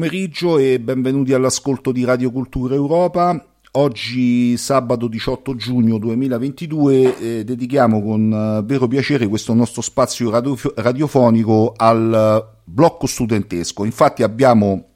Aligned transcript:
pomeriggio 0.00 0.56
e 0.56 0.80
benvenuti 0.80 1.34
all'ascolto 1.34 1.92
di 1.92 2.04
Radio 2.04 2.30
Cultura 2.30 2.74
Europa. 2.74 3.38
Oggi 3.72 4.56
sabato 4.56 5.08
18 5.08 5.54
giugno 5.56 5.98
2022 5.98 7.18
eh, 7.18 7.44
dedichiamo 7.44 8.02
con 8.02 8.32
eh, 8.32 8.62
vero 8.64 8.88
piacere 8.88 9.26
questo 9.26 9.52
nostro 9.52 9.82
spazio 9.82 10.30
radio- 10.30 10.56
radiofonico 10.76 11.74
al 11.76 12.14
eh, 12.14 12.56
blocco 12.64 13.06
studentesco. 13.06 13.84
Infatti 13.84 14.22
abbiamo 14.22 14.86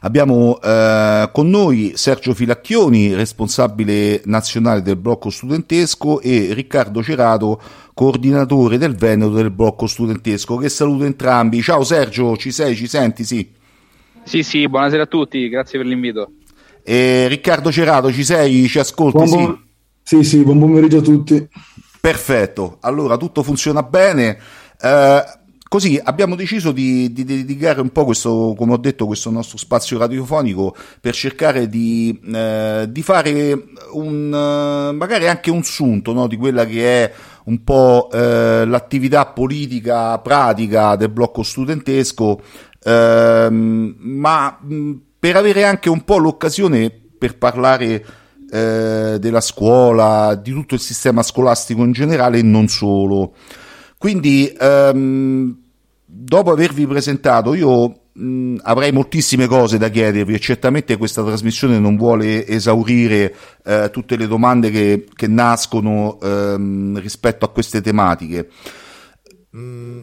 Abbiamo 0.00 0.60
eh, 0.60 1.30
con 1.32 1.48
noi 1.48 1.92
Sergio 1.94 2.34
Filacchioni, 2.34 3.14
responsabile 3.14 4.20
nazionale 4.26 4.82
del 4.82 4.96
blocco 4.96 5.30
studentesco, 5.30 6.20
e 6.20 6.52
Riccardo 6.52 7.02
Cerato, 7.02 7.60
coordinatore 7.94 8.76
del 8.76 8.96
Veneto 8.96 9.30
del 9.30 9.50
blocco 9.50 9.86
studentesco. 9.86 10.56
Che 10.56 10.68
saluto 10.68 11.04
entrambi. 11.04 11.62
Ciao 11.62 11.84
Sergio, 11.84 12.36
ci 12.36 12.50
sei, 12.50 12.76
ci 12.76 12.86
senti? 12.86 13.24
Sì. 13.24 13.62
Sì, 14.24 14.42
sì, 14.42 14.68
buonasera 14.68 15.02
a 15.02 15.06
tutti, 15.06 15.48
grazie 15.48 15.78
per 15.78 15.86
l'invito. 15.86 16.32
E 16.82 17.28
Riccardo 17.28 17.70
Cerato, 17.70 18.12
ci 18.12 18.24
sei? 18.24 18.66
Ci 18.66 18.78
ascolti? 18.78 19.16
Buon 19.16 19.28
Sì. 19.28 19.36
pom- 19.36 19.62
sì, 20.02 20.22
sì, 20.22 20.42
buon 20.42 20.58
pomeriggio 20.58 20.98
a 20.98 21.02
tutti. 21.02 21.48
Perfetto, 22.00 22.78
allora 22.80 23.16
tutto 23.16 23.42
funziona 23.42 23.82
bene. 23.82 24.38
Eh, 24.80 25.24
così 25.68 25.98
abbiamo 26.02 26.34
deciso 26.36 26.72
di, 26.72 27.12
di 27.12 27.24
dedicare 27.24 27.80
un 27.80 27.90
po' 27.90 28.04
questo, 28.04 28.54
come 28.56 28.72
ho 28.74 28.76
detto, 28.76 29.06
questo 29.06 29.30
nostro 29.30 29.56
spazio 29.56 29.98
radiofonico 29.98 30.74
per 31.00 31.14
cercare 31.14 31.68
di, 31.68 32.18
eh, 32.34 32.86
di 32.88 33.02
fare 33.02 33.64
un, 33.92 34.32
eh, 34.32 34.92
magari 34.92 35.26
anche 35.26 35.50
un 35.50 35.62
sunto 35.62 36.12
no, 36.12 36.26
di 36.26 36.36
quella 36.36 36.66
che 36.66 37.04
è 37.04 37.12
un 37.44 37.62
po' 37.64 38.08
eh, 38.12 38.64
l'attività 38.66 39.26
politica 39.26 40.18
pratica 40.18 40.96
del 40.96 41.10
blocco 41.10 41.42
studentesco, 41.42 42.40
ehm, 42.84 43.96
ma 43.98 44.58
mh, 44.60 44.92
per 45.18 45.36
avere 45.36 45.64
anche 45.64 45.88
un 45.88 46.04
po' 46.04 46.18
l'occasione 46.18 46.90
per 47.18 47.38
parlare 47.38 48.04
eh, 48.50 49.16
della 49.18 49.40
scuola, 49.40 50.34
di 50.34 50.52
tutto 50.52 50.74
il 50.74 50.80
sistema 50.80 51.22
scolastico 51.22 51.82
in 51.82 51.92
generale 51.92 52.38
e 52.38 52.42
non 52.42 52.68
solo. 52.68 53.34
Quindi, 53.98 54.54
ehm, 54.58 55.56
dopo 56.04 56.50
avervi 56.52 56.86
presentato, 56.86 57.54
io 57.54 58.00
mh, 58.12 58.56
avrei 58.62 58.92
moltissime 58.92 59.46
cose 59.46 59.78
da 59.78 59.88
chiedervi 59.88 60.34
e 60.34 60.38
certamente 60.40 60.96
questa 60.98 61.24
trasmissione 61.24 61.78
non 61.78 61.96
vuole 61.96 62.46
esaurire 62.46 63.34
eh, 63.64 63.88
tutte 63.90 64.16
le 64.16 64.26
domande 64.26 64.70
che, 64.70 65.06
che 65.14 65.26
nascono 65.26 66.18
ehm, 66.20 66.98
rispetto 67.00 67.46
a 67.46 67.50
queste 67.50 67.80
tematiche. 67.80 68.48
Mm, 69.56 70.00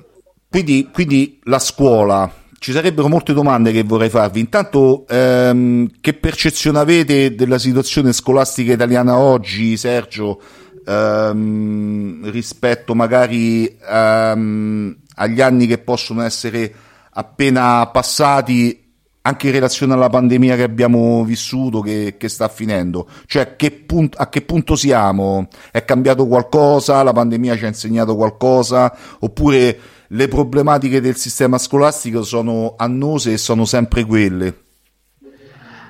Quindi, 0.50 0.90
quindi 0.92 1.40
la 1.44 1.60
scuola, 1.60 2.30
ci 2.62 2.74
sarebbero 2.74 3.08
molte 3.08 3.34
domande 3.34 3.72
che 3.72 3.82
vorrei 3.82 4.10
farvi. 4.10 4.40
Intanto, 4.40 5.08
ehm, 5.08 5.90
che 6.00 6.14
percezione 6.14 6.78
avete 6.78 7.34
della 7.34 7.58
situazione 7.58 8.14
scolastica 8.14 8.72
italiana 8.72 9.18
oggi, 9.18 9.76
Sergio, 9.78 10.40
ehm, 10.86 12.30
rispetto 12.30 12.94
magari 12.94 13.66
ehm, 13.66 14.96
agli 15.16 15.42
anni 15.42 15.66
che 15.66 15.80
possono 15.80 16.22
essere 16.22 16.72
appena 17.14 17.88
passati 17.88 18.94
anche 19.24 19.48
in 19.48 19.54
relazione 19.54 19.94
alla 19.94 20.10
pandemia 20.10 20.56
che 20.56 20.64
abbiamo 20.64 21.24
vissuto, 21.24 21.80
che, 21.82 22.14
che 22.20 22.30
sta 22.30 22.48
finendo? 22.48 23.08
Cioè, 23.26 23.56
che 23.56 23.72
punt- 23.72 24.20
a 24.20 24.30
che 24.30 24.42
punto 24.42 24.76
siamo? 24.76 25.48
È 25.72 25.84
cambiato 25.84 26.28
qualcosa? 26.28 27.02
La 27.02 27.12
pandemia 27.12 27.58
ci 27.58 27.66
ha 27.66 27.70
insegnato 27.70 28.16
qualcosa? 28.16 28.96
Oppure 29.22 29.80
le 30.14 30.28
problematiche 30.28 31.00
del 31.00 31.16
sistema 31.16 31.58
scolastico 31.58 32.24
sono 32.24 32.76
annose 32.78 33.34
e 33.34 33.38
sono 33.38 33.66
sempre 33.66 34.04
quelle? 34.04 34.64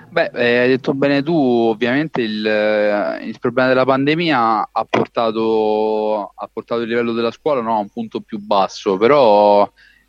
Beh, 0.09 0.31
eh, 0.33 0.57
hai 0.57 0.67
detto 0.67 0.93
bene 0.93 1.23
tu, 1.23 1.33
ovviamente 1.33 2.21
il, 2.21 2.45
eh, 2.45 3.23
il 3.23 3.39
problema 3.39 3.69
della 3.69 3.85
pandemia 3.85 4.69
ha 4.71 4.85
portato, 4.87 6.33
ha 6.35 6.49
portato, 6.51 6.81
il 6.81 6.89
livello 6.89 7.13
della 7.13 7.31
scuola 7.31 7.61
no, 7.61 7.75
a 7.77 7.79
un 7.79 7.89
punto 7.89 8.19
più 8.19 8.37
basso, 8.39 8.97
però 8.97 9.63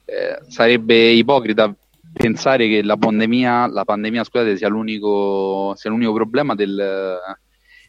eh, 0.05 0.41
sarebbe 0.49 1.11
ipocrita 1.11 1.73
pensare 2.13 2.69
che 2.69 2.83
la 2.83 2.97
pandemia, 2.97 3.69
la 3.69 3.85
pandemia 3.85 4.25
scusate, 4.25 4.57
sia, 4.57 4.69
l'unico, 4.69 5.73
sia 5.77 5.89
l'unico 5.89 6.13
problema 6.13 6.57
del, 6.57 7.17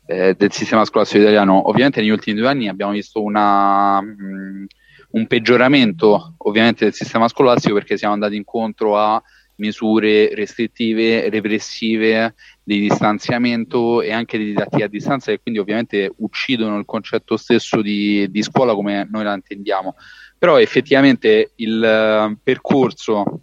eh, 0.05 0.35
del, 0.35 0.51
sistema 0.51 0.85
scolastico 0.85 1.23
italiano. 1.23 1.67
Ovviamente 1.67 1.99
negli 1.99 2.11
ultimi 2.11 2.39
due 2.39 2.47
anni 2.47 2.69
abbiamo 2.69 2.91
visto 2.91 3.23
una, 3.23 3.99
mh, 3.99 4.67
un 5.13 5.27
peggioramento 5.27 6.35
ovviamente 6.37 6.85
del 6.85 6.93
sistema 6.93 7.27
scolastico 7.27 7.75
perché 7.75 7.97
siamo 7.97 8.13
andati 8.13 8.35
incontro 8.35 8.97
a 8.97 9.21
misure 9.55 10.33
restrittive, 10.33 11.29
repressive, 11.29 12.33
di 12.63 12.79
distanziamento 12.79 14.01
e 14.01 14.11
anche 14.11 14.37
di 14.37 14.45
didattica 14.45 14.85
a 14.85 14.89
distanza 14.89 15.31
che 15.31 15.39
quindi 15.41 15.59
ovviamente 15.59 16.11
uccidono 16.17 16.79
il 16.79 16.85
concetto 16.85 17.37
stesso 17.37 17.81
di, 17.81 18.29
di 18.31 18.41
scuola 18.41 18.73
come 18.73 19.07
noi 19.09 19.23
la 19.23 19.33
intendiamo. 19.33 19.95
Però 20.37 20.59
effettivamente 20.59 21.51
il 21.57 21.77
uh, 21.77 22.37
percorso 22.41 23.41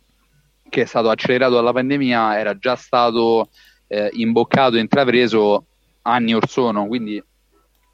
che 0.69 0.83
è 0.83 0.85
stato 0.87 1.09
accelerato 1.09 1.55
dalla 1.55 1.73
pandemia 1.73 2.39
era 2.39 2.57
già 2.59 2.77
stato 2.77 3.51
eh, 3.87 4.11
imboccato 4.13 4.77
e 4.77 4.81
intrapreso 4.81 5.67
anni 6.03 6.35
or 6.35 6.49
sono, 6.49 6.87
quindi 6.87 7.23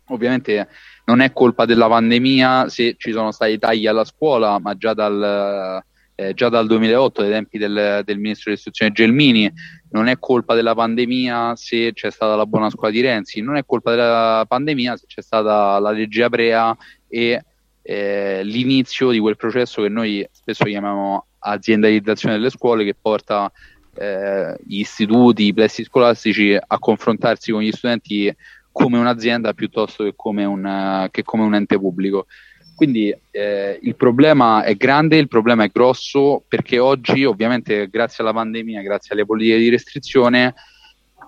ovviamente 0.08 0.69
non 1.06 1.20
è 1.20 1.32
colpa 1.32 1.64
della 1.64 1.88
pandemia 1.88 2.69
se 2.69 2.97
ci 2.99 3.12
sono 3.12 3.31
stati 3.31 3.58
tagli 3.58 3.87
alla 3.87 4.05
scuola, 4.05 4.58
ma 4.58 4.76
già 4.76 4.93
dal, 4.93 5.82
eh, 6.17 6.35
già 6.35 6.49
dal 6.49 6.67
2008, 6.67 7.23
ai 7.23 7.31
tempi 7.31 7.58
del, 7.58 8.03
del 8.05 8.19
ministro 8.19 8.50
dell'istruzione 8.50 8.93
Gelmini, 8.93 9.53
non 9.91 10.08
è 10.08 10.19
colpa 10.19 10.55
della 10.55 10.75
pandemia 10.75 11.55
se 11.55 11.93
c'è 11.93 12.11
stata 12.11 12.35
la 12.35 12.47
buona 12.47 12.70
scuola 12.70 12.91
di 12.91 13.00
Renzi, 13.00 13.41
non 13.41 13.56
è 13.56 13.64
colpa 13.64 13.91
della 13.91 14.44
pandemia 14.49 14.97
se 14.97 15.06
c'è 15.06 15.23
stata 15.23 15.79
la 15.79 15.91
legge 15.91 16.25
Aprea 16.25 16.76
e 17.09 17.44
eh, 17.82 18.41
l'inizio 18.43 19.11
di 19.11 19.20
quel 19.20 19.37
processo 19.37 19.82
che 19.82 19.88
noi 19.88 20.26
spesso 20.32 20.64
chiamiamo 20.64 21.26
aziendalizzazione 21.38 22.35
delle 22.35 22.50
scuole 22.50 22.82
che 22.82 22.97
porta 23.00 23.50
eh, 23.94 24.56
gli 24.64 24.81
istituti, 24.81 25.44
i 25.44 25.55
plessi 25.55 25.85
scolastici 25.85 26.55
a 26.55 26.79
confrontarsi 26.79 27.52
con 27.52 27.62
gli 27.62 27.70
studenti 27.70 28.35
come 28.76 28.99
un'azienda 28.99 29.55
piuttosto 29.55 30.05
che 30.05 30.12
come 30.14 30.44
un, 30.44 31.08
che 31.11 31.23
come 31.23 31.44
un 31.44 31.55
ente 31.55 31.78
pubblico. 31.78 32.26
Quindi 32.75 33.11
eh, 33.31 33.78
il 33.81 33.96
problema 33.96 34.64
è 34.64 34.75
grande, 34.75 35.17
il 35.17 35.28
problema 35.28 35.64
è 35.64 35.70
grosso 35.73 36.44
perché 36.46 36.78
oggi 36.78 37.25
ovviamente 37.25 37.88
grazie 37.88 38.23
alla 38.23 38.34
pandemia, 38.34 38.82
grazie 38.82 39.14
alle 39.14 39.25
politiche 39.25 39.56
di 39.56 39.70
restrizione 39.70 40.55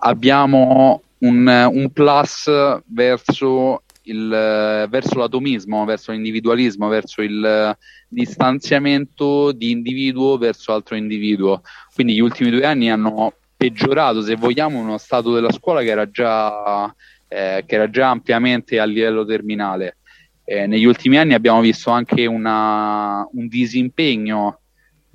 abbiamo 0.01 1.01
un, 1.17 1.69
un 1.73 1.89
plus 1.91 2.51
verso 2.85 3.81
il, 4.03 4.87
verso 4.87 5.17
l'atomismo, 5.17 5.85
verso 5.85 6.11
l'individualismo, 6.11 6.87
verso 6.87 7.23
il 7.23 7.75
distanziamento 8.07 9.51
di 9.51 9.71
individuo 9.71 10.37
verso 10.37 10.71
altro 10.71 10.95
individuo. 10.95 11.63
Quindi 11.95 12.13
gli 12.13 12.21
ultimi 12.21 12.51
due 12.51 12.65
anni 12.65 12.91
hanno 12.91 13.33
peggiorato, 13.57 14.21
se 14.21 14.35
vogliamo, 14.35 14.77
uno 14.77 14.99
stato 14.99 15.33
della 15.33 15.51
scuola 15.51 15.81
che 15.81 15.89
era 15.89 16.09
già, 16.09 16.93
eh, 17.29 17.63
che 17.65 17.75
era 17.75 17.89
già 17.89 18.09
ampiamente 18.09 18.79
a 18.79 18.83
livello 18.83 19.25
terminale. 19.25 19.99
Eh, 20.43 20.67
negli 20.67 20.83
ultimi 20.85 21.17
anni 21.17 21.33
abbiamo 21.33 21.61
visto 21.61 21.91
anche 21.91 22.25
una, 22.25 23.25
un 23.31 23.47
disimpegno 23.47 24.59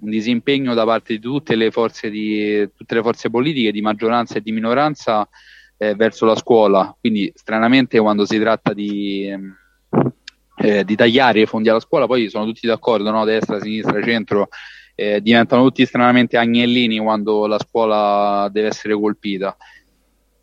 un 0.05 0.11
disimpegno 0.11 0.75
da 0.75 0.85
parte 0.85 1.15
di 1.15 1.21
tutte 1.21 1.57
le 1.57 1.71
forze, 1.71 2.11
di, 2.11 2.69
tutte 2.77 2.95
le 2.95 3.03
forze 3.03 3.31
politiche 3.31 3.73
di 3.73 3.81
maggioranza 3.81 4.37
e 4.37 4.43
di 4.43 4.53
minoranza 4.53 5.27
eh, 5.79 5.95
verso 5.95 6.27
la 6.27 6.37
scuola. 6.37 6.95
Quindi, 6.99 7.33
stranamente, 7.35 7.99
quando 7.99 8.27
si 8.27 8.39
tratta 8.39 8.75
di, 8.75 9.29
eh, 10.57 10.85
di, 10.85 10.95
tagliare 10.95 11.41
i 11.41 11.47
fondi 11.47 11.71
alla 11.71 11.81
scuola, 11.81 12.07
poi 12.07 12.29
sono 12.29 12.45
tutti 12.45 12.67
d'accordo, 12.67 13.11
no? 13.11 13.25
destra, 13.25 13.61
sinistra, 13.61 14.03
centro, 14.03 14.49
eh, 14.95 15.21
diventano 15.21 15.65
tutti 15.65 15.87
stranamente 15.87 16.37
agnellini 16.37 16.99
quando 16.99 17.47
la 17.47 17.59
scuola 17.59 18.49
deve 18.53 18.69
essere 18.69 18.95
colpita. 18.95 19.57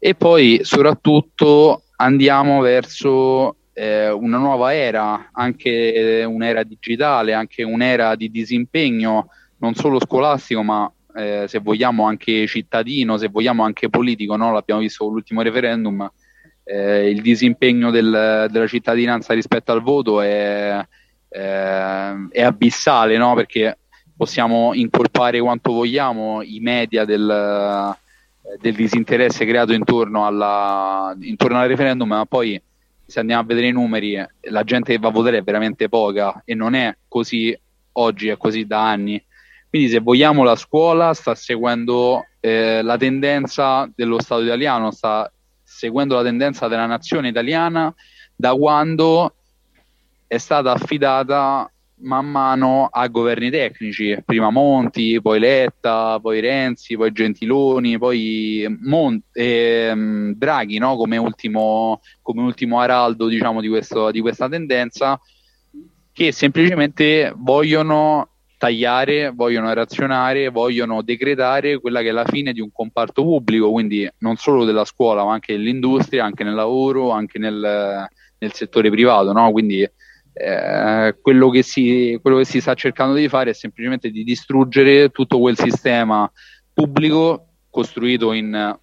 E 0.04 0.16
poi, 0.16 0.62
soprattutto, 0.64 1.84
andiamo 1.98 2.60
verso 2.60 3.58
eh, 3.72 4.10
una 4.10 4.40
nuova 4.40 4.74
era, 4.74 5.30
anche 5.32 6.24
un'era 6.28 6.64
digitale, 6.64 7.34
anche 7.34 7.62
un'era 7.62 8.16
di 8.16 8.32
disimpegno 8.32 9.28
non 9.58 9.76
solo 9.76 10.00
scolastico, 10.00 10.64
ma 10.64 10.92
eh, 11.16 11.46
se 11.48 11.60
vogliamo 11.60 12.08
anche 12.08 12.48
cittadino, 12.48 13.20
se 13.20 13.28
vogliamo 13.28 13.64
anche 13.64 13.90
politico, 13.90 14.36
no? 14.36 14.52
l'abbiamo 14.52 14.82
visto 14.82 15.04
con 15.04 15.14
l'ultimo 15.14 15.44
referendum, 15.44 16.12
eh, 16.64 17.08
il 17.08 17.22
disimpegno 17.22 17.92
del, 17.92 18.48
della 18.50 18.68
cittadinanza 18.68 19.36
rispetto 19.36 19.72
al 19.72 19.84
voto 19.84 20.20
è, 20.20 20.84
è, 21.28 22.14
è 22.32 22.42
abissale, 22.42 23.18
no? 23.18 23.36
perché 23.36 23.78
possiamo 24.18 24.74
incolpare 24.74 25.40
quanto 25.40 25.74
vogliamo 25.74 26.42
i 26.42 26.60
media 26.60 27.06
del, 27.06 27.96
del 28.60 28.76
disinteresse 28.76 29.46
creato 29.46 29.74
intorno, 29.74 30.26
alla, 30.26 31.16
intorno 31.22 31.60
al 31.60 31.68
referendum, 31.68 32.08
ma 32.08 32.26
poi 32.26 32.62
se 33.06 33.20
andiamo 33.20 33.42
a 33.42 33.46
vedere 33.46 33.68
i 33.68 33.72
numeri, 33.72 34.24
la 34.42 34.64
gente 34.64 34.94
che 34.94 35.00
va 35.00 35.10
a 35.10 35.12
votare 35.12 35.38
è 35.38 35.44
veramente 35.44 35.90
poca 35.90 36.42
e 36.46 36.56
non 36.56 36.74
è 36.74 36.96
così 37.08 37.58
oggi, 37.94 38.30
è 38.30 38.38
così 38.38 38.66
da 38.66 38.90
anni. 38.90 39.24
Quindi 39.70 39.90
se 39.90 40.00
vogliamo 40.00 40.44
la 40.44 40.56
scuola 40.56 41.14
sta 41.14 41.36
seguendo 41.36 42.26
eh, 42.40 42.82
la 42.82 42.98
tendenza 42.98 43.90
dello 43.94 44.20
Stato 44.22 44.44
italiano, 44.44 44.92
sta 44.92 45.32
seguendo 45.64 46.16
la 46.16 46.24
tendenza 46.24 46.68
della 46.68 46.86
nazione 46.86 47.30
italiana 47.30 47.94
da 48.36 48.54
quando 48.54 49.36
è 50.28 50.38
stata 50.38 50.72
affidata 50.72 51.70
man 52.02 52.26
mano 52.26 52.88
a 52.92 53.08
governi 53.08 53.50
tecnici, 53.50 54.18
prima 54.26 54.50
Monti, 54.50 55.22
poi 55.22 55.40
Letta, 55.40 56.20
poi 56.20 56.40
Renzi, 56.40 56.96
poi 56.96 57.12
Gentiloni, 57.12 57.98
poi 57.98 58.66
Mon- 58.82 59.22
ehm, 59.32 60.34
Draghi 60.36 60.78
no? 60.78 60.96
come, 60.96 61.18
ultimo, 61.18 62.02
come, 62.22 62.42
ultimo, 62.42 62.80
araldo 62.80 63.28
diciamo, 63.28 63.62
di, 63.62 63.68
questo, 63.68 64.12
di 64.12 64.20
questa 64.20 64.50
tendenza, 64.50 65.20
che 66.12 66.32
semplicemente 66.32 67.34
vogliono 67.36 68.30
tagliare, 68.58 69.32
vogliono 69.32 69.74
razionare, 69.74 70.50
vogliono 70.50 71.02
decretare 71.02 71.80
quella 71.80 72.02
che 72.02 72.10
è 72.10 72.12
la 72.12 72.26
fine 72.26 72.54
di 72.54 72.62
un 72.62 72.72
comparto 72.72 73.24
pubblico, 73.24 73.72
quindi 73.72 74.08
non 74.20 74.36
solo 74.36 74.66
della 74.66 74.86
scuola, 74.86 75.24
ma 75.24 75.34
anche 75.34 75.54
dell'industria, 75.54 76.26
anche 76.26 76.44
nel 76.44 76.54
lavoro, 76.54 77.10
anche 77.10 77.40
nel, 77.40 78.08
nel 78.38 78.54
settore 78.54 78.92
privato. 78.92 79.32
No? 79.32 79.52
Quindi 79.52 79.90
eh, 80.34 81.16
quello, 81.22 81.50
che 81.50 81.62
si, 81.62 82.18
quello 82.22 82.38
che 82.38 82.46
si 82.46 82.62
sta 82.62 82.74
cercando 82.74 83.16
di 83.16 83.28
fare 83.28 83.52
è 83.52 83.54
semplicemente 83.54 84.10
di 84.10 84.24
distruggere 84.24 85.10
tutto 85.10 85.40
quel 85.40 85.58
sistema 85.58 86.32
pubblico 86.74 87.48
costruito 87.70 88.32
in 88.34 88.78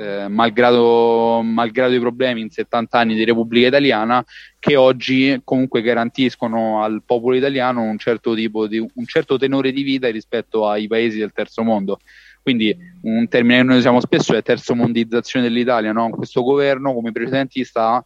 eh, 0.00 0.28
malgrado, 0.28 1.42
malgrado, 1.42 1.94
i 1.94 2.00
problemi 2.00 2.40
in 2.40 2.48
70 2.50 2.98
anni 2.98 3.14
di 3.14 3.24
Repubblica 3.24 3.66
Italiana, 3.66 4.24
che 4.58 4.74
oggi 4.76 5.38
comunque 5.44 5.82
garantiscono 5.82 6.82
al 6.82 7.02
popolo 7.04 7.36
italiano 7.36 7.82
un 7.82 7.98
certo, 7.98 8.34
tipo 8.34 8.66
di, 8.66 8.78
un 8.78 9.04
certo 9.04 9.36
tenore 9.36 9.72
di 9.72 9.82
vita 9.82 10.08
rispetto 10.08 10.66
ai 10.66 10.86
paesi 10.86 11.18
del 11.18 11.32
terzo 11.32 11.62
mondo. 11.62 11.98
Quindi 12.42 12.74
un 13.02 13.28
termine 13.28 13.58
che 13.58 13.62
noi 13.64 13.76
usiamo 13.76 14.00
spesso 14.00 14.34
è 14.34 14.42
terzo 14.42 14.74
mondizzazione 14.74 15.46
dell'Italia. 15.46 15.92
No? 15.92 16.08
Questo 16.08 16.42
governo, 16.42 16.94
come 16.94 17.10
i 17.10 17.12
precedenti, 17.12 17.62
sta 17.62 18.02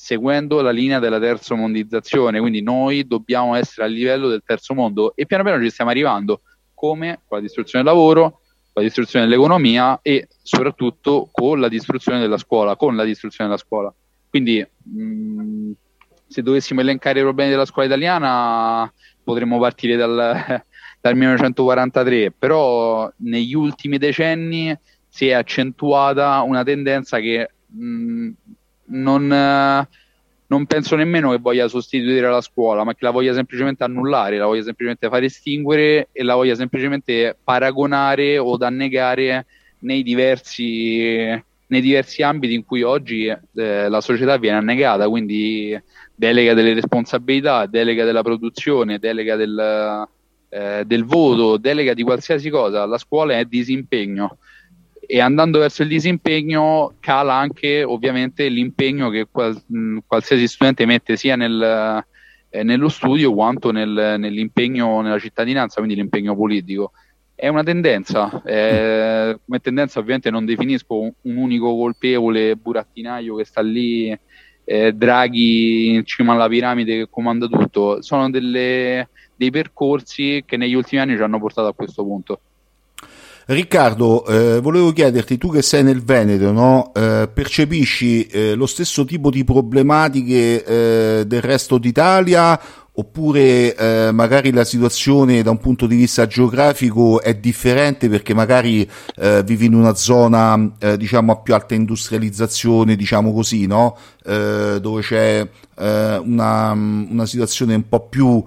seguendo 0.00 0.60
la 0.60 0.70
linea 0.70 1.00
della 1.00 1.18
terzo 1.18 1.56
mondizzazione, 1.56 2.38
quindi 2.38 2.62
noi 2.62 3.04
dobbiamo 3.04 3.56
essere 3.56 3.84
a 3.84 3.88
livello 3.88 4.28
del 4.28 4.44
terzo 4.46 4.72
mondo 4.72 5.12
e 5.16 5.26
piano 5.26 5.42
piano 5.42 5.60
ci 5.60 5.70
stiamo 5.70 5.90
arrivando, 5.90 6.42
come 6.72 7.22
con 7.26 7.38
la 7.38 7.42
distruzione 7.42 7.84
del 7.84 7.92
lavoro, 7.92 8.42
la 8.74 8.82
distruzione 8.82 9.26
dell'economia 9.26 9.98
e 10.00 10.28
soprattutto 10.40 11.28
con 11.32 11.58
la 11.58 11.66
distruzione 11.66 12.20
della 12.20 12.38
scuola, 12.38 12.76
con 12.76 12.94
la 12.94 13.02
distruzione 13.02 13.50
della 13.50 13.60
scuola. 13.60 13.92
Quindi 14.30 14.64
mh, 14.84 15.72
se 16.28 16.42
dovessimo 16.42 16.80
elencare 16.80 17.18
i 17.18 17.22
problemi 17.22 17.50
della 17.50 17.64
scuola 17.64 17.88
italiana 17.88 18.92
potremmo 19.24 19.58
partire 19.58 19.96
dal, 19.96 20.14
dal 21.00 21.16
1943, 21.16 22.30
però 22.38 23.10
negli 23.16 23.54
ultimi 23.54 23.98
decenni 23.98 24.72
si 25.08 25.26
è 25.26 25.32
accentuata 25.32 26.40
una 26.42 26.62
tendenza 26.62 27.18
che 27.18 27.50
mh, 27.66 28.30
non, 28.88 29.26
non, 30.46 30.66
penso 30.66 30.96
nemmeno 30.96 31.30
che 31.30 31.38
voglia 31.38 31.68
sostituire 31.68 32.28
la 32.28 32.40
scuola, 32.40 32.84
ma 32.84 32.92
che 32.92 33.04
la 33.04 33.10
voglia 33.10 33.34
semplicemente 33.34 33.84
annullare, 33.84 34.38
la 34.38 34.46
voglia 34.46 34.62
semplicemente 34.62 35.08
far 35.08 35.22
estinguere 35.22 36.08
e 36.12 36.22
la 36.22 36.34
voglia 36.34 36.54
semplicemente 36.54 37.36
paragonare 37.42 38.38
o 38.38 38.56
annegare 38.58 39.46
nei 39.80 40.02
diversi, 40.02 40.98
nei 41.66 41.80
diversi 41.80 42.22
ambiti 42.22 42.54
in 42.54 42.64
cui 42.64 42.82
oggi 42.82 43.26
eh, 43.26 43.88
la 43.88 44.00
società 44.00 44.36
viene 44.38 44.58
annegata, 44.58 45.08
quindi 45.08 45.80
delega 46.14 46.54
delle 46.54 46.74
responsabilità, 46.74 47.66
delega 47.66 48.04
della 48.04 48.22
produzione, 48.22 48.98
delega 48.98 49.36
del, 49.36 50.08
eh, 50.48 50.82
del 50.84 51.04
voto, 51.04 51.56
delega 51.58 51.94
di 51.94 52.02
qualsiasi 52.02 52.50
cosa, 52.50 52.86
la 52.86 52.98
scuola 52.98 53.38
è 53.38 53.44
disimpegno 53.44 54.38
e 55.10 55.20
andando 55.20 55.60
verso 55.60 55.80
il 55.80 55.88
disimpegno 55.88 56.92
cala 57.00 57.32
anche 57.32 57.82
ovviamente 57.82 58.46
l'impegno 58.48 59.08
che 59.08 59.26
qual- 59.30 59.58
qualsiasi 60.06 60.46
studente 60.46 60.84
mette 60.84 61.16
sia 61.16 61.34
nel, 61.34 62.04
eh, 62.50 62.62
nello 62.62 62.90
studio 62.90 63.32
quanto 63.32 63.70
nel, 63.70 64.16
nell'impegno 64.18 65.00
nella 65.00 65.18
cittadinanza, 65.18 65.76
quindi 65.76 65.94
l'impegno 65.94 66.36
politico. 66.36 66.92
È 67.34 67.48
una 67.48 67.62
tendenza, 67.62 68.42
eh, 68.44 69.38
come 69.42 69.60
tendenza 69.60 69.98
ovviamente 69.98 70.28
non 70.28 70.44
definisco 70.44 71.00
un, 71.00 71.10
un, 71.22 71.36
unico 71.36 71.74
colpevole 71.74 72.56
burattinaio 72.56 73.36
che 73.36 73.46
sta 73.46 73.62
lì, 73.62 74.14
eh, 74.64 74.92
Draghi 74.92 75.94
in 75.94 76.04
cima 76.04 76.34
alla 76.34 76.48
piramide 76.48 76.98
che 76.98 77.08
comanda 77.08 77.46
tutto, 77.46 78.02
sono 78.02 78.28
delle, 78.28 79.08
dei 79.34 79.50
percorsi 79.50 80.42
che 80.44 80.58
negli 80.58 80.74
ultimi 80.74 81.00
anni 81.00 81.16
ci 81.16 81.22
hanno 81.22 81.38
portato 81.38 81.68
a 81.68 81.74
questo 81.74 82.04
punto. 82.04 82.40
Riccardo, 83.50 84.26
eh, 84.26 84.60
volevo 84.60 84.92
chiederti, 84.92 85.38
tu 85.38 85.50
che 85.50 85.62
sei 85.62 85.82
nel 85.82 86.02
Veneto, 86.02 86.52
no? 86.52 86.92
eh, 86.94 87.30
percepisci 87.32 88.26
eh, 88.26 88.54
lo 88.54 88.66
stesso 88.66 89.06
tipo 89.06 89.30
di 89.30 89.42
problematiche 89.42 90.62
eh, 90.62 91.26
del 91.26 91.40
resto 91.40 91.78
d'Italia 91.78 92.60
oppure 92.92 93.74
eh, 93.74 94.10
magari 94.12 94.52
la 94.52 94.64
situazione 94.64 95.42
da 95.42 95.48
un 95.48 95.56
punto 95.60 95.86
di 95.86 95.96
vista 95.96 96.26
geografico 96.26 97.22
è 97.22 97.36
differente 97.36 98.10
perché 98.10 98.34
magari 98.34 98.86
eh, 99.16 99.42
vivi 99.44 99.64
in 99.64 99.72
una 99.72 99.94
zona 99.94 100.70
diciamo 100.98 101.32
a 101.32 101.36
più 101.36 101.54
alta 101.54 101.74
industrializzazione, 101.74 102.96
diciamo 102.96 103.32
così, 103.32 103.66
no? 103.66 103.96
dove 104.24 105.00
c'è 105.00 105.48
una, 105.78 106.72
una 106.72 107.24
situazione 107.24 107.76
un 107.76 107.88
po' 107.88 108.08
più, 108.08 108.44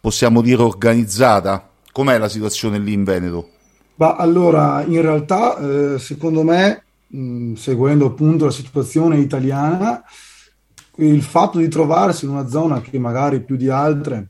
possiamo 0.00 0.42
dire, 0.42 0.62
organizzata. 0.62 1.68
Com'è 1.90 2.16
la 2.18 2.28
situazione 2.28 2.78
lì 2.78 2.92
in 2.92 3.02
Veneto? 3.02 3.48
Ma 3.98 4.14
allora, 4.14 4.84
in 4.84 5.02
realtà, 5.02 5.58
eh, 5.58 5.98
secondo 5.98 6.44
me, 6.44 6.84
mh, 7.08 7.54
seguendo 7.54 8.06
appunto 8.06 8.44
la 8.44 8.50
situazione 8.52 9.18
italiana, 9.18 10.02
il 10.96 11.22
fatto 11.22 11.58
di 11.58 11.68
trovarsi 11.68 12.24
in 12.24 12.30
una 12.30 12.48
zona 12.48 12.80
che 12.80 12.98
magari 12.98 13.42
più 13.42 13.56
di 13.56 13.68
altre 13.68 14.28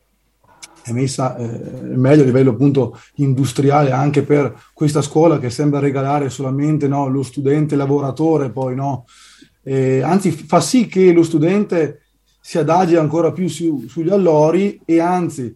è 0.83 0.93
messa 0.93 1.37
eh, 1.37 1.97
meglio 1.97 2.23
a 2.23 2.27
livello 2.27 2.51
appunto 2.51 2.99
industriale 3.17 3.91
anche 3.91 4.23
per 4.23 4.55
questa 4.73 5.03
scuola 5.03 5.39
che 5.39 5.51
sembra 5.51 5.81
regalare 5.81 6.31
solamente 6.31 6.89
no, 6.89 7.09
lo 7.09 7.23
studente 7.23 7.77
lavoratore, 7.77 8.51
poi 8.51 8.75
no, 8.75 9.05
eh, 9.63 10.01
anzi 10.03 10.31
fa 10.31 10.61
sì 10.61 10.87
che 10.87 11.13
lo 11.13 11.23
studente 11.23 12.05
si 12.41 12.57
adagi 12.57 12.97
ancora 12.97 13.33
più 13.33 13.49
su, 13.49 13.85
sugli 13.87 14.11
allori 14.11 14.81
e 14.85 15.01
anzi 15.01 15.55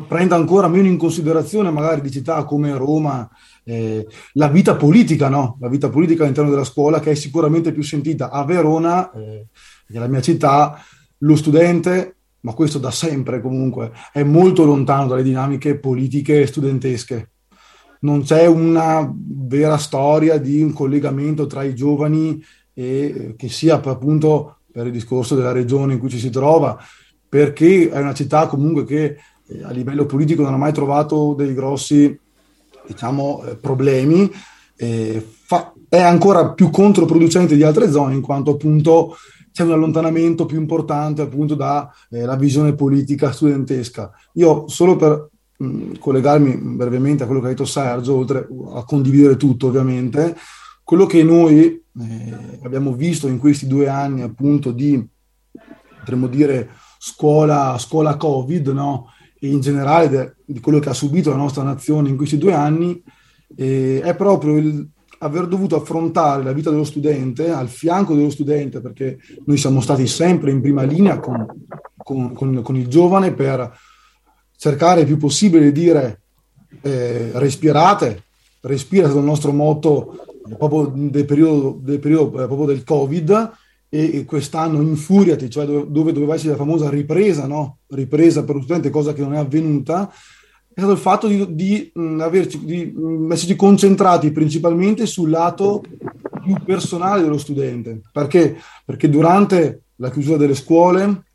prenda 0.00 0.36
ancora 0.36 0.68
meno 0.68 0.86
in 0.86 0.96
considerazione 0.96 1.70
magari 1.70 2.00
di 2.00 2.10
città 2.10 2.44
come 2.44 2.76
Roma 2.76 3.28
eh, 3.64 4.06
la 4.34 4.48
vita 4.48 4.76
politica, 4.76 5.28
no? 5.28 5.56
la 5.60 5.68
vita 5.68 5.88
politica 5.88 6.22
all'interno 6.22 6.50
della 6.50 6.64
scuola 6.64 7.00
che 7.00 7.12
è 7.12 7.14
sicuramente 7.14 7.72
più 7.72 7.82
sentita 7.82 8.30
a 8.30 8.44
Verona, 8.44 9.10
eh, 9.12 9.46
nella 9.88 10.06
mia 10.06 10.20
città, 10.20 10.78
lo 11.18 11.36
studente, 11.36 12.16
ma 12.40 12.52
questo 12.52 12.78
da 12.78 12.90
sempre 12.90 13.40
comunque, 13.40 13.92
è 14.12 14.22
molto 14.22 14.64
lontano 14.64 15.08
dalle 15.08 15.22
dinamiche 15.22 15.78
politiche 15.78 16.46
studentesche. 16.46 17.30
Non 18.00 18.22
c'è 18.22 18.46
una 18.46 19.10
vera 19.16 19.78
storia 19.78 20.36
di 20.36 20.60
un 20.60 20.74
collegamento 20.74 21.46
tra 21.46 21.62
i 21.62 21.74
giovani 21.74 22.42
e 22.74 23.34
che 23.36 23.48
sia 23.48 23.80
appunto 23.82 24.58
per 24.70 24.86
il 24.86 24.92
discorso 24.92 25.34
della 25.36 25.52
regione 25.52 25.94
in 25.94 25.98
cui 25.98 26.10
ci 26.10 26.18
si 26.18 26.28
trova, 26.28 26.78
perché 27.26 27.88
è 27.88 27.98
una 27.98 28.12
città 28.12 28.46
comunque 28.46 28.84
che 28.84 29.04
eh, 29.04 29.18
a 29.62 29.70
livello 29.70 30.06
politico 30.06 30.42
non 30.42 30.54
ha 30.54 30.58
mai 30.58 30.72
trovato 30.72 31.34
dei 31.34 31.54
grossi 31.54 32.18
diciamo, 32.86 33.44
eh, 33.44 33.56
problemi, 33.56 34.30
fa, 34.76 35.72
è 35.88 36.00
ancora 36.00 36.52
più 36.52 36.70
controproducente 36.70 37.54
di 37.56 37.62
altre 37.62 37.90
zone 37.90 38.14
in 38.14 38.20
quanto 38.20 38.52
appunto 38.52 39.16
c'è 39.52 39.62
un 39.62 39.72
allontanamento 39.72 40.46
più 40.46 40.58
importante 40.58 41.22
appunto 41.22 41.54
dalla 41.54 41.88
eh, 42.10 42.36
visione 42.36 42.74
politica 42.74 43.30
studentesca. 43.30 44.10
Io 44.32 44.66
solo 44.66 44.96
per 44.96 45.28
mh, 45.58 45.98
collegarmi 45.98 46.56
brevemente 46.56 47.22
a 47.22 47.26
quello 47.26 47.40
che 47.40 47.46
ha 47.46 47.50
detto 47.50 47.64
Sergio, 47.64 48.16
oltre 48.16 48.48
a 48.74 48.84
condividere 48.84 49.36
tutto 49.36 49.68
ovviamente, 49.68 50.36
quello 50.82 51.06
che 51.06 51.22
noi 51.22 51.60
eh, 51.62 52.58
abbiamo 52.64 52.94
visto 52.94 53.28
in 53.28 53.38
questi 53.38 53.68
due 53.68 53.88
anni 53.88 54.22
appunto 54.22 54.72
di, 54.72 55.02
potremmo 55.98 56.26
dire, 56.26 56.70
scuola, 56.98 57.76
scuola 57.78 58.16
Covid, 58.16 58.68
no? 58.68 59.06
E 59.44 59.48
in 59.48 59.60
generale 59.60 60.08
de, 60.08 60.34
di 60.46 60.60
quello 60.60 60.78
che 60.78 60.88
ha 60.88 60.94
subito 60.94 61.30
la 61.30 61.36
nostra 61.36 61.62
nazione 61.62 62.08
in 62.08 62.16
questi 62.16 62.38
due 62.38 62.54
anni, 62.54 63.02
eh, 63.56 64.00
è 64.02 64.16
proprio 64.16 64.56
il 64.56 64.88
aver 65.18 65.46
dovuto 65.46 65.76
affrontare 65.76 66.42
la 66.42 66.52
vita 66.52 66.70
dello 66.70 66.84
studente 66.84 67.50
al 67.50 67.68
fianco 67.68 68.14
dello 68.14 68.30
studente, 68.30 68.80
perché 68.80 69.18
noi 69.46 69.56
siamo 69.56 69.80
stati 69.80 70.06
sempre 70.06 70.50
in 70.50 70.60
prima 70.60 70.82
linea 70.82 71.18
con, 71.18 71.46
con, 71.96 72.34
con, 72.34 72.60
con 72.60 72.76
il 72.76 72.88
giovane 72.88 73.32
per 73.32 73.72
cercare 74.56 75.00
il 75.00 75.06
più 75.06 75.16
possibile 75.16 75.72
di 75.72 75.80
dire 75.80 76.20
eh, 76.82 77.30
respirate, 77.34 78.24
respira 78.60 79.08
il 79.08 79.14
nostro 79.16 79.52
motto 79.52 80.26
proprio 80.58 80.92
del 80.94 81.24
periodo, 81.24 81.78
del, 81.80 82.00
periodo, 82.00 82.42
eh, 82.42 82.46
proprio 82.46 82.66
del 82.66 82.84
Covid, 82.84 83.50
e 83.96 84.24
quest'anno 84.24 84.82
infuriati, 84.82 85.48
cioè 85.48 85.66
dove, 85.66 85.86
dove 85.88 86.12
doveva 86.12 86.34
essere 86.34 86.50
la 86.50 86.56
famosa 86.56 86.90
ripresa, 86.90 87.46
no? 87.46 87.78
ripresa 87.90 88.42
per 88.42 88.56
lo 88.56 88.62
studente, 88.62 88.90
cosa 88.90 89.12
che 89.12 89.20
non 89.20 89.34
è 89.34 89.38
avvenuta, 89.38 90.10
è 90.10 90.80
stato 90.80 90.90
il 90.90 90.98
fatto 90.98 91.28
di, 91.28 91.54
di, 91.54 91.92
mh, 91.94 92.20
averci, 92.20 92.64
di 92.64 92.86
mh, 92.86 93.30
esserci 93.30 93.54
concentrati 93.54 94.32
principalmente 94.32 95.06
sul 95.06 95.30
lato 95.30 95.84
più 96.42 96.56
personale 96.64 97.22
dello 97.22 97.38
studente. 97.38 98.00
Perché? 98.10 98.58
Perché 98.84 99.08
durante 99.08 99.82
la 99.96 100.10
chiusura 100.10 100.38
delle 100.38 100.56
scuole, 100.56 101.26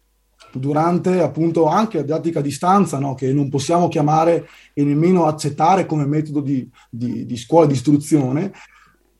durante 0.51 1.21
appunto 1.21 1.65
anche 1.65 1.95
la 1.95 2.03
didattica 2.03 2.39
a 2.39 2.43
distanza, 2.43 2.99
no? 2.99 3.15
che 3.15 3.31
non 3.31 3.47
possiamo 3.47 3.87
chiamare 3.87 4.49
e 4.73 4.83
nemmeno 4.83 5.27
accettare 5.27 5.85
come 5.85 6.05
metodo 6.05 6.41
di, 6.41 6.69
di, 6.89 7.25
di 7.25 7.37
scuola 7.37 7.67
di 7.67 7.73
istruzione, 7.73 8.51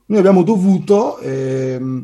noi 0.08 0.19
abbiamo 0.19 0.43
dovuto... 0.43 1.19
Eh, 1.19 2.03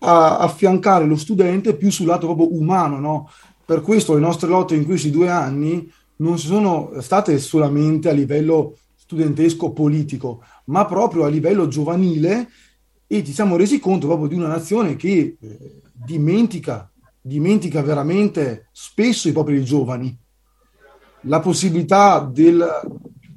a 0.00 0.38
affiancare 0.38 1.04
lo 1.06 1.16
studente 1.16 1.76
più 1.76 1.90
sul 1.90 2.06
lato 2.06 2.26
proprio 2.26 2.56
umano. 2.56 2.98
No? 2.98 3.30
Per 3.64 3.80
questo 3.80 4.14
le 4.14 4.20
nostre 4.20 4.48
lotte 4.48 4.74
in 4.74 4.84
questi 4.84 5.10
due 5.10 5.28
anni 5.28 5.90
non 6.16 6.38
sono 6.38 6.92
state 7.00 7.38
solamente 7.38 8.08
a 8.08 8.12
livello 8.12 8.76
studentesco 8.94 9.72
politico, 9.72 10.42
ma 10.66 10.84
proprio 10.84 11.24
a 11.24 11.28
livello 11.28 11.68
giovanile 11.68 12.48
e 13.06 13.24
ci 13.24 13.32
siamo 13.32 13.56
resi 13.56 13.78
conto 13.80 14.06
proprio 14.06 14.28
di 14.28 14.34
una 14.34 14.48
nazione 14.48 14.96
che 14.96 15.36
eh, 15.40 15.80
dimentica, 15.92 16.90
dimentica 17.20 17.80
veramente 17.82 18.68
spesso 18.72 19.28
i 19.28 19.32
propri 19.32 19.64
giovani. 19.64 20.16
La 21.22 21.40
possibilità 21.40 22.20
del, 22.20 22.64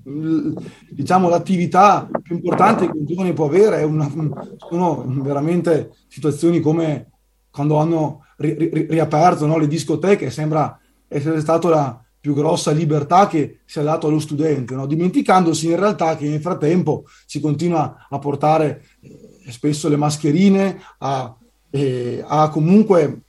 diciamo, 0.04 1.30
l'attività 1.30 2.10
più 2.22 2.36
importante 2.36 2.86
che 2.86 2.98
un 2.98 3.06
giovane 3.06 3.34
può 3.34 3.46
avere 3.46 3.80
è 3.80 3.84
una, 3.84 4.10
sono 4.58 5.06
veramente 5.08 5.92
situazioni 6.08 6.60
come 6.60 7.12
quando 7.50 7.78
hanno 7.78 8.26
ri, 8.38 8.54
ri, 8.54 8.88
riaperto 8.90 9.46
no, 9.46 9.58
le 9.58 9.68
discoteche, 9.68 10.30
sembra 10.30 10.80
essere 11.08 11.40
stata 11.42 11.70
la 11.70 12.04
più 12.20 12.34
grossa 12.34 12.72
libertà 12.72 13.28
che 13.28 13.62
si 13.66 13.80
è 13.80 13.84
dato 13.84 14.08
allo 14.08 14.20
studente, 14.20 14.76
no? 14.76 14.86
dimenticandosi 14.86 15.68
in 15.68 15.76
realtà 15.76 16.16
che 16.16 16.30
nel 16.30 16.40
frattempo 16.40 17.06
si 17.26 17.40
continua 17.40 18.08
a 18.10 18.20
portare 18.20 18.84
eh, 19.02 19.52
spesso 19.52 19.90
le 19.90 19.98
mascherine, 19.98 20.80
a, 21.00 21.36
eh, 21.72 22.24
a 22.26 22.50
comunque 22.50 23.24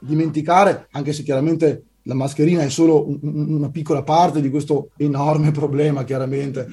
dimenticare, 0.00 0.88
anche 0.92 1.12
se 1.12 1.22
chiaramente 1.22 1.84
la 2.08 2.14
mascherina 2.14 2.62
è 2.62 2.70
solo 2.70 3.06
un, 3.06 3.18
una 3.22 3.70
piccola 3.70 4.02
parte 4.02 4.40
di 4.40 4.48
questo 4.48 4.90
enorme 4.96 5.52
problema, 5.52 6.04
chiaramente. 6.04 6.68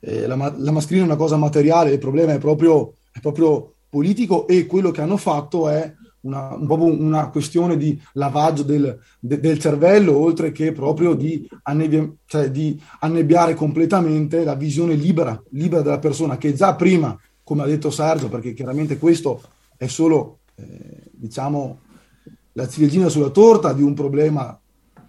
Eh, 0.00 0.26
la, 0.26 0.52
la, 0.56 0.72
mascherina 0.72 1.04
è 1.04 1.08
una 1.08 1.16
cosa 1.16 1.36
materiale, 1.36 1.92
il 1.92 1.98
problema 1.98 2.32
è 2.32 2.38
proprio, 2.38 2.94
è 3.12 3.20
proprio, 3.20 3.74
politico 3.88 4.46
e 4.46 4.66
quello 4.66 4.90
che 4.90 5.02
hanno 5.02 5.18
fatto 5.18 5.68
è 5.68 5.94
una, 6.22 6.54
un 6.54 6.70
una 6.98 7.28
questione 7.28 7.76
di 7.76 8.00
lavaggio 8.14 8.62
del, 8.62 8.98
de, 9.20 9.38
del, 9.38 9.58
cervello, 9.58 10.16
oltre 10.16 10.50
che 10.50 10.72
proprio 10.72 11.14
di, 11.14 11.46
annebbia, 11.64 12.10
cioè 12.24 12.50
di, 12.50 12.80
annebbiare 13.00 13.54
completamente 13.54 14.42
la 14.42 14.54
visione 14.54 14.94
libera, 14.94 15.40
libera 15.50 15.82
della 15.82 15.98
persona, 15.98 16.38
che 16.38 16.54
già 16.54 16.74
prima, 16.74 17.16
come 17.44 17.62
ha 17.62 17.66
detto 17.66 17.90
Sergio, 17.90 18.28
perché 18.28 18.54
chiaramente 18.54 18.98
questo 18.98 19.42
è 19.76 19.86
solo, 19.86 20.38
eh, 20.56 21.10
diciamo, 21.12 21.80
la 22.52 22.66
ciliegina 22.68 23.08
sulla 23.08 23.30
torta 23.30 23.72
di 23.72 23.82
un 23.82 23.94
problema 23.94 24.58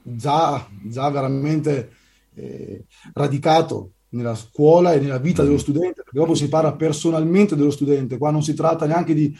già, 0.04 0.68
già 0.86 1.10
veramente 1.10 1.92
eh, 2.36 2.86
radicato 3.14 3.94
nella 4.10 4.36
scuola 4.36 4.94
e 4.94 5.00
nella 5.00 5.18
vita 5.18 5.44
dello 5.44 5.58
studente, 5.58 6.04
perché 6.04 6.20
dopo 6.20 6.36
si 6.36 6.48
parla 6.48 6.74
personalmente 6.74 7.56
dello 7.56 7.72
studente, 7.72 8.18
qua 8.18 8.32
non 8.32 8.44
si 8.44 8.54
tratta 8.54 8.86
neanche 8.86 9.14
di 9.14 9.36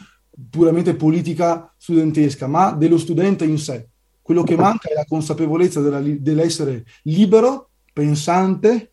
puramente 0.50 0.94
politica 0.94 1.72
studentesca, 1.76 2.46
ma 2.46 2.72
dello 2.72 2.98
studente 2.98 3.44
in 3.44 3.58
sé. 3.58 3.88
Quello 4.20 4.42
che 4.42 4.56
manca 4.56 4.88
è 4.88 4.94
la 4.94 5.04
consapevolezza 5.06 5.80
della, 5.80 6.00
dell'essere 6.00 6.84
libero, 7.02 7.70
pensante 7.92 8.92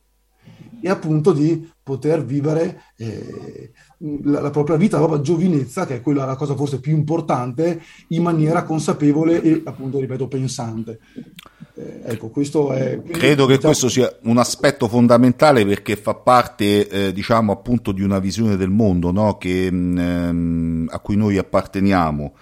e 0.82 0.90
appunto 0.90 1.32
di 1.32 1.70
poter 1.82 2.26
vivere 2.26 2.82
eh, 2.98 3.72
la, 4.24 4.42
la, 4.42 4.50
propria 4.50 4.76
vita, 4.76 4.98
la 4.98 5.06
propria 5.06 5.24
giovinezza, 5.24 5.86
che 5.86 5.96
è 5.96 6.02
quella 6.02 6.26
la 6.26 6.36
cosa 6.36 6.56
forse 6.56 6.80
più 6.80 6.96
importante, 6.96 7.82
in 8.10 8.24
maniera 8.24 8.64
consapevole 8.64 9.42
e 9.42 9.62
appunto, 9.64 10.00
ripeto, 10.00 10.28
pensante. 10.28 11.00
Eh, 11.76 12.02
ecco, 12.04 12.30
questo 12.30 12.72
è... 12.74 13.02
Credo 13.02 13.46
che 13.46 13.56
diciamo... 13.56 13.74
questo 13.74 13.90
sia 13.90 14.14
un 14.24 14.38
aspetto 14.38 14.88
fondamentale 14.88 15.66
perché 15.66 15.96
fa 15.96 16.14
parte, 16.14 16.88
eh, 16.88 17.14
diciamo, 17.14 17.52
appunto 17.52 17.92
di 17.92 18.02
una 18.02 18.20
visione 18.20 18.58
del 18.58 18.70
mondo 18.70 19.12
no? 19.12 19.38
che, 19.38 19.72
mh, 19.72 19.98
ehm, 19.98 20.90
a 20.92 21.00
cui 21.00 21.16
noi 21.16 21.38
apparteniamo 21.38 22.34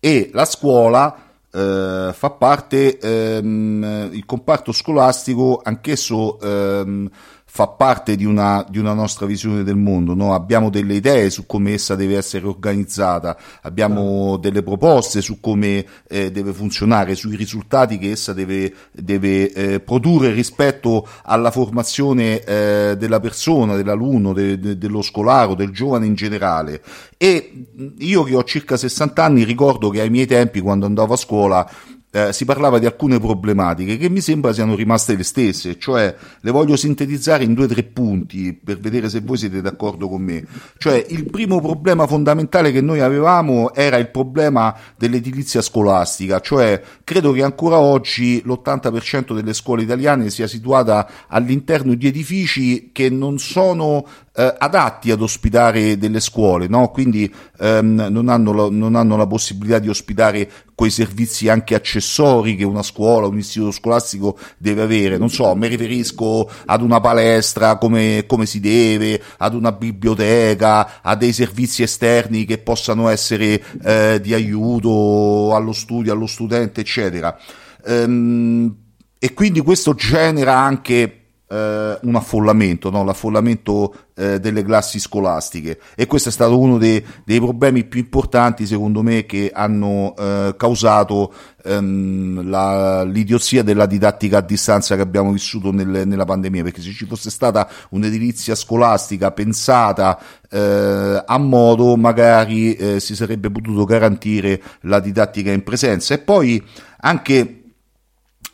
e 0.00 0.30
la 0.32 0.44
scuola 0.44 1.14
eh, 1.50 2.10
fa 2.12 2.30
parte, 2.30 2.98
ehm, 2.98 4.10
il 4.12 4.24
comparto 4.24 4.72
scolastico 4.72 5.60
anch'esso 5.62 6.38
ehm, 6.40 7.10
fa 7.50 7.66
parte 7.66 8.14
di 8.14 8.26
una, 8.26 8.64
di 8.68 8.78
una 8.78 8.92
nostra 8.92 9.24
visione 9.24 9.64
del 9.64 9.74
mondo, 9.74 10.14
no? 10.14 10.34
abbiamo 10.34 10.68
delle 10.68 10.94
idee 10.94 11.30
su 11.30 11.46
come 11.46 11.72
essa 11.72 11.96
deve 11.96 12.16
essere 12.16 12.46
organizzata, 12.46 13.36
abbiamo 13.62 14.36
delle 14.36 14.62
proposte 14.62 15.22
su 15.22 15.40
come 15.40 15.84
eh, 16.08 16.30
deve 16.30 16.52
funzionare, 16.52 17.14
sui 17.14 17.36
risultati 17.36 17.96
che 17.98 18.10
essa 18.10 18.34
deve, 18.34 18.72
deve 18.92 19.50
eh, 19.50 19.80
produrre 19.80 20.30
rispetto 20.32 21.08
alla 21.24 21.50
formazione 21.50 22.44
eh, 22.44 22.96
della 22.98 23.18
persona, 23.18 23.76
dell'alunno, 23.76 24.34
de, 24.34 24.58
de, 24.58 24.76
dello 24.76 25.00
scolaro, 25.00 25.54
del 25.54 25.70
giovane 25.70 26.04
in 26.04 26.14
generale. 26.14 26.82
E 27.16 27.66
io 27.96 28.22
che 28.24 28.36
ho 28.36 28.44
circa 28.44 28.76
60 28.76 29.24
anni 29.24 29.44
ricordo 29.44 29.88
che 29.88 30.02
ai 30.02 30.10
miei 30.10 30.26
tempi, 30.26 30.60
quando 30.60 30.84
andavo 30.84 31.14
a 31.14 31.16
scuola, 31.16 31.68
eh, 32.10 32.32
si 32.32 32.44
parlava 32.44 32.78
di 32.78 32.86
alcune 32.86 33.18
problematiche 33.18 33.98
che 33.98 34.08
mi 34.08 34.20
sembra 34.20 34.52
siano 34.52 34.74
rimaste 34.74 35.14
le 35.14 35.24
stesse, 35.24 35.78
cioè 35.78 36.14
le 36.40 36.50
voglio 36.50 36.76
sintetizzare 36.76 37.44
in 37.44 37.54
due 37.54 37.64
o 37.64 37.68
tre 37.68 37.82
punti 37.82 38.52
per 38.52 38.78
vedere 38.78 39.08
se 39.10 39.20
voi 39.20 39.36
siete 39.36 39.60
d'accordo 39.60 40.08
con 40.08 40.22
me. 40.22 40.44
Cioè 40.78 41.04
il 41.08 41.30
primo 41.30 41.60
problema 41.60 42.06
fondamentale 42.06 42.72
che 42.72 42.80
noi 42.80 43.00
avevamo 43.00 43.74
era 43.74 43.98
il 43.98 44.08
problema 44.08 44.74
dell'edilizia 44.96 45.60
scolastica, 45.60 46.40
cioè 46.40 46.80
credo 47.04 47.32
che 47.32 47.42
ancora 47.42 47.78
oggi 47.78 48.42
l'80% 48.44 49.34
delle 49.34 49.52
scuole 49.52 49.82
italiane 49.82 50.30
sia 50.30 50.46
situata 50.46 51.08
all'interno 51.28 51.94
di 51.94 52.06
edifici 52.06 52.90
che 52.92 53.10
non 53.10 53.38
sono 53.38 54.06
eh, 54.38 54.54
adatti 54.56 55.10
ad 55.10 55.20
ospitare 55.20 55.98
delle 55.98 56.20
scuole, 56.20 56.68
no? 56.68 56.90
quindi 56.92 57.32
ehm, 57.58 58.06
non, 58.08 58.28
hanno 58.28 58.52
la, 58.52 58.68
non, 58.70 58.94
hanno 58.94 59.16
la, 59.16 59.26
possibilità 59.26 59.80
di 59.80 59.88
ospitare 59.88 60.48
quei 60.76 60.90
servizi 60.90 61.48
anche 61.48 61.74
accessori 61.98 62.56
che 62.56 62.64
una 62.64 62.82
scuola, 62.82 63.26
un 63.26 63.38
istituto 63.38 63.72
scolastico 63.72 64.38
deve 64.56 64.82
avere. 64.82 65.18
Non 65.18 65.28
so, 65.28 65.54
mi 65.54 65.66
riferisco 65.66 66.48
ad 66.64 66.80
una 66.80 67.00
palestra 67.00 67.76
come, 67.76 68.24
come 68.26 68.46
si 68.46 68.60
deve, 68.60 69.20
ad 69.38 69.54
una 69.54 69.72
biblioteca, 69.72 71.02
a 71.02 71.14
dei 71.16 71.32
servizi 71.32 71.82
esterni 71.82 72.44
che 72.44 72.58
possano 72.58 73.08
essere 73.08 73.62
eh, 73.82 74.20
di 74.22 74.32
aiuto 74.32 75.54
allo 75.54 75.72
studio, 75.72 76.12
allo 76.12 76.26
studente, 76.26 76.80
eccetera. 76.80 77.36
Ehm, 77.84 78.74
e 79.18 79.34
quindi 79.34 79.60
questo 79.60 79.94
genera 79.94 80.56
anche 80.56 81.17
eh, 81.48 81.98
un 82.02 82.14
affollamento, 82.14 82.90
no? 82.90 83.02
l'affollamento 83.04 83.94
eh, 84.14 84.38
delle 84.38 84.62
classi 84.62 84.98
scolastiche. 84.98 85.80
E 85.94 86.06
questo 86.06 86.28
è 86.28 86.32
stato 86.32 86.58
uno 86.58 86.78
dei, 86.78 87.04
dei 87.24 87.38
problemi 87.38 87.84
più 87.84 88.00
importanti 88.00 88.66
secondo 88.66 89.02
me 89.02 89.24
che 89.24 89.50
hanno 89.52 90.14
eh, 90.18 90.54
causato 90.56 91.32
ehm, 91.64 92.48
la, 92.48 93.02
l'idiozia 93.04 93.62
della 93.62 93.86
didattica 93.86 94.38
a 94.38 94.42
distanza 94.42 94.94
che 94.96 95.02
abbiamo 95.02 95.32
vissuto 95.32 95.72
nel, 95.72 96.06
nella 96.06 96.24
pandemia. 96.24 96.62
Perché 96.62 96.82
se 96.82 96.92
ci 96.92 97.06
fosse 97.06 97.30
stata 97.30 97.68
un'edilizia 97.90 98.54
scolastica 98.54 99.30
pensata 99.32 100.18
eh, 100.50 101.22
a 101.24 101.38
modo 101.38 101.96
magari 101.96 102.74
eh, 102.74 103.00
si 103.00 103.14
sarebbe 103.14 103.50
potuto 103.50 103.84
garantire 103.84 104.60
la 104.82 105.00
didattica 105.00 105.50
in 105.50 105.62
presenza. 105.62 106.14
E 106.14 106.18
poi 106.18 106.62
anche 107.00 107.62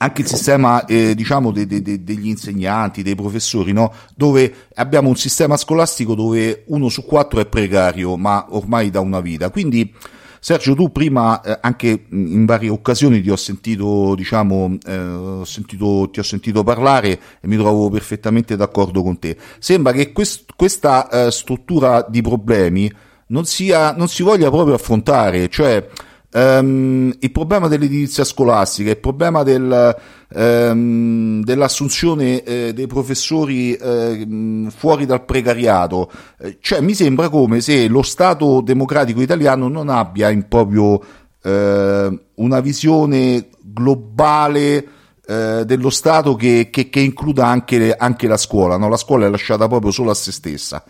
anche 0.05 0.21
il 0.21 0.29
sistema 0.29 0.85
eh, 0.85 1.15
diciamo 1.15 1.51
de, 1.51 1.67
de, 1.67 1.81
de, 1.81 2.05
degli 2.05 2.29
insegnanti, 2.29 3.03
dei 3.03 3.15
professori, 3.15 3.73
no? 3.73 3.93
dove 4.15 4.69
abbiamo 4.75 5.09
un 5.09 5.17
sistema 5.17 5.57
scolastico 5.57 6.15
dove 6.15 6.65
uno 6.67 6.89
su 6.91 7.05
quattro 7.05 7.41
è 7.41 7.47
precario, 7.47 8.17
ma 8.17 8.47
ormai 8.51 8.91
da 8.91 9.01
una 9.01 9.21
vita. 9.21 9.51
Quindi 9.51 9.93
Sergio, 10.39 10.75
tu 10.75 10.93
prima 10.93 11.41
eh, 11.41 11.59
anche 11.63 12.05
in 12.11 12.45
varie 12.45 12.69
occasioni 12.69 13.23
ti 13.23 13.31
ho 13.31 13.37
sentito, 13.37 14.15
diciamo, 14.15 14.77
eh, 14.85 14.99
ho 14.99 15.45
sentito, 15.45 16.11
ti 16.13 16.19
ho 16.19 16.23
sentito 16.23 16.63
parlare 16.63 17.19
e 17.41 17.49
mi 17.49 17.57
trovo 17.57 17.89
perfettamente 17.89 18.55
d'accordo 18.55 19.03
con 19.03 19.19
te. 19.19 19.39
Sembra 19.59 19.93
che 19.93 20.13
quest, 20.13 20.53
questa 20.55 21.09
eh, 21.09 21.31
struttura 21.31 22.05
di 22.07 22.21
problemi 22.21 22.93
non, 23.29 23.47
sia, 23.47 23.95
non 23.95 24.09
si 24.09 24.23
voglia 24.23 24.51
proprio 24.51 24.75
affrontare, 24.75 25.49
cioè 25.49 25.89
Um, 26.37 27.15
il 27.21 27.31
problema 27.31 27.69
dell'edilizia 27.69 28.25
scolastica, 28.25 28.91
il 28.91 28.99
problema 28.99 29.45
del, 29.45 29.97
um, 30.35 31.45
dell'assunzione 31.45 32.43
eh, 32.43 32.73
dei 32.75 32.89
professori 32.89 33.73
eh, 33.75 34.67
fuori 34.75 35.07
dal 35.07 35.25
precariato, 35.25 36.11
eh, 36.41 36.59
cioè 36.61 36.81
mi 36.81 36.93
sembra 36.93 37.29
come 37.29 37.61
se 37.61 37.87
lo 37.87 38.03
Stato 38.03 38.63
democratico 38.63 39.23
italiano 39.23 39.69
non 39.69 39.89
abbia 39.89 40.29
in 40.31 40.49
proprio 40.49 41.01
eh, 41.41 42.21
una 42.35 42.61
visione 42.61 43.49
globale 43.63 44.89
eh, 45.25 45.63
dello 45.65 45.91
Stato 45.91 46.35
che, 46.35 46.69
che, 46.69 46.89
che 46.89 46.99
includa 46.99 47.47
anche, 47.47 47.95
anche, 47.95 48.27
la 48.27 48.39
scuola, 48.39 48.77
no? 48.77 48.89
la 48.89 48.97
scuola 48.97 49.27
è 49.27 49.31
lasciata 49.31 49.69
proprio 49.69 49.93
solo 49.93 50.11
a 50.11 50.15
se 50.15 50.33
stessa. 50.33 50.83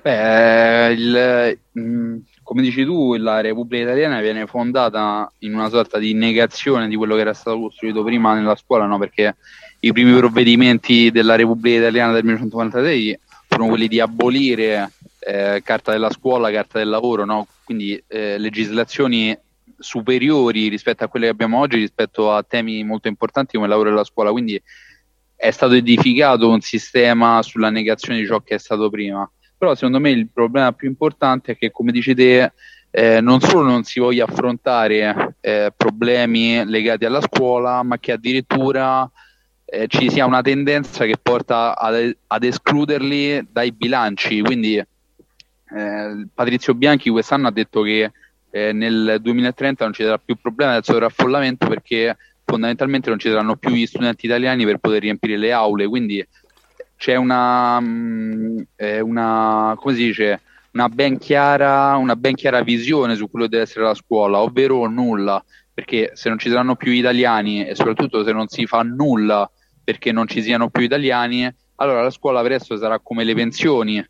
Beh, 0.00 0.92
il, 0.92 1.58
mm, 1.78 2.16
come 2.44 2.62
dici 2.62 2.84
tu, 2.84 3.14
la 3.16 3.40
Repubblica 3.40 3.84
Italiana 3.84 4.20
viene 4.20 4.46
fondata 4.46 5.32
in 5.40 5.54
una 5.54 5.70
sorta 5.70 5.98
di 5.98 6.12
negazione 6.12 6.88
di 6.88 6.94
quello 6.94 7.14
che 7.14 7.22
era 7.22 7.32
stato 7.32 7.58
costruito 7.58 8.04
prima 8.04 8.34
nella 8.34 8.54
scuola, 8.54 8.84
no? 8.84 8.98
perché 8.98 9.34
i 9.80 9.92
primi 9.92 10.14
provvedimenti 10.16 11.10
della 11.10 11.36
Repubblica 11.36 11.78
Italiana 11.78 12.12
del 12.12 12.22
1946 12.24 13.18
furono 13.48 13.70
quelli 13.70 13.88
di 13.88 13.98
abolire 13.98 14.92
eh, 15.20 15.62
carta 15.64 15.92
della 15.92 16.10
scuola, 16.10 16.50
carta 16.50 16.78
del 16.78 16.90
lavoro, 16.90 17.24
no? 17.24 17.46
quindi 17.64 18.00
eh, 18.06 18.36
legislazioni 18.38 19.36
superiori 19.78 20.68
rispetto 20.68 21.02
a 21.02 21.08
quelle 21.08 21.26
che 21.26 21.32
abbiamo 21.32 21.58
oggi, 21.58 21.78
rispetto 21.78 22.30
a 22.30 22.42
temi 22.42 22.84
molto 22.84 23.08
importanti 23.08 23.54
come 23.54 23.64
il 23.64 23.70
lavoro 23.70 23.88
e 23.88 23.94
la 23.94 24.04
scuola. 24.04 24.30
Quindi 24.30 24.60
è 25.34 25.50
stato 25.50 25.72
edificato 25.72 26.48
un 26.48 26.60
sistema 26.60 27.42
sulla 27.42 27.70
negazione 27.70 28.20
di 28.20 28.26
ciò 28.26 28.40
che 28.40 28.56
è 28.56 28.58
stato 28.58 28.90
prima 28.90 29.28
però 29.64 29.74
secondo 29.74 29.98
me 29.98 30.10
il 30.10 30.28
problema 30.28 30.72
più 30.72 30.88
importante 30.88 31.52
è 31.52 31.56
che 31.56 31.70
come 31.70 31.90
dici 31.90 32.14
te 32.14 32.52
eh, 32.90 33.22
non 33.22 33.40
solo 33.40 33.62
non 33.62 33.82
si 33.82 33.98
voglia 33.98 34.26
affrontare 34.26 35.36
eh, 35.40 35.72
problemi 35.74 36.62
legati 36.66 37.06
alla 37.06 37.22
scuola 37.22 37.82
ma 37.82 37.98
che 37.98 38.12
addirittura 38.12 39.10
eh, 39.64 39.86
ci 39.88 40.10
sia 40.10 40.26
una 40.26 40.42
tendenza 40.42 41.06
che 41.06 41.16
porta 41.20 41.78
ad, 41.78 42.14
ad 42.26 42.44
escluderli 42.44 43.48
dai 43.50 43.72
bilanci. 43.72 44.42
Quindi 44.42 44.76
eh, 44.76 46.26
Patrizio 46.32 46.74
Bianchi 46.74 47.08
quest'anno 47.08 47.48
ha 47.48 47.52
detto 47.52 47.80
che 47.80 48.12
eh, 48.50 48.72
nel 48.72 49.16
2030 49.22 49.82
non 49.82 49.94
ci 49.94 50.02
sarà 50.02 50.18
più 50.18 50.36
problema 50.36 50.74
del 50.74 50.84
sovraffollamento 50.84 51.66
perché 51.66 52.16
fondamentalmente 52.44 53.08
non 53.08 53.18
ci 53.18 53.30
saranno 53.30 53.56
più 53.56 53.70
gli 53.70 53.86
studenti 53.86 54.26
italiani 54.26 54.66
per 54.66 54.76
poter 54.76 55.00
riempire 55.00 55.38
le 55.38 55.52
aule. 55.52 55.88
Quindi 55.88 56.24
c'è 56.96 57.16
una, 57.16 57.80
mm, 57.80 58.58
una, 59.02 59.74
come 59.78 59.94
si 59.94 60.04
dice, 60.04 60.40
una 60.72 60.88
ben, 60.88 61.18
chiara, 61.18 61.96
una 61.96 62.16
ben 62.16 62.34
chiara 62.34 62.62
visione 62.62 63.14
su 63.16 63.30
quello 63.30 63.46
che 63.46 63.52
deve 63.52 63.62
essere 63.64 63.84
la 63.84 63.94
scuola, 63.94 64.40
ovvero 64.40 64.88
nulla, 64.88 65.42
perché 65.72 66.12
se 66.14 66.28
non 66.28 66.38
ci 66.38 66.48
saranno 66.48 66.76
più 66.76 66.92
italiani 66.92 67.66
e 67.66 67.74
soprattutto 67.74 68.24
se 68.24 68.32
non 68.32 68.48
si 68.48 68.66
fa 68.66 68.82
nulla 68.82 69.48
perché 69.82 70.12
non 70.12 70.26
ci 70.26 70.42
siano 70.42 70.70
più 70.70 70.82
italiani, 70.82 71.52
allora 71.76 72.02
la 72.02 72.10
scuola 72.10 72.42
presto 72.42 72.76
sarà 72.76 72.98
come 73.00 73.24
le 73.24 73.34
pensioni, 73.34 74.04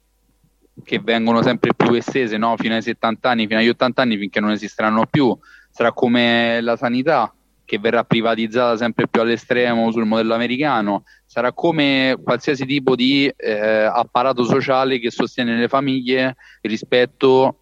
che 0.83 1.01
vengono 1.01 1.43
sempre 1.43 1.75
più 1.75 1.93
estese 1.95 2.37
no? 2.37 2.57
fino 2.57 2.75
ai 2.75 2.83
70 2.83 3.29
anni, 3.29 3.47
fino 3.47 3.59
agli 3.59 3.69
80 3.69 4.03
anni 4.03 4.17
finché 4.17 4.41
non 4.41 4.51
esisteranno 4.51 5.07
più, 5.07 5.37
sarà 5.71 5.93
come 5.93 6.61
la 6.61 6.77
sanità 6.77 7.33
che 7.65 7.79
verrà 7.79 8.05
privatizzata 8.05 8.77
sempre 8.77 9.09
più 9.09 9.21
all'estremo 9.21 9.91
sul 9.91 10.05
modello 10.05 10.35
americano, 10.35 11.05
sarà 11.25 11.53
come 11.53 12.17
qualsiasi 12.23 12.67
tipo 12.67 12.95
di 12.95 13.33
eh, 13.35 13.53
apparato 13.53 14.45
sociale 14.45 14.99
che 14.99 15.11
sostiene 15.11 15.57
le 15.57 15.69
famiglie 15.69 16.37
rispetto 16.61 17.59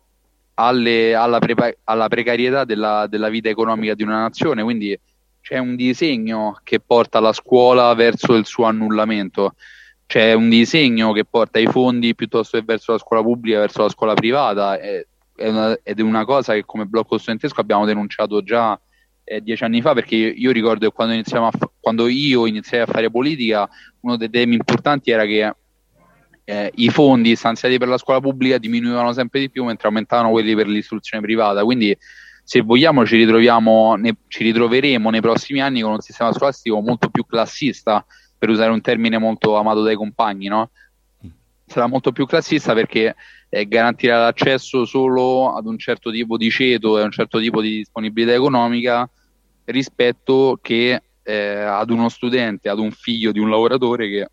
alle, 0.54 1.14
alla, 1.14 1.38
pre- 1.38 1.78
alla, 1.84 2.08
precarietà 2.08 2.64
della, 2.64 3.06
della, 3.08 3.28
vita 3.28 3.48
economica 3.48 3.94
di 3.94 4.02
una 4.02 4.20
nazione. 4.20 4.62
Quindi 4.62 4.98
c'è 5.40 5.58
un 5.58 5.76
disegno 5.76 6.58
che 6.62 6.80
porta 6.80 7.20
la 7.20 7.32
scuola 7.32 7.94
verso 7.94 8.34
il 8.34 8.46
suo 8.46 8.64
annullamento, 8.64 9.54
c'è 10.06 10.34
un 10.34 10.48
disegno 10.50 11.12
che 11.12 11.24
porta 11.24 11.58
i 11.58 11.66
fondi 11.66 12.14
piuttosto 12.14 12.58
che 12.58 12.64
verso 12.64 12.92
la 12.92 12.98
scuola 12.98 13.22
pubblica, 13.22 13.60
verso 13.60 13.82
la 13.82 13.88
scuola 13.88 14.14
privata. 14.14 14.78
È, 14.78 15.06
è 15.34 15.48
una, 15.48 15.78
ed 15.82 15.98
è 15.98 16.02
una 16.02 16.26
cosa 16.26 16.52
che 16.52 16.64
come 16.66 16.84
blocco 16.84 17.16
studentesco 17.16 17.60
abbiamo 17.60 17.86
denunciato 17.86 18.42
già 18.42 18.78
eh, 19.24 19.40
dieci 19.40 19.64
anni 19.64 19.80
fa, 19.80 19.94
perché 19.94 20.16
io, 20.16 20.50
ricordo 20.50 20.88
che 20.88 20.94
quando, 20.94 21.22
fa- 21.24 21.70
quando 21.80 22.08
io 22.08 22.46
iniziai 22.46 22.82
a 22.82 22.86
fare 22.86 23.10
politica, 23.10 23.68
uno 24.00 24.16
dei 24.16 24.30
temi 24.30 24.54
importanti 24.54 25.10
era 25.10 25.24
che 25.24 25.54
eh, 26.44 26.72
i 26.74 26.88
fondi 26.90 27.36
stanziati 27.36 27.78
per 27.78 27.88
la 27.88 27.98
scuola 27.98 28.20
pubblica 28.20 28.58
diminuivano 28.58 29.12
sempre 29.12 29.40
di 29.40 29.50
più 29.50 29.64
mentre 29.64 29.88
aumentavano 29.88 30.30
quelli 30.30 30.54
per 30.54 30.66
l'istruzione 30.66 31.22
privata. 31.22 31.64
Quindi, 31.64 31.96
se 32.44 32.60
vogliamo, 32.60 33.06
ci, 33.06 33.24
ne, 33.24 34.16
ci 34.28 34.42
ritroveremo 34.42 35.10
nei 35.10 35.20
prossimi 35.20 35.60
anni 35.60 35.80
con 35.80 35.92
un 35.92 36.00
sistema 36.00 36.32
scolastico 36.32 36.80
molto 36.80 37.08
più 37.08 37.24
classista, 37.24 38.04
per 38.36 38.50
usare 38.50 38.72
un 38.72 38.80
termine 38.80 39.18
molto 39.18 39.56
amato 39.56 39.82
dai 39.82 39.94
compagni, 39.94 40.48
no? 40.48 40.70
Sarà 41.64 41.86
molto 41.86 42.10
più 42.10 42.26
classista 42.26 42.74
perché 42.74 43.14
eh, 43.54 43.68
garantirà 43.68 44.18
l'accesso 44.18 44.86
solo 44.86 45.52
ad 45.54 45.66
un 45.66 45.76
certo 45.76 46.10
tipo 46.10 46.38
di 46.38 46.48
ceto 46.48 46.96
e 46.96 47.02
a 47.02 47.04
un 47.04 47.10
certo 47.10 47.38
tipo 47.38 47.60
di 47.60 47.76
disponibilità 47.76 48.32
economica 48.32 49.06
rispetto 49.66 50.58
che 50.62 51.02
eh, 51.22 51.54
ad 51.60 51.90
uno 51.90 52.08
studente, 52.08 52.70
ad 52.70 52.78
un 52.78 52.90
figlio 52.92 53.30
di 53.30 53.38
un 53.38 53.50
lavoratore 53.50 54.08
che 54.08 54.30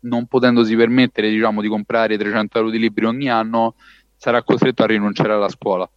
non 0.00 0.26
potendosi 0.26 0.74
permettere 0.74 1.30
diciamo, 1.30 1.60
di 1.60 1.68
comprare 1.68 2.18
300 2.18 2.58
euro 2.58 2.70
di 2.70 2.80
libri 2.80 3.04
ogni 3.04 3.30
anno 3.30 3.76
sarà 4.16 4.42
costretto 4.42 4.82
a 4.82 4.86
rinunciare 4.86 5.32
alla 5.32 5.48
scuola. 5.48 5.88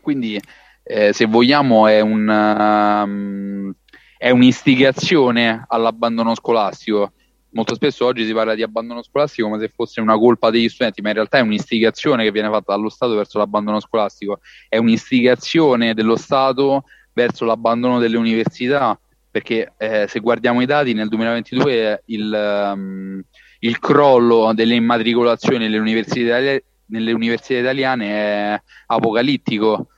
Quindi 0.00 0.40
eh, 0.84 1.12
se 1.12 1.24
vogliamo 1.24 1.88
è, 1.88 1.98
un, 1.98 2.28
um, 2.28 3.72
è 4.16 4.30
un'istigazione 4.30 5.64
all'abbandono 5.66 6.36
scolastico 6.36 7.12
molto 7.52 7.74
spesso 7.74 8.04
oggi 8.06 8.24
si 8.24 8.32
parla 8.32 8.54
di 8.54 8.62
abbandono 8.62 9.02
scolastico 9.02 9.48
come 9.48 9.60
se 9.60 9.70
fosse 9.74 10.00
una 10.00 10.16
colpa 10.16 10.50
degli 10.50 10.68
studenti, 10.68 11.02
ma 11.02 11.08
in 11.08 11.14
realtà 11.14 11.38
è 11.38 11.42
un'istigazione 11.42 12.24
che 12.24 12.30
viene 12.30 12.48
fatta 12.48 12.74
dallo 12.74 12.88
Stato 12.88 13.14
verso 13.14 13.38
l'abbandono 13.38 13.80
scolastico, 13.80 14.40
è 14.68 14.76
un'istigazione 14.76 15.94
dello 15.94 16.16
Stato 16.16 16.84
verso 17.12 17.44
l'abbandono 17.44 17.98
delle 17.98 18.16
università, 18.16 18.98
perché 19.30 19.72
eh, 19.76 20.06
se 20.08 20.20
guardiamo 20.20 20.60
i 20.60 20.66
dati 20.66 20.92
nel 20.92 21.08
2022 21.08 22.02
il, 22.06 22.72
um, 22.74 23.22
il 23.60 23.78
crollo 23.78 24.52
delle 24.54 24.74
immatricolazioni 24.74 25.58
nelle 25.58 25.78
università, 25.78 26.38
nelle 26.86 27.12
università 27.12 27.58
italiane 27.58 28.08
è 28.08 28.62
apocalittico. 28.86 29.88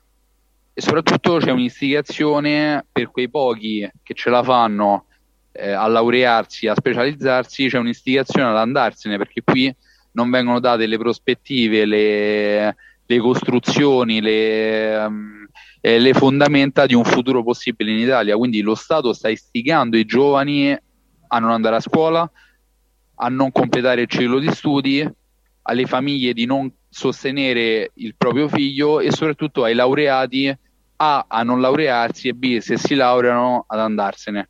E 0.72 0.80
soprattutto 0.80 1.36
c'è 1.36 1.52
un'istigazione 1.52 2.84
per 2.90 3.10
quei 3.12 3.30
pochi 3.30 3.88
che 4.02 4.14
ce 4.14 4.28
la 4.30 4.42
fanno 4.42 5.06
eh, 5.56 5.70
a 5.70 5.86
laurearsi, 5.86 6.66
a 6.66 6.74
specializzarsi, 6.74 7.68
c'è 7.68 7.78
un'istigazione 7.78 8.48
ad 8.48 8.56
andarsene 8.56 9.16
perché 9.16 9.42
qui 9.42 9.74
non 10.12 10.30
vengono 10.30 10.58
date 10.58 10.86
le 10.86 10.98
prospettive, 10.98 11.84
le, 11.84 12.76
le 13.06 13.18
costruzioni, 13.18 14.20
le, 14.20 14.96
um, 14.96 15.46
eh, 15.80 15.98
le, 15.98 16.12
fondamenta 16.12 16.86
di 16.86 16.94
un 16.94 17.04
futuro 17.04 17.42
possibile 17.42 17.92
in 17.92 17.98
Italia. 17.98 18.36
Quindi 18.36 18.60
lo 18.62 18.74
Stato 18.74 19.12
sta 19.12 19.28
istigando 19.28 19.96
i 19.96 20.04
giovani 20.04 20.72
a 20.72 21.38
non 21.38 21.50
andare 21.50 21.76
a 21.76 21.80
scuola, 21.80 22.28
a 23.16 23.28
non 23.28 23.52
completare 23.52 24.02
il 24.02 24.08
ciclo 24.08 24.38
di 24.38 24.50
studi, 24.50 25.08
alle 25.62 25.86
famiglie 25.86 26.32
di 26.32 26.46
non 26.46 26.70
sostenere 26.88 27.90
il 27.94 28.14
proprio 28.16 28.48
figlio 28.48 29.00
e 29.00 29.10
soprattutto 29.10 29.64
ai 29.64 29.74
laureati 29.74 30.56
A 30.96 31.24
a 31.26 31.42
non 31.42 31.60
laurearsi 31.60 32.28
e 32.28 32.34
B 32.34 32.58
se 32.58 32.76
si 32.76 32.94
laureano 32.94 33.64
ad 33.66 33.80
andarsene. 33.80 34.48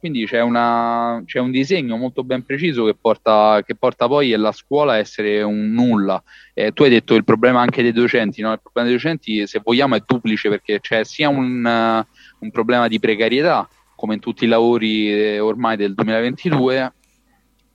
Quindi 0.00 0.24
c'è, 0.24 0.40
una, 0.40 1.22
c'è, 1.26 1.40
un 1.40 1.50
disegno 1.50 1.98
molto 1.98 2.24
ben 2.24 2.42
preciso 2.42 2.86
che 2.86 2.94
porta, 2.98 3.62
che 3.66 3.74
porta 3.74 4.06
poi 4.06 4.30
la 4.30 4.50
scuola 4.50 4.94
a 4.94 4.96
essere 4.96 5.42
un 5.42 5.72
nulla. 5.72 6.22
Eh, 6.54 6.72
tu 6.72 6.84
hai 6.84 6.88
detto 6.88 7.14
il 7.14 7.22
problema 7.22 7.60
anche 7.60 7.82
dei 7.82 7.92
docenti, 7.92 8.40
no? 8.40 8.50
il 8.50 8.62
problema 8.62 8.88
dei 8.88 8.96
docenti 8.96 9.46
se 9.46 9.60
vogliamo 9.62 9.96
è 9.96 10.02
duplice 10.06 10.48
perché 10.48 10.80
c'è 10.80 11.04
sia 11.04 11.28
un, 11.28 11.62
uh, 11.62 12.44
un 12.44 12.50
problema 12.50 12.88
di 12.88 12.98
precarietà, 12.98 13.68
come 13.94 14.14
in 14.14 14.20
tutti 14.20 14.44
i 14.44 14.48
lavori 14.48 15.12
eh, 15.12 15.38
ormai 15.38 15.76
del 15.76 15.92
2022, 15.92 16.92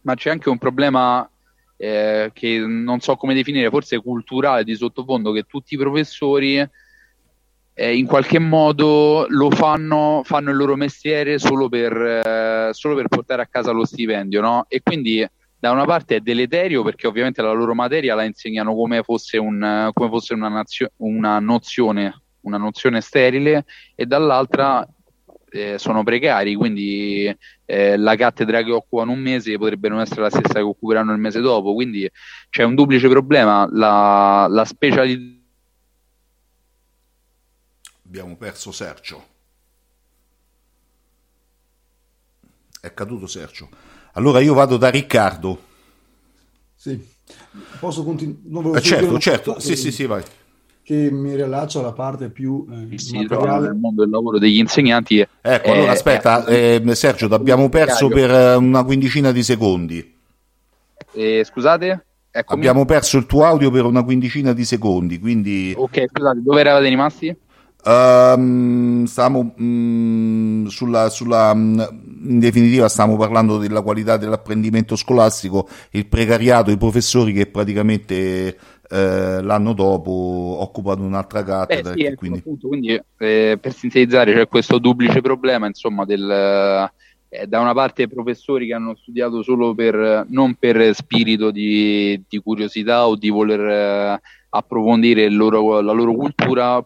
ma 0.02 0.16
c'è 0.16 0.32
anche 0.32 0.50
un 0.50 0.58
problema 0.58 1.30
eh, 1.78 2.32
che 2.34 2.58
non 2.58 3.02
so 3.02 3.16
come 3.18 3.36
definire, 3.36 3.70
forse 3.70 4.02
culturale 4.02 4.64
di 4.64 4.74
sottofondo, 4.74 5.32
che 5.32 5.44
tutti 5.44 5.76
i 5.76 5.78
professori 5.78 6.68
eh, 7.78 7.96
in 7.96 8.06
qualche 8.06 8.40
modo 8.40 9.26
lo 9.28 9.52
fanno, 9.52 10.22
fanno 10.24 10.50
il 10.50 10.56
loro 10.56 10.78
mestiere 10.78 11.38
solo 11.38 11.68
per, 11.68 11.94
eh, 11.94 12.70
solo 12.72 12.96
per 12.96 13.10
portare 13.10 13.42
a 13.42 13.48
casa 13.48 13.72
lo 13.72 13.86
stipendio, 13.86 14.40
no? 14.40 14.66
E 14.70 14.82
quindi 14.82 15.28
da 15.60 15.72
una 15.72 15.84
parte 15.84 16.16
è 16.16 16.20
deleterio 16.22 16.84
perché 16.84 17.06
ovviamente 17.06 17.42
la 17.42 17.52
loro 17.52 17.76
materia 17.76 18.16
la 18.16 18.24
insegnano 18.24 18.74
come 18.74 19.04
fosse, 19.04 19.38
un, 19.38 19.90
come 19.94 20.10
fosse 20.10 20.34
una, 20.34 20.48
nazio- 20.48 20.92
una, 20.98 21.40
nozione, 21.40 22.22
una 22.42 22.58
nozione 22.58 23.02
sterile 23.02 23.66
e 23.94 24.06
dall'altra 24.06 24.88
eh, 25.50 25.78
sono 25.78 26.04
precari, 26.04 26.56
quindi 26.56 27.36
eh, 27.66 27.98
la 27.98 28.16
cattedra 28.16 28.62
che 28.62 28.72
occupano 28.72 29.12
un 29.12 29.20
mese 29.20 29.58
potrebbe 29.58 29.90
non 29.90 30.00
essere 30.00 30.22
la 30.22 30.30
stessa 30.30 30.54
che 30.54 30.62
occuperanno 30.62 31.12
il 31.12 31.20
mese 31.20 31.42
dopo, 31.42 31.74
quindi 31.74 32.10
c'è 32.50 32.64
un 32.64 32.76
duplice 32.76 33.10
problema, 33.10 33.68
la, 33.70 34.48
la 34.50 34.64
specializzazione 34.64 35.35
Abbiamo 38.18 38.38
perso 38.38 38.72
Sergio. 38.72 39.24
È 42.80 42.94
caduto 42.94 43.28
Sergio. 43.28 43.68
Allora 44.14 44.40
io 44.40 44.54
vado 44.54 44.78
da 44.78 44.88
Riccardo. 44.88 45.60
Sì, 46.76 46.98
posso 47.78 48.06
continuare? 48.06 48.78
Eh, 48.78 48.82
certo, 48.82 49.20
certo, 49.20 49.60
sì, 49.60 49.76
sì, 49.76 49.92
sì, 49.92 50.06
vai. 50.06 50.24
Che 50.82 51.12
mi 51.12 51.36
riallaccio 51.36 51.80
alla 51.80 51.92
parte 51.92 52.30
più 52.30 52.66
eh, 52.90 52.98
si 52.98 53.26
trova 53.26 53.60
nel 53.60 53.74
mondo 53.74 54.04
del 54.04 54.12
lavoro 54.12 54.40
degli 54.40 54.60
insegnanti. 54.60 55.20
Ecco, 55.42 55.72
allora 55.74 55.92
aspetta, 55.92 56.46
eh, 56.46 56.82
Sergio, 56.94 57.26
abbiamo 57.26 57.68
perso 57.68 58.08
per 58.08 58.32
eh, 58.32 58.56
una 58.56 58.86
quindicina 58.86 59.34
di 59.34 59.44
secondi. 59.44 60.16
Eh, 61.12 61.44
scusate? 61.44 62.06
Eccomi. 62.32 62.60
Abbiamo 62.60 62.86
perso 62.86 63.18
il 63.18 63.26
tuo 63.26 63.44
audio 63.44 63.70
per 63.72 63.84
una 63.84 64.04
quindicina 64.04 64.54
di 64.54 64.64
secondi, 64.64 65.20
quindi... 65.20 65.74
Ok, 65.76 66.06
scusate, 66.08 66.42
dove 66.42 66.60
eravate 66.62 66.88
rimasti? 66.88 67.44
Um, 67.88 69.04
stiamo 69.06 69.54
um, 69.60 70.66
sulla, 70.66 71.10
sulla 71.10 71.52
um, 71.52 71.88
in 72.28 72.40
definitiva 72.40 72.90
stiamo 72.90 73.16
parlando 73.16 73.60
della 73.60 73.84
qualità 73.84 74.18
dell'apprendimento 74.18 74.96
scolastico, 74.96 75.68
il 75.92 76.08
precariato, 76.08 76.72
i 76.72 76.78
professori 76.78 77.32
che 77.32 77.46
praticamente 77.46 78.58
eh, 78.90 79.42
l'anno 79.42 79.74
dopo 79.74 80.12
occupano 80.12 81.06
un'altra 81.06 81.44
cattedra. 81.44 81.92
Beh, 81.94 82.00
sì, 82.00 82.06
ecco, 82.06 82.16
quindi, 82.16 82.38
appunto, 82.40 82.68
quindi 82.68 83.02
eh, 83.20 83.58
per 83.62 83.74
sintetizzare 83.74 84.34
c'è 84.34 84.48
questo 84.48 84.80
duplice 84.80 85.22
problema, 85.22 85.68
insomma, 85.68 86.06
del, 86.06 86.90
eh, 87.30 87.48
da 87.48 87.60
una 87.60 87.74
parte 87.74 88.08
professori 88.08 88.68
che 88.68 88.74
hanno 88.74 88.96
studiato 88.96 89.44
solo 89.44 89.76
per, 89.76 90.26
non 90.30 90.56
per 90.56 90.96
spirito 90.96 91.52
di, 91.52 92.20
di 92.28 92.40
curiosità 92.40 93.08
o 93.08 93.16
di 93.16 93.30
voler 93.30 93.60
eh, 93.60 94.22
approfondire 94.50 95.30
loro, 95.30 95.82
la 95.82 95.92
loro 95.92 96.14
cultura, 96.14 96.84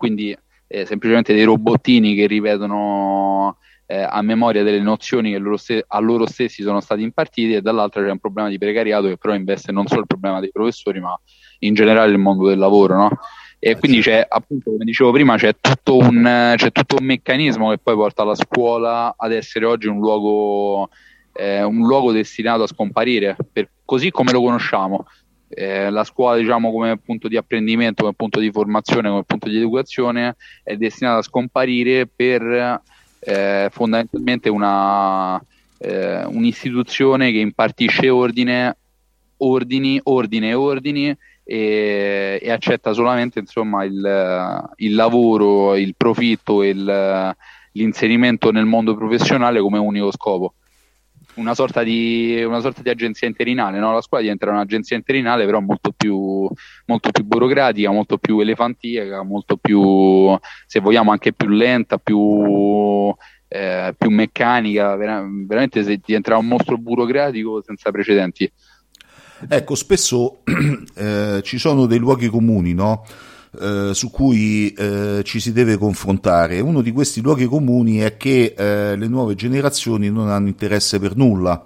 quindi 0.00 0.34
eh, 0.66 0.86
semplicemente 0.86 1.34
dei 1.34 1.44
robottini 1.44 2.14
che 2.14 2.26
ripetono 2.26 3.58
eh, 3.84 4.00
a 4.00 4.22
memoria 4.22 4.62
delle 4.62 4.80
nozioni 4.80 5.30
che 5.30 5.36
loro 5.36 5.58
st- 5.58 5.84
a 5.86 5.98
loro 5.98 6.26
stessi 6.26 6.62
sono 6.62 6.80
stati 6.80 7.02
impartiti 7.02 7.52
e 7.52 7.60
dall'altra 7.60 8.02
c'è 8.02 8.10
un 8.10 8.18
problema 8.18 8.48
di 8.48 8.56
precariato 8.56 9.08
che 9.08 9.18
però 9.18 9.34
investe 9.34 9.72
non 9.72 9.86
solo 9.86 10.00
il 10.00 10.06
problema 10.06 10.40
dei 10.40 10.50
professori 10.50 11.00
ma 11.00 11.20
in 11.58 11.74
generale 11.74 12.12
il 12.12 12.18
mondo 12.18 12.48
del 12.48 12.56
lavoro, 12.56 12.96
no? 12.96 13.10
E 13.58 13.76
quindi 13.76 14.00
c'è, 14.00 14.24
appunto, 14.26 14.70
come 14.70 14.86
dicevo 14.86 15.10
prima, 15.10 15.36
c'è 15.36 15.54
tutto, 15.60 15.98
un, 15.98 16.54
c'è 16.56 16.72
tutto 16.72 16.96
un 16.98 17.04
meccanismo 17.04 17.68
che 17.68 17.76
poi 17.76 17.94
porta 17.94 18.24
la 18.24 18.34
scuola 18.34 19.14
ad 19.14 19.32
essere 19.32 19.66
oggi 19.66 19.86
un 19.86 19.98
luogo, 19.98 20.88
eh, 21.34 21.62
un 21.62 21.86
luogo 21.86 22.10
destinato 22.10 22.62
a 22.62 22.66
scomparire, 22.66 23.36
per, 23.52 23.68
così 23.84 24.10
come 24.10 24.32
lo 24.32 24.40
conosciamo 24.40 25.04
eh, 25.52 25.90
la 25.90 26.04
scuola 26.04 26.36
diciamo 26.36 26.70
come 26.70 26.96
punto 26.98 27.28
di 27.28 27.36
apprendimento, 27.36 28.02
come 28.02 28.14
punto 28.14 28.40
di 28.40 28.50
formazione, 28.50 29.08
come 29.08 29.24
punto 29.24 29.48
di 29.48 29.56
educazione 29.56 30.36
è 30.62 30.76
destinata 30.76 31.18
a 31.18 31.22
scomparire 31.22 32.06
per 32.06 32.80
eh, 33.18 33.68
fondamentalmente 33.70 34.48
una, 34.48 35.42
eh, 35.78 36.24
un'istituzione 36.24 37.32
che 37.32 37.38
impartisce 37.38 38.08
ordine 38.08 38.76
ordini, 39.42 40.00
ordine 40.04 40.54
ordini 40.54 41.16
e, 41.44 42.38
e 42.40 42.50
accetta 42.50 42.92
solamente 42.92 43.40
insomma, 43.40 43.84
il, 43.84 44.70
il, 44.76 44.94
lavoro, 44.94 45.76
il 45.76 45.94
profitto 45.96 46.62
e 46.62 46.74
l'inserimento 47.72 48.50
nel 48.50 48.66
mondo 48.66 48.94
professionale 48.94 49.60
come 49.60 49.78
unico 49.78 50.10
scopo. 50.12 50.54
Una 51.40 51.54
sorta 51.54 51.82
di, 51.82 52.42
una 52.44 52.60
sorta 52.60 52.82
di 52.82 52.90
agenzia 52.90 53.26
interinale, 53.26 53.78
no? 53.78 53.94
la 53.94 54.02
scuola 54.02 54.22
diventerà 54.22 54.52
un'agenzia 54.52 54.94
interinale 54.94 55.46
però 55.46 55.60
molto 55.60 55.90
più, 55.96 56.46
molto 56.84 57.10
più 57.10 57.24
burocratica, 57.24 57.90
molto 57.90 58.18
più 58.18 58.40
elefantica, 58.40 59.22
molto 59.22 59.56
più, 59.56 60.38
se 60.66 60.80
vogliamo, 60.80 61.12
anche 61.12 61.32
più 61.32 61.48
lenta, 61.48 61.96
più, 61.96 63.14
eh, 63.48 63.94
più 63.96 64.10
meccanica, 64.10 64.94
vera- 64.96 65.26
veramente 65.46 65.82
diventerà 65.82 66.36
un 66.36 66.46
mostro 66.46 66.76
burocratico 66.76 67.62
senza 67.62 67.90
precedenti. 67.90 68.52
Ecco, 69.48 69.74
spesso 69.74 70.42
eh, 70.94 71.40
ci 71.42 71.58
sono 71.58 71.86
dei 71.86 71.98
luoghi 71.98 72.28
comuni, 72.28 72.74
no? 72.74 73.04
Eh, 73.58 73.90
su 73.94 74.10
cui 74.10 74.72
eh, 74.74 75.22
ci 75.24 75.40
si 75.40 75.52
deve 75.52 75.76
confrontare. 75.76 76.60
Uno 76.60 76.82
di 76.82 76.92
questi 76.92 77.20
luoghi 77.20 77.46
comuni 77.46 77.98
è 77.98 78.16
che 78.16 78.54
eh, 78.56 78.94
le 78.96 79.08
nuove 79.08 79.34
generazioni 79.34 80.08
non 80.08 80.28
hanno 80.28 80.46
interesse 80.46 81.00
per 81.00 81.16
nulla, 81.16 81.64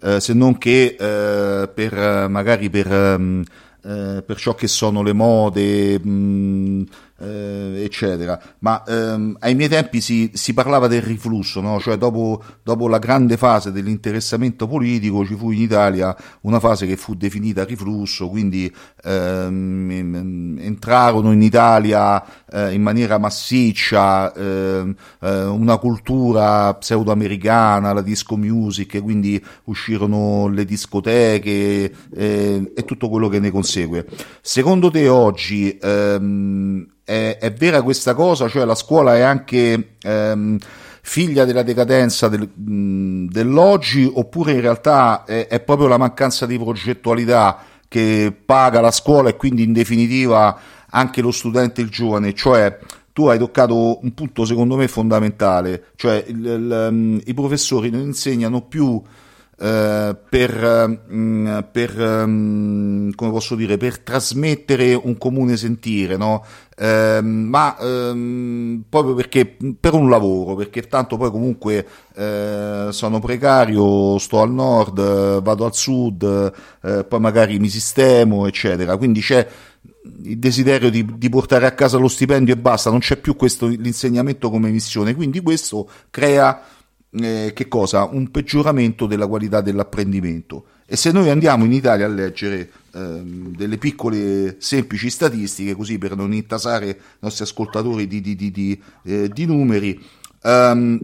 eh, 0.00 0.18
se 0.18 0.32
non 0.32 0.56
che 0.56 0.96
eh, 0.98 1.68
per 1.68 2.28
magari 2.30 2.70
per, 2.70 2.86
um, 2.90 3.44
per 3.82 4.36
ciò 4.36 4.54
che 4.54 4.66
sono 4.66 5.02
le 5.02 5.12
mode. 5.12 6.00
Mh, 6.02 6.08
mm, 6.08 6.82
eh, 7.18 7.82
eccetera. 7.84 8.40
Ma 8.60 8.82
ehm, 8.86 9.36
ai 9.40 9.54
miei 9.54 9.68
tempi 9.68 10.00
si, 10.00 10.30
si, 10.34 10.52
parlava 10.54 10.86
del 10.86 11.02
riflusso, 11.02 11.60
no? 11.60 11.78
cioè 11.80 11.96
dopo, 11.96 12.42
dopo, 12.62 12.88
la 12.88 12.98
grande 12.98 13.36
fase 13.36 13.72
dell'interessamento 13.72 14.66
politico 14.66 15.24
ci 15.24 15.34
fu 15.34 15.50
in 15.50 15.60
Italia 15.60 16.14
una 16.42 16.60
fase 16.60 16.86
che 16.86 16.96
fu 16.96 17.14
definita 17.14 17.64
riflusso, 17.64 18.28
quindi 18.28 18.72
ehm, 19.04 20.58
entrarono 20.60 21.32
in 21.32 21.42
Italia 21.42 22.22
eh, 22.52 22.72
in 22.72 22.82
maniera 22.82 23.18
massiccia 23.18 24.32
ehm, 24.32 24.94
eh, 25.20 25.44
una 25.44 25.76
cultura 25.78 26.74
pseudoamericana, 26.74 27.92
la 27.92 28.02
disco 28.02 28.36
music, 28.36 29.02
quindi 29.02 29.42
uscirono 29.64 30.48
le 30.48 30.64
discoteche 30.64 31.92
eh, 32.14 32.72
e 32.74 32.84
tutto 32.84 33.08
quello 33.08 33.28
che 33.28 33.40
ne 33.40 33.50
consegue. 33.50 34.06
Secondo 34.40 34.90
te 34.90 35.08
oggi 35.08 35.76
ehm, 35.80 36.86
è, 37.04 37.38
è, 37.40 37.52
vera 37.52 37.82
questa 37.82 38.14
cosa, 38.14 38.48
cioè 38.48 38.64
la 38.64 38.74
scuola 38.74 39.16
è 39.16 39.20
anche 39.20 39.96
ehm, 40.02 40.58
figlia 41.02 41.44
della 41.44 41.62
decadenza 41.62 42.26
del, 42.26 42.50
dell'oggi 42.54 44.10
oppure 44.12 44.52
in 44.52 44.60
realtà 44.60 45.22
è, 45.24 45.46
è, 45.46 45.60
proprio 45.60 45.86
la 45.86 45.98
mancanza 45.98 46.46
di 46.46 46.58
progettualità 46.58 47.58
che 47.88 48.34
paga 48.44 48.80
la 48.80 48.90
scuola 48.90 49.28
e 49.28 49.36
quindi 49.36 49.62
in 49.62 49.72
definitiva 49.72 50.58
anche 50.96 51.20
lo 51.20 51.30
studente 51.30 51.82
il 51.82 51.90
giovane, 51.90 52.32
cioè 52.32 52.78
tu 53.12 53.26
hai 53.26 53.38
toccato 53.38 54.02
un 54.02 54.14
punto 54.14 54.44
secondo 54.44 54.76
me 54.76 54.88
fondamentale, 54.88 55.88
cioè 55.96 56.24
il, 56.26 56.44
il, 56.44 56.88
um, 56.90 57.20
i 57.24 57.34
professori 57.34 57.90
non 57.90 58.00
insegnano 58.00 58.62
più 58.62 59.00
Uh, 59.58 60.14
per, 60.28 60.96
um, 61.08 61.66
per 61.72 61.98
um, 61.98 63.10
come 63.14 63.30
posso 63.30 63.54
dire 63.54 63.78
per 63.78 64.00
trasmettere 64.00 64.92
un 64.92 65.16
comune 65.16 65.56
sentire 65.56 66.18
no? 66.18 66.44
Uh, 66.76 67.24
ma 67.24 67.74
um, 67.80 68.84
proprio 68.86 69.14
perché 69.14 69.56
per 69.80 69.94
un 69.94 70.10
lavoro 70.10 70.56
perché 70.56 70.82
tanto 70.82 71.16
poi 71.16 71.30
comunque 71.30 71.86
uh, 72.16 72.90
sono 72.90 73.18
precario 73.18 74.18
sto 74.18 74.42
al 74.42 74.52
nord 74.52 75.40
vado 75.40 75.64
al 75.64 75.74
sud 75.74 76.52
poi 77.08 77.20
magari 77.20 77.58
mi 77.58 77.70
sistemo 77.70 78.46
eccetera 78.46 78.98
quindi 78.98 79.20
c'è 79.20 79.48
il 80.22 80.38
desiderio 80.38 80.90
di, 80.90 81.04
di, 81.16 81.28
portare 81.28 81.66
a 81.66 81.72
casa 81.72 81.98
lo 81.98 82.08
stipendio 82.08 82.54
e 82.54 82.56
basta 82.56 82.90
non 82.90 83.00
c'è 83.00 83.16
più 83.16 83.36
questo 83.36 83.66
l'insegnamento 83.66 84.50
come 84.50 84.70
missione 84.70 85.14
quindi 85.14 85.40
questo 85.40 85.88
crea 86.10 86.62
eh, 87.18 87.52
che 87.54 87.68
cosa? 87.68 88.04
Un 88.04 88.30
peggioramento 88.30 89.06
della 89.06 89.26
qualità 89.26 89.60
dell'apprendimento. 89.60 90.66
E 90.86 90.96
se 90.96 91.10
noi 91.12 91.30
andiamo 91.30 91.64
in 91.64 91.72
Italia 91.72 92.06
a 92.06 92.08
leggere 92.08 92.70
eh, 92.92 93.22
delle 93.24 93.78
piccole 93.78 94.56
semplici 94.58 95.10
statistiche, 95.10 95.74
così 95.74 95.98
per 95.98 96.14
non 96.14 96.32
intasare 96.32 96.88
i 96.88 96.96
nostri 97.20 97.44
ascoltatori 97.44 98.06
di, 98.06 98.20
di, 98.20 98.36
di, 98.36 98.82
eh, 99.04 99.30
numeri, 99.46 100.00
ehm, 100.42 101.00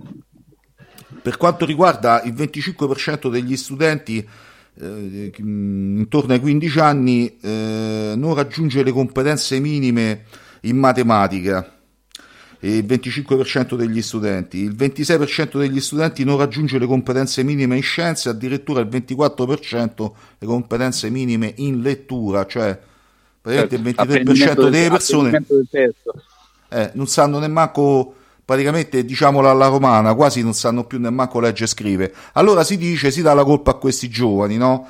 per 1.23 1.37
quanto 1.37 1.65
riguarda 1.65 2.23
il 2.23 2.35
25% 2.35 3.31
degli 3.31 3.57
studenti 3.57 4.27
eh, 4.81 5.33
intorno 5.39 6.33
ai 6.33 6.41
15 6.41 6.79
anni 6.81 7.39
eh, 7.41 8.15
non 8.17 8.35
raggiunge 8.35 8.83
le 8.83 8.93
competenze 8.93 9.59
minime 9.59 10.25
in 10.63 10.77
matematica. 10.77 11.77
Il 12.61 12.85
25% 12.85 13.75
degli 13.75 14.01
studenti, 14.01 14.59
il 14.59 14.75
26% 14.77 15.59
degli 15.59 15.81
studenti 15.81 16.23
non 16.23 16.39
raggiunge 16.39 16.79
le 16.79 16.87
competenze 16.87 17.43
minime 17.43 17.75
in 17.75 17.83
scienze, 17.83 18.29
addirittura 18.29 18.81
il 18.81 18.87
24% 18.87 20.11
le 20.39 20.47
competenze 20.47 21.11
minime 21.11 21.53
in 21.57 21.81
lettura, 21.81 22.47
cioè 22.47 22.79
praticamente 23.41 24.05
certo, 24.37 24.69
il 24.69 24.69
23% 24.69 24.71
delle 24.71 24.89
persone 24.91 25.45
eh, 26.69 26.91
non 26.95 27.09
sanno 27.09 27.41
nemmeno 27.41 28.15
praticamente 28.45 29.05
diciamola 29.05 29.51
alla 29.51 29.69
romana, 29.69 30.15
quasi 30.15 30.43
non 30.43 30.55
sanno 30.55 30.85
più 30.85 30.99
nemmeno 30.99 31.41
leggere 31.41 31.65
e 31.65 31.69
scrivere. 31.69 32.15
Allora 32.33 32.65
si 32.65 32.77
dice, 32.77 33.11
si 33.11 33.23
dà 33.23 33.35
la 33.35 33.45
colpa 33.45 33.73
a 33.73 33.75
questi 33.75 34.09
giovani, 34.09 34.57
no? 34.57 34.87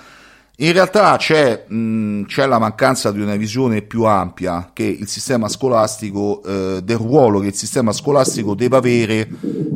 In 0.62 0.72
realtà 0.72 1.16
c'è, 1.16 1.64
mh, 1.66 2.24
c'è, 2.26 2.46
la 2.46 2.58
mancanza 2.58 3.10
di 3.10 3.20
una 3.20 3.36
visione 3.36 3.82
più 3.82 4.04
ampia 4.04 4.70
che 4.72 4.84
il 4.84 5.08
sistema 5.08 5.48
scolastico, 5.48 6.42
eh, 6.44 6.80
del 6.84 6.98
ruolo 6.98 7.40
che 7.40 7.48
il 7.48 7.54
sistema 7.54 7.90
scolastico 7.90 8.54
deve 8.54 8.76
avere 8.76 9.28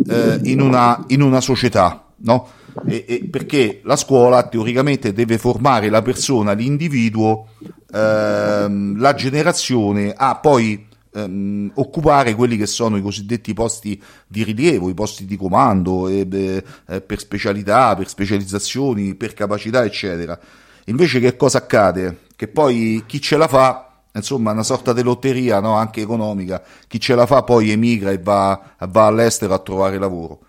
eh, 0.06 0.40
in, 0.44 0.60
una, 0.60 1.02
in, 1.08 1.22
una, 1.22 1.40
società, 1.40 2.04
no? 2.18 2.48
E, 2.86 3.04
e 3.08 3.24
perché 3.24 3.80
la 3.84 3.96
scuola 3.96 4.42
teoricamente 4.44 5.12
deve 5.12 5.38
formare 5.38 5.88
la 5.88 6.02
persona, 6.02 6.52
l'individuo, 6.52 7.48
ehm, 7.92 9.00
la 9.00 9.14
generazione 9.14 10.12
a 10.14 10.36
poi 10.36 10.85
ehm, 11.16 11.72
occupare 11.74 12.34
quelli 12.34 12.56
che 12.56 12.66
sono 12.66 12.96
i 12.96 13.02
cosiddetti 13.02 13.54
posti 13.54 14.00
di 14.26 14.44
rilievo, 14.44 14.88
i 14.88 14.94
posti 14.94 15.24
di 15.24 15.36
comando 15.36 16.08
eh, 16.08 16.26
per 16.26 17.18
specialità, 17.18 17.94
per 17.96 18.08
specializzazioni, 18.08 19.14
per 19.14 19.34
capacità, 19.34 19.84
eccetera. 19.84 20.38
Invece 20.86 21.18
che 21.18 21.36
cosa 21.36 21.58
accade? 21.58 22.24
Che 22.36 22.48
poi 22.48 23.02
chi 23.06 23.20
ce 23.20 23.36
la 23.36 23.48
fa, 23.48 24.02
insomma, 24.12 24.52
una 24.52 24.62
sorta 24.62 24.92
di 24.92 25.02
lotteria 25.02 25.58
no? 25.58 25.74
anche 25.74 26.00
economica, 26.02 26.62
chi 26.86 27.00
ce 27.00 27.14
la 27.14 27.26
fa 27.26 27.42
poi 27.42 27.70
emigra 27.70 28.10
e 28.10 28.18
va, 28.18 28.74
va 28.88 29.06
all'estero 29.06 29.54
a 29.54 29.58
trovare 29.58 29.98
lavoro. 29.98 30.40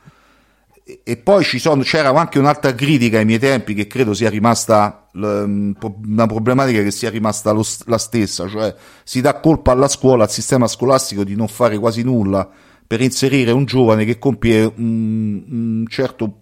E, 1.04 1.18
poi 1.18 1.44
sono, 1.44 1.82
c'era 1.84 2.10
anche 2.12 2.40
un'altra 2.40 2.74
critica 2.74 3.18
ai 3.18 3.26
miei 3.26 3.40
tempi 3.40 3.74
che 3.74 3.88
credo 3.88 4.14
sia 4.14 4.30
rimasta 4.30 5.10
una 5.14 6.26
problematica 6.28 6.82
che 6.82 6.92
sia 6.92 7.10
rimasta 7.10 7.52
lo, 7.52 7.66
la 7.86 7.98
stessa, 7.98 8.48
cioè 8.48 8.74
si 9.04 9.20
dà 9.20 9.40
colpa 9.40 9.72
alla 9.72 9.90
scuola, 9.90 10.24
al 10.24 10.32
sistema 10.32 10.68
scolastico 10.68 11.26
di 11.26 11.36
non 11.36 11.50
fare 11.50 11.78
quasi 11.78 12.04
nulla 12.04 12.50
per 12.88 13.02
inserire 13.02 13.52
un 13.52 13.66
giovane 13.66 14.06
che 14.06 14.18
compie 14.18 14.64
un, 14.64 15.44
un 15.50 15.86
certo 15.90 16.40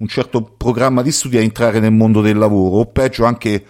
un 0.00 0.06
certo 0.06 0.42
programma 0.42 1.02
di 1.02 1.12
studi 1.12 1.36
a 1.36 1.40
entrare 1.40 1.78
nel 1.78 1.92
mondo 1.92 2.20
del 2.20 2.38
lavoro 2.38 2.76
o 2.76 2.86
peggio 2.86 3.24
anche 3.24 3.64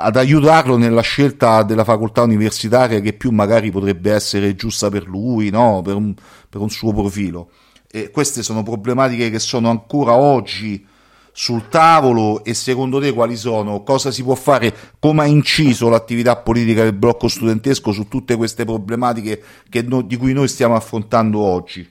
ad 0.00 0.16
aiutarlo 0.16 0.76
nella 0.76 1.00
scelta 1.00 1.64
della 1.64 1.82
facoltà 1.82 2.22
universitaria 2.22 3.00
che 3.00 3.12
più 3.14 3.30
magari 3.30 3.70
potrebbe 3.72 4.12
essere 4.12 4.54
giusta 4.54 4.88
per 4.88 5.08
lui, 5.08 5.50
no? 5.50 5.82
per, 5.82 5.96
un, 5.96 6.14
per 6.48 6.60
un 6.60 6.70
suo 6.70 6.92
profilo. 6.92 7.50
E 7.90 8.10
queste 8.10 8.42
sono 8.42 8.62
problematiche 8.62 9.30
che 9.30 9.38
sono 9.38 9.70
ancora 9.70 10.14
oggi 10.14 10.86
sul 11.32 11.68
tavolo 11.68 12.44
e 12.44 12.52
secondo 12.52 13.00
te 13.00 13.12
quali 13.12 13.36
sono? 13.36 13.82
Cosa 13.82 14.10
si 14.10 14.22
può 14.22 14.34
fare? 14.34 14.74
Come 14.98 15.22
ha 15.22 15.26
inciso 15.26 15.88
l'attività 15.88 16.36
politica 16.36 16.82
del 16.82 16.92
blocco 16.92 17.28
studentesco 17.28 17.92
su 17.92 18.08
tutte 18.08 18.36
queste 18.36 18.64
problematiche 18.64 19.42
no, 19.86 20.02
di 20.02 20.16
cui 20.16 20.32
noi 20.32 20.48
stiamo 20.48 20.74
affrontando 20.74 21.38
oggi? 21.38 21.88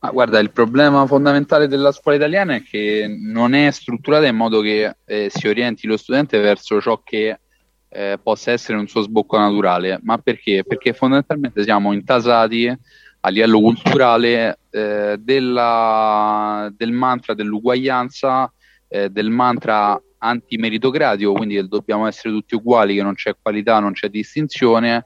Ma 0.00 0.10
guarda, 0.10 0.38
il 0.38 0.52
problema 0.52 1.04
fondamentale 1.06 1.66
della 1.68 1.92
scuola 1.92 2.16
italiana 2.16 2.54
è 2.54 2.62
che 2.62 3.06
non 3.08 3.52
è 3.52 3.70
strutturata 3.70 4.26
in 4.26 4.36
modo 4.36 4.60
che 4.60 4.96
eh, 5.04 5.28
si 5.28 5.48
orienti 5.48 5.86
lo 5.86 5.96
studente 5.96 6.38
verso 6.38 6.80
ciò 6.80 7.02
che 7.02 7.40
eh, 7.88 8.18
possa 8.22 8.52
essere 8.52 8.78
un 8.78 8.86
suo 8.86 9.02
sbocco 9.02 9.36
naturale. 9.38 9.98
Ma 10.02 10.18
perché? 10.18 10.64
Perché 10.66 10.92
fondamentalmente 10.92 11.62
siamo 11.62 11.92
intasati 11.92 12.74
a 13.20 13.28
livello 13.30 13.60
culturale 13.60 14.58
eh, 14.70 15.16
della, 15.18 16.72
del 16.76 16.92
mantra 16.92 17.34
dell'uguaglianza, 17.34 18.52
eh, 18.88 19.10
del 19.10 19.30
mantra 19.30 20.00
antimeritocratico, 20.18 21.32
quindi 21.32 21.56
che 21.56 21.66
dobbiamo 21.66 22.06
essere 22.06 22.32
tutti 22.34 22.54
uguali, 22.54 22.94
che 22.94 23.02
non 23.02 23.14
c'è 23.14 23.34
qualità, 23.40 23.78
non 23.80 23.92
c'è 23.92 24.08
distinzione 24.08 25.04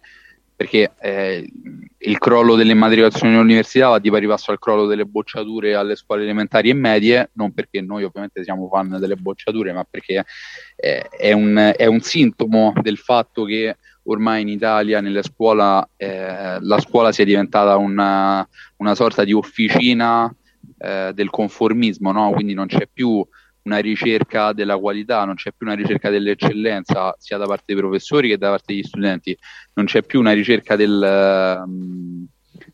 perché 0.63 0.93
eh, 1.01 1.51
il 1.99 2.19
crollo 2.19 2.55
delle 2.55 2.71
immatricolazioni 2.71 3.35
all'università 3.35 3.89
va 3.89 3.99
di 3.99 4.11
pari 4.11 4.29
passo 4.29 4.53
al 4.53 4.61
crollo 4.61 4.87
delle 4.87 5.05
bocciature 5.05 5.75
alle 5.75 5.97
scuole 5.97 6.23
elementari 6.23 6.71
e 6.71 6.75
medie, 6.75 7.31
non 7.35 7.53
perché 7.53 7.81
noi 7.81 8.05
ovviamente 8.05 8.45
siamo 8.45 8.69
fan 8.69 8.97
delle 9.01 9.17
bocciature, 9.17 9.73
ma 9.73 9.85
perché 9.89 10.25
eh, 10.77 11.09
è, 11.09 11.33
un, 11.33 11.73
è, 11.77 11.87
un, 11.87 12.01
sintomo 12.01 12.73
del 12.81 12.97
fatto 12.97 13.43
che 13.45 13.77
ormai 14.05 14.43
in 14.43 14.49
Italia 14.49 15.01
nelle 15.01 15.23
scuole 15.23 15.89
eh, 15.97 16.59
la 16.61 16.81
scuola 16.81 17.13
sia 17.13 17.25
diventata 17.25 17.77
una, 17.77 18.47
una 18.77 18.95
sorta 18.95 19.25
di 19.25 19.33
officina 19.33 20.35
eh, 20.79 21.13
del 21.15 21.31
conformismo, 21.31 22.13
no? 22.13 22.31
quindi 22.33 22.55
non 22.55 22.67
c'è 22.67 22.89
più 22.93 23.27
una 23.63 23.79
ricerca 23.79 24.53
della 24.53 24.77
qualità, 24.77 25.25
non 25.25 25.37
c'è 25.37 25.53
più 25.57 25.67
una 25.67 25.77
ricerca 25.77 26.11
dell'eccellenza 26.11 27.15
sia 27.19 27.37
da 27.37 27.47
parte 27.47 27.65
dei 27.67 27.77
professori 27.77 28.29
che 28.29 28.39
da 28.39 28.51
parte 28.51 28.73
degli 28.75 28.83
studenti, 28.83 29.37
non 29.75 29.85
c'è 29.87 30.03
più 30.03 30.19
una 30.19 30.33
ricerca 30.33 30.75
del, 30.75 31.63
um, 31.65 32.27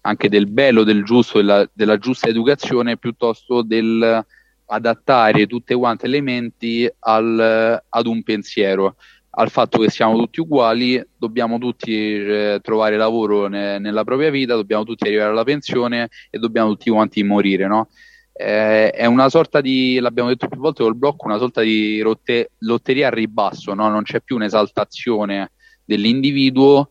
anche 0.03 0.29
del 0.31 0.47
bello, 0.47 0.85
del 0.85 1.05
giusto, 1.05 1.39
della, 1.39 1.69
della 1.73 1.99
giusta 1.99 2.29
educazione, 2.29 2.97
piuttosto 2.97 3.63
del 3.63 4.25
adattare 4.71 5.47
tutte 5.47 5.75
quante 5.75 6.07
elementi 6.07 6.91
al, 7.01 7.83
ad 7.89 8.07
un 8.07 8.23
pensiero, 8.23 8.97
al 9.39 9.51
fatto 9.51 9.79
che 9.79 9.89
siamo 9.89 10.17
tutti 10.17 10.41
uguali, 10.41 11.01
dobbiamo 11.17 11.59
tutti 11.59 11.93
eh, 11.95 12.59
trovare 12.61 12.97
lavoro 12.97 13.47
ne, 13.47 13.79
nella 13.79 14.03
propria 14.03 14.31
vita, 14.31 14.55
dobbiamo 14.55 14.83
tutti 14.83 15.07
arrivare 15.07 15.31
alla 15.31 15.45
pensione 15.45 16.09
e 16.29 16.39
dobbiamo 16.39 16.71
tutti 16.71 16.91
quanti 16.91 17.23
morire, 17.23 17.69
no? 17.69 17.89
eh, 18.33 18.91
è 18.91 19.07
una 19.07 19.29
sorta 19.29 19.61
di, 19.61 19.99
l'abbiamo 20.01 20.29
detto 20.29 20.49
più 20.49 20.61
volte 20.61 20.83
col 20.83 20.97
blocco, 20.97 21.27
una 21.27 21.39
sorta 21.39 21.61
di 21.61 22.01
rotte, 22.01 22.53
lotteria 22.59 23.09
a 23.09 23.11
ribasso, 23.11 23.75
no? 23.75 23.89
non 23.89 24.03
c'è 24.03 24.21
più 24.21 24.37
un'esaltazione 24.37 25.53
dell'individuo, 25.85 26.91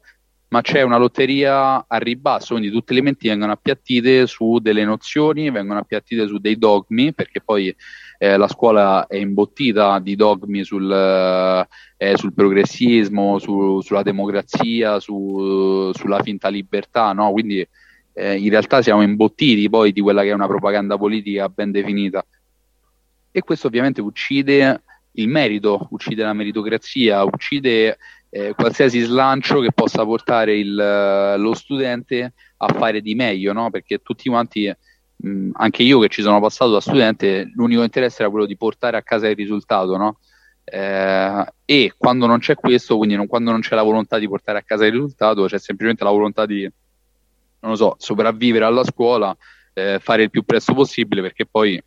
ma 0.49 0.61
c'è 0.61 0.81
una 0.81 0.97
lotteria 0.97 1.85
a 1.87 1.97
ribasso, 1.97 2.53
quindi 2.53 2.71
tutti 2.71 2.93
gli 2.93 2.97
elementi 2.97 3.27
vengono 3.27 3.51
appiattite 3.51 4.25
su 4.27 4.59
delle 4.59 4.85
nozioni, 4.85 5.51
vengono 5.51 5.79
appiattite 5.79 6.25
su 6.27 6.37
dei 6.37 6.57
dogmi, 6.57 7.13
perché 7.13 7.41
poi 7.41 7.75
eh, 8.17 8.37
la 8.37 8.47
scuola 8.47 9.07
è 9.07 9.17
imbottita 9.17 9.99
di 9.99 10.15
dogmi 10.15 10.63
sul, 10.63 10.89
eh, 11.97 12.17
sul 12.17 12.33
progressismo, 12.33 13.39
su, 13.39 13.81
sulla 13.81 14.03
democrazia, 14.03 14.99
su, 14.99 15.91
sulla 15.93 16.21
finta 16.23 16.47
libertà, 16.47 17.11
no? 17.11 17.31
quindi 17.31 17.67
eh, 18.13 18.37
in 18.37 18.49
realtà 18.49 18.81
siamo 18.81 19.01
imbottiti 19.01 19.69
poi 19.69 19.91
di 19.91 20.01
quella 20.01 20.23
che 20.23 20.29
è 20.29 20.33
una 20.33 20.47
propaganda 20.47 20.97
politica 20.97 21.49
ben 21.49 21.71
definita. 21.71 22.25
E 23.31 23.41
questo 23.41 23.67
ovviamente 23.67 24.01
uccide 24.01 24.81
il 25.11 25.27
merito, 25.27 25.87
uccide 25.91 26.23
la 26.23 26.33
meritocrazia, 26.33 27.23
uccide 27.23 27.97
eh, 28.29 28.53
qualsiasi 28.53 28.99
slancio 28.99 29.59
che 29.59 29.71
possa 29.71 30.03
portare 30.03 30.57
il, 30.57 30.73
lo 31.37 31.53
studente 31.53 32.33
a 32.57 32.73
fare 32.73 33.01
di 33.01 33.15
meglio, 33.15 33.53
no? 33.53 33.69
perché 33.69 33.99
tutti 33.99 34.29
quanti, 34.29 34.73
mh, 35.15 35.49
anche 35.53 35.83
io 35.83 35.99
che 35.99 36.09
ci 36.09 36.21
sono 36.21 36.39
passato 36.39 36.71
da 36.71 36.81
studente, 36.81 37.51
l'unico 37.53 37.83
interesse 37.83 38.21
era 38.21 38.29
quello 38.29 38.45
di 38.45 38.57
portare 38.57 38.97
a 38.97 39.03
casa 39.03 39.27
il 39.27 39.35
risultato, 39.35 39.97
no? 39.97 40.19
eh, 40.63 41.45
e 41.65 41.93
quando 41.97 42.25
non 42.25 42.39
c'è 42.39 42.55
questo, 42.55 42.97
quindi 42.97 43.15
non, 43.15 43.27
quando 43.27 43.51
non 43.51 43.61
c'è 43.61 43.75
la 43.75 43.83
volontà 43.83 44.17
di 44.17 44.27
portare 44.27 44.59
a 44.59 44.63
casa 44.63 44.85
il 44.85 44.93
risultato, 44.93 45.45
c'è 45.45 45.59
semplicemente 45.59 46.03
la 46.03 46.11
volontà 46.11 46.45
di 46.45 46.69
non 47.59 47.75
so, 47.75 47.95
sopravvivere 47.97 48.65
alla 48.65 48.83
scuola, 48.83 49.35
eh, 49.73 49.99
fare 49.99 50.23
il 50.23 50.29
più 50.29 50.43
presto 50.43 50.73
possibile 50.73 51.21
perché 51.21 51.45
poi 51.45 51.81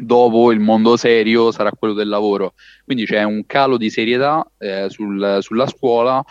dopo 0.00 0.52
il 0.52 0.60
mondo 0.60 0.96
serio 0.96 1.50
sarà 1.50 1.70
quello 1.70 1.94
del 1.94 2.08
lavoro. 2.08 2.54
Quindi 2.84 3.04
c'è 3.04 3.22
un 3.22 3.44
calo 3.46 3.76
di 3.76 3.90
serietà 3.90 4.48
eh, 4.58 4.86
sul, 4.88 5.38
sulla 5.40 5.66
scuola 5.66 6.24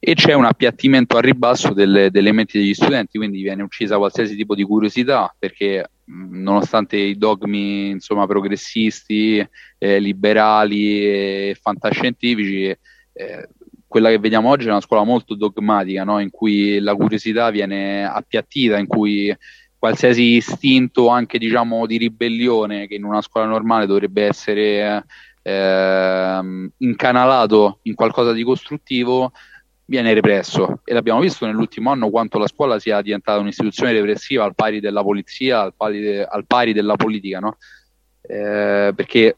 e 0.00 0.14
c'è 0.14 0.32
un 0.32 0.44
appiattimento 0.44 1.16
a 1.16 1.20
ribasso 1.20 1.72
delle, 1.72 2.10
delle 2.10 2.32
menti 2.32 2.58
degli 2.58 2.74
studenti, 2.74 3.18
quindi 3.18 3.42
viene 3.42 3.62
uccisa 3.62 3.96
qualsiasi 3.96 4.36
tipo 4.36 4.54
di 4.54 4.62
curiosità 4.62 5.34
perché 5.36 5.90
nonostante 6.04 6.96
i 6.96 7.18
dogmi 7.18 7.90
insomma, 7.90 8.26
progressisti, 8.26 9.46
eh, 9.78 9.98
liberali 9.98 11.04
e 11.04 11.56
fantascientifici, 11.60 12.64
eh, 12.64 13.48
quella 13.86 14.10
che 14.10 14.18
vediamo 14.18 14.50
oggi 14.50 14.66
è 14.66 14.70
una 14.70 14.80
scuola 14.80 15.02
molto 15.02 15.34
dogmatica, 15.34 16.04
no? 16.04 16.20
in 16.20 16.30
cui 16.30 16.78
la 16.78 16.94
curiosità 16.94 17.50
viene 17.50 18.04
appiattita, 18.04 18.78
in 18.78 18.86
cui 18.86 19.34
qualsiasi 19.78 20.36
istinto 20.36 21.08
anche 21.08 21.38
diciamo 21.38 21.86
di 21.86 21.98
ribellione 21.98 22.86
che 22.86 22.96
in 22.96 23.04
una 23.04 23.22
scuola 23.22 23.46
normale 23.46 23.86
dovrebbe 23.86 24.24
essere 24.24 25.04
eh, 25.42 26.70
incanalato 26.78 27.78
in 27.82 27.94
qualcosa 27.94 28.32
di 28.32 28.42
costruttivo 28.42 29.32
viene 29.84 30.12
represso 30.12 30.80
e 30.84 30.92
l'abbiamo 30.92 31.20
visto 31.20 31.46
nell'ultimo 31.46 31.90
anno 31.90 32.10
quanto 32.10 32.38
la 32.38 32.46
scuola 32.46 32.78
sia 32.78 33.00
diventata 33.00 33.38
un'istituzione 33.38 33.92
repressiva 33.92 34.44
al 34.44 34.54
pari 34.54 34.80
della 34.80 35.02
polizia, 35.02 35.60
al 35.60 35.74
pari, 35.74 36.00
de, 36.00 36.24
al 36.24 36.44
pari 36.46 36.72
della 36.74 36.96
politica, 36.96 37.38
no? 37.38 37.56
eh, 38.20 38.92
perché 38.94 39.36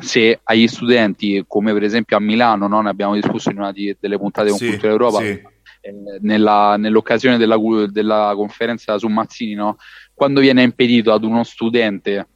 se 0.00 0.40
agli 0.42 0.66
studenti, 0.66 1.44
come 1.46 1.72
per 1.72 1.82
esempio 1.82 2.16
a 2.16 2.20
Milano, 2.20 2.66
no? 2.68 2.80
ne 2.80 2.90
abbiamo 2.90 3.14
discusso 3.14 3.50
in 3.50 3.58
una 3.58 3.72
di, 3.72 3.96
delle 3.98 4.18
puntate 4.18 4.50
con 4.50 4.58
sì, 4.58 4.68
Cultura 4.68 4.92
Europa, 4.92 5.18
sì. 5.18 5.42
Nella, 6.20 6.76
nell'occasione 6.76 7.36
della, 7.36 7.56
della, 7.88 8.32
conferenza 8.36 8.98
su 8.98 9.08
Mazzini, 9.08 9.54
no? 9.54 9.76
quando 10.14 10.40
viene 10.40 10.62
impedito 10.62 11.12
ad 11.12 11.24
uno 11.24 11.42
studente 11.42 12.28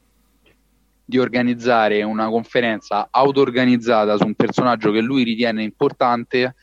di 1.04 1.18
organizzare 1.18 2.02
una 2.02 2.28
conferenza 2.28 3.08
auto-organizzata 3.10 4.16
su 4.16 4.26
un 4.26 4.34
personaggio 4.34 4.90
che 4.90 5.00
lui 5.00 5.22
ritiene 5.22 5.62
importante, 5.62 6.54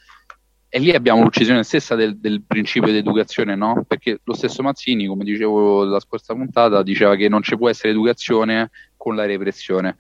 e 0.76 0.80
lì 0.80 0.90
abbiamo 0.90 1.22
l'uccisione 1.22 1.64
stessa 1.64 1.94
del, 1.94 2.18
del 2.18 2.42
principio 2.42 2.92
di 2.92 2.98
educazione, 2.98 3.56
no? 3.56 3.86
Perché 3.88 4.20
lo 4.24 4.34
stesso 4.34 4.64
Mazzini, 4.64 5.06
come 5.06 5.24
dicevo 5.24 5.84
la 5.84 6.00
scorsa 6.00 6.34
puntata, 6.34 6.82
diceva 6.82 7.16
che 7.16 7.30
non 7.30 7.44
ci 7.44 7.56
può 7.56 7.70
essere 7.70 7.92
educazione 7.92 8.72
con 8.98 9.16
la 9.16 9.28
repressione. 9.28 9.96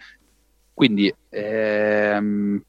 Quindi 0.73 1.13
ehm, 1.29 2.59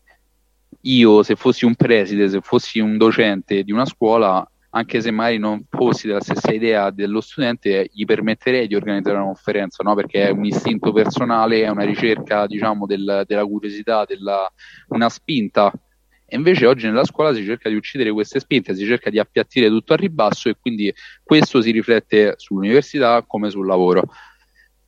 io 0.84 1.22
se 1.22 1.36
fossi 1.36 1.64
un 1.64 1.74
preside, 1.74 2.28
se 2.28 2.40
fossi 2.40 2.80
un 2.80 2.96
docente 2.96 3.62
di 3.62 3.72
una 3.72 3.86
scuola, 3.86 4.46
anche 4.70 5.00
se 5.00 5.10
magari 5.10 5.38
non 5.38 5.64
fossi 5.70 6.06
della 6.06 6.20
stessa 6.20 6.52
idea 6.52 6.90
dello 6.90 7.20
studente, 7.20 7.88
gli 7.92 8.04
permetterei 8.04 8.66
di 8.66 8.74
organizzare 8.74 9.16
una 9.16 9.26
conferenza, 9.26 9.82
no? 9.84 9.94
perché 9.94 10.26
è 10.26 10.30
un 10.30 10.44
istinto 10.44 10.92
personale, 10.92 11.62
è 11.62 11.68
una 11.68 11.84
ricerca 11.84 12.46
diciamo, 12.46 12.84
del, 12.86 13.22
della 13.26 13.44
curiosità, 13.44 14.04
della, 14.04 14.50
una 14.88 15.08
spinta. 15.08 15.72
E 16.26 16.36
invece 16.36 16.66
oggi 16.66 16.86
nella 16.86 17.04
scuola 17.04 17.32
si 17.32 17.44
cerca 17.44 17.68
di 17.68 17.76
uccidere 17.76 18.10
queste 18.10 18.40
spinte, 18.40 18.74
si 18.74 18.84
cerca 18.84 19.10
di 19.10 19.20
appiattire 19.20 19.68
tutto 19.68 19.92
a 19.92 19.96
ribasso 19.96 20.48
e 20.48 20.56
quindi 20.60 20.92
questo 21.22 21.62
si 21.62 21.70
riflette 21.70 22.34
sull'università 22.36 23.22
come 23.26 23.50
sul 23.50 23.66
lavoro. 23.66 24.02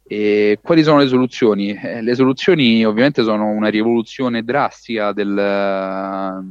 E 0.09 0.61
quali 0.63 0.85
sono 0.85 0.99
le 0.99 1.09
soluzioni? 1.09 1.75
Eh, 1.75 2.01
le 2.01 2.15
soluzioni 2.15 2.85
ovviamente 2.85 3.25
sono 3.25 3.49
una 3.49 3.69
rivoluzione 3.69 4.45
drastica 4.45 5.13
del, 5.13 6.45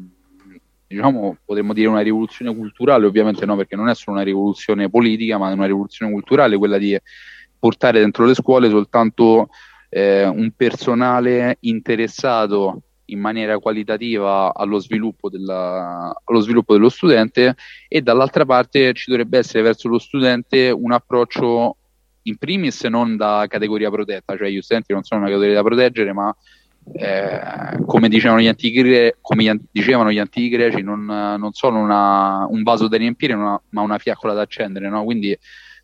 diciamo, 0.87 1.37
potremmo 1.45 1.73
dire 1.73 1.87
una 1.87 2.01
rivoluzione 2.01 2.53
culturale, 2.53 3.05
ovviamente 3.05 3.45
no, 3.45 3.55
perché 3.55 3.77
non 3.77 3.87
è 3.87 3.95
solo 3.95 4.17
una 4.17 4.25
rivoluzione 4.25 4.89
politica, 4.89 5.37
ma 5.37 5.51
è 5.51 5.53
una 5.53 5.67
rivoluzione 5.67 6.11
culturale, 6.11 6.57
quella 6.57 6.77
di 6.77 6.99
portare 7.57 7.99
dentro 7.99 8.25
le 8.25 8.33
scuole 8.33 8.69
soltanto 8.69 9.47
eh, 9.89 10.27
un 10.27 10.51
personale 10.55 11.55
interessato 11.61 12.81
in 13.05 13.19
maniera 13.19 13.57
qualitativa 13.59 14.53
allo 14.53 14.79
sviluppo, 14.79 15.29
della, 15.29 16.13
allo 16.23 16.39
sviluppo 16.41 16.73
dello 16.73 16.89
studente 16.89 17.55
e 17.87 18.01
dall'altra 18.01 18.45
parte 18.45 18.93
ci 18.93 19.09
dovrebbe 19.09 19.37
essere 19.37 19.63
verso 19.63 19.87
lo 19.87 19.99
studente 19.99 20.71
un 20.71 20.91
approccio 20.91 21.77
in 22.27 22.37
primis 22.37 22.83
non 22.83 23.17
da 23.17 23.45
categoria 23.47 23.89
protetta, 23.89 24.37
cioè 24.37 24.49
gli 24.49 24.61
studenti 24.61 24.93
non 24.93 25.03
sono 25.03 25.21
una 25.21 25.29
categoria 25.29 25.55
da 25.55 25.63
proteggere, 25.63 26.13
ma 26.13 26.35
eh, 26.93 27.83
come, 27.85 28.09
dicevano 28.09 28.41
gli 28.41 28.47
antichi, 28.47 28.81
greci, 30.49 30.81
non, 30.81 31.05
non 31.05 31.51
sono 31.53 31.79
una, 31.79 32.45
un 32.49 32.63
vaso 32.63 32.87
da 32.87 32.97
riempire, 32.97 33.33
una, 33.33 33.59
ma 33.69 33.81
una 33.81 33.97
fiaccola 33.97 34.33
da 34.33 34.41
accendere. 34.41 34.89
No? 34.89 35.03
Quindi 35.03 35.37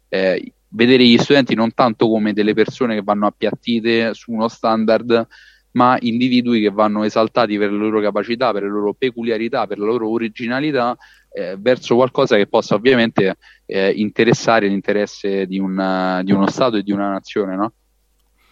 eh, 0.10 0.54
vedere 0.70 1.06
gli 1.06 1.18
studenti 1.18 1.56
non 1.56 1.74
tanto 1.74 2.08
come 2.08 2.34
delle 2.34 2.54
persone 2.54 2.96
che 2.96 3.02
vanno 3.04 3.28
appiattite 3.28 4.14
su 4.14 4.32
uno 4.32 4.48
standard, 4.48 5.28
ma 5.72 5.98
individui 6.02 6.62
che 6.62 6.70
vanno 6.70 7.04
esaltati 7.04 7.58
per 7.58 7.72
le 7.72 7.78
loro 7.78 8.02
capacità, 8.02 8.52
per 8.52 8.64
le 8.64 8.70
loro 8.70 8.94
peculiarità, 8.94 9.68
per 9.68 9.80
la 9.80 9.86
loro 9.86 10.10
originalità 10.10 10.98
eh, 11.34 11.56
verso 11.58 11.96
qualcosa 11.96 12.36
che 12.36 12.48
possa 12.48 12.76
ovviamente 12.76 13.38
eh, 13.66 13.92
interessare 13.92 14.68
l'interesse 14.68 15.46
di, 15.46 15.60
una, 15.60 16.22
di, 16.24 16.32
uno 16.32 16.50
Stato 16.50 16.78
e 16.78 16.84
di 16.84 16.92
una 16.92 17.10
nazione. 17.10 17.56
No? 17.56 17.74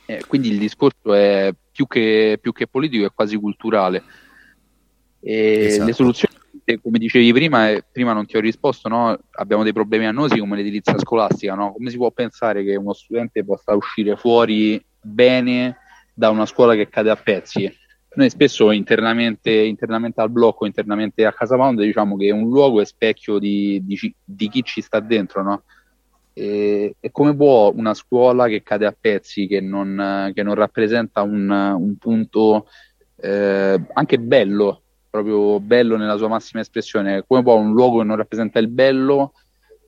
Eh, 0.05 0.23
quindi 0.27 0.49
il 0.49 0.57
discorso 0.57 1.13
è 1.13 1.53
più 1.71 1.87
che, 1.87 2.39
più 2.41 2.51
che, 2.51 2.67
politico, 2.67 3.05
è 3.05 3.11
quasi 3.13 3.35
culturale. 3.37 4.03
Esatto. 5.21 5.85
Le 5.85 5.93
soluzioni, 5.93 6.35
come 6.81 6.99
dicevi 6.99 7.33
prima, 7.33 7.77
prima 7.91 8.13
non 8.13 8.25
ti 8.25 8.37
ho 8.37 8.39
risposto, 8.39 8.87
no? 8.87 9.17
abbiamo 9.31 9.63
dei 9.63 9.73
problemi 9.73 10.05
annosi 10.05 10.39
come 10.39 10.55
l'edilizia 10.55 10.97
scolastica. 10.97 11.55
No? 11.55 11.73
Come 11.73 11.89
si 11.89 11.97
può 11.97 12.11
pensare 12.11 12.63
che 12.63 12.75
uno 12.75 12.93
studente 12.93 13.43
possa 13.43 13.75
uscire 13.75 14.15
fuori 14.15 14.83
bene 15.01 15.77
da 16.13 16.29
una 16.29 16.45
scuola 16.45 16.75
che 16.75 16.87
cade 16.87 17.09
a 17.09 17.15
pezzi? 17.15 17.71
Noi 18.15 18.29
spesso 18.29 18.71
internamente, 18.71 19.51
internamente, 19.51 20.21
al 20.21 20.31
blocco, 20.31 20.65
internamente 20.65 21.25
a 21.25 21.33
Casa 21.33 21.55
Pound, 21.55 21.81
diciamo 21.81 22.17
che 22.17 22.31
un 22.31 22.49
luogo 22.49 22.81
è 22.81 22.85
specchio 22.85 23.37
di, 23.37 23.81
di, 23.83 24.15
di 24.23 24.49
chi 24.49 24.63
ci 24.63 24.81
sta 24.81 24.99
dentro, 24.99 25.43
no? 25.43 25.63
E, 26.33 26.95
e, 26.99 27.11
come 27.11 27.35
può 27.35 27.71
una 27.75 27.93
scuola 27.93 28.47
che 28.47 28.63
cade 28.63 28.85
a 28.85 28.95
pezzi, 28.99 29.45
che 29.45 29.61
non, 29.61 30.31
che 30.33 30.41
non 30.41 30.55
rappresenta 30.55 31.21
un, 31.21 31.49
un 31.49 31.95
punto 31.97 32.67
eh, 33.17 33.81
anche 33.93 34.19
bello, 34.19 34.81
proprio 35.09 35.59
bello 35.59 35.97
nella 35.97 36.17
sua 36.17 36.29
massima 36.29 36.61
espressione, 36.61 37.23
come 37.27 37.43
può 37.43 37.55
un 37.55 37.73
luogo 37.73 37.99
che 37.99 38.05
non 38.05 38.15
rappresenta 38.15 38.59
il 38.59 38.69
bello 38.69 39.33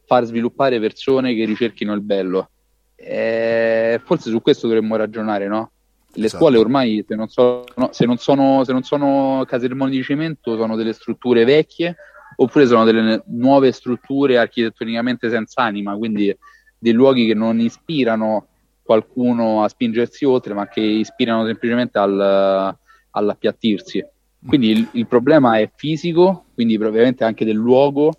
far 0.06 0.26
sviluppare 0.26 0.80
persone 0.80 1.34
che 1.34 1.46
ricerchino 1.46 1.94
il 1.94 2.02
bello? 2.02 2.50
Eh, 2.96 4.00
forse 4.04 4.30
su 4.30 4.42
questo 4.42 4.68
dovremmo 4.68 4.96
ragionare, 4.96 5.48
no? 5.48 5.72
Le 6.14 6.26
esatto. 6.26 6.44
scuole 6.44 6.58
ormai, 6.58 7.06
se 7.08 7.16
non, 7.16 7.28
sono, 7.30 7.64
se, 7.92 8.06
non 8.06 8.18
sono, 8.18 8.64
se 8.64 8.72
non 8.74 8.84
sono 8.84 9.44
casermoni 9.48 9.92
di 9.92 10.04
cemento, 10.04 10.58
sono 10.58 10.76
delle 10.76 10.94
strutture 10.94 11.46
vecchie 11.46 11.96
oppure 12.36 12.66
sono 12.66 12.84
delle 12.84 13.24
nuove 13.28 13.72
strutture 13.72 14.38
architettonicamente 14.38 15.30
senza 15.30 15.62
anima, 15.62 15.96
quindi 15.96 16.36
dei 16.78 16.94
luoghi 16.94 17.28
che 17.28 17.34
non 17.34 17.60
ispirano 17.60 18.48
qualcuno 18.82 19.64
a 19.64 19.70
spingersi 19.70 20.26
oltre, 20.26 20.54
ma 20.54 20.68
che 20.68 20.82
ispirano 20.82 21.46
semplicemente 21.46 21.98
al, 21.98 22.76
all'appiattirsi. 23.12 24.04
Quindi 24.46 24.72
il, 24.72 24.88
il, 24.94 25.08
problema 25.08 25.60
è 25.60 25.70
fisico, 25.76 26.46
quindi 26.56 26.76
ovviamente 26.76 27.24
anche 27.24 27.46
del 27.46 27.56
luogo, 27.56 28.12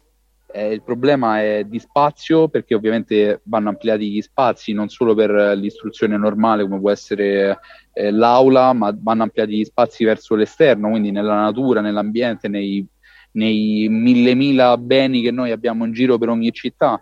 eh, 0.52 0.72
il 0.72 0.82
problema 0.82 1.40
è 1.40 1.64
di 1.64 1.78
spazio 1.78 2.48
perché 2.48 2.74
ovviamente 2.74 3.40
vanno 3.44 3.70
ampliati 3.70 4.10
gli 4.10 4.20
spazi 4.20 4.72
non 4.72 4.88
solo 4.88 5.14
per 5.14 5.30
l'istruzione 5.56 6.16
normale 6.16 6.62
come 6.62 6.78
può 6.78 6.90
essere 6.90 7.58
eh, 7.92 8.10
l'aula, 8.10 8.72
ma 8.72 8.94
vanno 8.98 9.22
ampliati 9.22 9.56
gli 9.56 9.64
spazi 9.64 10.04
verso 10.04 10.34
l'esterno, 10.34 10.90
quindi 10.90 11.10
nella 11.10 11.34
natura, 11.34 11.80
nell'ambiente, 11.80 12.48
nei, 12.48 12.86
nei 13.32 13.86
mille 13.88 14.34
mila 14.34 14.76
beni 14.76 15.22
che 15.22 15.30
noi 15.30 15.50
abbiamo 15.50 15.84
in 15.84 15.92
giro 15.92 16.18
per 16.18 16.28
ogni 16.28 16.52
città. 16.52 17.00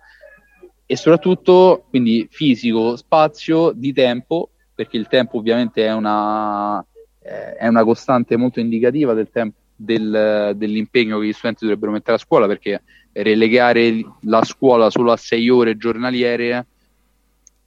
E 0.86 0.96
soprattutto 0.96 1.86
quindi 1.88 2.26
fisico, 2.30 2.96
spazio, 2.96 3.72
di 3.72 3.92
tempo, 3.92 4.50
perché 4.74 4.96
il 4.96 5.06
tempo 5.06 5.38
ovviamente 5.38 5.86
è 5.86 5.92
una, 5.92 6.84
eh, 7.22 7.54
è 7.54 7.68
una 7.68 7.84
costante 7.84 8.36
molto 8.36 8.58
indicativa 8.58 9.14
del 9.14 9.30
tempo, 9.30 9.58
del, 9.76 10.52
dell'impegno 10.56 11.18
che 11.18 11.26
gli 11.26 11.32
studenti 11.32 11.64
dovrebbero 11.64 11.92
mettere 11.92 12.16
a 12.16 12.20
scuola, 12.20 12.46
perché 12.46 12.82
relegare 13.12 14.04
la 14.22 14.44
scuola 14.44 14.90
solo 14.90 15.12
a 15.12 15.16
sei 15.16 15.48
ore 15.48 15.76
giornaliere 15.76 16.66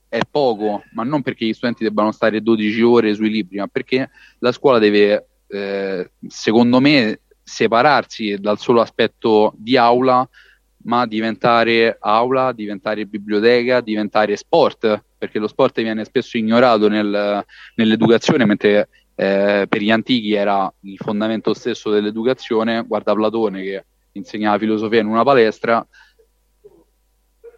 è 0.07 0.19
poco, 0.29 0.83
ma 0.91 1.03
non 1.03 1.23
perché 1.23 1.45
gli 1.45 1.53
studenti 1.53 1.83
debbano 1.83 2.11
stare 2.11 2.41
12 2.41 2.81
ore 2.81 3.13
sui 3.15 3.29
libri, 3.29 3.57
ma 3.57 3.67
perché 3.67 4.11
la 4.39 4.51
scuola 4.51 4.77
deve, 4.77 5.27
eh, 5.47 6.11
secondo 6.27 6.79
me, 6.79 7.19
separarsi 7.41 8.37
dal 8.39 8.59
solo 8.59 8.81
aspetto 8.81 9.53
di 9.57 9.75
aula, 9.75 10.27
ma 10.83 11.07
diventare 11.07 11.97
aula, 11.99 12.51
diventare 12.51 13.05
biblioteca, 13.05 13.81
diventare 13.81 14.35
sport, 14.35 15.03
perché 15.17 15.39
lo 15.39 15.47
sport 15.47 15.81
viene 15.81 16.05
spesso 16.05 16.37
ignorato 16.37 16.87
nel, 16.89 17.43
nell'educazione, 17.75 18.45
mentre 18.45 18.89
eh, 19.15 19.65
per 19.67 19.81
gli 19.81 19.89
antichi 19.89 20.33
era 20.33 20.71
il 20.81 20.97
fondamento 20.97 21.53
stesso 21.53 21.89
dell'educazione. 21.89 22.83
Guarda 22.85 23.13
Platone 23.13 23.63
che 23.63 23.85
insegnava 24.13 24.57
filosofia 24.57 25.01
in 25.01 25.07
una 25.07 25.23
palestra, 25.23 25.85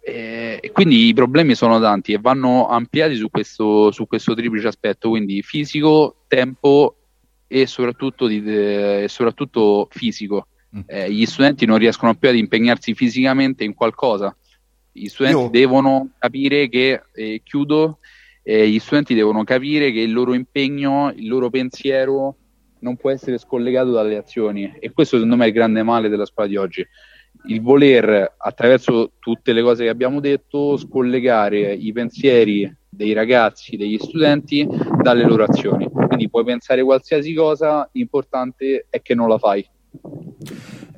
e 0.08 0.70
quindi 0.72 1.08
i 1.08 1.14
problemi 1.14 1.56
sono 1.56 1.80
tanti 1.80 2.12
e 2.12 2.18
vanno 2.18 2.68
ampliati 2.68 3.16
su 3.16 3.28
questo, 3.28 3.90
su 3.90 4.06
questo 4.06 4.34
triplice 4.34 4.68
aspetto, 4.68 5.08
quindi 5.08 5.42
fisico, 5.42 6.22
tempo 6.28 6.94
e 7.48 7.66
soprattutto, 7.66 8.28
di, 8.28 8.40
e 8.44 9.06
soprattutto 9.08 9.88
fisico. 9.90 10.46
Mm. 10.76 10.80
Eh, 10.86 11.10
gli 11.10 11.26
studenti 11.26 11.66
non 11.66 11.78
riescono 11.78 12.14
più 12.14 12.28
ad 12.28 12.36
impegnarsi 12.36 12.94
fisicamente 12.94 13.64
in 13.64 13.74
qualcosa. 13.74 14.36
Gli 14.92 15.08
studenti 15.08 15.42
Io... 15.42 15.50
devono 15.50 16.10
capire 16.18 16.68
che, 16.68 17.02
eh, 17.12 17.40
chiudo, 17.42 17.98
eh, 18.44 18.68
gli 18.68 18.78
studenti 18.78 19.12
devono 19.12 19.42
capire 19.42 19.90
che 19.90 20.00
il 20.00 20.12
loro 20.12 20.34
impegno, 20.34 21.12
il 21.16 21.26
loro 21.26 21.50
pensiero 21.50 22.36
non 22.80 22.96
può 22.96 23.10
essere 23.10 23.38
scollegato 23.38 23.90
dalle 23.90 24.16
azioni 24.16 24.76
e 24.78 24.92
questo 24.92 25.16
secondo 25.16 25.36
me 25.36 25.44
è 25.44 25.48
il 25.48 25.54
grande 25.54 25.82
male 25.82 26.08
della 26.08 26.26
scuola 26.26 26.48
di 26.48 26.56
oggi 26.56 26.86
il 27.46 27.60
voler 27.60 28.34
attraverso 28.36 29.12
tutte 29.18 29.52
le 29.52 29.62
cose 29.62 29.84
che 29.84 29.90
abbiamo 29.90 30.20
detto 30.20 30.76
scollegare 30.76 31.72
i 31.72 31.92
pensieri 31.92 32.74
dei 32.88 33.12
ragazzi, 33.12 33.76
degli 33.76 33.98
studenti 33.98 34.66
dalle 35.02 35.24
loro 35.24 35.44
azioni. 35.44 35.88
Quindi 35.90 36.30
puoi 36.30 36.44
pensare 36.44 36.82
qualsiasi 36.82 37.34
cosa, 37.34 37.88
l'importante 37.92 38.86
è 38.88 39.02
che 39.02 39.14
non 39.14 39.28
la 39.28 39.38
fai. 39.38 39.68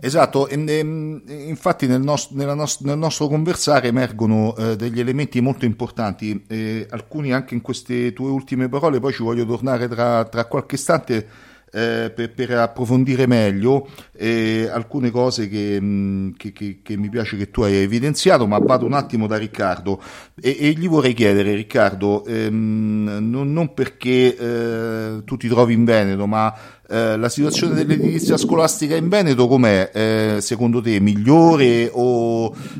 Esatto, 0.00 0.48
infatti 0.48 1.88
nel, 1.88 2.00
nos- 2.00 2.30
nos- 2.30 2.80
nel, 2.80 2.98
nostro 2.98 3.26
conversare 3.26 3.88
emergono 3.88 4.54
eh, 4.56 4.76
degli 4.76 5.00
elementi 5.00 5.40
molto 5.40 5.64
importanti, 5.64 6.44
eh, 6.46 6.86
alcuni 6.90 7.32
anche 7.32 7.54
in 7.54 7.62
queste 7.62 8.12
tue 8.12 8.30
ultime 8.30 8.68
parole, 8.68 9.00
poi 9.00 9.12
ci 9.12 9.24
voglio 9.24 9.44
tornare 9.44 9.88
tra, 9.88 10.24
tra 10.24 10.44
qualche 10.44 10.76
istante 10.76 11.26
eh, 11.70 12.10
per, 12.14 12.32
per, 12.32 12.50
approfondire 12.52 13.26
meglio 13.26 13.88
eh, 14.16 14.68
alcune 14.70 15.10
cose 15.10 15.48
che, 15.48 15.80
mh, 15.80 16.34
che, 16.36 16.52
che, 16.52 16.78
che, 16.82 16.96
mi 16.96 17.08
piace 17.08 17.36
che 17.36 17.50
tu 17.50 17.62
hai 17.62 17.76
evidenziato, 17.76 18.46
ma 18.46 18.58
vado 18.58 18.86
un 18.86 18.94
attimo 18.94 19.26
da 19.26 19.36
Riccardo 19.36 20.00
e, 20.40 20.56
e 20.58 20.70
gli 20.70 20.88
vorrei 20.88 21.14
chiedere, 21.14 21.54
Riccardo, 21.54 22.24
ehm, 22.24 23.18
non, 23.20 23.52
non, 23.52 23.74
perché 23.74 24.36
eh, 24.36 25.24
tu 25.24 25.36
ti 25.36 25.48
trovi 25.48 25.74
in 25.74 25.84
Veneto, 25.84 26.26
ma 26.26 26.54
eh, 26.90 27.18
la 27.18 27.28
situazione 27.28 27.74
dell'edilizia 27.74 28.38
scolastica 28.38 28.96
in 28.96 29.10
Veneto 29.10 29.46
com'è? 29.46 29.90
Eh, 29.92 30.36
secondo 30.40 30.80
te 30.80 31.00
migliore 31.00 31.90
o 31.92 32.50
mm, 32.50 32.77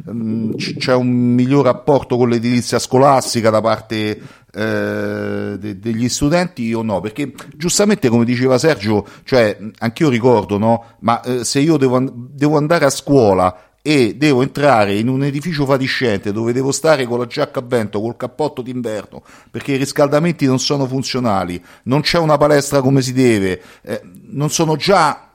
c'è 0.57 0.95
un 0.95 1.09
miglior 1.09 1.65
rapporto 1.65 2.17
con 2.17 2.29
l'edilizia 2.29 2.79
scolastica 2.79 3.51
da 3.51 3.61
parte 3.61 4.21
eh, 4.53 5.57
de- 5.59 5.79
degli 5.79 6.09
studenti 6.09 6.73
o 6.73 6.83
no? 6.83 7.01
Perché 7.01 7.33
giustamente 7.57 8.09
come 8.09 8.25
diceva 8.25 8.59
Sergio, 8.59 9.07
cioè 9.25 9.57
anch'io 9.79 10.09
ricordo, 10.09 10.59
no? 10.59 10.85
Ma 11.01 11.21
eh, 11.23 11.45
se 11.45 11.61
io 11.61 11.77
devo, 11.77 11.97
an- 11.97 12.11
devo 12.13 12.57
andare 12.57 12.85
a 12.85 12.91
scuola 12.91 13.63
e 13.81 14.17
devo 14.17 14.43
entrare 14.43 14.97
in 14.97 15.09
un 15.09 15.23
edificio 15.25 15.65
fatiscente 15.65 16.33
dove 16.33 16.53
devo 16.53 16.73
stare 16.73 17.07
con 17.07 17.19
la 17.19 17.27
giacca 17.27 17.61
a 17.61 17.65
vento, 17.67 18.01
col 18.01 18.17
cappotto 18.17 18.61
d'inverno, 18.61 19.23
perché 19.51 19.73
i 19.73 19.77
riscaldamenti 19.77 20.47
non 20.47 20.59
sono 20.59 20.87
funzionali, 20.87 21.63
non 21.85 22.01
c'è 22.01 22.19
una 22.19 22.37
palestra 22.37 22.81
come 22.83 23.01
si 23.01 23.13
deve, 23.13 23.63
eh, 23.83 24.03
non 24.31 24.51
sono 24.51 24.77
già 24.77 25.31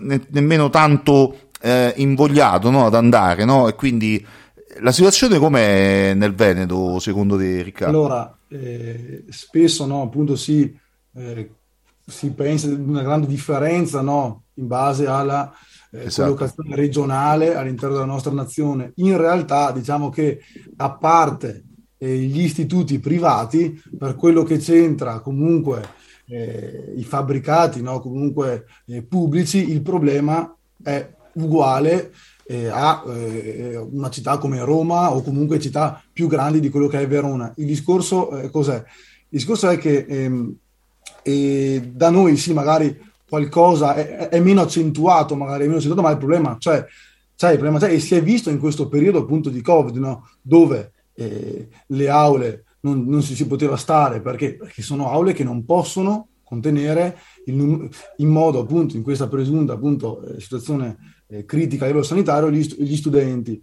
ne- 0.00 0.20
nemmeno 0.30 0.70
tanto 0.70 1.47
eh, 1.60 1.92
invogliato 1.96 2.70
no, 2.70 2.86
ad 2.86 2.94
andare, 2.94 3.44
no? 3.44 3.68
E 3.68 3.74
quindi 3.74 4.24
la 4.80 4.92
situazione 4.92 5.38
com'è 5.38 6.14
nel 6.14 6.34
Veneto, 6.34 6.98
secondo 6.98 7.36
te, 7.36 7.62
Riccardo? 7.62 7.98
Allora, 7.98 8.38
eh, 8.48 9.24
spesso 9.28 9.86
no, 9.86 10.02
appunto 10.02 10.36
si, 10.36 10.76
eh, 11.14 11.50
si 12.06 12.30
pensa 12.32 12.68
ad 12.68 12.86
una 12.86 13.02
grande 13.02 13.26
differenza 13.26 14.00
no, 14.00 14.44
in 14.54 14.66
base 14.66 15.06
alla 15.06 15.52
eh, 15.90 16.04
esatto. 16.04 16.34
collocazione 16.34 16.76
regionale 16.76 17.54
all'interno 17.54 17.94
della 17.94 18.06
nostra 18.06 18.32
nazione. 18.32 18.92
In 18.96 19.16
realtà 19.16 19.72
diciamo 19.72 20.10
che 20.10 20.40
a 20.76 20.90
parte 20.92 21.64
eh, 21.98 22.16
gli 22.16 22.42
istituti 22.42 22.98
privati, 22.98 23.82
per 23.98 24.14
quello 24.14 24.42
che 24.44 24.58
c'entra 24.58 25.20
comunque 25.20 25.96
eh, 26.26 26.92
i 26.96 27.04
fabbricati 27.04 27.82
no, 27.82 28.00
comunque 28.00 28.66
eh, 28.86 29.02
pubblici, 29.02 29.70
il 29.70 29.82
problema 29.82 30.54
è 30.82 31.16
uguale 31.38 32.12
eh, 32.46 32.66
a 32.68 33.04
eh, 33.06 33.76
una 33.76 34.10
città 34.10 34.38
come 34.38 34.64
Roma 34.64 35.12
o 35.12 35.22
comunque 35.22 35.60
città 35.60 36.02
più 36.12 36.28
grandi 36.28 36.60
di 36.60 36.70
quello 36.70 36.86
che 36.86 37.00
è 37.00 37.06
Verona. 37.06 37.52
Il 37.56 37.66
discorso 37.66 38.38
eh, 38.38 38.50
cos'è? 38.50 38.76
Il 38.76 39.38
discorso 39.38 39.68
è 39.68 39.78
che 39.78 40.06
ehm, 40.08 40.54
da 41.92 42.08
noi 42.08 42.36
sì, 42.38 42.54
magari 42.54 42.98
qualcosa 43.28 43.94
è, 43.94 44.28
è, 44.28 44.40
meno 44.40 44.62
accentuato, 44.62 45.36
magari 45.36 45.64
è 45.64 45.66
meno 45.66 45.76
accentuato, 45.76 46.02
ma 46.02 46.10
il 46.10 46.18
problema 46.18 46.56
c'è, 46.56 46.84
c'è 47.36 47.50
il 47.50 47.58
problema 47.58 47.78
c'è 47.78 47.92
e 47.92 48.00
si 48.00 48.14
è 48.14 48.22
visto 48.22 48.48
in 48.48 48.58
questo 48.58 48.88
periodo 48.88 49.18
appunto 49.18 49.50
di 49.50 49.60
Covid, 49.60 49.96
no? 49.96 50.30
dove 50.40 50.92
eh, 51.14 51.68
le 51.86 52.08
aule 52.08 52.64
non, 52.80 53.04
non 53.06 53.22
si, 53.22 53.34
si, 53.34 53.46
poteva 53.46 53.76
stare 53.76 54.20
perché, 54.20 54.56
perché 54.56 54.80
sono 54.80 55.10
aule 55.10 55.34
che 55.34 55.44
non 55.44 55.66
possono 55.66 56.28
contenere 56.42 57.18
il, 57.44 57.90
in 58.16 58.28
modo 58.28 58.60
appunto 58.60 58.96
in 58.96 59.02
questa 59.02 59.28
presunta 59.28 59.74
appunto 59.74 60.22
eh, 60.22 60.40
situazione 60.40 60.96
eh, 61.28 61.44
critica 61.44 61.84
a 61.84 61.86
livello 61.86 62.04
sanitario 62.04 62.50
gli, 62.50 62.64
gli, 62.78 62.96
studenti. 62.96 63.62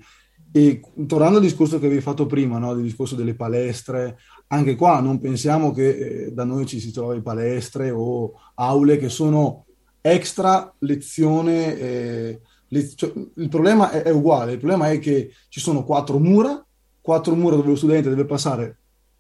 E 0.52 0.82
tornando 1.08 1.38
al 1.38 1.44
discorso 1.44 1.80
che 1.80 1.88
avevi 1.88 2.02
fatto 2.02 2.26
prima, 2.26 2.58
no? 2.58 2.74
del 2.74 2.84
discorso 2.84 3.16
delle 3.16 3.36
palestre, 3.36 4.18
anche 4.48 4.76
qua 4.76 5.02
non 5.02 5.20
pensiamo 5.20 5.72
che 5.72 5.90
eh, 5.90 6.32
da 6.32 6.46
noi 6.46 6.66
ci 6.66 6.80
si 6.80 6.92
trovi 6.92 7.22
palestre 7.22 7.90
o 7.92 8.34
aule 8.56 8.98
che 8.98 9.10
sono 9.10 9.66
extra 10.00 10.74
lezione. 10.80 11.78
Eh, 11.78 12.42
le, 12.70 12.90
cioè, 12.96 13.12
il 13.36 13.50
problema 13.50 13.92
è, 13.92 14.04
è, 14.04 14.12
uguale, 14.12 14.54
il 14.54 14.60
problema 14.60 14.90
è 14.92 15.00
che 15.00 15.32
ci 15.50 15.60
sono 15.60 15.84
quattro 15.84 16.20
mura, 16.20 16.64
quattro 17.02 17.36
mura 17.36 17.56
dove 17.58 17.70
lo 17.70 17.76
studente 17.76 18.10
deve 18.10 18.26
passare 18.26 18.78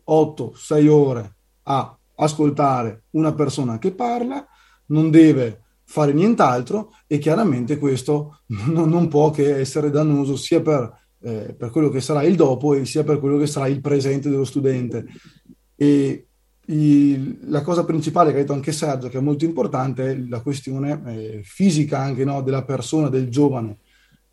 8-6 0.07 0.87
ore 0.87 1.35
a 1.63 1.97
ascoltare 2.15 3.03
una 3.11 3.33
persona 3.33 3.77
che 3.77 3.91
parla, 3.91 4.45
non 4.87 5.09
deve 5.09 5.64
fare 5.85 6.13
nient'altro 6.13 6.91
e 7.07 7.19
chiaramente 7.19 7.77
questo 7.77 8.41
non, 8.67 8.89
non 8.89 9.07
può 9.07 9.29
che 9.29 9.57
essere 9.57 9.89
dannoso 9.89 10.35
sia 10.35 10.61
per, 10.61 10.91
eh, 11.21 11.55
per, 11.57 11.69
quello 11.69 11.89
che 11.89 12.01
sarà 12.01 12.23
il 12.23 12.35
dopo 12.35 12.73
e 12.73 12.85
sia 12.85 13.03
per 13.03 13.19
quello 13.19 13.37
che 13.37 13.47
sarà 13.47 13.67
il 13.67 13.81
presente 13.81 14.29
dello 14.29 14.45
studente. 14.45 15.05
E 15.75 16.27
il, 16.67 17.37
la 17.43 17.61
cosa 17.61 17.85
principale 17.85 18.31
che 18.31 18.37
ha 18.37 18.39
detto 18.41 18.53
anche 18.53 18.71
Sergio, 18.71 19.09
che 19.09 19.19
è 19.19 19.21
molto 19.21 19.45
importante, 19.45 20.11
è 20.11 20.17
la 20.17 20.41
questione 20.41 21.01
eh, 21.05 21.41
fisica 21.43 21.99
anche 21.99 22.25
no, 22.25 22.41
della 22.41 22.63
persona, 22.63 23.09
del 23.09 23.29
giovane. 23.29 23.77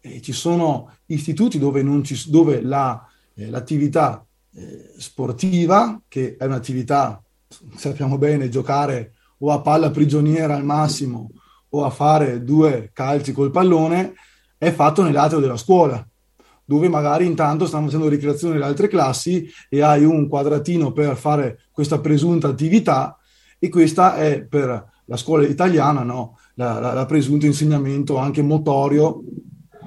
E 0.00 0.20
ci 0.20 0.32
sono 0.32 0.90
istituti 1.07 1.59
dove, 1.59 1.84
ci, 2.03 2.30
dove 2.30 2.61
la, 2.62 3.07
eh, 3.34 3.50
l'attività 3.50 4.24
eh, 4.55 4.92
sportiva, 4.96 6.00
che 6.09 6.36
è 6.36 6.44
un'attività, 6.46 7.22
sappiamo 7.76 8.18
bene, 8.18 8.48
giocare 8.48 9.12
o 9.38 9.50
a 9.50 9.61
palla 9.61 9.90
prigioniera 9.90 10.57
al 10.57 10.64
massimo 10.64 11.30
o 11.75 11.85
a 11.85 11.91
fare 11.91 12.45
due 12.45 12.91
calci 12.93 13.33
col 13.33 13.51
pallone 13.51 14.14
è 14.59 14.70
fatto 14.70 15.03
nell'atrio 15.03 15.41
della 15.41 15.57
scuola, 15.57 16.07
dove 16.64 16.89
magari 16.89 17.27
intanto 17.27 17.66
stanno 17.66 17.87
facendo 17.87 18.09
ricreazione 18.09 18.59
le 18.59 18.64
altre 18.64 18.89
classi 18.89 19.49
e 19.68 19.83
hai 19.83 20.05
un 20.05 20.29
quadratino 20.29 20.93
per 20.93 21.16
fare 21.16 21.64
questa 21.73 22.01
presunta 22.01 22.49
attività 22.49 23.16
e 23.59 23.68
questa 23.68 24.16
è 24.16 24.45
per 24.45 24.91
la 25.07 25.16
scuola 25.16 25.47
italiana 25.47 26.03
no? 26.03 26.39
la, 26.55 26.79
la, 26.79 26.93
la 26.93 27.07
presunto 27.07 27.47
insegnamento 27.47 28.16
anche 28.16 28.43
motorio, 28.43 29.23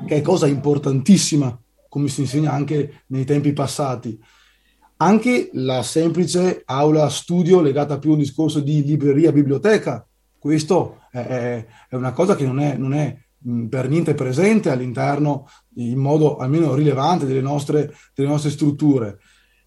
che 0.05 0.17
è 0.17 0.21
cosa 0.21 0.47
importantissima, 0.47 1.57
come 1.87 2.07
si 2.07 2.21
insegna 2.21 2.51
anche 2.51 3.03
nei 3.07 3.25
tempi 3.25 3.53
passati. 3.53 4.19
Anche 4.97 5.49
la 5.53 5.83
semplice 5.83 6.61
aula 6.65 7.09
studio 7.09 7.61
legata 7.61 7.99
più 7.99 8.11
a 8.11 8.13
un 8.13 8.19
discorso 8.19 8.59
di 8.59 8.83
libreria, 8.83 9.31
biblioteca, 9.31 10.05
questo 10.45 10.99
è, 11.09 11.65
è 11.89 11.95
una 11.95 12.11
cosa 12.11 12.35
che 12.35 12.45
non 12.45 12.59
è, 12.59 12.77
non 12.77 12.93
è 12.93 13.17
per 13.67 13.89
niente 13.89 14.13
presente 14.13 14.69
all'interno, 14.69 15.47
in 15.77 15.97
modo 15.97 16.37
almeno 16.37 16.75
rilevante, 16.75 17.25
delle 17.25 17.41
nostre, 17.41 17.91
delle 18.13 18.27
nostre 18.27 18.51
strutture. 18.51 19.17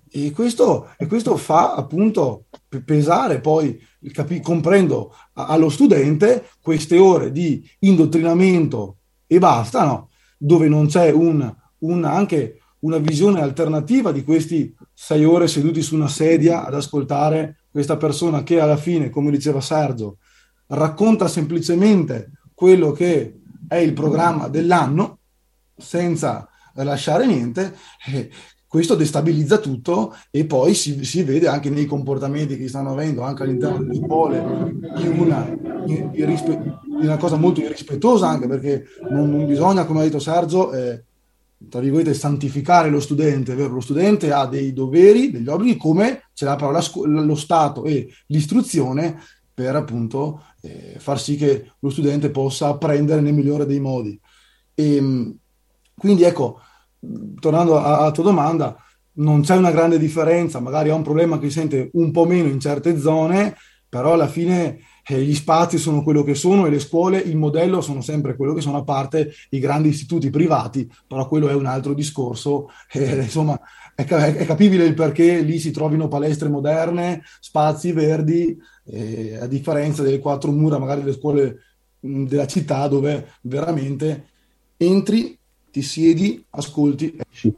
E 0.09 0.31
questo, 0.31 0.91
e 0.97 1.09
questo, 1.09 1.37
fa 1.37 1.74
appunto 1.74 2.45
pesare 2.85 3.41
poi, 3.41 3.76
capi, 4.12 4.41
comprendo 4.41 5.12
allo 5.33 5.68
studente 5.68 6.49
queste 6.62 6.97
ore 6.97 7.33
di 7.33 7.68
indottrinamento 7.81 8.99
e 9.26 9.41
basta, 9.41 9.85
no? 9.85 10.11
dove 10.39 10.68
non 10.68 10.87
c'è 10.87 11.11
un, 11.11 11.53
un, 11.79 12.05
anche 12.05 12.61
una 12.81 12.99
visione 12.99 13.41
alternativa 13.41 14.12
di 14.12 14.22
questi 14.22 14.72
sei 14.95 15.24
ore 15.24 15.49
seduti 15.49 15.83
su 15.83 15.97
una 15.97 16.07
sedia 16.07 16.64
ad 16.64 16.74
ascoltare 16.74 17.64
questa 17.68 17.97
persona 17.97 18.45
che 18.45 18.61
alla 18.61 18.76
fine, 18.76 19.11
come 19.11 19.33
diceva 19.33 19.61
Sergio, 19.61 20.18
racconta 20.69 21.29
semplicemente 21.29 22.33
quello 22.55 22.93
che 22.93 23.41
è 23.69 23.77
il 23.77 23.93
programma 23.93 24.49
dell'anno 24.49 25.19
senza 25.77 26.49
lasciare 26.75 27.27
niente, 27.27 27.75
eh, 28.07 28.31
questo 28.66 28.95
destabilizza 28.95 29.59
tutto 29.59 30.14
e 30.31 30.45
poi 30.45 30.75
si, 30.75 31.03
si, 31.05 31.23
vede 31.23 31.49
anche 31.49 31.71
nei 31.71 31.87
comportamenti 31.87 32.59
che 32.59 32.69
stanno 32.69 32.93
avendo 32.93 33.23
anche 33.23 33.43
all'interno 33.43 33.79
delle 33.79 33.95
scuole 33.95 34.39
in 34.99 35.14
una, 35.19 35.49
in, 35.87 36.11
in 36.12 36.77
una 36.85 37.16
cosa 37.16 37.37
molto 37.37 37.61
irrispettosa 37.61 38.29
anche 38.29 38.47
perché 38.47 38.85
non, 39.11 39.31
non 39.31 39.47
bisogna, 39.47 39.87
come 39.87 40.01
ha 40.01 40.03
detto 40.03 40.19
Sergio, 40.19 40.73
eh, 40.73 41.03
tra 41.71 41.81
virgolette, 41.81 42.12
santificare 42.12 42.91
lo 42.91 43.01
studente, 43.01 43.55
vero? 43.55 43.73
Lo 43.73 43.81
studente 43.81 44.33
ha 44.33 44.47
dei 44.47 44.73
doveri, 44.75 45.31
degli 45.31 45.49
obblighi, 45.49 45.77
come 45.79 46.29
ce 46.35 46.45
l'ha 46.45 46.57
però 46.57 46.71
lo 46.71 47.35
Stato 47.35 47.85
e 47.85 48.12
l'istruzione 48.27 49.19
per 49.53 49.75
appunto 49.75 50.45
eh, 50.61 50.97
far 50.99 51.21
sì 51.21 51.37
che 51.37 51.73
lo 51.79 51.91
studente 51.91 52.31
possa 52.31 52.69
apprendere 52.69 53.21
nel 53.21 53.35
migliore 53.35 53.67
dei 53.67 53.81
modi. 53.81 54.19
E, 54.75 54.97
ehm, 54.97 55.37
quindi 55.97 56.23
ecco, 56.23 56.61
tornando 57.41 57.83
alla 57.83 58.11
tua 58.11 58.25
domanda, 58.25 58.77
non 59.15 59.43
c'è 59.43 59.57
una 59.57 59.71
grande 59.71 59.99
differenza, 59.99 60.61
magari 60.61 60.91
ha 60.91 60.95
un 60.95 61.03
problema 61.03 61.39
che 61.39 61.51
sente 61.51 61.91
un 61.95 62.11
po' 62.13 62.25
meno 62.25 62.49
in 62.49 62.61
certe 62.61 62.99
zone, 62.99 63.57
però 63.89 64.13
alla 64.13 64.29
fine 64.29 64.81
eh, 65.07 65.23
gli 65.23 65.35
spazi 65.35 65.79
sono 65.79 66.03
quello 66.03 66.23
che 66.23 66.35
sono 66.35 66.67
e 66.67 66.71
le 66.71 66.79
scuole, 66.79 67.19
il 67.19 67.37
modello 67.37 67.81
sono 67.81 68.01
sempre 68.01 68.37
quello 68.37 68.53
che 68.53 68.61
sono, 68.61 68.77
a 68.77 68.85
parte 68.85 69.33
i 69.51 69.59
grandi 69.59 69.89
istituti 69.89 70.31
privati, 70.31 70.89
però 71.07 71.27
quello 71.27 71.49
è 71.49 71.55
un 71.55 71.67
altro 71.67 71.95
discorso. 71.95 72.69
Eh, 72.93 73.23
insomma, 73.23 73.59
è, 74.05 74.36
è, 74.36 74.46
capibile 74.46 74.84
il 74.84 74.94
perché 74.94 75.40
lì 75.40 75.59
si 75.59 75.72
trovino 75.72 76.07
palestre 76.07 76.49
moderne, 76.49 77.24
spazi 77.40 77.90
verdi, 77.90 78.57
eh, 78.84 79.38
a 79.40 79.46
differenza 79.49 80.05
delle 80.05 80.20
quattro 80.20 80.53
mura 80.53 80.78
magari 80.78 81.01
delle 81.01 81.16
scuole 81.16 81.62
mh, 81.99 82.26
della 82.26 82.46
città 82.46 82.86
dove 82.86 83.32
veramente 83.42 84.28
entri, 84.76 85.36
ti 85.72 85.82
siedi, 85.82 86.44
ascolti, 86.51 87.18
esci. 87.28 87.53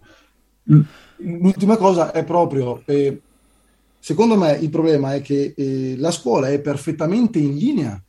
L'ultima 1.16 1.76
cosa 1.76 2.10
è 2.10 2.24
proprio, 2.24 2.82
eh, 2.86 3.20
secondo 3.98 4.38
me 4.38 4.52
il 4.52 4.70
problema 4.70 5.12
è 5.14 5.20
che 5.20 5.52
eh, 5.54 5.94
la 5.98 6.10
scuola 6.10 6.48
è 6.48 6.58
perfettamente 6.60 7.38
in 7.38 7.54
linea 7.54 8.02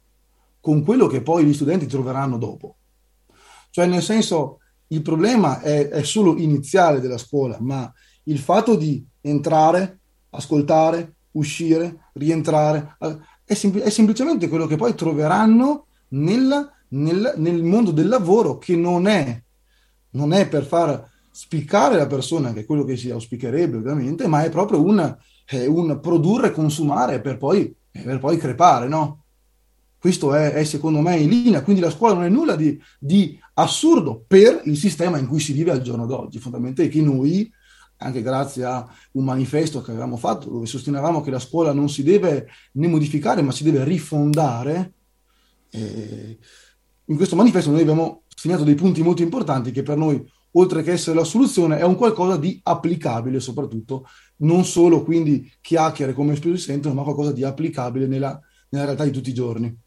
con 0.61 0.86
quello 0.86 1.07
che 1.07 1.21
poi 1.21 1.43
gli 1.43 1.53
studenti 1.53 1.86
troveranno 1.86 2.38
dopo. 2.38 2.77
Cioè 3.71 3.88
nel 3.88 4.01
senso, 4.01 4.59
il 4.88 5.01
problema 5.01 5.59
è, 5.59 5.89
è 5.89 6.03
solo 6.03 6.38
iniziale 6.38 7.01
della 7.01 7.17
scuola, 7.17 7.57
ma 7.59 7.91
il 8.24 8.39
fatto 8.39 8.76
di 8.76 9.05
entrare, 9.22 9.99
ascoltare, 10.32 11.15
uscire, 11.32 12.09
rientrare, 12.13 12.97
è, 13.45 13.53
sempl- 13.53 13.82
è 13.82 13.89
semplicemente 13.89 14.47
quello 14.47 14.67
che 14.67 14.76
poi 14.76 14.95
troveranno 14.95 15.88
nel, 16.09 16.72
nel, 16.89 17.34
nel 17.38 17.63
mondo 17.63 17.91
del 17.91 18.07
lavoro 18.07 18.57
che 18.57 18.76
non 18.76 19.07
è, 19.07 19.41
non 20.11 20.34
è, 20.34 20.47
per 20.47 20.65
far 20.65 21.09
spiccare 21.32 21.95
la 21.95 22.07
persona, 22.07 22.51
che 22.51 22.61
è 22.61 22.65
quello 22.65 22.84
che 22.84 22.97
si 22.97 23.09
auspicherebbe 23.09 23.78
ovviamente, 23.78 24.28
ma 24.28 24.43
è 24.43 24.49
proprio 24.49 24.84
un, 24.84 25.17
è 25.45 25.65
un 25.65 25.99
produrre, 26.01 26.51
consumare 26.51 27.22
per 27.22 27.38
poi, 27.38 27.74
per 27.89 28.19
poi 28.19 28.38
crepare, 28.38 28.88
no? 28.88 29.19
Questo 29.97 30.34
è, 30.34 30.53
è, 30.53 30.63
secondo 30.63 30.99
me 30.99 31.17
in 31.17 31.30
linea, 31.30 31.61
quindi 31.61 31.82
la 31.82 31.91
scuola 31.91 32.15
non 32.15 32.24
è 32.24 32.30
nulla 32.30 32.55
di, 32.55 32.80
di 32.99 33.39
assurdo 33.53 34.24
per 34.28 34.61
il 34.65 34.76
sistema 34.76 35.19
in 35.19 35.28
cui 35.28 35.39
si 35.39 35.53
vive 35.53 35.72
al 35.72 35.82
giorno 35.82 36.07
d'oggi, 36.07 36.39
fondamentalmente 36.39 36.88
che 36.88 37.05
noi 37.05 37.51
anche 38.02 38.22
grazie 38.22 38.66
a 38.66 38.88
un 39.14 39.24
manifesto 39.24 39.82
che 39.82 39.91
avevamo 39.91 40.18
fatto 40.18 40.49
dove 40.49 40.66
sostenevamo 40.66 41.22
che 41.22 41.32
la 41.32 41.39
scuola 41.39 41.72
non 41.72 41.89
si 41.89 42.04
deve 42.04 42.47
né 42.74 42.88
modificare 42.88 43.41
ma 43.41 43.52
si 43.52 43.64
deve 43.64 43.84
rifondare. 43.84 44.93
E 45.70 46.38
in 47.06 47.16
questo 47.16 47.36
manifesto 47.36 47.72
noi 47.72 47.82
abbiamo 47.82 48.24
segnato 48.36 48.64
dei 48.64 48.76
punti 48.76 49.04
molto 49.04 49.22
importanti 49.22 49.72
che 49.72 49.84
per 49.84 49.97
noi, 49.97 50.24
oltre 50.54 50.82
che 50.82 50.91
essere 50.91 51.16
la 51.16 51.24
soluzione, 51.24 51.78
è 51.78 51.84
un 51.84 51.95
qualcosa 51.95 52.38
di 52.38 52.60
applicabile 52.64 53.39
soprattutto, 53.39 54.08
non 54.38 54.66
solo 54.66 55.04
quindi 55.04 55.52
chiacchiere 55.62 56.14
come 56.14 56.36
spesso 56.36 56.58
si 56.58 56.64
sentono, 56.64 56.95
ma 56.95 57.04
qualcosa 57.04 57.32
di 57.32 57.43
applicabile 57.43 58.08
nella, 58.08 58.39
nella 58.70 58.86
realtà 58.86 59.04
di 59.04 59.12
tutti 59.12 59.30
i 59.30 59.34
giorni. 59.34 59.78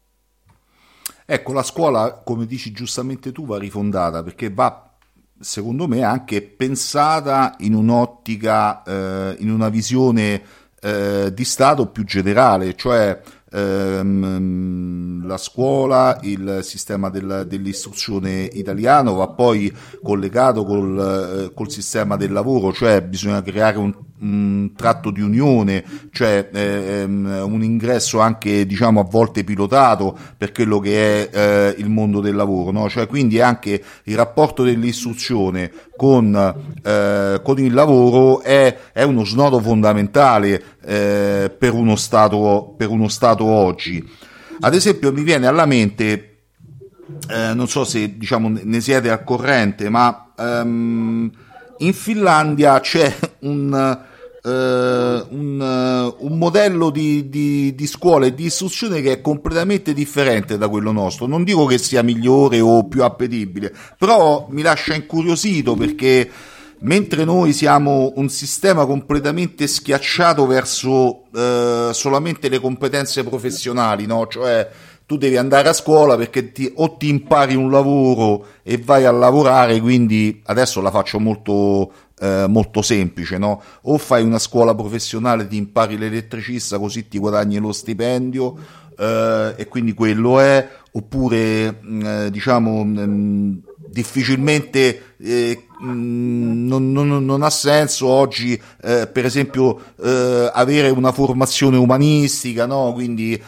Ecco, 1.25 1.53
la 1.53 1.63
scuola, 1.63 2.21
come 2.23 2.45
dici 2.45 2.71
giustamente 2.71 3.31
tu, 3.31 3.45
va 3.45 3.57
rifondata 3.57 4.23
perché 4.23 4.51
va 4.51 4.94
secondo 5.39 5.87
me 5.87 6.03
anche 6.03 6.41
pensata 6.41 7.55
in 7.59 7.73
un'ottica, 7.73 8.83
eh, 8.83 9.35
in 9.39 9.51
una 9.51 9.69
visione 9.69 10.41
eh, 10.81 11.31
di 11.33 11.43
Stato 11.43 11.87
più 11.87 12.03
generale, 12.03 12.75
cioè 12.75 13.19
ehm, 13.51 15.25
la 15.25 15.37
scuola, 15.37 16.19
il 16.21 16.59
sistema 16.61 17.09
del, 17.09 17.45
dell'istruzione 17.47 18.43
italiano 18.43 19.15
va 19.15 19.27
poi 19.29 19.73
collegato 20.03 20.63
col, 20.63 21.47
eh, 21.49 21.53
col, 21.53 21.71
sistema 21.71 22.15
del 22.17 22.31
lavoro, 22.31 22.71
cioè 22.71 23.01
bisogna 23.01 23.41
creare 23.41 23.77
un, 23.77 23.93
un 24.25 24.71
tratto 24.75 25.11
di 25.11 25.21
unione, 25.21 25.83
cioè 26.11 26.49
ehm, 26.51 27.43
un 27.47 27.63
ingresso 27.63 28.19
anche 28.19 28.65
diciamo 28.65 28.99
a 28.99 29.03
volte 29.03 29.43
pilotato 29.43 30.17
per 30.37 30.51
quello 30.51 30.79
che 30.79 31.29
è 31.29 31.37
eh, 31.37 31.75
il 31.77 31.89
mondo 31.89 32.19
del 32.19 32.35
lavoro, 32.35 32.71
no? 32.71 32.89
cioè 32.89 33.07
quindi 33.07 33.39
anche 33.39 33.81
il 34.03 34.15
rapporto 34.15 34.63
dell'istruzione 34.63 35.71
con, 35.95 36.35
eh, 36.83 37.41
con 37.43 37.59
il 37.59 37.73
lavoro 37.73 38.41
è, 38.41 38.77
è, 38.91 39.03
uno 39.03 39.23
snodo 39.23 39.59
fondamentale 39.59 40.61
eh, 40.83 41.53
per, 41.57 41.73
uno 41.73 41.95
stato, 41.95 42.73
per 42.77 42.89
uno 42.89 43.07
Stato 43.07 43.45
oggi. 43.45 44.03
Ad 44.61 44.73
esempio 44.73 45.13
mi 45.13 45.23
viene 45.23 45.47
alla 45.47 45.65
mente 45.65 46.35
eh, 47.29 47.53
non 47.53 47.67
so 47.67 47.83
se 47.83 48.17
diciamo, 48.17 48.57
ne 48.61 48.81
siete 48.81 49.09
al 49.09 49.23
corrente, 49.23 49.89
ma 49.89 50.31
um, 50.37 51.31
in 51.77 51.93
Finlandia 51.93 52.79
c'è 52.79 53.13
un, 53.41 53.99
un, 54.49 55.59
uh, 55.59 56.25
un 56.25 56.37
modello 56.37 56.89
di, 56.91 57.29
di, 57.29 57.73
di, 57.73 57.87
scuola 57.87 58.27
e 58.27 58.35
di 58.35 58.45
istruzione 58.45 59.01
che 59.01 59.13
è 59.13 59.21
completamente 59.21 59.93
differente 59.93 60.57
da 60.57 60.67
quello 60.67 60.91
nostro. 60.91 61.25
Non 61.25 61.43
dico 61.43 61.65
che 61.65 61.77
sia 61.77 62.03
migliore 62.03 62.59
o 62.59 62.87
più 62.87 63.03
appetibile, 63.03 63.73
però 63.97 64.45
mi 64.49 64.61
lascia 64.61 64.93
incuriosito 64.93 65.73
perché 65.73 66.29
mentre 66.79 67.23
noi 67.23 67.53
siamo 67.53 68.13
un 68.17 68.29
sistema 68.29 68.85
completamente 68.85 69.65
schiacciato 69.65 70.45
verso 70.45 71.23
uh, 71.31 71.91
solamente 71.91 72.49
le 72.49 72.59
competenze 72.59 73.23
professionali, 73.23 74.05
no? 74.05 74.27
cioè 74.27 74.69
tu 75.05 75.17
devi 75.17 75.37
andare 75.37 75.69
a 75.69 75.73
scuola 75.73 76.17
perché 76.17 76.51
ti, 76.51 76.71
o 76.75 76.97
ti 76.97 77.09
impari 77.09 77.53
un 77.53 77.69
lavoro 77.69 78.45
e 78.63 78.77
vai 78.77 79.05
a 79.05 79.11
lavorare, 79.11 79.79
quindi 79.79 80.41
adesso 80.45 80.81
la 80.81 80.89
faccio 80.89 81.19
molto, 81.19 81.91
eh, 82.19 82.45
molto 82.47 82.81
semplice, 82.81 83.37
no? 83.37 83.61
O 83.83 83.97
fai 83.97 84.23
una 84.23 84.39
scuola 84.39 84.73
professionale, 84.73 85.47
ti 85.47 85.57
impari 85.57 85.97
l'elettricista 85.97 86.79
così 86.79 87.07
ti 87.07 87.17
guadagni 87.17 87.57
lo 87.57 87.71
stipendio 87.71 88.57
eh, 88.97 89.53
e 89.57 89.67
quindi 89.67 89.93
quello 89.93 90.39
è, 90.39 90.67
oppure 90.91 91.79
mm, 91.83 92.05
eh, 92.05 92.31
diciamo 92.31 92.83
mh, 92.83 92.99
mm, 92.99 93.53
difficilmente 93.95 95.13
eh, 95.19 95.67
non, 95.79 96.91
non, 96.91 97.23
non, 97.23 97.43
ha 97.43 97.49
senso 97.49 98.07
oggi 98.07 98.61
eh, 98.81 99.07
per 99.07 99.23
esempio 99.23 99.79
eh, 100.03 100.51
avere 100.53 100.89
una 100.89 101.13
formazione 101.13 101.77
umanistica 101.77 102.65
no? 102.65 102.91
quindi 102.91 103.33
eh, 103.33 103.41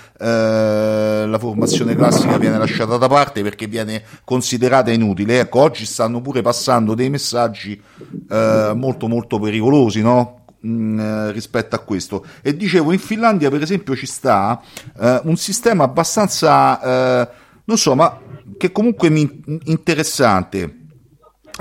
la 1.27 1.37
formazione 1.37 1.97
classica 1.97 2.37
viene 2.37 2.57
lasciata 2.57 2.95
da 2.95 3.09
parte 3.09 3.43
perché 3.43 3.67
viene 3.67 4.01
considerata 4.23 4.89
inutile 4.89 5.41
ecco 5.41 5.59
oggi 5.59 5.85
stanno 5.85 6.21
pure 6.21 6.41
passando 6.41 6.95
dei 6.95 7.09
messaggi 7.09 7.81
eh, 8.29 8.71
molto 8.73 9.09
molto 9.09 9.39
pericolosi 9.39 10.01
no? 10.01 10.45
Mm, 10.65 11.31
rispetto 11.31 11.75
a 11.75 11.79
questo 11.79 12.25
e 12.41 12.55
dicevo 12.55 12.93
in 12.93 12.99
Finlandia 12.99 13.49
per 13.49 13.61
esempio 13.61 13.97
ci 13.97 14.05
sta 14.05 14.61
eh, 14.97 15.19
un 15.25 15.35
sistema 15.35 15.83
abbastanza 15.83 17.45
non 17.67 17.77
so 17.77 17.95
ma 17.95 18.19
che 18.57 18.71
comunque 18.71 19.09
mi 19.09 19.43
interessante. 19.65 20.85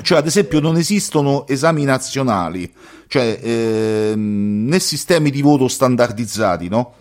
Cioè, 0.02 0.18
ad 0.18 0.26
esempio, 0.26 0.60
non 0.60 0.76
esistono 0.76 1.46
esami 1.46 1.84
nazionali, 1.84 2.70
cioè 3.06 3.38
ehm, 3.42 4.66
né 4.68 4.78
sistemi 4.78 5.30
di 5.30 5.40
voto 5.40 5.68
standardizzati, 5.68 6.68
no? 6.68 6.92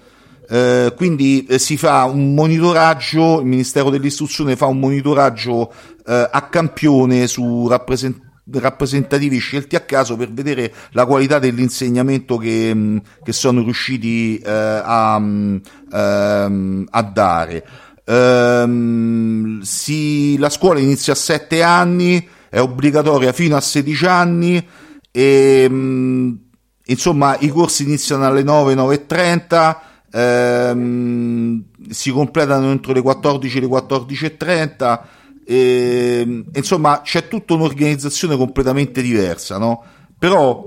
Eh, 0.47 0.93
quindi 0.95 1.45
eh, 1.45 1.59
si 1.59 1.75
fa 1.75 2.05
un 2.05 2.33
monitoraggio, 2.33 3.41
il 3.41 3.47
Ministero 3.47 3.89
dell'Istruzione 3.89 4.55
fa 4.55 4.67
un 4.67 4.79
monitoraggio 4.79 5.73
eh, 6.05 6.29
a 6.31 6.41
campione 6.43 7.27
su 7.27 7.67
rappresent- 7.67 8.21
rappresentativi 8.51 9.39
scelti 9.39 9.75
a 9.75 9.81
caso 9.81 10.15
per 10.15 10.31
vedere 10.31 10.71
la 10.91 11.05
qualità 11.05 11.39
dell'insegnamento 11.39 12.37
che, 12.37 13.01
che 13.23 13.33
sono 13.33 13.61
riusciti 13.63 14.37
eh, 14.37 14.49
a, 14.51 15.15
ehm, 15.17 16.85
a 16.89 17.01
dare. 17.01 17.65
Ehm, 18.05 19.61
si, 19.61 20.37
la 20.37 20.49
scuola 20.49 20.79
inizia 20.79 21.13
a 21.13 21.15
7 21.15 21.61
anni, 21.63 22.27
è 22.49 22.59
obbligatoria 22.59 23.33
fino 23.33 23.57
a 23.57 23.61
16 23.61 24.05
anni 24.05 24.65
e 25.11 25.61
ehm, 25.65 26.39
insomma 26.85 27.35
i 27.39 27.49
corsi 27.49 27.83
iniziano 27.83 28.25
alle 28.25 28.43
9, 28.43 28.75
9.30 28.75 29.77
ehm, 30.11 31.63
si 31.89 32.11
completano 32.11 32.71
entro 32.71 32.93
le 32.93 33.01
14 33.01 33.57
e 33.57 33.61
le 33.61 33.67
14.30 33.67 34.99
e, 35.47 36.43
insomma 36.53 37.01
c'è 37.01 37.27
tutta 37.27 37.53
un'organizzazione 37.53 38.35
completamente 38.35 39.01
diversa 39.01 39.57
no? 39.57 39.83
però 40.17 40.65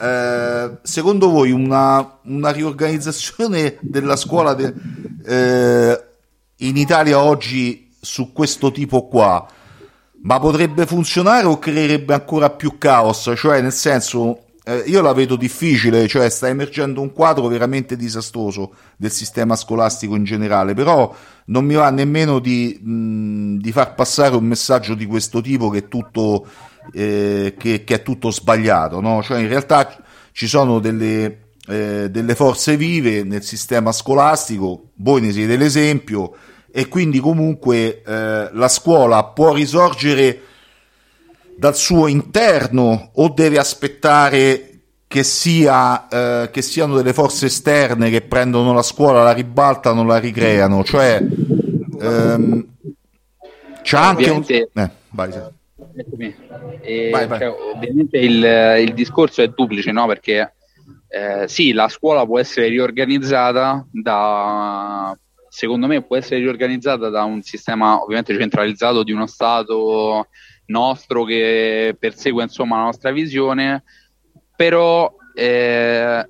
eh, 0.00 0.78
secondo 0.82 1.28
voi 1.28 1.50
una, 1.50 2.18
una, 2.24 2.50
riorganizzazione 2.50 3.78
della 3.80 4.16
scuola 4.16 4.54
de, 4.54 4.72
eh, 5.24 6.04
in 6.66 6.76
Italia 6.76 7.20
oggi 7.20 7.90
su 8.00 8.32
questo 8.32 8.72
tipo 8.72 9.06
qua, 9.06 9.46
ma 10.22 10.38
potrebbe 10.38 10.86
funzionare 10.86 11.46
o 11.46 11.58
creerebbe 11.58 12.14
ancora 12.14 12.50
più 12.50 12.78
caos? 12.78 13.32
Cioè, 13.36 13.60
nel 13.60 13.72
senso, 13.72 14.44
eh, 14.64 14.84
io 14.86 15.00
la 15.00 15.12
vedo 15.12 15.36
difficile, 15.36 16.06
cioè 16.06 16.28
sta 16.28 16.48
emergendo 16.48 17.00
un 17.00 17.12
quadro 17.12 17.48
veramente 17.48 17.96
disastroso 17.96 18.74
del 18.96 19.10
sistema 19.10 19.56
scolastico 19.56 20.14
in 20.14 20.24
generale, 20.24 20.74
però 20.74 21.14
non 21.46 21.64
mi 21.64 21.74
va 21.74 21.90
nemmeno 21.90 22.38
di, 22.38 22.78
mh, 22.80 23.56
di 23.56 23.72
far 23.72 23.94
passare 23.94 24.36
un 24.36 24.44
messaggio 24.44 24.94
di 24.94 25.06
questo 25.06 25.40
tipo 25.40 25.68
che 25.68 25.78
è 25.78 25.88
tutto, 25.88 26.46
eh, 26.92 27.54
che, 27.58 27.82
che 27.82 27.94
è 27.94 28.02
tutto 28.02 28.30
sbagliato, 28.30 29.00
no? 29.00 29.20
Cioè, 29.22 29.40
in 29.40 29.48
realtà 29.48 29.96
ci 30.30 30.46
sono 30.46 30.78
delle, 30.78 31.50
eh, 31.66 32.08
delle 32.10 32.34
forze 32.36 32.76
vive 32.76 33.24
nel 33.24 33.42
sistema 33.42 33.90
scolastico, 33.90 34.90
voi 34.96 35.20
ne 35.22 35.32
siete 35.32 35.56
l'esempio, 35.56 36.34
e 36.72 36.88
quindi 36.88 37.20
comunque 37.20 38.02
eh, 38.02 38.48
la 38.50 38.68
scuola 38.68 39.24
può 39.24 39.52
risorgere 39.52 40.40
dal 41.54 41.76
suo 41.76 42.06
interno 42.06 43.10
o 43.12 43.28
deve 43.28 43.58
aspettare 43.58 44.68
che, 45.06 45.22
sia, 45.22 46.08
eh, 46.08 46.50
che 46.50 46.62
siano 46.62 46.96
delle 46.96 47.12
forze 47.12 47.46
esterne 47.46 48.08
che 48.08 48.22
prendono 48.22 48.72
la 48.72 48.82
scuola, 48.82 49.22
la 49.22 49.32
ribaltano, 49.32 50.02
la 50.02 50.16
ricreano, 50.16 50.82
cioè 50.82 51.22
ehm, 52.00 52.66
c'è 53.82 53.96
anche 53.98 54.30
ovviamente, 54.30 54.70
un... 54.72 54.82
Eh, 54.82 54.90
vai, 55.10 55.30
eh, 56.80 57.10
vai, 57.10 57.26
vai. 57.26 57.38
Cioè, 57.38 57.54
ovviamente 57.74 58.16
il, 58.16 58.78
il, 58.80 58.94
discorso 58.94 59.42
è 59.42 59.48
duplice, 59.48 59.92
no? 59.92 60.06
Perché 60.06 60.54
eh, 61.08 61.46
sì, 61.46 61.72
la 61.72 61.88
scuola 61.88 62.24
può 62.24 62.38
essere 62.38 62.68
riorganizzata 62.68 63.86
da 63.90 65.14
secondo 65.52 65.86
me 65.86 66.00
può 66.00 66.16
essere 66.16 66.40
riorganizzata 66.40 67.10
da 67.10 67.24
un 67.24 67.42
sistema 67.42 68.00
ovviamente 68.00 68.34
centralizzato 68.38 69.02
di 69.02 69.12
uno 69.12 69.26
Stato 69.26 70.28
nostro 70.66 71.24
che 71.24 71.94
persegue 71.98 72.42
insomma 72.42 72.78
la 72.78 72.84
nostra 72.84 73.12
visione, 73.12 73.82
però 74.56 75.14
eh, 75.34 76.26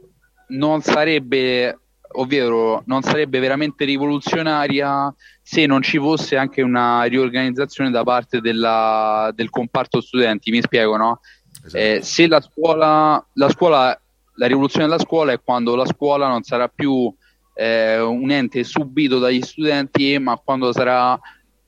non 0.49 0.81
sarebbe 0.83 1.79
ovvero 2.15 2.83
non 2.87 3.03
sarebbe 3.03 3.39
veramente 3.39 3.85
rivoluzionaria 3.85 5.15
se 5.41 5.67
non 5.67 5.83
ci 5.83 5.99
fosse 5.99 6.37
anche 6.37 6.61
una 6.61 7.05
riorganizzazione 7.05 7.91
da 7.91 8.03
parte 8.03 8.41
della, 8.41 9.31
del 9.37 9.51
comparto 9.51 10.01
studenti. 10.01 10.51
Mi 10.51 10.63
spiego, 10.63 10.97
no? 10.97 11.21
Esatto. 11.65 11.79
Eh, 11.79 12.01
se 12.03 12.27
la 12.27 12.41
scuola, 12.41 13.25
la 13.35 13.49
scuola, 13.51 14.01
la 14.35 14.47
rivoluzione 14.49 14.87
della 14.87 14.99
scuola 14.99 15.31
è 15.31 15.41
quando 15.41 15.77
la 15.77 15.87
scuola 15.87 16.27
non 16.27 16.43
sarà 16.43 16.67
più 16.67 17.15
eh, 17.55 18.01
un 18.01 18.31
ente 18.31 18.65
subito 18.65 19.19
dagli 19.19 19.43
studenti, 19.43 20.19
ma 20.19 20.41
quando 20.43 20.73
sarà 20.73 21.19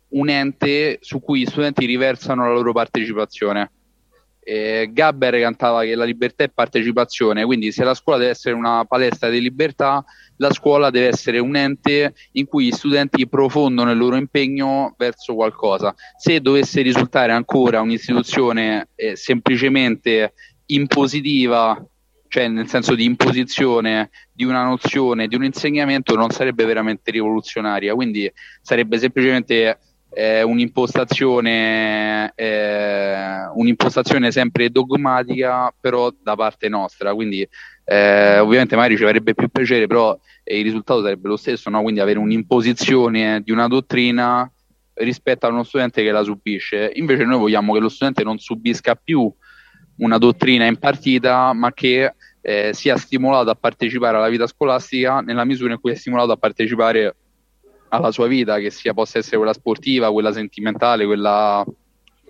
un 0.08 0.28
ente 0.28 0.98
su 1.00 1.20
cui 1.20 1.40
gli 1.40 1.46
studenti 1.46 1.86
riversano 1.86 2.46
la 2.46 2.52
loro 2.52 2.72
partecipazione. 2.72 3.70
Eh, 4.46 4.90
Gabber 4.92 5.40
cantava 5.40 5.84
che 5.84 5.94
la 5.94 6.04
libertà 6.04 6.44
è 6.44 6.50
partecipazione, 6.50 7.46
quindi 7.46 7.72
se 7.72 7.82
la 7.82 7.94
scuola 7.94 8.18
deve 8.18 8.32
essere 8.32 8.54
una 8.54 8.84
palestra 8.84 9.30
di 9.30 9.40
libertà, 9.40 10.04
la 10.36 10.52
scuola 10.52 10.90
deve 10.90 11.08
essere 11.08 11.38
un 11.38 11.56
ente 11.56 12.14
in 12.32 12.46
cui 12.46 12.66
gli 12.66 12.70
studenti 12.70 13.26
profondono 13.26 13.90
il 13.90 13.96
loro 13.96 14.16
impegno 14.16 14.94
verso 14.98 15.34
qualcosa. 15.34 15.94
Se 16.18 16.40
dovesse 16.40 16.82
risultare 16.82 17.32
ancora 17.32 17.80
un'istituzione 17.80 18.88
eh, 18.96 19.16
semplicemente 19.16 20.34
impositiva 20.66 21.82
cioè 22.34 22.48
nel 22.48 22.66
senso 22.66 22.96
di 22.96 23.04
imposizione 23.04 24.10
di 24.32 24.42
una 24.42 24.64
nozione, 24.64 25.28
di 25.28 25.36
un 25.36 25.44
insegnamento, 25.44 26.16
non 26.16 26.30
sarebbe 26.30 26.64
veramente 26.64 27.12
rivoluzionaria, 27.12 27.94
quindi 27.94 28.28
sarebbe 28.60 28.98
semplicemente 28.98 29.78
eh, 30.10 30.42
un'impostazione, 30.42 32.32
eh, 32.34 33.46
un'impostazione 33.54 34.32
sempre 34.32 34.68
dogmatica, 34.70 35.72
però 35.78 36.12
da 36.20 36.34
parte 36.34 36.68
nostra, 36.68 37.14
quindi 37.14 37.48
eh, 37.84 38.40
ovviamente 38.40 38.74
magari 38.74 38.96
ci 38.96 39.04
farebbe 39.04 39.34
più 39.34 39.48
piacere, 39.48 39.86
però 39.86 40.18
il 40.42 40.62
risultato 40.64 41.02
sarebbe 41.02 41.28
lo 41.28 41.36
stesso, 41.36 41.70
no? 41.70 41.82
quindi 41.82 42.00
avere 42.00 42.18
un'imposizione 42.18 43.42
di 43.44 43.52
una 43.52 43.68
dottrina 43.68 44.50
rispetto 44.94 45.46
a 45.46 45.50
uno 45.50 45.62
studente 45.62 46.02
che 46.02 46.10
la 46.10 46.24
subisce. 46.24 46.90
Invece 46.94 47.22
noi 47.22 47.38
vogliamo 47.38 47.74
che 47.74 47.78
lo 47.78 47.88
studente 47.88 48.24
non 48.24 48.40
subisca 48.40 48.96
più 48.96 49.32
una 49.98 50.18
dottrina 50.18 50.66
in 50.66 50.78
partita, 50.78 51.52
ma 51.52 51.72
che 51.72 52.14
eh, 52.46 52.74
sia 52.74 52.98
stimolato 52.98 53.48
a 53.48 53.54
partecipare 53.54 54.18
alla 54.18 54.28
vita 54.28 54.46
scolastica 54.46 55.20
nella 55.20 55.46
misura 55.46 55.72
in 55.72 55.80
cui 55.80 55.92
è 55.92 55.94
stimolato 55.94 56.32
a 56.32 56.36
partecipare 56.36 57.16
alla 57.88 58.10
sua 58.10 58.26
vita, 58.26 58.58
che 58.58 58.68
sia 58.68 58.92
possa 58.92 59.16
essere 59.16 59.38
quella 59.38 59.54
sportiva, 59.54 60.12
quella 60.12 60.30
sentimentale, 60.30 61.06
quella 61.06 61.64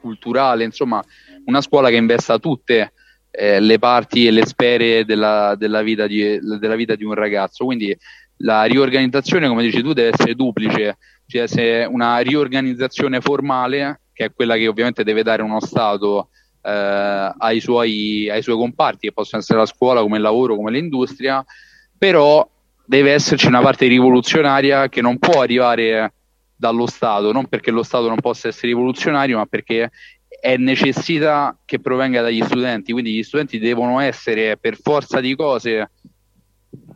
culturale, 0.00 0.62
insomma, 0.62 1.02
una 1.46 1.60
scuola 1.60 1.88
che 1.88 1.96
investa 1.96 2.38
tutte 2.38 2.92
eh, 3.32 3.58
le 3.58 3.78
parti 3.80 4.28
e 4.28 4.30
le 4.30 4.46
sfere 4.46 5.04
della, 5.04 5.56
della, 5.58 5.82
vita 5.82 6.06
di, 6.06 6.38
della 6.60 6.76
vita 6.76 6.94
di 6.94 7.02
un 7.02 7.14
ragazzo. 7.14 7.64
Quindi 7.64 7.96
la 8.38 8.62
riorganizzazione, 8.64 9.48
come 9.48 9.64
dici 9.64 9.82
tu, 9.82 9.94
deve 9.94 10.10
essere 10.12 10.36
duplice, 10.36 10.98
cioè 11.26 11.48
se 11.48 11.88
una 11.90 12.18
riorganizzazione 12.18 13.20
formale, 13.20 14.02
che 14.12 14.26
è 14.26 14.32
quella 14.32 14.54
che 14.54 14.68
ovviamente 14.68 15.02
deve 15.02 15.24
dare 15.24 15.42
uno 15.42 15.58
Stato 15.58 16.28
ai, 16.64 17.60
suoi, 17.60 18.28
ai 18.30 18.42
suoi 18.42 18.56
comparti, 18.56 19.08
che 19.08 19.12
possono 19.12 19.42
essere 19.42 19.58
la 19.58 19.66
scuola, 19.66 20.00
come 20.00 20.16
il 20.16 20.22
lavoro, 20.22 20.56
come 20.56 20.70
l'industria, 20.70 21.44
però 21.96 22.48
deve 22.86 23.12
esserci 23.12 23.46
una 23.46 23.60
parte 23.60 23.86
rivoluzionaria 23.86 24.88
che 24.88 25.00
non 25.00 25.18
può 25.18 25.40
arrivare 25.40 26.12
dallo 26.56 26.86
Stato, 26.86 27.32
non 27.32 27.46
perché 27.46 27.70
lo 27.70 27.82
Stato 27.82 28.08
non 28.08 28.20
possa 28.20 28.48
essere 28.48 28.68
rivoluzionario, 28.68 29.38
ma 29.38 29.46
perché 29.46 29.90
è 30.40 30.56
necessità 30.56 31.56
che 31.64 31.80
provenga 31.80 32.20
dagli 32.20 32.42
studenti, 32.42 32.92
quindi 32.92 33.14
gli 33.14 33.22
studenti 33.22 33.58
devono 33.58 34.00
essere 34.00 34.56
per 34.56 34.76
forza 34.76 35.20
di 35.20 35.34
cose 35.34 35.90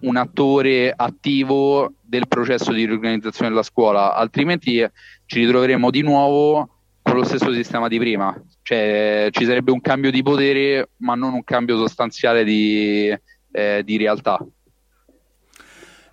un 0.01 0.16
attore 0.16 0.93
attivo 0.95 1.95
del 2.03 2.29
processo 2.29 2.73
di 2.73 2.85
riorganizzazione 2.85 3.51
della 3.51 3.62
scuola, 3.62 4.14
altrimenti 4.14 4.87
ci 5.27 5.41
ritroveremo 5.41 5.91
di 5.91 6.03
nuovo 6.03 6.69
con 7.03 7.16
lo 7.16 7.25
stesso 7.25 7.53
sistema 7.53 7.89
di 7.89 7.99
prima, 7.99 8.35
cioè 8.69 9.29
ci 9.31 9.47
sarebbe 9.47 9.71
un 9.71 9.81
cambio 9.81 10.11
di 10.11 10.23
potere 10.23 10.91
ma 10.99 11.14
non 11.14 11.33
un 11.33 11.43
cambio 11.43 11.79
sostanziale 11.79 12.45
di, 12.45 13.09
eh, 13.51 13.83
di 13.83 13.97
realtà. 13.97 14.45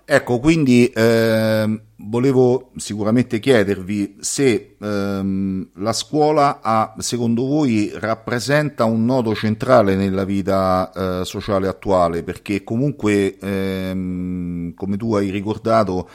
Ecco, 0.05 0.39
quindi 0.39 0.87
eh, 0.87 1.81
volevo 1.97 2.71
sicuramente 2.77 3.39
chiedervi 3.39 4.17
se 4.21 4.77
ehm, 4.79 5.71
la 5.79 5.91
scuola 5.91 6.61
ha, 6.61 6.95
secondo 6.99 7.45
voi 7.45 7.91
rappresenta 7.93 8.85
un 8.85 9.03
nodo 9.03 9.35
centrale 9.35 9.95
nella 9.95 10.23
vita 10.23 10.91
eh, 10.93 11.25
sociale 11.25 11.67
attuale, 11.67 12.23
perché 12.23 12.63
comunque, 12.63 13.37
ehm, 13.37 14.75
come 14.75 14.95
tu 14.95 15.13
hai 15.15 15.29
ricordato, 15.29 16.07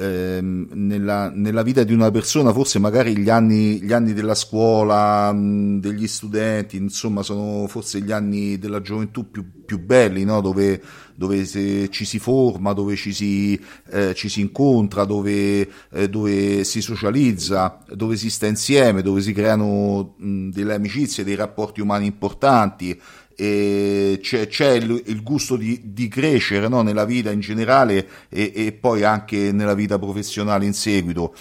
ehm, 0.00 0.68
nella, 0.74 1.30
nella, 1.34 1.62
vita 1.62 1.82
di 1.82 1.92
una 1.92 2.10
persona 2.12 2.52
forse 2.52 2.78
magari 2.78 3.18
gli 3.18 3.28
anni, 3.28 3.82
gli 3.82 3.92
anni 3.92 4.12
della 4.12 4.36
scuola, 4.36 5.32
mh, 5.32 5.80
degli 5.80 6.06
studenti, 6.06 6.76
insomma 6.76 7.22
sono 7.22 7.66
forse 7.66 8.00
gli 8.00 8.12
anni 8.12 8.58
della 8.58 8.80
gioventù 8.80 9.28
più, 9.30 9.64
più 9.66 9.80
belli, 9.80 10.24
no? 10.24 10.40
dove, 10.40 10.80
dove 11.16 11.44
si, 11.44 11.90
ci 11.90 12.04
si 12.04 12.20
forma, 12.20 12.72
dove 12.72 12.94
ci 12.94 13.12
si, 13.12 13.60
eh, 13.90 14.14
ci 14.14 14.28
si 14.28 14.40
incontra, 14.40 15.04
dove, 15.04 15.68
eh, 15.90 16.08
dove, 16.08 16.62
si 16.62 16.80
socializza, 16.80 17.78
dove 17.92 18.16
si 18.16 18.30
sta 18.30 18.46
insieme, 18.46 19.02
dove 19.02 19.20
si 19.20 19.32
creano 19.32 20.14
mh, 20.16 20.50
delle 20.50 20.74
amicizie, 20.74 21.24
dei 21.24 21.34
rapporti 21.34 21.80
umani 21.80 22.06
importanti 22.06 22.98
e 23.40 24.18
c'è, 24.20 24.48
c'è 24.48 24.72
il, 24.72 25.00
il, 25.06 25.22
gusto 25.22 25.54
di, 25.54 25.80
di 25.84 26.08
crescere 26.08 26.66
no? 26.66 26.82
nella 26.82 27.04
vita 27.04 27.30
in 27.30 27.38
generale 27.38 28.08
e, 28.28 28.52
e, 28.52 28.72
poi 28.72 29.04
anche 29.04 29.52
nella 29.52 29.74
vita 29.74 29.96
professionale 29.96 30.64
in 30.64 30.72
seguito. 30.72 31.32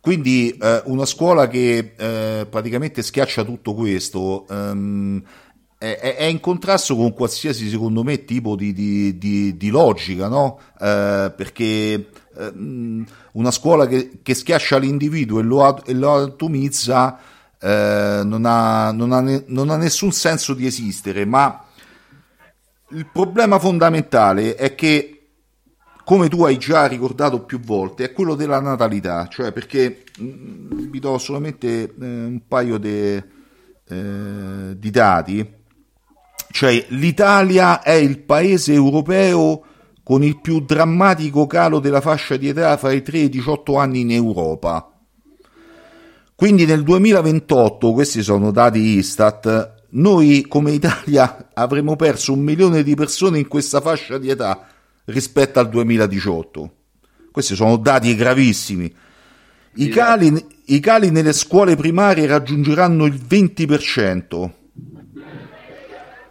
Quindi 0.00 0.56
eh, 0.58 0.80
una 0.86 1.04
scuola 1.04 1.48
che 1.48 1.92
eh, 1.94 2.46
praticamente 2.48 3.02
schiaccia 3.02 3.44
tutto 3.44 3.74
questo 3.74 4.46
ehm, 4.48 5.22
è, 5.76 6.14
è, 6.16 6.24
in 6.24 6.40
contrasto 6.40 6.96
con 6.96 7.12
qualsiasi, 7.12 7.68
secondo 7.68 8.02
me, 8.02 8.24
tipo 8.24 8.56
di, 8.56 8.72
di, 8.72 9.18
di, 9.18 9.54
di 9.54 9.68
logica, 9.68 10.28
no? 10.28 10.58
Eh, 10.80 11.34
perché 11.36 12.08
ehm, 12.38 13.04
una 13.32 13.50
scuola 13.50 13.86
che, 13.86 14.20
che, 14.22 14.32
schiaccia 14.32 14.78
l'individuo 14.78 15.40
e 15.40 15.42
lo, 15.42 15.84
e 15.84 15.92
lo 15.92 16.14
atomizza 16.14 17.18
eh, 17.62 18.22
non, 18.24 18.44
ha, 18.44 18.90
non, 18.90 19.12
ha 19.12 19.20
ne, 19.20 19.44
non 19.46 19.70
ha 19.70 19.76
nessun 19.76 20.10
senso 20.10 20.52
di 20.52 20.66
esistere, 20.66 21.24
ma 21.24 21.64
il 22.90 23.06
problema 23.06 23.58
fondamentale 23.58 24.56
è 24.56 24.74
che 24.74 25.22
come 26.04 26.28
tu 26.28 26.44
hai 26.44 26.58
già 26.58 26.86
ricordato 26.86 27.44
più 27.44 27.60
volte, 27.60 28.04
è 28.04 28.12
quello 28.12 28.34
della 28.34 28.60
natalità, 28.60 29.28
cioè 29.28 29.52
perché 29.52 30.02
mh, 30.18 30.24
mm, 30.24 30.90
vi 30.90 30.98
do 30.98 31.16
solamente 31.18 31.82
eh, 31.82 31.94
un 31.98 32.40
paio 32.48 32.78
de, 32.78 33.24
eh, 33.86 34.76
di 34.76 34.90
dati, 34.90 35.54
cioè 36.50 36.84
l'Italia 36.88 37.80
è 37.80 37.92
il 37.92 38.18
paese 38.18 38.72
europeo 38.72 39.64
con 40.02 40.24
il 40.24 40.40
più 40.40 40.60
drammatico 40.60 41.46
calo 41.46 41.78
della 41.78 42.00
fascia 42.00 42.36
di 42.36 42.48
età 42.48 42.76
fra 42.76 42.90
i 42.90 43.02
3 43.02 43.18
e 43.18 43.22
i 43.22 43.28
18 43.28 43.78
anni 43.78 44.00
in 44.00 44.10
Europa. 44.10 44.91
Quindi 46.42 46.66
nel 46.66 46.82
2028, 46.82 47.92
questi 47.92 48.20
sono 48.20 48.50
dati 48.50 48.80
Istat, 48.80 49.84
noi 49.90 50.44
come 50.48 50.72
Italia 50.72 51.50
avremo 51.54 51.94
perso 51.94 52.32
un 52.32 52.40
milione 52.40 52.82
di 52.82 52.96
persone 52.96 53.38
in 53.38 53.46
questa 53.46 53.80
fascia 53.80 54.18
di 54.18 54.28
età 54.28 54.66
rispetto 55.04 55.60
al 55.60 55.68
2018. 55.68 56.72
Questi 57.30 57.54
sono 57.54 57.76
dati 57.76 58.16
gravissimi. 58.16 58.92
I 59.74 59.88
cali, 59.88 60.44
I 60.64 60.80
cali, 60.80 61.12
nelle 61.12 61.32
scuole 61.32 61.76
primarie 61.76 62.26
raggiungeranno 62.26 63.04
il 63.04 63.14
20%, 63.14 64.50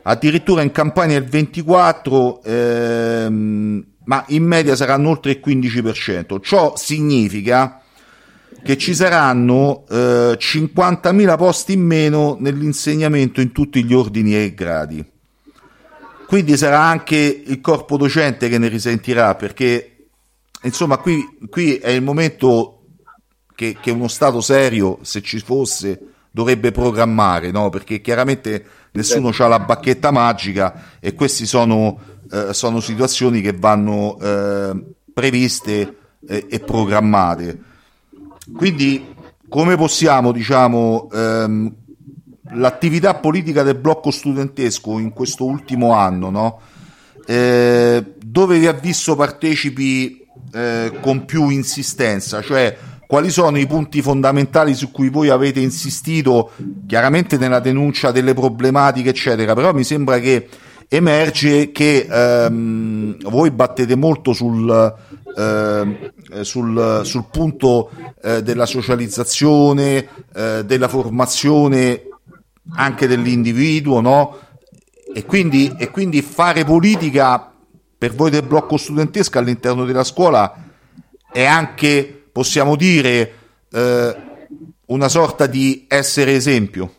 addirittura 0.02 0.62
in 0.62 0.74
Campania 0.74 1.18
il 1.18 1.24
24%, 1.24 2.42
ehm, 2.44 3.86
ma 4.04 4.26
in 4.28 4.44
media 4.44 4.76
saranno 4.76 5.08
oltre 5.08 5.32
il 5.32 5.42
15%. 5.42 6.42
Ciò 6.42 6.76
significa 6.76 7.81
che 8.64 8.78
ci 8.78 8.94
saranno 8.94 9.86
eh, 9.90 10.38
50.000 10.40 11.38
posti 11.38 11.74
in 11.74 11.82
meno 11.82 12.38
nell'insegnamento 12.40 13.42
in 13.42 13.52
tutti 13.52 13.84
gli 13.84 13.94
ordini 13.94 14.36
e 14.36 14.54
gradi. 14.54 15.06
Quindi 16.28 16.56
sarà 16.56 16.80
anche 16.82 17.44
il 17.46 17.60
corpo 17.60 17.98
docente 17.98 18.48
che 18.48 18.58
ne 18.58 18.70
risentirà, 18.70 19.36
perché 19.36 20.08
insomma 20.64 20.98
qui, 20.98 21.38
qui 21.50 21.76
è 21.76 21.90
il 21.90 22.02
momento 22.02 22.84
che, 23.54 23.76
che, 23.82 23.92
uno 23.92 24.08
Stato 24.08 24.40
serio, 24.40 25.00
se 25.02 25.22
ci 25.22 25.40
fosse, 25.40 26.00
dovrebbe 26.32 26.72
programmare, 26.72 27.52
no? 27.52 27.70
perché 27.70 28.00
chiaramente 28.00 28.66
nessuno 28.92 29.34
ha 29.38 29.48
la 29.48 29.60
bacchetta 29.60 30.12
magica 30.12 30.98
e 31.00 31.14
queste 31.14 31.46
sono, 31.46 32.00
eh, 32.32 32.54
sono 32.54 32.80
situazioni 32.80 33.42
che 33.42 33.52
vanno 33.52 34.18
eh, 34.20 34.84
previste 35.14 35.98
eh, 36.26 36.48
e 36.50 36.60
programmate. 36.60 37.60
Quindi 38.56 39.16
come 39.48 39.76
possiamo, 39.76 40.32
diciamo, 40.32 41.10
ehm, 41.12 41.76
l'attività 42.54 43.16
politica 43.16 43.64
del 43.64 43.76
blocco 43.76 44.12
studentesco 44.12 45.00
in 45.00 45.12
questo 45.12 45.46
ultimo 45.46 45.94
anno, 45.94 46.30
no? 46.30 46.60
eh, 47.26 48.14
dove 48.24 48.60
vi 48.60 48.68
ha 48.68 48.74
visto 48.74 49.16
partecipi 49.16 50.26
eh, 50.54 50.92
con 51.02 51.26
più 51.26 51.50
insistenza, 51.50 52.42
cioè 52.42 52.78
quali 53.08 53.30
sono 53.30 53.58
i 53.58 53.68
punti 53.68 54.02
fondamentali 54.02 54.74
su 54.74 54.90
cui 54.90 55.10
voi 55.10 55.30
avete 55.30 55.60
insistito, 55.60 56.52
chiaramente 56.88 57.38
nella 57.38 57.60
denuncia 57.60 58.12
delle 58.12 58.34
problematiche, 58.34 59.10
eccetera, 59.10 59.54
però 59.54 59.74
mi 59.74 59.84
sembra 59.84 60.20
che 60.20 60.48
emerge 60.94 61.72
che 61.72 62.06
ehm, 62.10 63.30
voi 63.30 63.50
battete 63.52 63.96
molto 63.96 64.34
sul, 64.34 64.94
eh, 65.38 66.14
sul, 66.42 67.02
sul 67.06 67.26
punto 67.32 67.92
eh, 68.22 68.44
della 68.44 68.66
socializzazione, 68.66 70.06
eh, 70.36 70.66
della 70.66 70.90
formazione 70.90 72.08
anche 72.74 73.08
dell'individuo, 73.08 74.02
no? 74.02 74.38
E 75.14 75.24
quindi, 75.24 75.74
e 75.78 75.90
quindi 75.90 76.22
fare 76.22 76.66
politica 76.66 77.54
per 77.98 78.14
voi 78.14 78.30
del 78.30 78.44
blocco 78.44 78.76
studentesco 78.76 79.40
all'interno 79.40 79.86
della 79.86 80.04
scuola 80.04 80.54
è 81.32 81.46
anche, 81.46 82.26
possiamo 82.34 82.76
dire, 82.76 83.34
eh, 83.72 84.16
una 84.88 85.08
sorta 85.08 85.46
di 85.46 85.86
essere 85.88 86.34
esempio. 86.34 86.96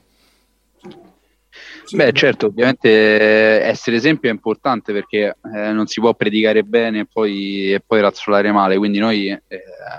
Beh, 1.95 2.13
certo, 2.13 2.47
ovviamente 2.47 2.89
eh, 2.89 3.69
essere 3.69 3.97
esempio 3.97 4.31
è 4.31 4.33
importante 4.33 4.93
perché 4.93 5.37
eh, 5.55 5.73
non 5.73 5.87
si 5.87 6.01
può 6.01 6.15
predicare 6.15 6.63
bene 6.63 7.01
e 7.01 7.07
poi, 7.11 7.73
e 7.73 7.83
poi 7.85 8.01
razzolare 8.01 8.51
male. 8.51 8.79
Quindi 8.79 8.99
noi 8.99 9.29
eh, 9.29 9.41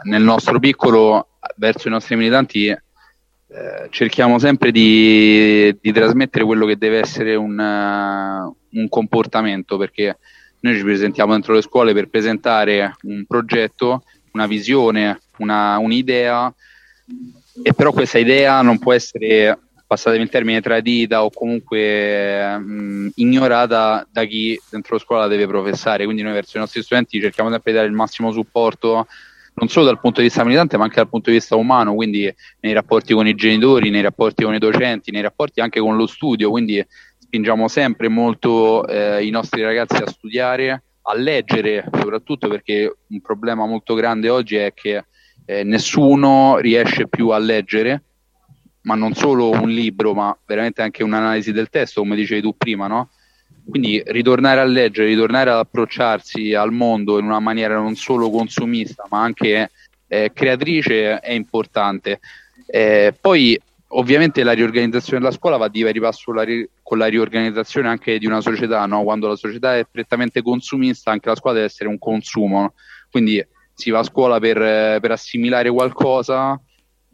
nel 0.03 0.23
nostro 0.23 0.59
piccolo, 0.59 1.27
verso 1.57 1.87
i 1.87 1.91
nostri 1.91 2.15
militanti, 2.15 2.67
eh, 2.67 2.79
cerchiamo 3.91 4.39
sempre 4.39 4.71
di, 4.71 5.77
di, 5.79 5.91
trasmettere 5.91 6.43
quello 6.43 6.65
che 6.65 6.77
deve 6.77 6.97
essere 6.97 7.35
un, 7.35 7.59
uh, 7.59 8.79
un, 8.79 8.89
comportamento 8.89 9.77
perché 9.77 10.17
noi 10.61 10.75
ci 10.75 10.83
presentiamo 10.83 11.33
dentro 11.33 11.53
le 11.53 11.61
scuole 11.61 11.93
per 11.93 12.09
presentare 12.09 12.95
un 13.03 13.25
progetto, 13.27 14.03
una 14.31 14.47
visione, 14.47 15.19
una, 15.37 15.77
un'idea 15.77 16.51
e 17.61 17.73
però 17.73 17.91
questa 17.91 18.17
idea 18.17 18.63
non 18.63 18.79
può 18.79 18.93
essere 18.93 19.59
passatemi 19.93 20.23
il 20.23 20.29
termine, 20.29 20.61
tradita 20.61 21.23
o 21.23 21.29
comunque 21.29 22.57
mh, 22.57 23.11
ignorata 23.15 24.07
da 24.11 24.23
chi 24.25 24.59
dentro 24.69 24.95
la 24.95 25.01
scuola 25.01 25.27
deve 25.27 25.45
professare. 25.45 26.05
Quindi 26.05 26.23
noi 26.23 26.33
verso 26.33 26.57
i 26.57 26.59
nostri 26.59 26.81
studenti 26.81 27.21
cerchiamo 27.21 27.51
sempre 27.51 27.71
di 27.71 27.77
dare 27.77 27.89
il 27.89 27.95
massimo 27.95 28.31
supporto 28.31 29.07
non 29.55 29.69
solo 29.69 29.85
dal 29.85 29.99
punto 29.99 30.19
di 30.19 30.27
vista 30.27 30.43
militante 30.43 30.77
ma 30.77 30.85
anche 30.85 30.95
dal 30.95 31.09
punto 31.09 31.29
di 31.29 31.35
vista 31.35 31.55
umano, 31.55 31.93
quindi 31.93 32.33
nei 32.61 32.73
rapporti 32.73 33.13
con 33.13 33.27
i 33.27 33.35
genitori, 33.35 33.91
nei 33.91 34.01
rapporti 34.01 34.43
con 34.43 34.55
i 34.55 34.57
docenti, 34.57 35.11
nei 35.11 35.21
rapporti 35.21 35.61
anche 35.61 35.79
con 35.79 35.95
lo 35.95 36.07
studio, 36.07 36.49
quindi 36.49 36.83
spingiamo 37.19 37.67
sempre 37.67 38.07
molto 38.07 38.87
eh, 38.87 39.23
i 39.23 39.29
nostri 39.29 39.61
ragazzi 39.61 40.01
a 40.01 40.07
studiare, 40.07 40.83
a 41.03 41.15
leggere 41.15 41.87
soprattutto 41.91 42.47
perché 42.47 42.95
un 43.09 43.21
problema 43.21 43.67
molto 43.67 43.93
grande 43.93 44.29
oggi 44.29 44.55
è 44.55 44.73
che 44.73 45.05
eh, 45.45 45.63
nessuno 45.63 46.57
riesce 46.57 47.07
più 47.07 47.29
a 47.29 47.37
leggere 47.37 48.01
ma 48.83 48.95
non 48.95 49.13
solo 49.13 49.49
un 49.49 49.69
libro, 49.69 50.13
ma 50.13 50.37
veramente 50.45 50.81
anche 50.81 51.03
un'analisi 51.03 51.51
del 51.51 51.69
testo, 51.69 52.01
come 52.01 52.15
dicevi 52.15 52.41
tu 52.41 52.55
prima, 52.55 52.87
no? 52.87 53.09
Quindi 53.67 54.01
ritornare 54.07 54.59
a 54.59 54.65
leggere, 54.65 55.07
ritornare 55.07 55.49
ad 55.49 55.57
approcciarsi 55.57 56.53
al 56.53 56.71
mondo 56.71 57.17
in 57.17 57.25
una 57.25 57.39
maniera 57.39 57.75
non 57.75 57.95
solo 57.95 58.29
consumista, 58.29 59.05
ma 59.09 59.21
anche 59.21 59.71
eh, 60.07 60.31
creatrice 60.33 61.19
è 61.19 61.31
importante. 61.31 62.19
Eh, 62.65 63.13
poi 63.19 63.59
ovviamente 63.95 64.43
la 64.43 64.51
riorganizzazione 64.51 65.19
della 65.19 65.31
scuola 65.31 65.57
va 65.57 65.67
di 65.67 65.83
pari 65.83 65.99
passo 65.99 66.31
ri- 66.41 66.67
con 66.81 66.97
la 66.97 67.05
riorganizzazione 67.07 67.87
anche 67.87 68.17
di 68.19 68.25
una 68.25 68.41
società, 68.41 68.85
no? 68.85 69.03
quando 69.03 69.27
la 69.27 69.35
società 69.35 69.77
è 69.77 69.85
prettamente 69.89 70.41
consumista 70.41 71.11
anche 71.11 71.29
la 71.29 71.35
scuola 71.35 71.55
deve 71.55 71.67
essere 71.67 71.89
un 71.89 71.97
consumo, 71.97 72.73
quindi 73.09 73.45
si 73.73 73.89
va 73.89 73.99
a 73.99 74.03
scuola 74.03 74.39
per, 74.39 74.99
per 74.99 75.11
assimilare 75.11 75.69
qualcosa, 75.69 76.59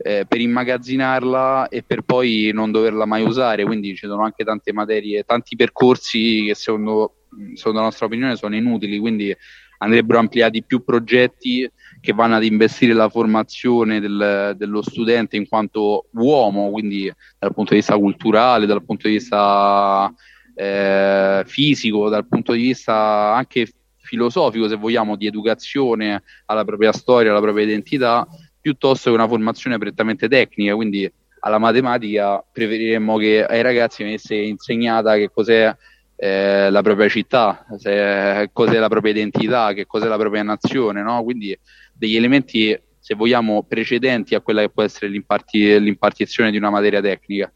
eh, 0.02 0.26
per 0.28 0.40
immagazzinarla 0.40 1.68
e 1.68 1.84
per 1.84 2.02
poi 2.04 2.52
non 2.54 2.72
doverla 2.72 3.06
mai 3.06 3.24
usare, 3.24 3.66
quindi 3.66 3.96
ci 3.96 4.08
sono 4.08 4.24
anche 4.24 4.44
tante 4.44 4.72
materie, 4.72 5.24
tanti 5.24 5.56
percorsi 5.56 6.46
che 6.48 6.56
secondo, 6.56 7.26
secondo 7.54 7.80
la 7.80 7.86
nostra 7.86 8.06
opinione 8.06 8.36
sono 8.36 8.56
inutili, 8.56 8.98
quindi 8.98 9.36
andrebbero 9.80 10.20
ampliati 10.20 10.64
più 10.64 10.84
progetti 10.84 11.70
che 12.02 12.14
vanno 12.14 12.36
ad 12.36 12.44
investire 12.44 12.94
la 12.94 13.10
formazione 13.10 14.00
del, 14.00 14.54
dello 14.58 14.82
studente 14.82 15.36
in 15.36 15.48
quanto 15.48 16.08
uomo, 16.14 16.70
quindi 16.72 17.12
dal 17.38 17.54
punto 17.54 17.72
di 17.72 17.78
vista 17.78 17.98
culturale, 17.98 18.66
dal 18.66 18.84
punto 18.84 19.08
di 19.08 19.14
vista 19.14 20.14
eh, 20.56 21.44
fisico, 21.46 22.10
dal 22.10 22.28
punto 22.28 22.54
di 22.54 22.62
vista 22.62 23.34
anche 23.36 23.68
filosofico, 24.10 24.68
se 24.68 24.76
vogliamo, 24.76 25.16
di 25.16 25.28
educazione 25.28 26.24
alla 26.46 26.66
propria 26.66 26.92
storia, 26.92 27.32
alla 27.32 27.42
propria 27.42 27.66
identità, 27.66 28.28
piuttosto 28.62 29.10
che 29.10 29.16
una 29.16 29.28
formazione 29.28 29.78
prettamente 29.78 30.28
tecnica, 30.28 30.76
quindi 30.76 31.12
alla 31.42 31.58
matematica 31.58 32.44
preferiremmo 32.52 33.18
che 33.18 33.46
ai 33.46 33.62
ragazzi 33.62 34.04
venisse 34.04 34.36
insegnata 34.36 35.16
che 35.16 35.30
cos'è 35.32 35.76
eh, 36.16 36.70
la 36.70 36.82
propria 36.82 37.08
città, 37.08 37.66
se, 37.78 38.50
cos'è 38.52 38.78
la 38.78 38.90
propria 38.90 39.14
identità, 39.14 39.74
che 39.74 39.86
cos'è 39.86 40.08
la 40.08 40.18
propria 40.18 40.44
nazione, 40.44 41.02
no? 41.02 41.24
quindi 41.24 41.58
degli 41.94 42.16
elementi, 42.16 42.78
se 43.00 43.16
vogliamo, 43.16 43.64
precedenti 43.64 44.36
a 44.36 44.42
quella 44.42 44.62
che 44.62 44.70
può 44.70 44.84
essere 44.84 45.08
l'imparti- 45.08 45.80
l'impartizione 45.80 46.52
di 46.52 46.58
una 46.58 46.70
materia 46.70 47.02
tecnica. 47.02 47.52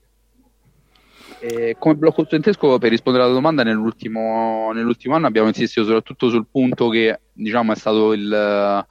E 1.40 1.76
come 1.78 1.96
blocco 1.96 2.24
studentesco, 2.24 2.78
per 2.78 2.90
rispondere 2.90 3.26
alla 3.26 3.34
domanda, 3.34 3.64
nell'ultimo, 3.64 4.72
nell'ultimo, 4.74 5.16
anno 5.16 5.28
abbiamo 5.28 5.50
insistito 5.50 5.86
soprattutto 5.86 6.30
sul 6.30 6.48
punto 6.50 6.88
che 6.88 7.20
diciamo, 7.34 7.74
è 7.74 7.76
stato 7.76 8.14
il, 8.14 8.86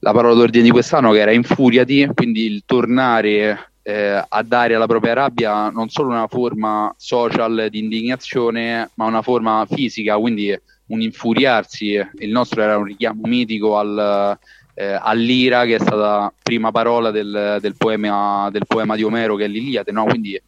la 0.00 0.12
parola 0.12 0.34
d'ordine 0.34 0.64
di 0.64 0.70
quest'anno, 0.70 1.12
che 1.12 1.20
era 1.20 1.32
infuriati, 1.32 2.08
quindi 2.14 2.46
il 2.46 2.62
tornare 2.66 3.72
eh, 3.82 4.24
a 4.26 4.42
dare 4.42 4.74
alla 4.74 4.86
propria 4.86 5.12
rabbia 5.12 5.68
non 5.68 5.90
solo 5.90 6.08
una 6.08 6.26
forma 6.26 6.94
social 6.96 7.68
di 7.70 7.78
indignazione, 7.78 8.90
ma 8.94 9.04
una 9.04 9.22
forma 9.22 9.66
fisica, 9.70 10.16
quindi 10.16 10.58
un 10.86 11.00
infuriarsi. 11.00 12.00
Il 12.18 12.30
nostro 12.30 12.62
era 12.62 12.78
un 12.78 12.84
richiamo 12.84 13.22
mitico 13.24 13.78
al, 13.78 14.38
eh, 14.74 14.98
all'ira, 15.00 15.64
che 15.64 15.76
è 15.76 15.80
stata 15.80 16.32
prima 16.42 16.70
parola 16.70 17.10
del, 17.10 17.58
del, 17.60 17.74
poema, 17.76 18.48
del 18.50 18.66
poema, 18.66 18.96
di 18.96 19.02
Omero, 19.02 19.36
che 19.36 19.44
è 19.44 19.48
l'Iliade, 19.48 19.92
no? 19.92 20.04
quindi 20.04 20.40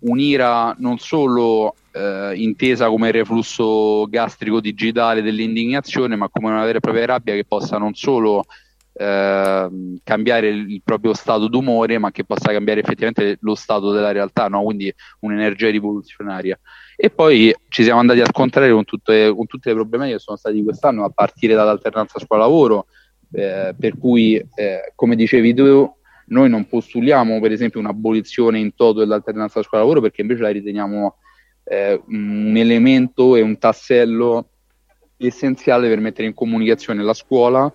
un'ira 0.00 0.74
non 0.78 0.98
solo 0.98 1.74
eh, 1.92 2.32
intesa 2.36 2.88
come 2.88 3.10
reflusso 3.10 4.06
gastrico 4.08 4.60
digitale 4.60 5.22
dell'indignazione, 5.22 6.16
ma 6.16 6.28
come 6.28 6.50
una 6.50 6.64
vera 6.64 6.78
e 6.78 6.80
propria 6.80 7.06
rabbia 7.06 7.34
che 7.34 7.44
possa 7.44 7.78
non 7.78 7.94
solo 7.94 8.44
eh, 8.96 9.98
cambiare 10.04 10.48
il 10.48 10.80
proprio 10.84 11.14
stato 11.14 11.48
d'umore, 11.48 11.98
ma 11.98 12.10
che 12.10 12.24
possa 12.24 12.52
cambiare 12.52 12.80
effettivamente 12.80 13.38
lo 13.40 13.54
stato 13.54 13.92
della 13.92 14.12
realtà, 14.12 14.48
no? 14.48 14.62
quindi 14.62 14.92
un'energia 15.20 15.68
rivoluzionaria. 15.68 16.58
E 16.96 17.10
poi 17.10 17.54
ci 17.68 17.82
siamo 17.82 18.00
andati 18.00 18.20
a 18.20 18.26
scontrare 18.26 18.70
con 18.70 18.84
tutte, 18.84 19.34
con 19.34 19.46
tutte 19.46 19.70
le 19.70 19.74
problematiche 19.74 20.18
che 20.18 20.22
sono 20.22 20.36
stati 20.36 20.62
quest'anno, 20.62 21.04
a 21.04 21.10
partire 21.10 21.54
dall'alternanza 21.54 22.20
scuola-lavoro, 22.20 22.86
eh, 23.32 23.74
per 23.76 23.98
cui, 23.98 24.36
eh, 24.36 24.92
come 24.94 25.16
dicevi 25.16 25.54
tu, 25.54 25.92
noi 26.26 26.48
non 26.48 26.66
postuliamo 26.66 27.40
per 27.40 27.52
esempio 27.52 27.80
un'abolizione 27.80 28.58
in 28.58 28.74
toto 28.74 29.00
dell'alternanza 29.00 29.62
scuola-lavoro 29.62 30.00
perché 30.00 30.22
invece 30.22 30.40
la 30.40 30.48
riteniamo 30.48 31.16
eh, 31.64 32.00
un 32.06 32.54
elemento 32.56 33.36
e 33.36 33.42
un 33.42 33.58
tassello 33.58 34.48
essenziale 35.18 35.88
per 35.88 36.00
mettere 36.00 36.26
in 36.26 36.32
comunicazione 36.32 37.02
la 37.02 37.12
scuola 37.12 37.70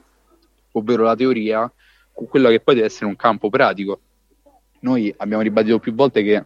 ovvero 0.73 1.03
la 1.03 1.15
teoria, 1.15 1.71
con 2.13 2.27
quello 2.27 2.49
che 2.49 2.59
poi 2.59 2.75
deve 2.75 2.87
essere 2.87 3.05
un 3.05 3.15
campo 3.15 3.49
pratico. 3.49 3.99
Noi 4.81 5.13
abbiamo 5.17 5.41
ribadito 5.41 5.79
più 5.79 5.93
volte 5.93 6.23
che 6.23 6.45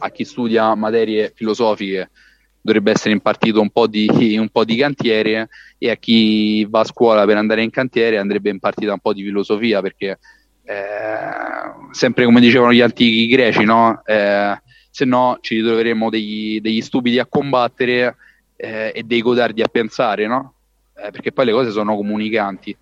a 0.00 0.10
chi 0.10 0.24
studia 0.24 0.74
materie 0.74 1.32
filosofiche 1.34 2.10
dovrebbe 2.60 2.90
essere 2.90 3.12
impartito 3.12 3.60
un 3.60 3.70
po' 3.70 3.86
di, 3.86 4.08
un 4.38 4.48
po 4.48 4.64
di 4.64 4.76
cantiere 4.76 5.48
e 5.78 5.90
a 5.90 5.96
chi 5.96 6.64
va 6.68 6.80
a 6.80 6.84
scuola 6.84 7.24
per 7.24 7.36
andare 7.36 7.62
in 7.62 7.70
cantiere 7.70 8.18
andrebbe 8.18 8.50
impartita 8.50 8.92
un 8.92 8.98
po' 8.98 9.12
di 9.12 9.22
filosofia 9.22 9.80
perché 9.80 10.18
eh, 10.64 11.92
sempre 11.92 12.24
come 12.24 12.40
dicevano 12.40 12.72
gli 12.72 12.80
antichi 12.80 13.26
greci, 13.26 13.64
no? 13.64 14.02
Eh, 14.04 14.60
se 14.90 15.04
no 15.04 15.38
ci 15.40 15.56
ritroveremo 15.56 16.10
degli, 16.10 16.60
degli 16.60 16.80
stupidi 16.80 17.18
a 17.18 17.26
combattere 17.26 18.16
eh, 18.56 18.92
e 18.94 19.02
dei 19.04 19.22
godardi 19.22 19.62
a 19.62 19.68
pensare, 19.68 20.26
no? 20.26 20.54
Eh, 20.94 21.10
perché 21.10 21.32
poi 21.32 21.46
le 21.46 21.52
cose 21.52 21.70
sono 21.70 21.96
comunicanti. 21.96 22.76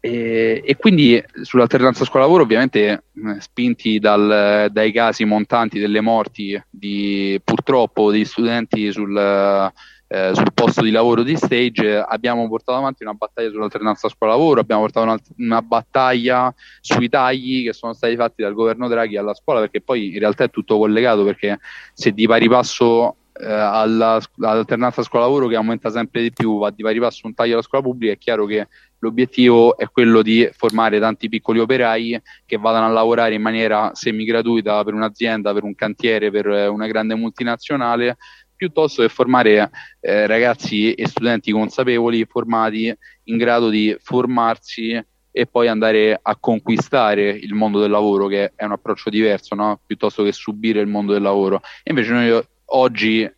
E, 0.00 0.62
e, 0.64 0.76
quindi 0.76 1.22
sull'alternanza 1.42 2.04
scuola-lavoro, 2.04 2.44
ovviamente 2.44 2.88
eh, 2.88 3.40
spinti 3.40 3.98
dal, 3.98 4.68
dai 4.70 4.92
casi 4.92 5.24
montanti 5.24 5.80
delle 5.80 6.00
morti 6.00 6.60
di 6.70 7.40
purtroppo 7.42 8.12
degli 8.12 8.24
studenti 8.24 8.92
sul, 8.92 9.16
eh, 9.16 10.34
sul, 10.34 10.52
posto 10.54 10.82
di 10.82 10.92
lavoro 10.92 11.22
di 11.22 11.36
stage, 11.36 11.96
abbiamo 11.96 12.46
portato 12.48 12.78
avanti 12.78 13.02
una 13.02 13.14
battaglia 13.14 13.50
sull'alternanza 13.50 14.08
scuola-lavoro, 14.08 14.60
abbiamo 14.60 14.82
portato 14.82 15.04
una, 15.04 15.18
una, 15.36 15.62
battaglia 15.62 16.54
sui 16.80 17.08
tagli 17.08 17.64
che 17.64 17.72
sono 17.72 17.92
stati 17.92 18.14
fatti 18.14 18.42
dal 18.42 18.54
governo 18.54 18.86
Draghi 18.86 19.16
alla 19.16 19.34
scuola, 19.34 19.60
perché 19.60 19.80
poi 19.80 20.12
in 20.12 20.18
realtà 20.20 20.44
è 20.44 20.50
tutto 20.50 20.78
collegato, 20.78 21.24
perché 21.24 21.58
se 21.92 22.12
di 22.12 22.26
pari 22.26 22.48
passo 22.48 23.16
eh, 23.40 23.46
alla, 23.46 24.20
all'alternanza 24.40 25.02
scuola-lavoro 25.02 25.46
che 25.46 25.56
aumenta 25.56 25.90
sempre 25.90 26.22
di 26.22 26.32
più, 26.32 26.58
va 26.58 26.70
di 26.70 26.82
pari 26.82 26.98
passo 26.98 27.26
un 27.26 27.34
taglio 27.34 27.54
alla 27.54 27.62
scuola 27.62 27.84
pubblica, 27.84 28.12
è 28.12 28.18
chiaro 28.18 28.46
che 28.46 28.68
l'obiettivo 28.98 29.76
è 29.76 29.88
quello 29.88 30.22
di 30.22 30.48
formare 30.52 30.98
tanti 30.98 31.28
piccoli 31.28 31.60
operai 31.60 32.20
che 32.44 32.56
vadano 32.56 32.86
a 32.86 32.90
lavorare 32.90 33.34
in 33.34 33.42
maniera 33.42 33.90
semi 33.94 34.24
gratuita 34.24 34.82
per 34.82 34.94
un'azienda, 34.94 35.52
per 35.52 35.62
un 35.62 35.74
cantiere, 35.74 36.30
per 36.30 36.46
una 36.46 36.86
grande 36.86 37.14
multinazionale, 37.14 38.16
piuttosto 38.56 39.02
che 39.02 39.08
formare 39.08 39.70
eh, 40.00 40.26
ragazzi 40.26 40.92
e 40.92 41.06
studenti 41.06 41.52
consapevoli, 41.52 42.24
formati 42.24 42.92
in 43.24 43.36
grado 43.36 43.68
di 43.68 43.96
formarsi 44.00 45.00
e 45.30 45.46
poi 45.46 45.68
andare 45.68 46.18
a 46.20 46.36
conquistare 46.36 47.28
il 47.30 47.54
mondo 47.54 47.78
del 47.78 47.92
lavoro, 47.92 48.26
che 48.26 48.52
è 48.56 48.64
un 48.64 48.72
approccio 48.72 49.10
diverso, 49.10 49.54
no? 49.54 49.80
piuttosto 49.86 50.24
che 50.24 50.32
subire 50.32 50.80
il 50.80 50.88
mondo 50.88 51.12
del 51.12 51.22
lavoro. 51.22 51.60
E 51.84 51.90
invece 51.90 52.10
noi 52.10 52.42
oggi 52.70 53.30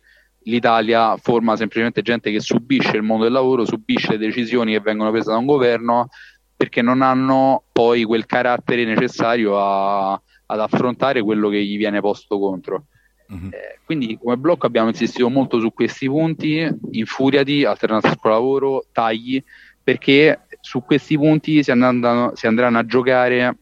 l'Italia 0.43 1.17
forma 1.17 1.55
semplicemente 1.55 2.01
gente 2.01 2.31
che 2.31 2.39
subisce 2.39 2.95
il 2.95 3.03
mondo 3.03 3.23
del 3.23 3.33
lavoro, 3.33 3.65
subisce 3.65 4.11
le 4.11 4.17
decisioni 4.17 4.73
che 4.73 4.79
vengono 4.79 5.11
prese 5.11 5.29
da 5.29 5.37
un 5.37 5.45
governo 5.45 6.09
perché 6.55 6.81
non 6.81 7.01
hanno 7.01 7.63
poi 7.71 8.03
quel 8.03 8.25
carattere 8.25 8.85
necessario 8.85 9.59
a, 9.59 10.11
ad 10.13 10.59
affrontare 10.59 11.21
quello 11.21 11.49
che 11.49 11.63
gli 11.63 11.77
viene 11.77 12.01
posto 12.01 12.39
contro. 12.39 12.85
Uh-huh. 13.27 13.49
Eh, 13.51 13.79
quindi 13.85 14.17
come 14.21 14.37
blocco 14.37 14.65
abbiamo 14.65 14.89
insistito 14.89 15.29
molto 15.29 15.59
su 15.59 15.73
questi 15.73 16.07
punti, 16.07 16.67
infuriati, 16.91 17.63
alternanza 17.63 18.13
scuola-lavoro, 18.13 18.85
tagli, 18.91 19.43
perché 19.83 20.41
su 20.59 20.83
questi 20.83 21.17
punti 21.17 21.63
si, 21.63 21.71
andranno, 21.71 22.31
si 22.35 22.45
andranno 22.45 22.77
a 22.77 22.85
giocare 22.85 23.57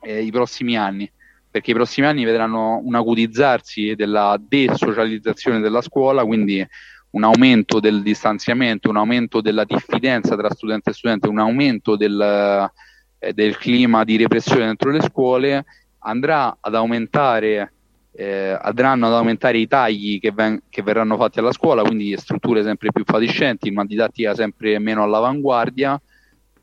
eh, 0.00 0.22
i 0.22 0.30
prossimi 0.30 0.76
anni 0.76 1.10
perché 1.52 1.72
i 1.72 1.74
prossimi 1.74 2.06
anni 2.06 2.24
vedranno 2.24 2.80
un 2.82 2.94
acutizzarsi 2.94 3.94
della 3.94 4.40
desocializzazione 4.40 5.60
della 5.60 5.82
scuola, 5.82 6.24
quindi 6.24 6.66
un 7.10 7.24
aumento 7.24 7.78
del 7.78 8.02
distanziamento, 8.02 8.88
un 8.88 8.96
aumento 8.96 9.42
della 9.42 9.64
diffidenza 9.64 10.34
tra 10.34 10.50
studente 10.50 10.90
e 10.90 10.92
studente, 10.94 11.28
un 11.28 11.38
aumento 11.38 11.94
del, 11.94 12.70
eh, 13.18 13.32
del 13.34 13.58
clima 13.58 14.02
di 14.02 14.16
repressione 14.16 14.64
dentro 14.64 14.90
le 14.90 15.02
scuole, 15.02 15.66
andrà 15.98 16.56
ad 16.58 16.74
aumentare, 16.74 17.72
eh, 18.12 18.58
andranno 18.58 19.08
ad 19.08 19.12
aumentare 19.12 19.58
i 19.58 19.68
tagli 19.68 20.18
che, 20.20 20.32
ven- 20.32 20.62
che, 20.70 20.82
verranno 20.82 21.18
fatti 21.18 21.38
alla 21.38 21.52
scuola, 21.52 21.82
quindi 21.82 22.16
strutture 22.16 22.62
sempre 22.62 22.90
più 22.92 23.04
fatiscenti, 23.04 23.68
una 23.68 23.84
didattica 23.84 24.34
sempre 24.34 24.78
meno 24.78 25.02
all'avanguardia, 25.02 26.00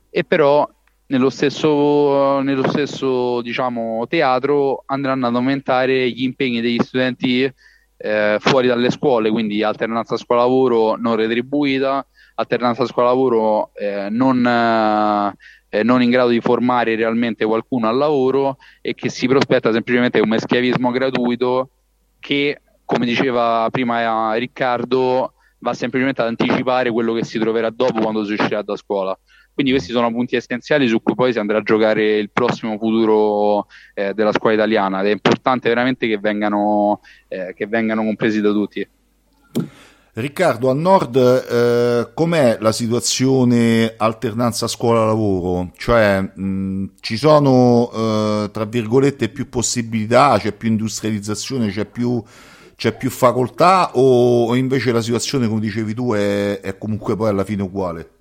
e 0.10 0.24
però 0.24 0.68
nello 1.10 1.30
stesso, 1.30 2.40
nello 2.42 2.68
stesso 2.68 3.42
diciamo, 3.42 4.06
teatro 4.08 4.84
andranno 4.86 5.28
ad 5.28 5.36
aumentare 5.36 6.10
gli 6.10 6.24
impegni 6.24 6.62
degli 6.62 6.80
studenti 6.80 7.52
eh, 7.98 8.38
fuori 8.40 8.68
dalle 8.68 8.92
scuole, 8.92 9.32
quindi 9.32 9.64
alternanza 9.64 10.18
scuola-lavoro 10.18 10.96
non 10.98 11.16
retribuita, 11.16 12.06
alternanza 12.36 12.86
scuola-lavoro 12.86 13.72
eh, 13.74 14.08
non, 14.12 14.46
eh, 15.70 15.84
non, 15.84 16.02
in 16.04 16.10
grado 16.12 16.30
di 16.30 16.42
formare 16.42 16.96
realmente 16.96 17.44
qualcuno 17.44 17.88
al 17.88 17.98
lavoro 17.98 18.58
e 18.80 18.94
che 18.94 19.10
si 19.10 19.28
prospetta 19.28 19.72
semplicemente 19.72 20.20
come 20.20 20.38
schiavismo 20.38 20.92
gratuito 20.92 21.70
che, 22.20 22.62
come 22.86 23.06
diceva 23.08 23.68
prima 23.72 24.34
Riccardo, 24.36 25.34
va 25.58 25.74
semplicemente 25.74 26.22
ad 26.22 26.28
anticipare 26.28 26.92
quello 26.92 27.14
che 27.14 27.24
si 27.24 27.40
troverà 27.40 27.72
dopo 27.72 28.00
quando 28.00 28.24
si 28.26 28.34
uscirà 28.34 28.62
da 28.62 28.76
scuola. 28.76 29.18
Quindi 29.60 29.76
questi 29.76 29.94
sono 29.94 30.10
punti 30.10 30.38
essenziali 30.38 30.88
su 30.88 31.02
cui 31.02 31.16
poi 31.16 31.34
si 31.34 31.38
andrà 31.38 31.58
a 31.58 31.62
giocare 31.62 32.18
il 32.18 32.30
prossimo 32.32 32.78
futuro 32.78 33.68
eh, 33.94 34.14
della 34.14 34.32
scuola 34.32 34.56
italiana 34.56 35.02
ed 35.02 35.08
è 35.08 35.12
importante 35.12 35.68
veramente 35.68 36.08
che 36.08 36.18
vengano, 36.18 37.02
eh, 37.28 37.54
che 37.54 37.68
vengano 37.68 38.06
compresi 38.06 38.40
da 38.40 38.54
tutti. 38.54 38.88
Riccardo, 40.14 40.70
a 40.70 40.74
nord 40.74 41.18
eh, 41.18 42.12
com'è 42.14 42.58
la 42.62 42.72
situazione 42.72 43.96
alternanza 43.98 44.66
scuola-lavoro? 44.66 45.72
Cioè 45.76 46.22
mh, 46.22 46.92
ci 47.02 47.18
sono, 47.18 47.92
eh, 47.94 48.50
tra 48.54 48.64
virgolette, 48.64 49.28
più 49.28 49.50
possibilità, 49.50 50.38
c'è 50.40 50.54
più 50.54 50.70
industrializzazione, 50.70 51.70
c'è 51.70 51.84
più, 51.84 52.24
c'è 52.78 52.96
più 52.96 53.10
facoltà 53.10 53.92
o, 53.96 54.56
invece 54.56 54.94
la 54.94 55.02
situazione, 55.02 55.50
come 55.50 55.60
dicevi 55.60 55.94
tu, 55.94 56.14
è, 56.14 56.62
è 56.62 56.78
comunque 56.78 57.18
poi 57.18 57.28
alla 57.28 57.44
fine 57.44 57.64
uguale? 57.64 58.12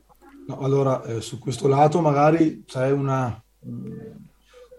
No, 0.48 0.60
allora, 0.60 1.04
eh, 1.04 1.20
su 1.20 1.38
questo 1.38 1.68
lato 1.68 2.00
magari 2.00 2.64
c'è 2.64 2.90
una, 2.90 3.38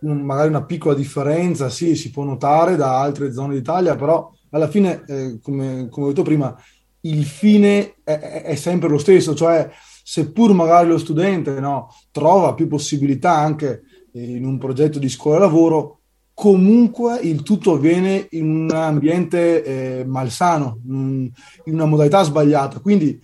un, 0.01 0.21
magari 0.21 0.49
una 0.49 0.63
piccola 0.63 0.95
differenza, 0.95 1.69
sì, 1.69 1.95
si 1.95 2.09
può 2.09 2.23
notare 2.23 2.75
da 2.75 2.99
altre 2.99 3.31
zone 3.31 3.53
d'Italia, 3.53 3.95
però 3.95 4.31
alla 4.49 4.67
fine, 4.67 5.03
eh, 5.05 5.39
come, 5.39 5.87
come 5.91 6.07
ho 6.07 6.09
detto 6.09 6.23
prima, 6.23 6.59
il 7.01 7.23
fine 7.23 7.97
è, 8.03 8.17
è, 8.45 8.55
sempre 8.55 8.89
lo 8.89 8.97
stesso, 8.97 9.35
cioè 9.35 9.69
seppur 10.03 10.53
magari 10.53 10.87
lo 10.87 10.97
studente 10.97 11.59
no, 11.59 11.93
trova 12.09 12.55
più 12.55 12.67
possibilità 12.67 13.37
anche 13.37 13.83
in 14.13 14.43
un 14.45 14.57
progetto 14.57 14.97
di 14.97 15.07
scuola-lavoro, 15.07 15.99
comunque 16.33 17.19
il 17.19 17.43
tutto 17.43 17.73
avviene 17.73 18.25
in 18.31 18.49
un 18.49 18.71
ambiente 18.71 19.63
eh, 19.63 20.03
malsano, 20.03 20.79
in 20.87 21.31
una 21.65 21.85
modalità 21.85 22.23
sbagliata. 22.23 22.79
Quindi 22.79 23.21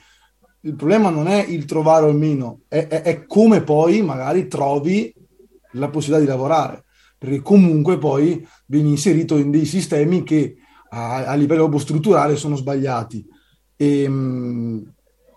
il 0.66 0.76
problema 0.76 1.09
non 1.09 1.28
è 1.28 1.43
il 1.43 1.66
trovare 1.66 2.07
o 2.07 2.11
meno, 2.11 2.61
è, 2.68 2.88
è, 2.88 3.01
è 3.03 3.26
come 3.26 3.61
poi 3.61 4.01
magari 4.01 4.47
trovi 4.47 5.13
la 5.74 5.89
possibilità 5.89 6.26
di 6.26 6.30
lavorare, 6.32 6.86
perché 7.18 7.41
comunque 7.41 7.97
poi 7.99 8.45
vieni 8.66 8.89
inserito 8.89 9.38
in 9.38 9.51
dei 9.51 9.66
sistemi 9.66 10.24
che 10.24 10.57
a, 10.89 11.26
a 11.28 11.36
livello 11.36 11.78
strutturale 11.78 12.36
sono 12.36 12.55
sbagliati. 12.55 13.26
E 13.76 14.03
ehm, 14.03 14.13
mh, 14.13 14.93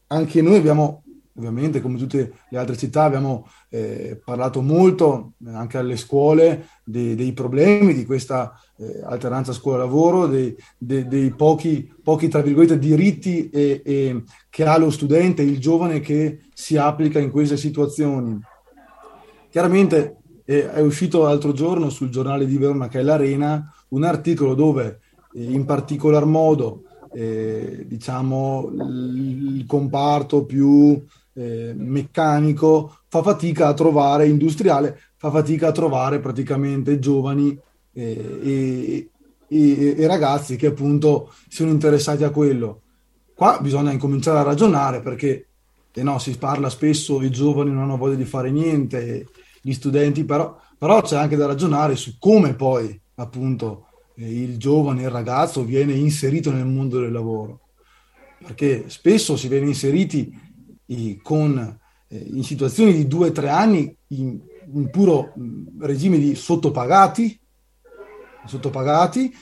anche 0.06 0.40
noi 0.40 0.56
abbiamo, 0.56 1.02
ovviamente, 1.34 1.82
come 1.82 1.98
tutte 1.98 2.32
le 2.48 2.58
altre 2.58 2.76
città, 2.76 3.02
abbiamo 3.02 3.46
eh, 3.68 4.18
parlato 4.24 4.62
molto 4.62 5.34
anche 5.44 5.76
alle 5.76 5.96
scuole 5.96 6.68
dei, 6.84 7.14
dei 7.14 7.34
problemi 7.34 7.92
di 7.92 8.06
questa 8.06 8.58
eh, 8.78 9.00
alternanza 9.04 9.52
scuola-lavoro, 9.52 10.26
dei, 10.26 10.56
dei, 10.76 11.06
dei, 11.06 11.30
pochi, 11.30 11.92
pochi, 12.02 12.28
tra 12.28 12.42
virgolette, 12.42 12.78
diritti 12.78 13.50
e, 13.50 13.82
e, 13.84 14.22
che 14.48 14.64
ha 14.64 14.78
lo 14.78 14.90
studente, 14.90 15.42
il 15.42 15.58
giovane 15.58 16.00
che 16.00 16.40
si 16.52 16.76
applica 16.76 17.18
in 17.18 17.30
queste 17.30 17.56
situazioni. 17.56 18.38
Chiaramente 19.50 20.18
eh, 20.44 20.70
è 20.70 20.80
uscito 20.80 21.22
l'altro 21.22 21.52
giorno 21.52 21.90
sul 21.90 22.10
giornale 22.10 22.46
di 22.46 22.56
Verona, 22.56 22.88
che 22.88 23.00
è 23.00 23.02
l'Arena, 23.02 23.72
un 23.88 24.04
articolo 24.04 24.54
dove 24.54 25.00
eh, 25.34 25.42
in 25.42 25.64
particolar 25.64 26.24
modo 26.24 26.84
eh, 27.12 27.84
diciamo, 27.86 28.70
il 28.72 29.64
comparto 29.66 30.44
più 30.44 31.02
eh, 31.34 31.72
meccanico 31.74 32.98
fa 33.08 33.22
fatica 33.22 33.68
a 33.68 33.74
trovare, 33.74 34.28
industriale, 34.28 34.98
fa 35.16 35.30
fatica 35.30 35.68
a 35.68 35.72
trovare 35.72 36.20
praticamente 36.20 36.98
giovani 36.98 37.58
e, 37.92 39.10
e, 39.48 39.94
e, 39.98 40.06
ragazzi 40.06 40.56
che 40.56 40.68
appunto 40.68 41.32
siano 41.48 41.70
interessati 41.70 42.24
a 42.24 42.30
quello. 42.30 42.82
Qua 43.34 43.58
bisogna 43.60 43.92
incominciare 43.92 44.38
a 44.38 44.42
ragionare 44.42 45.00
perché 45.00 45.48
eh 45.98 46.02
no, 46.04 46.18
si 46.20 46.36
parla 46.38 46.70
spesso, 46.70 47.22
i 47.22 47.30
giovani 47.30 47.72
non 47.72 47.82
hanno 47.82 47.96
voglia 47.96 48.14
di 48.14 48.24
fare 48.24 48.52
niente, 48.52 49.26
gli 49.60 49.72
studenti 49.72 50.24
però, 50.24 50.56
però 50.78 51.02
c'è 51.02 51.16
anche 51.16 51.34
da 51.34 51.46
ragionare 51.46 51.96
su 51.96 52.18
come 52.18 52.54
poi 52.54 53.00
appunto 53.16 53.86
il 54.14 54.58
giovane, 54.58 55.02
il 55.02 55.10
ragazzo 55.10 55.64
viene 55.64 55.92
inserito 55.92 56.52
nel 56.52 56.66
mondo 56.66 57.00
del 57.00 57.10
lavoro, 57.10 57.60
perché 58.44 58.84
spesso 58.88 59.36
si 59.36 59.48
viene 59.48 59.66
inseriti 59.66 60.32
con, 61.22 61.78
eh, 62.08 62.16
in 62.16 62.44
situazioni 62.44 62.92
di 62.92 63.06
due 63.08 63.28
o 63.28 63.32
tre 63.32 63.48
anni 63.48 63.94
in, 64.08 64.40
in 64.72 64.90
puro 64.90 65.32
regime 65.80 66.18
di 66.18 66.34
sottopagati, 66.36 67.38
sottopagati, 68.46 69.34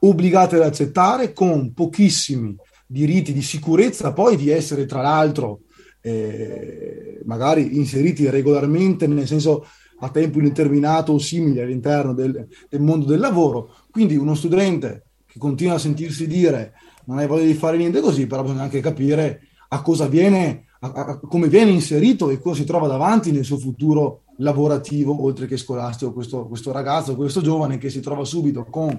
obbligati 0.00 0.56
ad 0.56 0.62
accettare 0.62 1.32
con 1.32 1.72
pochissimi 1.72 2.56
diritti 2.86 3.32
di 3.32 3.42
sicurezza, 3.42 4.12
poi 4.12 4.36
di 4.36 4.50
essere 4.50 4.84
tra 4.84 5.00
l'altro 5.00 5.60
eh, 6.02 7.20
magari 7.24 7.76
inseriti 7.76 8.28
regolarmente, 8.28 9.06
nel 9.06 9.26
senso 9.26 9.66
a 10.00 10.08
tempo 10.10 10.38
indeterminato 10.38 11.12
o 11.12 11.18
simili 11.18 11.60
all'interno 11.60 12.12
del, 12.12 12.46
del 12.68 12.80
mondo 12.80 13.06
del 13.06 13.20
lavoro. 13.20 13.74
Quindi 13.90 14.16
uno 14.16 14.34
studente 14.34 15.04
che 15.26 15.38
continua 15.38 15.74
a 15.74 15.78
sentirsi 15.78 16.26
dire 16.26 16.74
non 17.04 17.18
hai 17.18 17.26
voglia 17.26 17.46
di 17.46 17.54
fare 17.54 17.76
niente 17.76 18.00
così, 18.00 18.26
però 18.26 18.42
bisogna 18.42 18.62
anche 18.62 18.80
capire 18.80 19.40
a 19.68 19.80
cosa 19.80 20.06
viene, 20.06 20.66
a, 20.80 20.92
a, 20.92 21.18
come 21.18 21.48
viene 21.48 21.70
inserito 21.70 22.30
e 22.30 22.40
cosa 22.40 22.60
si 22.60 22.66
trova 22.66 22.86
davanti 22.86 23.32
nel 23.32 23.44
suo 23.44 23.58
futuro 23.58 24.21
lavorativo, 24.38 25.22
oltre 25.22 25.46
che 25.46 25.56
scolastico, 25.56 26.12
questo, 26.12 26.46
questo 26.46 26.72
ragazzo, 26.72 27.16
questo 27.16 27.40
giovane 27.40 27.78
che 27.78 27.90
si 27.90 28.00
trova 28.00 28.24
subito 28.24 28.64
con, 28.64 28.90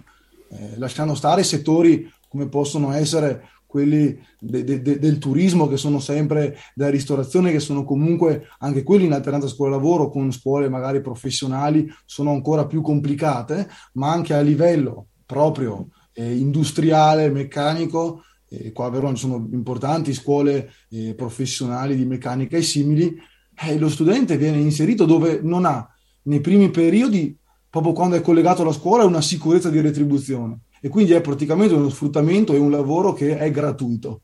eh, 0.49 0.77
lasciando 0.77 1.15
stare 1.15 1.43
settori 1.43 2.11
come 2.27 2.47
possono 2.47 2.91
essere 2.91 3.49
quelli 3.73 4.19
de, 4.39 4.63
de, 4.63 4.83
de, 4.83 4.99
del 4.99 5.17
turismo 5.17 5.67
che 5.67 5.77
sono 5.77 5.99
sempre 5.99 6.57
della 6.75 6.91
ristorazione, 6.91 7.51
che 7.51 7.59
sono 7.59 7.83
comunque 7.83 8.49
anche 8.59 8.83
quelli 8.83 9.05
in 9.05 9.13
alternanza 9.13 9.47
scuola-lavoro 9.47 10.09
con 10.09 10.31
scuole 10.31 10.69
magari 10.69 11.01
professionali, 11.01 11.91
sono 12.05 12.31
ancora 12.31 12.67
più 12.67 12.81
complicate, 12.81 13.67
ma 13.93 14.11
anche 14.11 14.35
a 14.35 14.41
livello 14.41 15.07
proprio 15.25 15.87
eh, 16.13 16.35
industriale, 16.35 17.31
meccanico, 17.31 18.21
eh, 18.47 18.71
qua 18.71 18.85
a 18.85 18.89
Verona 18.91 19.15
sono 19.15 19.47
importanti 19.51 20.13
scuole 20.13 20.71
eh, 20.89 21.15
professionali 21.15 21.95
di 21.95 22.05
meccanica 22.05 22.57
e 22.57 22.61
simili, 22.61 23.15
eh, 23.55 23.77
lo 23.77 23.89
studente 23.89 24.37
viene 24.37 24.57
inserito 24.57 25.05
dove 25.05 25.39
non 25.41 25.65
ha 25.65 25.87
nei 26.23 26.41
primi 26.41 26.69
periodi, 26.69 27.37
proprio 27.69 27.93
quando 27.93 28.15
è 28.15 28.21
collegato 28.21 28.61
alla 28.61 28.71
scuola, 28.71 29.05
una 29.05 29.21
sicurezza 29.21 29.69
di 29.69 29.81
retribuzione 29.81 30.59
e 30.85 30.89
quindi 30.89 31.13
è 31.13 31.21
praticamente 31.21 31.73
uno 31.73 31.87
sfruttamento 31.87 32.53
e 32.53 32.57
un 32.57 32.69
lavoro 32.69 33.13
che 33.13 33.37
è 33.37 33.49
gratuito. 33.51 34.23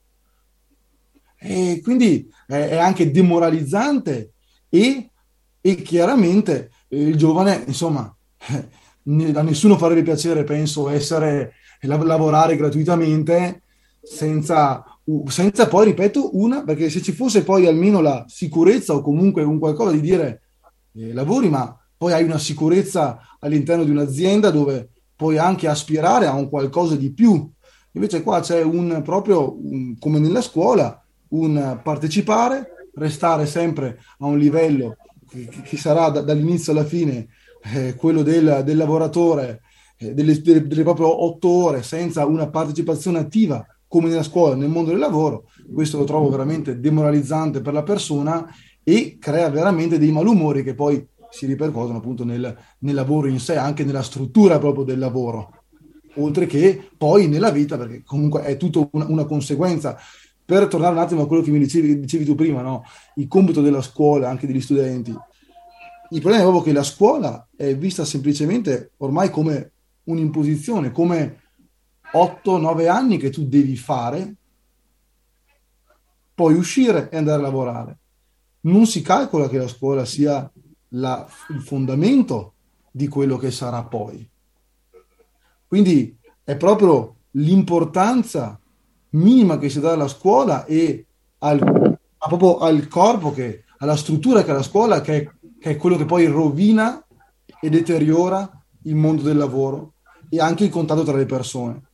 E 1.38 1.80
quindi 1.82 2.30
è, 2.46 2.76
anche 2.76 3.12
demoralizzante 3.12 4.34
e, 4.68 5.10
e 5.62 5.76
chiaramente 5.76 6.72
il 6.90 7.16
giovane, 7.16 7.64
insomma, 7.66 8.02
a 8.50 9.42
nessuno 9.42 9.78
farebbe 9.78 10.04
piacere, 10.04 10.44
penso, 10.44 10.90
essere, 10.90 11.54
lavorare 11.84 12.58
gratuitamente 12.58 13.64
senza, 14.02 14.84
senza 15.28 15.68
poi, 15.68 15.86
ripeto, 15.86 16.38
una, 16.38 16.64
perché 16.64 16.90
se 16.90 17.02
ci 17.02 17.12
fosse 17.12 17.44
poi 17.44 17.66
almeno 17.66 18.02
la 18.02 18.26
sicurezza 18.28 18.94
o 18.94 19.02
comunque 19.02 19.44
un 19.44 19.58
qualcosa 19.58 19.92
di 19.92 20.02
dire 20.02 20.42
eh, 20.94 21.14
lavori, 21.14 21.50
ma 21.50 21.76
poi 21.98 22.14
hai 22.14 22.24
una 22.24 22.38
sicurezza 22.38 23.20
all'interno 23.40 23.84
di 23.84 23.92
un'azienda 23.92 24.52
dove 24.52 24.90
puoi 25.16 25.38
anche 25.38 25.68
aspirare 25.68 26.28
a 26.28 26.34
un 26.34 26.50
qualcosa 26.50 26.96
di 26.96 27.12
più. 27.12 27.50
Invece 27.94 28.22
qua 28.24 28.40
c'è 28.40 28.62
un 28.62 29.02
proprio, 29.04 29.58
un, 29.62 29.98
come 29.98 30.20
nella 30.20 30.42
scuola, 30.42 31.04
un 31.30 31.80
partecipare, 31.84 32.88
restare 32.94 33.46
sempre 33.46 34.00
a 34.20 34.26
un 34.26 34.38
livello 34.38 34.96
che, 35.28 35.48
che 35.64 35.78
sarà 35.78 36.10
da, 36.10 36.22
dall'inizio 36.22 36.72
alla 36.72 36.86
fine 36.86 37.28
eh, 37.74 37.96
quello 37.96 38.22
del, 38.22 38.62
del 38.64 38.78
lavoratore, 38.78 39.62
eh, 39.98 40.14
delle, 40.14 40.42
delle, 40.42 40.68
delle 40.68 40.84
proprie 40.84 41.08
otto 41.08 41.50
ore, 41.50 41.84
senza 41.84 42.26
una 42.26 42.50
partecipazione 42.50 43.20
attiva 43.20 43.66
come 43.90 44.08
nella 44.08 44.24
scuola, 44.24 44.56
nel 44.56 44.70
mondo 44.70 44.92
del 44.92 45.00
lavoro. 45.00 45.50
Questo 45.74 45.98
lo 45.98 46.06
trovo 46.06 46.30
veramente 46.30 46.80
demoralizzante 46.80 47.60
per 47.60 47.74
la 47.74 47.84
persona 47.84 48.48
e 48.84 49.18
crea 49.20 49.50
veramente 49.50 49.98
dei 49.98 50.12
malumori 50.12 50.64
che 50.64 50.76
poi 50.76 51.06
si 51.32 51.46
ripercuotono 51.48 51.98
appunto 51.98 52.24
nel, 52.24 52.58
nel 52.80 52.96
lavoro 52.96 53.28
in 53.28 53.40
sé, 53.40 53.58
anche 53.58 53.84
nella 53.84 54.04
struttura 54.04 54.60
proprio 54.60 54.84
del 54.84 55.00
lavoro, 55.00 55.64
oltre 56.16 56.46
che 56.46 56.90
poi 56.96 57.28
nella 57.28 57.52
vita, 57.52 57.78
perché 57.78 58.04
comunque 58.06 58.44
è 58.44 58.56
tutto 58.56 58.90
una, 58.94 59.08
una 59.10 59.26
conseguenza. 59.26 59.98
Per 60.46 60.68
tornare 60.68 60.94
un 60.94 61.02
attimo 61.02 61.24
a 61.24 61.28
quello 61.28 61.44
che 61.44 61.52
mi 61.52 61.60
dicevi, 61.60 62.00
dicevi 62.00 62.26
tu 62.26 62.36
prima, 62.36 62.62
no? 62.62 62.84
il 63.16 63.28
compito 63.28 63.62
della 63.62 63.82
scuola, 63.82 64.30
anche 64.30 64.48
degli 64.48 64.62
studenti, 64.62 65.16
il 66.12 66.22
problema 66.22 66.44
è 66.44 66.48
proprio 66.48 66.64
che 66.64 66.74
la 66.74 66.84
scuola 66.84 67.48
è 67.56 67.76
vista 67.76 68.04
semplicemente 68.04 68.94
ormai 68.98 69.30
come 69.30 69.74
un'imposizione, 70.06 70.92
come 70.92 71.39
8-9 72.14 72.90
anni 72.90 73.18
che 73.18 73.30
tu 73.30 73.48
devi 73.48 73.76
fare, 73.76 74.36
poi 76.34 76.54
uscire 76.56 77.10
e 77.10 77.18
andare 77.18 77.40
a 77.40 77.42
lavorare. 77.42 77.98
Non 78.62 78.86
si 78.86 79.02
calcola 79.02 79.48
che 79.50 79.58
la 79.58 79.68
scuola 79.68 80.06
sia 80.06 80.50
la, 80.90 81.28
il 81.50 81.62
fondamento 81.62 82.54
di 82.92 83.08
quello 83.08 83.38
che 83.38 83.52
sarà 83.52 83.84
poi. 83.84 84.28
Quindi 85.68 86.18
è 86.44 86.56
proprio 86.56 87.16
l'importanza 87.32 88.60
minima 89.12 89.58
che 89.58 89.70
si 89.70 89.80
dà 89.80 89.94
alla 89.94 90.08
scuola 90.08 90.66
e 90.66 91.06
al, 91.40 91.60
proprio 92.18 92.58
al 92.58 92.88
corpo, 92.88 93.32
che, 93.32 93.66
alla 93.78 93.96
struttura 93.96 94.44
che 94.44 94.52
ha 94.52 94.56
la 94.56 94.64
scuola, 94.64 95.02
che 95.02 95.18
è, 95.18 95.30
che 95.60 95.70
è 95.72 95.78
quello 95.78 95.98
che 95.98 96.06
poi 96.06 96.26
rovina 96.26 97.06
e 97.62 97.70
deteriora 97.70 98.50
il 98.84 98.96
mondo 98.96 99.22
del 99.22 99.38
lavoro 99.38 99.94
e 100.30 100.40
anche 100.40 100.64
il 100.64 100.70
contatto 100.70 101.04
tra 101.04 101.18
le 101.18 101.26
persone. 101.26 101.89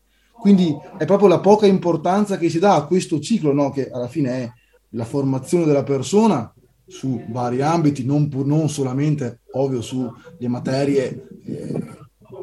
Quindi 0.45 0.77
è 0.99 1.05
proprio 1.05 1.27
la 1.27 1.39
poca 1.39 1.65
importanza 1.65 2.37
che 2.37 2.49
si 2.49 2.59
dà 2.59 2.75
a 2.75 2.85
questo 2.85 3.19
ciclo, 3.19 3.51
no? 3.51 3.71
che 3.71 3.89
alla 3.89 4.07
fine 4.07 4.29
è 4.29 4.51
la 4.89 5.03
formazione 5.03 5.65
della 5.65 5.81
persona 5.81 6.53
su 6.85 7.19
vari 7.29 7.63
ambiti, 7.63 8.05
non, 8.05 8.29
non 8.45 8.69
solamente, 8.69 9.39
ovvio, 9.53 9.81
sulle 9.81 10.13
materie 10.41 11.29
eh, 11.47 11.83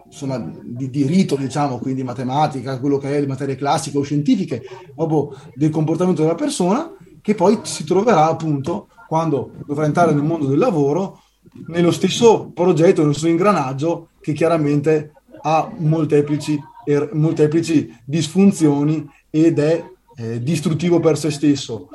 insomma, 0.07 0.45
di 0.65 0.91
diritto, 0.91 1.37
diciamo, 1.37 1.79
quindi 1.79 2.03
matematica, 2.03 2.81
quello 2.81 2.99
che 2.99 3.17
è 3.17 3.21
le 3.21 3.29
materie 3.29 3.55
classiche 3.55 3.99
o 3.99 4.03
scientifiche, 4.03 4.63
proprio 4.97 5.39
del 5.55 5.71
comportamento 5.71 6.23
della 6.23 6.35
persona, 6.35 6.93
che 7.21 7.37
poi 7.37 7.61
si 7.63 7.85
troverà 7.85 8.27
appunto 8.27 8.89
quando 9.07 9.53
dovrà 9.65 9.85
entrare 9.85 10.13
nel 10.13 10.25
mondo 10.25 10.47
del 10.47 10.59
lavoro 10.59 11.21
nello 11.69 11.93
stesso 11.93 12.51
progetto, 12.53 13.05
nel 13.05 13.15
suo 13.15 13.29
ingranaggio 13.29 14.09
che 14.21 14.33
chiaramente 14.33 15.13
ha 15.43 15.71
molteplici, 15.79 16.61
er, 16.85 17.11
molteplici 17.13 17.95
disfunzioni 18.05 19.09
ed 19.31 19.59
è 19.59 19.85
eh, 20.17 20.43
distruttivo 20.43 21.01
per 21.01 21.17
se 21.19 21.31
stesso. 21.31 21.89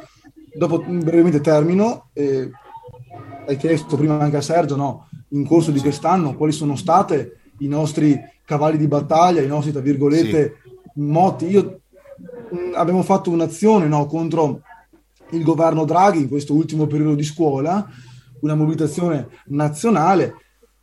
Dopo 0.54 0.80
brevemente 0.80 1.42
termino, 1.42 2.10
eh, 2.14 2.50
hai 3.48 3.58
chiesto 3.58 3.96
prima 3.96 4.20
anche 4.20 4.38
a 4.38 4.42
Sergio, 4.42 4.76
no? 4.76 5.08
in 5.30 5.46
corso 5.46 5.72
di 5.72 5.80
quest'anno, 5.80 6.36
quali 6.36 6.52
sono 6.52 6.76
state 6.76 7.40
i 7.60 7.68
nostri 7.68 8.20
cavalli 8.46 8.78
di 8.78 8.88
battaglia, 8.88 9.42
i 9.42 9.48
nostri, 9.48 9.72
tra 9.72 9.82
virgolette, 9.82 10.58
sì. 10.64 11.02
motti. 11.02 11.48
Io, 11.48 11.82
mh, 12.50 12.74
abbiamo 12.76 13.04
fatto 13.04 13.30
un'azione 13.30 13.88
no, 13.88 14.06
contro 14.06 14.62
il 15.32 15.44
governo 15.44 15.86
Draghi 15.86 16.22
in 16.22 16.30
questo 16.30 16.54
ultimo 16.54 16.88
periodo 16.88 17.16
di 17.16 17.24
scuola, 17.24 17.86
una 18.42 18.56
mobilitazione 18.56 19.28
nazionale 19.48 20.36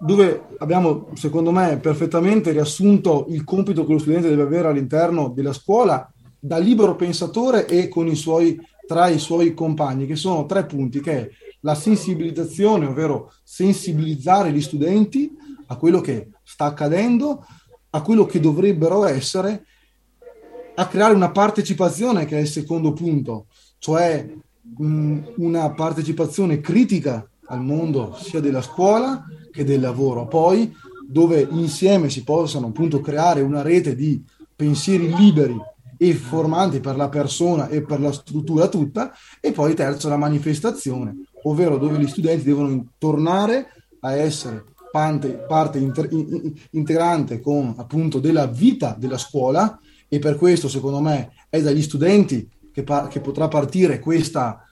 dove 0.04 0.48
abbiamo, 0.58 1.08
secondo 1.14 1.50
me, 1.50 1.78
perfettamente 1.78 2.52
riassunto 2.52 3.24
il 3.30 3.42
compito 3.42 3.86
che 3.86 3.92
lo 3.92 3.98
studente 3.98 4.28
deve 4.28 4.42
avere 4.42 4.68
all'interno 4.68 5.28
della 5.30 5.54
scuola 5.54 6.06
da 6.38 6.58
libero 6.58 6.94
pensatore 6.94 7.66
e 7.66 7.90
i 7.90 8.14
suoi, 8.14 8.60
tra 8.86 9.08
i 9.08 9.18
suoi 9.18 9.54
compagni, 9.54 10.04
che 10.04 10.14
sono 10.14 10.44
tre 10.44 10.66
punti, 10.66 11.00
che 11.00 11.12
è 11.12 11.30
la 11.60 11.74
sensibilizzazione, 11.74 12.84
ovvero 12.84 13.32
sensibilizzare 13.42 14.52
gli 14.52 14.60
studenti 14.60 15.34
a 15.68 15.76
quello 15.76 16.02
che 16.02 16.28
sta 16.42 16.66
accadendo, 16.66 17.42
a 17.88 18.02
quello 18.02 18.26
che 18.26 18.40
dovrebbero 18.40 19.06
essere, 19.06 19.64
a 20.74 20.86
creare 20.86 21.14
una 21.14 21.30
partecipazione, 21.30 22.26
che 22.26 22.36
è 22.36 22.40
il 22.40 22.48
secondo 22.48 22.92
punto, 22.92 23.46
cioè 23.78 24.30
mh, 24.76 25.18
una 25.36 25.70
partecipazione 25.70 26.60
critica 26.60 27.26
al 27.46 27.62
mondo 27.62 28.16
sia 28.18 28.40
della 28.40 28.62
scuola 28.62 29.24
che 29.50 29.64
del 29.64 29.80
lavoro, 29.80 30.26
poi 30.26 30.74
dove 31.06 31.46
insieme 31.50 32.08
si 32.08 32.24
possano 32.24 32.68
appunto 32.68 33.00
creare 33.00 33.40
una 33.40 33.62
rete 33.62 33.94
di 33.94 34.22
pensieri 34.54 35.14
liberi 35.14 35.56
e 35.96 36.14
formanti 36.14 36.80
per 36.80 36.96
la 36.96 37.08
persona 37.08 37.68
e 37.68 37.82
per 37.82 38.00
la 38.00 38.12
struttura 38.12 38.68
tutta, 38.68 39.12
e 39.40 39.52
poi 39.52 39.74
terzo 39.74 40.08
la 40.08 40.16
manifestazione, 40.16 41.14
ovvero 41.44 41.78
dove 41.78 41.98
gli 41.98 42.08
studenti 42.08 42.44
devono 42.44 42.92
tornare 42.98 43.68
a 44.00 44.14
essere 44.14 44.64
parte, 44.90 45.28
parte 45.28 45.78
inter, 45.78 46.08
integrante 46.70 47.40
con 47.40 47.74
appunto 47.76 48.20
della 48.20 48.46
vita 48.46 48.94
della 48.98 49.18
scuola 49.18 49.78
e 50.08 50.18
per 50.20 50.36
questo 50.36 50.68
secondo 50.68 51.00
me 51.00 51.32
è 51.48 51.60
dagli 51.60 51.82
studenti 51.82 52.48
che, 52.72 52.84
pa- 52.84 53.08
che 53.08 53.20
potrà 53.20 53.48
partire 53.48 53.98
questa 53.98 54.62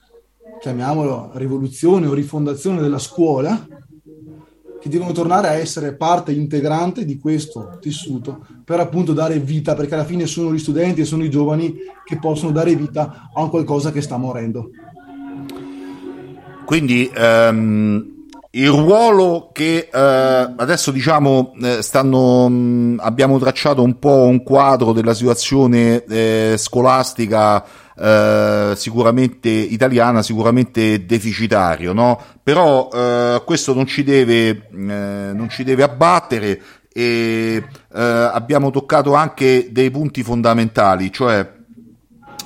chiamiamolo 0.63 1.31
rivoluzione 1.33 2.07
o 2.07 2.13
rifondazione 2.13 2.79
della 2.79 2.97
scuola, 2.97 3.67
che 4.79 4.87
devono 4.87 5.11
tornare 5.11 5.49
a 5.49 5.55
essere 5.55 5.93
parte 5.93 6.31
integrante 6.31 7.03
di 7.03 7.19
questo 7.19 7.77
tessuto 7.81 8.45
per 8.63 8.79
appunto 8.79 9.11
dare 9.11 9.39
vita, 9.39 9.75
perché 9.75 9.95
alla 9.95 10.05
fine 10.05 10.25
sono 10.25 10.53
gli 10.53 10.57
studenti 10.57 11.01
e 11.01 11.05
sono 11.05 11.25
i 11.25 11.29
giovani 11.29 11.75
che 12.05 12.17
possono 12.17 12.53
dare 12.53 12.75
vita 12.75 13.29
a 13.33 13.49
qualcosa 13.49 13.91
che 13.91 13.99
sta 13.99 14.15
morendo. 14.15 14.69
Quindi 16.65 17.11
um, 17.13 18.13
il 18.51 18.69
ruolo 18.69 19.49
che 19.51 19.89
eh, 19.91 19.99
adesso 19.99 20.91
diciamo 20.91 21.53
eh, 21.61 21.81
stanno, 21.81 22.47
mm, 22.49 22.99
abbiamo 23.01 23.37
tracciato 23.37 23.83
un 23.83 23.99
po' 23.99 24.27
un 24.27 24.43
quadro 24.43 24.93
della 24.93 25.13
situazione 25.13 26.03
eh, 26.05 26.53
scolastica 26.57 27.65
eh, 27.97 28.73
sicuramente 28.75 29.49
italiana, 29.49 30.21
sicuramente 30.21 31.05
deficitario, 31.05 31.93
no? 31.93 32.19
Però 32.41 32.89
eh, 32.93 33.41
questo 33.45 33.73
non 33.73 33.85
ci 33.85 34.03
deve, 34.03 34.47
eh, 34.49 35.31
non 35.33 35.47
ci 35.49 35.63
deve 35.63 35.83
abbattere 35.83 36.61
e 36.91 37.63
eh, 37.93 38.01
abbiamo 38.01 38.69
toccato 38.69 39.13
anche 39.13 39.67
dei 39.71 39.89
punti 39.89 40.23
fondamentali, 40.23 41.11
cioè 41.11 41.51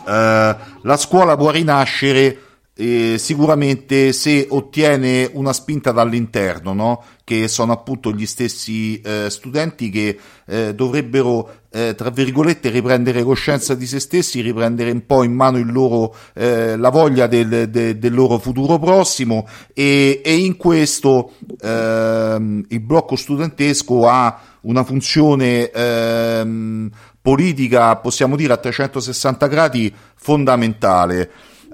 eh, 0.08 0.56
la 0.82 0.98
scuola 0.98 1.36
può 1.36 1.52
rinascere 1.52 2.41
eh, 2.78 3.16
sicuramente 3.18 4.14
se 4.14 4.46
ottiene 4.50 5.30
una 5.34 5.52
spinta 5.52 5.92
dall'interno, 5.92 6.74
no? 6.74 7.04
che 7.24 7.48
sono 7.48 7.74
appunto 7.74 8.12
gli 8.12 8.26
stessi 8.26 9.02
eh, 9.02 9.30
studenti 9.30 9.90
che 9.90 10.18
eh, 10.46 10.76
dovrebbero, 10.76 11.56
eh, 11.72 11.96
tra 11.96 12.10
virgolette, 12.10 12.70
riprendere 12.70 13.24
coscienza 13.24 13.74
di 13.74 13.88
se 13.88 14.00
stessi, 14.00 14.42
riprendere 14.42 14.92
un 14.92 15.06
po' 15.06 15.24
in 15.24 15.34
mano 15.34 15.62
loro, 15.64 16.16
eh, 16.34 16.78
la 16.78 16.90
voglia 16.90 17.26
del, 17.28 17.70
de, 17.70 17.98
del, 17.98 18.14
loro 18.14 18.38
futuro 18.38 18.78
prossimo 18.78 19.48
e, 19.74 20.22
e 20.24 20.36
in 20.38 20.56
questo 20.56 21.32
ehm, 21.60 22.66
il 22.70 22.80
blocco 22.80 23.16
studentesco 23.16 24.08
ha 24.08 24.40
una 24.62 24.84
funzione 24.84 25.70
ehm, 25.72 26.90
politica, 27.22 27.96
possiamo 27.98 28.36
dire, 28.36 28.54
a 28.54 28.58
360 28.58 29.48
gradi 29.48 29.94
fondamentale. 30.16 31.30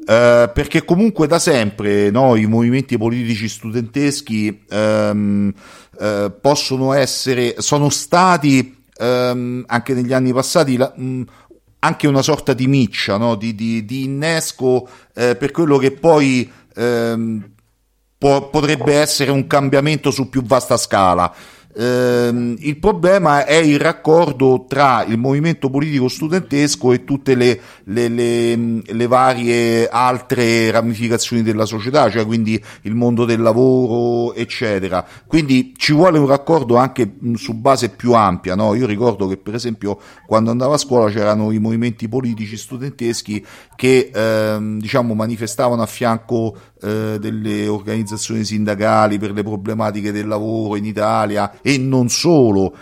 Eh, 0.05 0.51
perché 0.53 0.83
comunque 0.83 1.27
da 1.27 1.39
sempre 1.39 2.09
no, 2.09 2.35
i 2.35 2.45
movimenti 2.45 2.97
politici 2.97 3.47
studenteschi 3.47 4.65
ehm, 4.69 5.53
eh, 5.99 6.31
possono 6.41 6.91
essere, 6.93 7.55
sono 7.59 7.89
stati 7.89 8.83
ehm, 8.97 9.63
anche 9.65 9.93
negli 9.93 10.11
anni 10.11 10.33
passati 10.33 10.75
la, 10.75 10.91
mh, 10.93 11.21
anche 11.79 12.07
una 12.07 12.21
sorta 12.21 12.53
di 12.53 12.67
miccia, 12.67 13.17
no, 13.17 13.35
di, 13.35 13.55
di, 13.55 13.85
di, 13.85 14.03
innesco 14.03 14.87
eh, 15.13 15.35
per 15.35 15.51
quello 15.51 15.77
che 15.77 15.91
poi 15.91 16.51
ehm, 16.75 17.49
po- 18.17 18.49
potrebbe 18.49 18.95
essere 18.95 19.31
un 19.31 19.47
cambiamento 19.47 20.11
su 20.11 20.27
più 20.27 20.43
vasta 20.43 20.75
scala. 20.75 21.33
Ehm, 21.75 22.55
il 22.59 22.77
problema 22.77 23.45
è 23.45 23.55
il 23.55 23.79
raccordo 23.79 24.65
tra 24.67 25.03
il 25.03 25.17
movimento 25.17 25.69
politico 25.69 26.07
studentesco 26.07 26.93
e 26.93 27.03
tutte 27.03 27.33
le, 27.33 27.59
le, 27.85 28.07
le, 28.09 28.55
le, 28.85 29.07
varie 29.07 29.89
altre 29.89 30.69
ramificazioni 30.69 31.41
della 31.41 31.65
società, 31.65 32.09
cioè 32.11 32.25
quindi 32.25 32.61
il 32.81 32.93
mondo 32.93 33.25
del 33.25 33.41
lavoro, 33.41 34.33
eccetera. 34.35 35.05
Quindi 35.25 35.73
ci 35.75 35.93
vuole 35.93 36.19
un 36.19 36.27
raccordo 36.27 36.75
anche 36.75 37.15
su 37.35 37.53
base 37.53 37.89
più 37.89 38.13
ampia. 38.13 38.55
No? 38.55 38.75
Io 38.75 38.85
ricordo 38.85 39.27
che, 39.27 39.37
per 39.37 39.55
esempio, 39.55 39.99
quando 40.27 40.51
andavo 40.51 40.73
a 40.73 40.77
scuola 40.77 41.09
c'erano 41.09 41.51
i 41.51 41.59
movimenti 41.59 42.07
politici 42.07 42.55
studenteschi 42.55 43.43
che 43.75 44.11
ehm, 44.13 44.79
diciamo 44.79 45.15
manifestavano 45.15 45.81
a 45.81 45.87
fianco 45.87 46.55
eh, 46.83 47.17
delle 47.19 47.67
organizzazioni 47.67 48.43
sindacali 48.43 49.17
per 49.17 49.31
le 49.31 49.41
problematiche 49.41 50.11
del 50.11 50.27
lavoro 50.27 50.75
in 50.75 50.85
Italia 50.85 51.59
e 51.61 51.77
non 51.77 52.09
solo. 52.09 52.75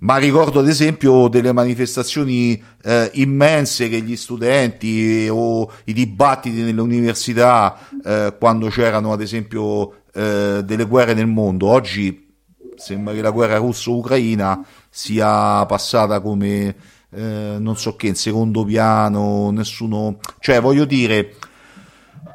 Ma 0.00 0.16
ricordo 0.16 0.60
ad 0.60 0.68
esempio 0.68 1.28
delle 1.28 1.52
manifestazioni 1.52 2.62
eh, 2.82 3.10
immense 3.14 3.88
che 3.88 4.00
gli 4.00 4.16
studenti 4.16 5.28
o 5.28 5.70
i 5.84 5.92
dibattiti 5.92 6.62
nelle 6.62 6.80
università 6.80 7.76
eh, 8.04 8.34
quando 8.38 8.68
c'erano 8.68 9.12
ad 9.12 9.20
esempio 9.20 10.04
eh, 10.14 10.62
delle 10.64 10.84
guerre 10.84 11.14
nel 11.14 11.26
mondo. 11.26 11.66
Oggi 11.66 12.28
sembra 12.76 13.12
che 13.12 13.20
la 13.20 13.30
guerra 13.30 13.56
russo-ucraina 13.56 14.64
sia 14.88 15.66
passata 15.66 16.20
come 16.20 16.76
eh, 17.10 17.56
non 17.58 17.76
so 17.76 17.96
che 17.96 18.06
in 18.06 18.14
secondo 18.14 18.64
piano, 18.64 19.50
nessuno... 19.50 20.18
Cioè 20.38 20.60
voglio 20.60 20.84
dire, 20.84 21.34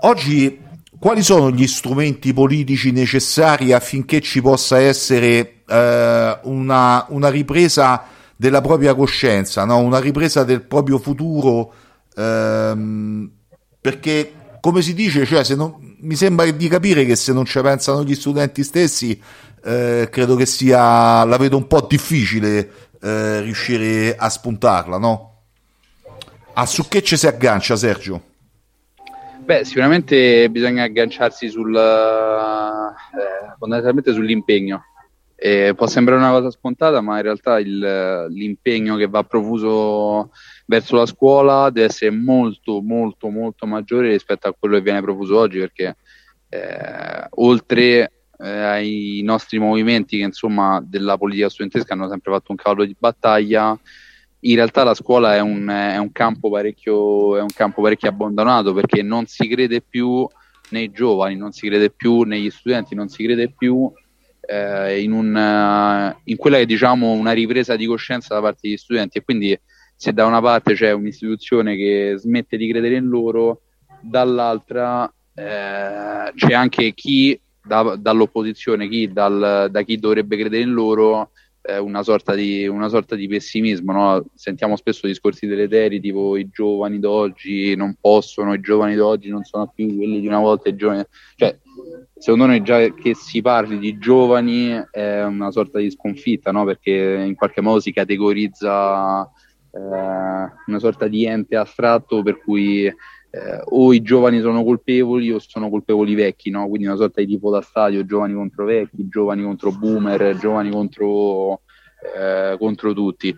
oggi 0.01 0.59
quali 1.03 1.21
sono 1.21 1.51
gli 1.51 1.67
strumenti 1.67 2.31
politici 2.31 2.91
necessari 2.93 3.73
affinché 3.73 4.21
ci 4.21 4.41
possa 4.41 4.79
essere 4.79 5.63
eh, 5.67 6.39
una, 6.43 7.05
una, 7.09 7.27
ripresa 7.27 8.05
della 8.37 8.61
propria 8.61 8.95
coscienza, 8.95 9.65
no? 9.65 9.79
una 9.79 9.99
ripresa 9.99 10.45
del 10.45 10.61
proprio 10.61 10.99
futuro? 10.99 11.73
Ehm, 12.15 13.29
perché, 13.81 14.31
come 14.61 14.81
si 14.81 14.93
dice, 14.93 15.25
cioè, 15.25 15.43
non, 15.55 15.75
mi 15.99 16.15
sembra 16.15 16.49
di 16.49 16.69
capire 16.69 17.03
che 17.03 17.17
se 17.17 17.33
non 17.33 17.43
ci 17.43 17.59
pensano 17.59 18.05
gli 18.05 18.15
studenti 18.15 18.63
stessi, 18.63 19.21
eh, 19.61 20.07
credo 20.09 20.37
che 20.37 20.45
sia, 20.45 21.25
la 21.25 21.35
vedo 21.35 21.57
un 21.57 21.67
po' 21.67 21.85
difficile 21.85 22.91
eh, 23.01 23.41
riuscire 23.41 24.15
a 24.15 24.29
spuntarla, 24.29 24.97
no? 24.97 25.41
Ah, 26.53 26.65
su 26.65 26.87
che 26.87 27.03
ci 27.03 27.17
si 27.17 27.27
aggancia, 27.27 27.75
Sergio? 27.75 28.31
Beh, 29.43 29.65
sicuramente 29.65 30.49
bisogna 30.49 30.83
agganciarsi 30.83 31.49
sul, 31.49 31.75
eh, 31.75 33.55
fondamentalmente 33.57 34.13
sull'impegno. 34.13 34.85
Eh, 35.35 35.73
può 35.75 35.85
sembrare 35.85 36.21
una 36.21 36.31
cosa 36.31 36.49
scontata, 36.49 37.01
ma 37.01 37.17
in 37.17 37.23
realtà 37.23 37.59
il, 37.59 38.27
l'impegno 38.29 38.95
che 38.95 39.07
va 39.07 39.23
profuso 39.23 40.31
verso 40.65 40.95
la 40.95 41.05
scuola 41.05 41.69
deve 41.71 41.87
essere 41.87 42.11
molto, 42.11 42.81
molto, 42.81 43.27
molto 43.27 43.65
maggiore 43.65 44.11
rispetto 44.11 44.47
a 44.47 44.55
quello 44.57 44.77
che 44.77 44.83
viene 44.83 45.01
profuso 45.01 45.37
oggi, 45.37 45.59
perché 45.59 45.97
eh, 46.47 47.27
oltre 47.31 48.11
eh, 48.39 48.49
ai 48.49 49.21
nostri 49.25 49.59
movimenti 49.59 50.19
che 50.19 50.23
insomma 50.23 50.81
della 50.81 51.17
politica 51.17 51.49
studentesca 51.49 51.91
hanno 51.93 52.07
sempre 52.07 52.31
fatto 52.31 52.51
un 52.51 52.57
cavallo 52.57 52.85
di 52.85 52.95
battaglia, 52.97 53.77
in 54.45 54.55
realtà 54.55 54.83
la 54.83 54.93
scuola 54.93 55.35
è 55.35 55.39
un, 55.39 55.67
è 55.67 55.97
un, 55.97 56.11
campo, 56.11 56.49
parecchio, 56.49 57.37
è 57.37 57.41
un 57.41 57.51
campo 57.53 57.81
parecchio 57.81 58.09
abbandonato 58.09 58.73
perché 58.73 59.01
non 59.01 59.25
si 59.25 59.47
crede 59.47 59.81
più 59.81 60.27
nei 60.69 60.91
giovani, 60.91 61.35
non 61.35 61.51
si 61.51 61.67
crede 61.67 61.91
più 61.91 62.23
negli 62.23 62.49
studenti, 62.49 62.95
non 62.95 63.07
si 63.07 63.23
crede 63.23 63.53
più 63.55 63.91
eh, 64.41 65.01
in, 65.01 65.11
un, 65.11 65.33
uh, 65.33 66.19
in, 66.25 66.35
quella 66.35 66.57
che 66.57 66.65
diciamo 66.65 67.11
una 67.11 67.31
ripresa 67.31 67.75
di 67.75 67.85
coscienza 67.85 68.33
da 68.33 68.41
parte 68.41 68.59
degli 68.63 68.77
studenti. 68.77 69.19
E 69.19 69.23
quindi 69.23 69.57
se 69.95 70.11
da 70.11 70.25
una 70.25 70.41
parte 70.41 70.73
c'è 70.73 70.91
un'istituzione 70.91 71.75
che 71.77 72.15
smette 72.17 72.57
di 72.57 72.69
credere 72.69 72.95
in 72.95 73.05
loro, 73.05 73.61
dall'altra 74.01 75.05
eh, 75.33 76.31
c'è 76.35 76.53
anche 76.53 76.93
chi 76.93 77.39
da, 77.63 77.95
dall'opposizione, 77.97 78.89
chi 78.89 79.11
dal, 79.13 79.69
da 79.71 79.81
chi 79.83 79.97
dovrebbe 79.97 80.37
credere 80.37 80.63
in 80.63 80.73
loro 80.73 81.31
una, 81.79 82.03
sorta 82.03 82.33
di, 82.33 82.67
una 82.67 82.89
sorta 82.89 83.15
di 83.15 83.27
pessimismo. 83.27 83.93
No? 83.93 84.25
Sentiamo 84.35 84.75
spesso 84.75 85.07
discorsi 85.07 85.47
deleteri 85.47 85.99
tipo 85.99 86.35
i 86.35 86.49
giovani 86.49 86.99
d'oggi 86.99 87.75
non 87.75 87.95
possono, 87.99 88.53
i 88.53 88.59
giovani 88.59 88.95
d'oggi 88.95 89.29
non 89.29 89.43
sono 89.43 89.71
più 89.73 89.95
quelli 89.95 90.19
di 90.19 90.27
una 90.27 90.39
volta. 90.39 90.69
I 90.69 90.75
giovani... 90.75 91.03
Cioè, 91.35 91.57
secondo 92.17 92.45
noi 92.45 92.61
già 92.63 92.93
che 92.93 93.15
si 93.15 93.41
parli 93.41 93.77
di 93.79 93.97
giovani 93.97 94.81
è 94.91 95.23
una 95.23 95.51
sorta 95.51 95.79
di 95.79 95.89
sconfitta, 95.89 96.51
no? 96.51 96.65
perché 96.65 97.23
in 97.25 97.35
qualche 97.35 97.61
modo 97.61 97.79
si 97.79 97.93
categorizza 97.93 99.23
eh, 99.71 99.79
una 99.79 100.79
sorta 100.79 101.07
di 101.07 101.25
ente 101.25 101.55
astratto 101.55 102.21
per 102.23 102.39
cui 102.39 102.91
eh, 103.35 103.61
o 103.65 103.91
i 103.93 104.03
giovani 104.03 104.39
sono 104.41 104.63
colpevoli 104.63 105.31
o 105.31 105.39
sono 105.39 105.67
colpevoli 105.67 106.13
vecchi, 106.13 106.51
no? 106.51 106.67
quindi 106.67 106.85
una 106.85 106.95
sorta 106.95 107.19
di 107.19 107.25
tipo 107.25 107.49
da 107.49 107.61
stadio, 107.61 108.05
giovani 108.05 108.35
contro 108.35 108.65
vecchi, 108.65 109.07
giovani 109.07 109.41
contro 109.41 109.71
boomer, 109.71 110.37
giovani 110.37 110.69
contro, 110.69 111.61
eh, 112.15 112.55
contro 112.59 112.93
tutti. 112.93 113.35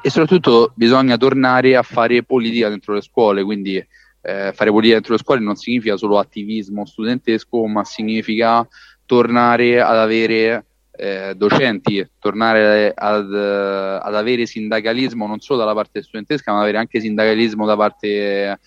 E 0.00 0.10
soprattutto 0.10 0.72
bisogna 0.74 1.18
tornare 1.18 1.76
a 1.76 1.82
fare 1.82 2.22
politica 2.22 2.70
dentro 2.70 2.94
le 2.94 3.02
scuole, 3.02 3.44
quindi 3.44 3.76
eh, 3.76 4.52
fare 4.54 4.70
politica 4.70 4.94
dentro 4.94 5.12
le 5.12 5.20
scuole 5.20 5.40
non 5.42 5.56
significa 5.56 5.98
solo 5.98 6.18
attivismo 6.18 6.86
studentesco, 6.86 7.66
ma 7.66 7.84
significa 7.84 8.66
tornare 9.04 9.82
ad 9.82 9.98
avere 9.98 10.64
eh, 10.96 11.34
docenti, 11.36 12.08
tornare 12.18 12.92
ad, 12.94 13.32
ad, 13.34 14.14
avere 14.14 14.46
sindacalismo 14.46 15.26
non 15.26 15.40
solo 15.40 15.58
dalla 15.58 15.74
parte 15.74 16.02
studentesca, 16.02 16.52
ma 16.52 16.60
avere 16.60 16.78
anche 16.78 17.00
sindacalismo 17.00 17.66
da 17.66 17.76
parte, 17.76 18.58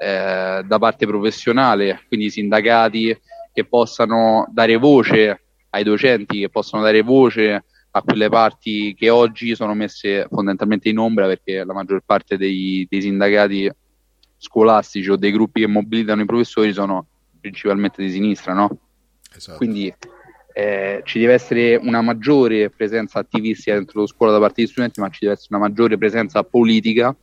eh, 0.00 0.62
da 0.64 0.78
parte 0.78 1.06
professionale, 1.06 2.02
quindi 2.08 2.30
sindacati 2.30 3.16
che 3.52 3.64
possano 3.66 4.48
dare 4.50 4.76
voce 4.76 5.42
ai 5.70 5.84
docenti, 5.84 6.40
che 6.40 6.48
possano 6.48 6.82
dare 6.82 7.02
voce 7.02 7.64
a 7.90 8.02
quelle 8.02 8.28
parti 8.28 8.94
che 8.94 9.10
oggi 9.10 9.54
sono 9.54 9.74
messe 9.74 10.26
fondamentalmente 10.28 10.88
in 10.88 10.98
ombra 10.98 11.26
perché 11.26 11.64
la 11.64 11.72
maggior 11.72 12.02
parte 12.04 12.36
dei, 12.36 12.86
dei 12.88 13.02
sindacati 13.02 13.70
scolastici 14.36 15.10
o 15.10 15.16
dei 15.16 15.30
gruppi 15.30 15.60
che 15.60 15.68
mobilitano 15.68 16.22
i 16.22 16.26
professori 16.26 16.72
sono 16.72 17.06
principalmente 17.40 18.02
di 18.02 18.10
sinistra, 18.10 18.52
no? 18.52 18.78
Esatto. 19.34 19.58
Quindi 19.58 19.94
eh, 20.56 21.00
ci 21.04 21.18
deve 21.18 21.32
essere 21.32 21.74
una 21.74 22.00
maggiore 22.00 22.70
presenza 22.70 23.18
attivistica 23.18 23.74
dentro 23.74 24.02
la 24.02 24.06
scuola 24.06 24.30
da 24.30 24.38
parte 24.38 24.62
degli 24.62 24.70
studenti, 24.70 25.00
ma 25.00 25.08
ci 25.08 25.20
deve 25.22 25.32
essere 25.32 25.56
una 25.56 25.66
maggiore 25.66 25.98
presenza 25.98 26.44
politica 26.44 27.14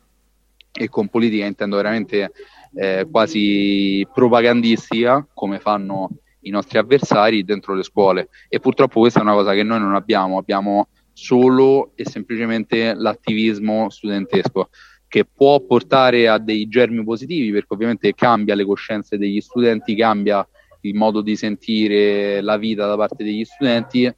e 0.73 0.89
con 0.89 1.07
politica 1.07 1.45
intendo 1.45 1.77
veramente 1.77 2.31
eh, 2.75 3.07
quasi 3.09 4.05
propagandistica, 4.13 5.25
come 5.33 5.59
fanno 5.59 6.09
i 6.41 6.49
nostri 6.49 6.77
avversari 6.77 7.45
dentro 7.45 7.73
le 7.73 7.83
scuole. 7.83 8.27
E 8.49 8.59
purtroppo 8.59 8.99
questa 8.99 9.19
è 9.19 9.23
una 9.23 9.33
cosa 9.33 9.53
che 9.53 9.63
noi 9.63 9.79
non 9.79 9.95
abbiamo, 9.95 10.37
abbiamo 10.37 10.89
solo 11.13 11.93
e 11.95 12.03
semplicemente 12.03 12.93
l'attivismo 12.93 13.89
studentesco 13.89 14.69
che 15.07 15.23
può 15.25 15.59
portare 15.61 16.27
a 16.27 16.37
dei 16.37 16.67
germi 16.67 17.01
positivi 17.03 17.51
perché 17.51 17.73
ovviamente 17.73 18.13
cambia 18.13 18.55
le 18.55 18.65
coscienze 18.65 19.17
degli 19.17 19.39
studenti, 19.39 19.95
cambia 19.95 20.45
il 20.81 20.95
modo 20.95 21.21
di 21.21 21.35
sentire 21.35 22.41
la 22.41 22.57
vita 22.57 22.85
da 22.87 22.95
parte 22.95 23.23
degli 23.23 23.43
studenti, 23.43 24.13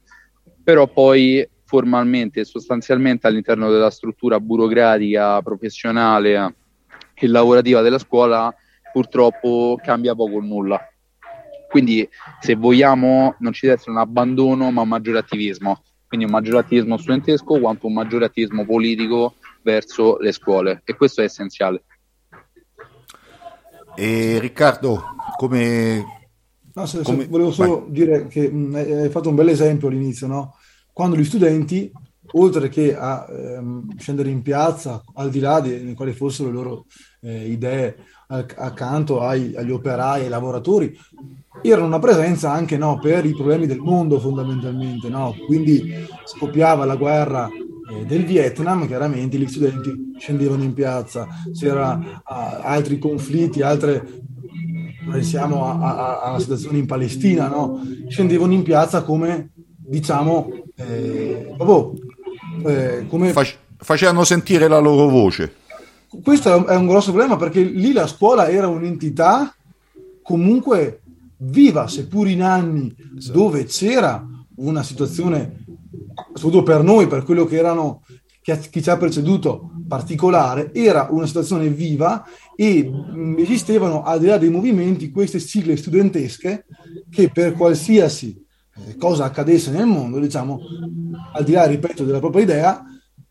però 0.62 0.86
poi 0.86 1.46
formalmente 1.64 2.40
e 2.40 2.44
sostanzialmente 2.44 3.26
all'interno 3.26 3.70
della 3.70 3.90
struttura 3.90 4.40
burocratica, 4.40 5.42
professionale 5.42 6.54
e 7.14 7.26
lavorativa 7.26 7.80
della 7.80 7.98
scuola 7.98 8.54
purtroppo 8.92 9.78
cambia 9.82 10.14
poco 10.14 10.36
o 10.36 10.40
nulla. 10.40 10.80
Quindi 11.68 12.08
se 12.40 12.54
vogliamo 12.54 13.34
non 13.40 13.52
ci 13.52 13.66
deve 13.66 13.78
essere 13.78 13.90
un 13.90 13.98
abbandono 13.98 14.70
ma 14.70 14.82
un 14.82 14.88
maggiore 14.88 15.18
attivismo, 15.18 15.82
quindi 16.06 16.26
un 16.26 16.32
maggiore 16.32 16.58
attivismo 16.58 16.96
studentesco 16.96 17.58
quanto 17.58 17.88
un 17.88 17.94
maggiore 17.94 18.26
attivismo 18.26 18.64
politico 18.64 19.34
verso 19.62 20.18
le 20.18 20.30
scuole 20.30 20.82
e 20.84 20.94
questo 20.94 21.22
è 21.22 21.24
essenziale. 21.24 21.82
E 23.96 24.38
Riccardo, 24.38 25.02
come, 25.36 26.23
No, 26.74 26.86
se, 26.86 27.04
se 27.04 27.26
volevo 27.28 27.52
solo 27.52 27.82
Vai. 27.82 27.92
dire 27.92 28.26
che 28.26 28.50
mh, 28.50 28.74
hai 28.74 29.08
fatto 29.08 29.28
un 29.28 29.36
bel 29.36 29.48
esempio 29.48 29.88
all'inizio, 29.88 30.26
no? 30.26 30.56
Quando 30.92 31.16
gli 31.16 31.24
studenti, 31.24 31.90
oltre 32.32 32.68
che 32.68 32.96
a 32.96 33.26
ehm, 33.28 33.96
scendere 33.96 34.30
in 34.30 34.42
piazza, 34.42 35.02
al 35.14 35.30
di 35.30 35.38
là 35.38 35.60
di, 35.60 35.94
quali 35.94 36.12
fossero 36.12 36.48
le 36.48 36.54
loro 36.54 36.86
eh, 37.20 37.48
idee, 37.48 37.96
accanto 38.26 39.20
ai, 39.20 39.54
agli 39.54 39.70
operai, 39.70 40.22
ai 40.22 40.28
lavoratori, 40.28 40.96
erano 41.62 41.86
una 41.86 41.98
presenza 42.00 42.50
anche 42.50 42.76
no, 42.76 42.98
per 42.98 43.24
i 43.24 43.34
problemi 43.34 43.66
del 43.66 43.78
mondo 43.78 44.18
fondamentalmente. 44.18 45.08
No? 45.08 45.34
Quindi 45.46 45.94
scoppiava 46.24 46.84
la 46.84 46.96
guerra 46.96 47.48
eh, 47.48 48.04
del 48.04 48.24
Vietnam, 48.24 48.86
chiaramente 48.86 49.38
gli 49.38 49.46
studenti 49.46 50.14
scendevano 50.18 50.64
in 50.64 50.74
piazza, 50.74 51.28
c'erano 51.52 52.22
altri 52.24 52.98
conflitti, 52.98 53.62
altre 53.62 54.22
pensiamo 55.10 55.80
alla 55.80 56.38
situazione 56.38 56.78
in 56.78 56.86
Palestina, 56.86 57.48
no? 57.48 57.80
scendevano 58.08 58.52
in 58.52 58.62
piazza 58.62 59.02
come, 59.02 59.50
diciamo, 59.76 60.50
eh, 60.76 61.54
proprio, 61.56 61.92
eh, 62.66 63.06
come... 63.08 63.32
Fac- 63.32 63.58
facevano 63.76 64.24
sentire 64.24 64.68
la 64.68 64.78
loro 64.78 65.08
voce. 65.08 65.54
Questo 66.22 66.66
è 66.66 66.76
un 66.76 66.86
grosso 66.86 67.10
problema 67.10 67.36
perché 67.36 67.62
lì 67.62 67.92
la 67.92 68.06
scuola 68.06 68.48
era 68.48 68.68
un'entità 68.68 69.54
comunque 70.22 71.00
viva, 71.36 71.88
seppur 71.88 72.28
in 72.28 72.42
anni 72.42 72.94
esatto. 73.18 73.38
dove 73.38 73.64
c'era 73.64 74.24
una 74.56 74.82
situazione, 74.82 75.64
soprattutto 76.34 76.62
per 76.62 76.82
noi, 76.82 77.06
per 77.06 77.24
quello 77.24 77.44
che 77.44 77.56
erano 77.56 78.02
chi 78.40 78.82
ci 78.82 78.90
ha 78.90 78.96
preceduto 78.96 79.70
particolare, 79.94 80.74
era 80.74 81.06
una 81.10 81.26
situazione 81.26 81.68
viva 81.68 82.24
e 82.56 82.90
esistevano 83.38 84.02
al 84.02 84.18
di 84.18 84.26
là 84.26 84.38
dei 84.38 84.50
movimenti 84.50 85.10
queste 85.10 85.38
sigle 85.38 85.76
studentesche 85.76 86.66
che 87.08 87.30
per 87.30 87.52
qualsiasi 87.52 88.44
eh, 88.76 88.96
cosa 88.96 89.24
accadesse 89.24 89.70
nel 89.70 89.86
mondo, 89.86 90.18
diciamo, 90.18 90.58
al 91.32 91.44
di 91.44 91.52
là, 91.52 91.64
ripeto, 91.66 92.04
della 92.04 92.18
propria 92.18 92.42
idea, 92.42 92.84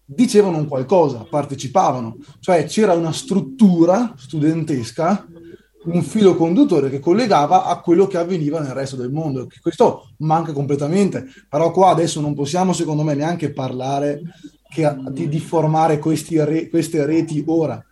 dicevano 0.06 0.58
un 0.58 0.68
qualcosa, 0.68 1.28
partecipavano, 1.30 2.18
cioè 2.40 2.66
c'era 2.66 2.94
una 2.94 3.12
struttura 3.12 4.14
studentesca, 4.16 5.28
un 5.86 6.02
filo 6.02 6.36
conduttore 6.36 6.90
che 6.90 7.00
collegava 7.00 7.66
a 7.66 7.82
quello 7.82 8.08
che 8.08 8.18
avveniva 8.18 8.62
nel 8.62 8.72
resto 8.72 8.96
del 8.96 9.12
mondo. 9.12 9.48
Questo 9.62 10.12
manca 10.20 10.54
completamente, 10.54 11.26
però 11.50 11.72
qua 11.72 11.90
adesso 11.90 12.22
non 12.22 12.34
possiamo, 12.34 12.72
secondo 12.72 13.04
me, 13.04 13.16
neanche 13.16 13.52
parlare 13.52 14.22
che, 14.74 14.96
di, 15.12 15.28
di, 15.28 15.40
formare 15.40 16.02
re, 16.04 16.70
queste 16.70 17.06
reti 17.06 17.44
ora 17.48 17.84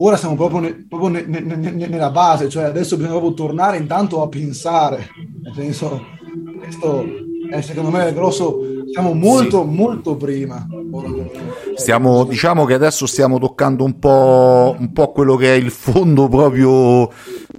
ora 0.00 0.16
siamo 0.16 0.36
proprio, 0.36 0.60
ne, 0.60 0.86
proprio 0.88 1.08
ne, 1.08 1.22
ne, 1.26 1.86
nella 1.86 2.10
base, 2.10 2.48
cioè 2.48 2.64
adesso 2.64 2.96
bisogna 2.96 3.16
proprio 3.16 3.34
tornare 3.34 3.78
intanto 3.78 4.22
a 4.22 4.28
pensare, 4.28 5.08
nel 5.42 5.54
senso, 5.54 6.04
questo 6.58 7.04
è 7.50 7.60
secondo 7.62 7.90
me 7.90 8.08
il 8.08 8.14
grosso, 8.14 8.60
siamo 8.92 9.12
molto 9.12 9.62
sì. 9.62 9.74
molto 9.74 10.16
prima. 10.16 10.66
Stiamo, 11.74 12.24
diciamo 12.24 12.64
che 12.64 12.74
adesso 12.74 13.06
stiamo 13.06 13.38
toccando 13.38 13.84
un 13.84 13.98
po', 13.98 14.76
un 14.78 14.92
po' 14.92 15.12
quello 15.12 15.36
che 15.36 15.54
è 15.54 15.56
il 15.56 15.70
fondo 15.70 16.28
proprio 16.28 17.10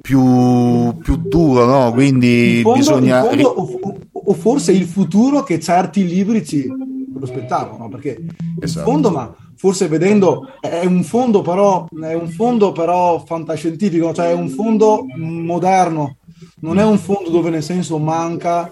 più, 0.02 0.98
più 0.98 1.18
duro, 1.18 1.66
no? 1.66 1.92
Quindi 1.92 2.62
fondo, 2.62 2.78
bisogna... 2.78 3.24
Fondo, 3.24 3.48
o, 3.48 3.98
o, 4.12 4.34
forse 4.34 4.72
il 4.72 4.86
futuro 4.86 5.44
che 5.44 5.60
certi 5.60 6.06
libri 6.06 6.46
ci 6.46 6.72
prospettavano, 7.14 7.90
perché 7.90 8.20
esatto. 8.60 8.90
in 8.90 8.94
fondo, 8.94 9.12
ma 9.12 9.36
forse 9.56 9.88
vedendo, 9.88 10.48
è 10.60 10.86
un 10.86 11.04
fondo 11.04 11.42
però, 11.42 11.88
è 12.02 12.14
un 12.14 12.30
fondo 12.30 12.72
però 12.72 13.24
fantascientifico, 13.26 14.14
cioè 14.14 14.30
è 14.30 14.34
un 14.34 14.50
fondo 14.50 15.06
moderno, 15.16 16.18
non 16.62 16.80
è 16.80 16.84
un 16.84 16.98
fondo 16.98 17.30
dove 17.30 17.50
nel 17.50 17.64
senso 17.64 17.98
manca, 17.98 18.72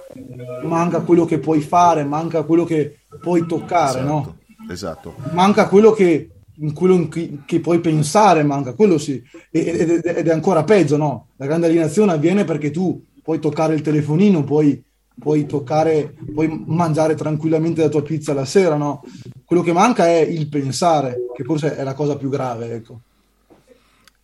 manca 0.63 1.01
quello 1.01 1.25
che 1.25 1.39
puoi 1.39 1.61
fare, 1.61 2.03
manca 2.03 2.43
quello 2.43 2.63
che 2.63 2.99
puoi 3.21 3.45
toccare, 3.45 3.99
esatto, 3.99 4.13
no? 4.13 4.37
Esatto. 4.69 5.15
Manca 5.31 5.67
quello 5.67 5.91
che, 5.91 6.29
quello 6.73 6.95
in 6.95 7.09
cui, 7.09 7.41
che 7.45 7.59
puoi 7.59 7.79
pensare, 7.79 8.43
manca 8.43 8.73
quello 8.73 8.97
sì, 8.97 9.21
ed, 9.51 10.01
ed 10.05 10.27
è 10.27 10.31
ancora 10.31 10.63
peggio, 10.63 10.97
no? 10.97 11.27
La 11.37 11.45
grande 11.45 11.67
alienazione 11.67 12.13
avviene 12.13 12.43
perché 12.43 12.71
tu 12.71 13.03
puoi 13.21 13.39
toccare 13.39 13.73
il 13.75 13.81
telefonino, 13.81 14.43
puoi 14.43 14.81
puoi 15.19 15.45
toccare, 15.45 16.15
puoi 16.33 16.63
mangiare 16.65 17.15
tranquillamente 17.15 17.81
la 17.81 17.89
tua 17.89 18.03
pizza 18.03 18.33
la 18.33 18.45
sera, 18.45 18.75
no? 18.75 19.03
Quello 19.43 19.61
che 19.61 19.73
manca 19.73 20.05
è 20.05 20.19
il 20.19 20.47
pensare, 20.47 21.25
che 21.35 21.43
forse 21.43 21.75
è 21.75 21.83
la 21.83 21.93
cosa 21.93 22.17
più 22.17 22.29
grave, 22.29 22.73
ecco. 22.73 23.01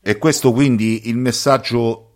E 0.02 0.18
questo 0.18 0.52
quindi 0.52 1.08
il 1.08 1.18
messaggio 1.18 2.10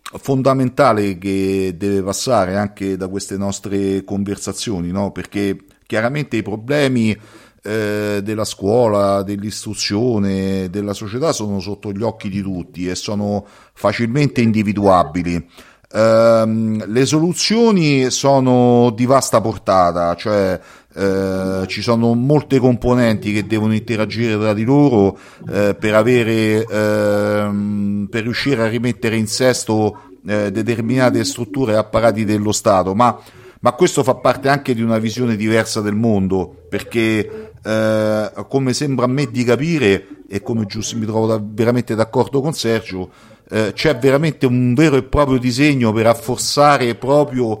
fondamentale 0.00 1.18
che 1.18 1.74
deve 1.76 2.02
passare 2.02 2.56
anche 2.56 2.96
da 2.96 3.08
queste 3.08 3.36
nostre 3.36 4.04
conversazioni, 4.04 4.90
no? 4.90 5.12
Perché 5.12 5.56
chiaramente 5.86 6.36
i 6.36 6.42
problemi 6.42 7.16
eh, 7.62 8.20
della 8.22 8.44
scuola, 8.44 9.22
dell'istruzione, 9.22 10.68
della 10.70 10.92
società 10.92 11.32
sono 11.32 11.60
sotto 11.60 11.92
gli 11.92 12.02
occhi 12.02 12.28
di 12.28 12.42
tutti 12.42 12.88
e 12.88 12.94
sono 12.94 13.46
facilmente 13.72 14.40
individuabili 14.40 15.48
Ehm, 15.94 16.84
le 16.88 17.06
soluzioni 17.06 18.10
sono 18.10 18.90
di 18.90 19.06
vasta 19.06 19.40
portata, 19.40 20.16
cioè 20.16 20.58
eh, 20.92 21.64
ci 21.68 21.82
sono 21.82 22.14
molte 22.14 22.58
componenti 22.58 23.32
che 23.32 23.46
devono 23.46 23.74
interagire 23.74 24.36
tra 24.36 24.52
di 24.52 24.64
loro 24.64 25.16
eh, 25.48 25.76
per, 25.78 25.94
avere, 25.94 26.64
ehm, 26.64 28.08
per 28.10 28.22
riuscire 28.24 28.62
a 28.62 28.68
rimettere 28.68 29.16
in 29.16 29.28
sesto 29.28 30.10
eh, 30.26 30.50
determinate 30.50 31.22
strutture 31.22 31.74
e 31.74 31.76
apparati 31.76 32.24
dello 32.24 32.52
Stato, 32.52 32.94
ma, 32.96 33.16
ma, 33.60 33.72
questo 33.72 34.02
fa 34.02 34.16
parte 34.16 34.48
anche 34.48 34.74
di 34.74 34.82
una 34.82 34.98
visione 34.98 35.36
diversa 35.36 35.80
del 35.80 35.94
mondo, 35.94 36.64
perché 36.68 37.52
eh, 37.64 38.30
come 38.48 38.72
sembra 38.74 39.06
a 39.06 39.08
me 39.08 39.30
di 39.30 39.42
capire, 39.44 40.06
e 40.28 40.42
come 40.42 40.66
giusto 40.66 40.96
mi 40.98 41.06
trovo 41.06 41.26
da, 41.26 41.40
veramente 41.42 41.94
d'accordo 41.94 42.40
con 42.40 42.52
Sergio, 42.52 43.10
eh, 43.50 43.72
c'è 43.74 43.96
veramente 43.96 44.46
un 44.46 44.74
vero 44.74 44.96
e 44.96 45.02
proprio 45.02 45.38
disegno 45.38 45.92
per 45.92 46.06
affossare 46.06 46.94
proprio 46.94 47.58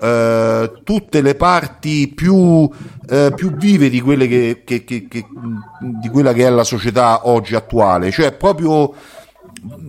eh, 0.00 0.72
tutte 0.82 1.20
le 1.20 1.34
parti 1.34 2.08
più, 2.14 2.68
eh, 3.08 3.32
più 3.34 3.54
vive 3.54 3.90
di, 3.90 4.02
che, 4.02 4.62
che, 4.64 4.84
che, 4.84 5.26
di 6.00 6.08
quella 6.08 6.32
che 6.32 6.46
è 6.46 6.50
la 6.50 6.64
società 6.64 7.28
oggi 7.28 7.54
attuale, 7.54 8.10
cioè 8.10 8.32
proprio 8.32 8.94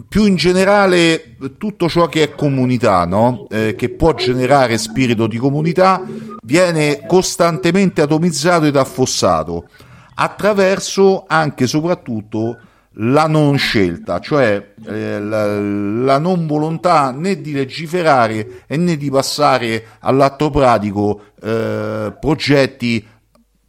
più 0.08 0.26
in 0.26 0.36
generale 0.36 1.36
tutto 1.58 1.88
ciò 1.88 2.08
che 2.08 2.24
è 2.24 2.36
comunità, 2.36 3.06
no? 3.06 3.48
eh, 3.50 3.76
che 3.76 3.90
può 3.90 4.14
generare 4.14 4.78
spirito 4.78 5.28
di 5.28 5.38
comunità, 5.38 6.04
viene 6.44 7.06
costantemente 7.06 8.02
atomizzato 8.02 8.66
ed 8.66 8.76
affossato 8.76 9.68
attraverso 10.16 11.24
anche 11.28 11.64
e 11.64 11.68
soprattutto 11.68 12.58
la 12.96 13.26
non 13.26 13.58
scelta, 13.58 14.20
cioè 14.20 14.74
eh, 14.86 15.20
la, 15.20 15.60
la, 15.62 16.18
non 16.18 16.46
volontà 16.46 17.12
né 17.12 17.40
di 17.40 17.54
legiferare 17.54 18.64
né 18.68 18.98
di 18.98 19.10
passare 19.10 19.86
all'atto 20.00 20.50
pratico 20.50 21.22
eh, 21.42 22.14
progetti 22.20 23.06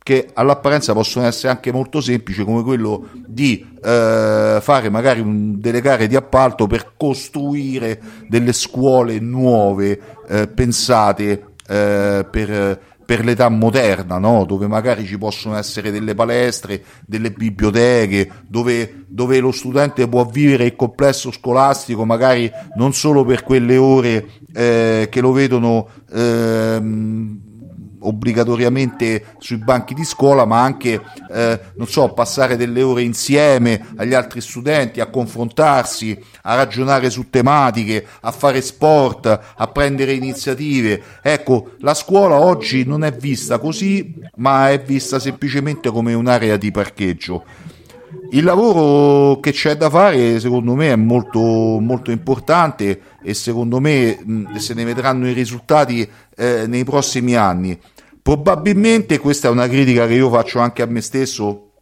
che 0.03 0.31
all'apparenza 0.35 0.93
possono 0.93 1.27
essere 1.27 1.53
anche 1.53 1.73
molto 1.73 2.01
semplici 2.01 2.45
come 2.45 2.63
quello 2.63 3.09
di 3.27 3.67
eh, 3.83 4.59
fare 4.61 4.91
magari 4.91 5.21
un, 5.21 5.61
delle 5.61 5.81
gare 5.81 6.07
di 6.07 6.17
appalto 6.17 6.67
per 6.67 6.95
costruire 6.97 8.01
delle 8.29 8.53
scuole 8.53 9.21
nuove 9.21 10.01
eh, 10.29 10.49
pensate 10.49 11.45
eh, 11.69 12.27
per 12.29 12.91
per 13.05 13.25
l'età 13.25 13.51
moderna, 13.51 14.17
no? 14.17 14.47
dove 14.47 14.67
magari 14.67 15.05
ci 15.05 15.19
possono 15.19 15.57
essere 15.57 15.91
delle 15.91 16.15
palestre, 16.15 16.83
delle 17.05 17.31
biblioteche, 17.31 18.31
dove, 18.47 19.05
dove, 19.07 19.39
lo 19.39 19.51
studente 19.53 20.09
può 20.09 20.25
vivere 20.25 20.65
il 20.65 20.77
complesso 20.77 21.31
scolastico 21.31 22.07
magari 22.07 22.51
non 22.77 22.95
solo 22.95 23.23
per 23.25 23.43
quelle 23.43 23.77
ore 23.77 24.27
eh, 24.55 25.09
che 25.11 25.21
lo 25.21 25.33
vedono 25.33 25.89
ehm, 26.11 27.52
obbligatoriamente 28.03 29.35
sui 29.39 29.59
banchi 29.59 29.95
di 29.95 30.05
scuola, 30.05 30.45
ma 30.45 30.63
anche, 30.63 31.01
eh, 31.31 31.61
non 31.77 31.87
so, 31.87 32.13
passare 32.13 32.57
delle 32.57 32.83
ore 32.83 33.03
insieme 33.03 33.87
agli 33.97 34.15
altri 34.15 34.41
studenti, 34.41 35.01
a 35.01 35.07
confrontarsi, 35.07 36.19
a 36.43 36.55
ragionare 36.55 37.11
su 37.11 37.31
tematiche, 37.31 38.07
a 38.21 38.31
fare 38.31 38.61
sport, 38.61 39.41
a 39.55 39.67
prendere 39.69 40.13
iniziative. 40.13 41.03
Ecco, 41.23 41.73
la 41.81 41.95
scuola 41.95 42.37
oggi 42.39 42.85
non 42.85 43.05
è 43.05 43.13
vista 43.13 43.59
così, 43.59 44.15
ma 44.37 44.71
è 44.71 44.81
vista 44.83 45.19
semplicemente 45.19 45.91
come 45.91 46.15
un'area 46.15 46.57
di 46.57 46.71
parcheggio. 46.71 47.45
Il 48.31 48.45
lavoro 48.45 49.41
che 49.41 49.53
c'è 49.53 49.77
da 49.77 49.91
fare 49.91 50.41
secondo 50.41 50.75
me 50.75 50.93
è 50.93 50.97
molto, 50.97 51.41
molto 51.41 52.11
importante 52.11 53.01
e 53.23 53.35
secondo 53.35 53.79
me 53.79 54.19
se 54.57 54.73
ne 54.73 54.85
vedranno 54.85 55.29
i 55.29 55.35
risultati 55.35 56.09
eh, 56.37 56.67
nei 56.67 56.85
prossimi 56.85 57.35
anni. 57.35 57.79
Probabilmente 58.23 59.19
questa 59.19 59.49
è 59.49 59.51
una 59.51 59.67
critica 59.67 60.07
che 60.07 60.15
io 60.15 60.31
faccio 60.31 60.61
anche 60.61 60.83
a 60.83 60.87
me 60.87 61.01
stesso 61.01 61.73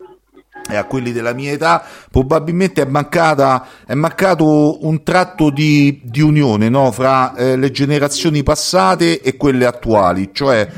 e 0.70 0.76
a 0.76 0.84
quelli 0.84 1.12
della 1.12 1.34
mia 1.34 1.52
età, 1.52 1.82
probabilmente 2.10 2.82
è, 2.82 2.86
mancata, 2.86 3.66
è 3.86 3.94
mancato 3.94 4.86
un 4.86 5.02
tratto 5.02 5.50
di, 5.50 6.00
di 6.02 6.20
unione 6.20 6.68
no? 6.68 6.90
fra 6.92 7.34
eh, 7.34 7.56
le 7.56 7.70
generazioni 7.70 8.42
passate 8.42 9.20
e 9.20 9.36
quelle 9.36 9.66
attuali, 9.66 10.30
cioè 10.32 10.68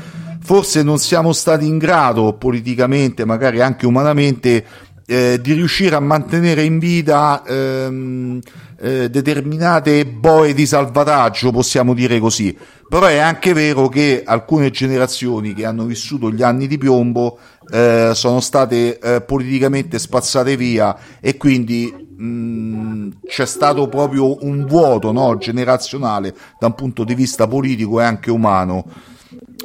forse 0.41 0.83
non 0.83 0.97
siamo 0.97 1.31
stati 1.31 1.65
in 1.65 1.77
grado 1.77 2.33
politicamente, 2.33 3.23
magari 3.23 3.61
anche 3.61 3.85
umanamente, 3.85 4.65
eh, 5.13 5.39
di 5.39 5.53
riuscire 5.53 5.95
a 5.95 5.99
mantenere 5.99 6.63
in 6.63 6.79
vita 6.79 7.43
ehm, 7.45 8.39
eh, 8.79 9.09
determinate 9.11 10.07
boe 10.07 10.55
di 10.55 10.65
salvataggio, 10.65 11.51
possiamo 11.51 11.93
dire 11.93 12.17
così. 12.17 12.57
Però 12.89 13.05
è 13.05 13.17
anche 13.17 13.53
vero 13.53 13.89
che 13.89 14.23
alcune 14.25 14.71
generazioni 14.71 15.53
che 15.53 15.65
hanno 15.65 15.85
vissuto 15.85 16.31
gli 16.31 16.41
anni 16.41 16.65
di 16.67 16.79
piombo 16.79 17.37
eh, 17.71 18.11
sono 18.13 18.39
state 18.39 18.97
eh, 18.97 19.21
politicamente 19.21 19.99
spazzate 19.99 20.57
via 20.57 20.95
e 21.19 21.37
quindi 21.37 21.93
mh, 21.93 23.09
c'è 23.27 23.45
stato 23.45 23.87
proprio 23.87 24.43
un 24.43 24.65
vuoto 24.65 25.11
no, 25.11 25.37
generazionale 25.37 26.33
da 26.59 26.67
un 26.67 26.73
punto 26.73 27.03
di 27.03 27.13
vista 27.13 27.47
politico 27.47 28.01
e 28.01 28.03
anche 28.03 28.31
umano 28.31 28.85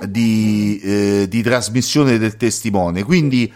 di, 0.06 0.78
eh, 0.82 1.26
di 1.26 1.42
trasmissione 1.42 2.18
del 2.18 2.36
testimone. 2.36 3.02
Quindi 3.02 3.50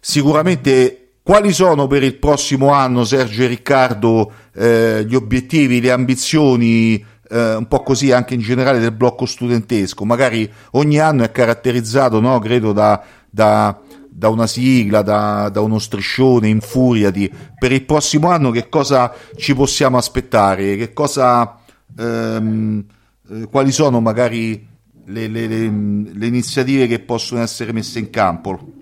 sicuramente 0.00 0.99
quali 1.22 1.52
sono 1.52 1.86
per 1.86 2.02
il 2.02 2.16
prossimo 2.16 2.72
anno, 2.72 3.04
Sergio 3.04 3.42
e 3.42 3.46
Riccardo, 3.46 4.32
eh, 4.54 5.04
gli 5.06 5.14
obiettivi, 5.14 5.80
le 5.80 5.90
ambizioni, 5.90 7.04
eh, 7.28 7.54
un 7.54 7.68
po' 7.68 7.82
così 7.82 8.10
anche 8.10 8.34
in 8.34 8.40
generale 8.40 8.78
del 8.78 8.92
blocco 8.92 9.26
studentesco? 9.26 10.04
Magari 10.04 10.50
ogni 10.72 10.98
anno 10.98 11.22
è 11.22 11.30
caratterizzato, 11.30 12.20
no, 12.20 12.38
credo, 12.38 12.72
da, 12.72 13.02
da, 13.28 13.78
da 14.08 14.28
una 14.28 14.46
sigla, 14.46 15.02
da, 15.02 15.50
da, 15.50 15.60
uno 15.60 15.78
striscione, 15.78 16.48
infuriati. 16.48 17.30
Per 17.58 17.70
il 17.70 17.84
prossimo 17.84 18.30
anno 18.30 18.50
che 18.50 18.68
cosa 18.68 19.12
ci 19.36 19.54
possiamo 19.54 19.98
aspettare? 19.98 20.76
Che 20.76 20.92
cosa, 20.94 21.58
ehm, 21.98 22.84
eh, 23.30 23.46
quali 23.50 23.72
sono 23.72 24.00
magari 24.00 24.66
le, 25.04 25.28
le, 25.28 25.46
le, 25.46 25.70
le 26.12 26.26
iniziative 26.26 26.86
che 26.86 26.98
possono 27.00 27.42
essere 27.42 27.72
messe 27.72 27.98
in 27.98 28.08
campo? 28.08 28.79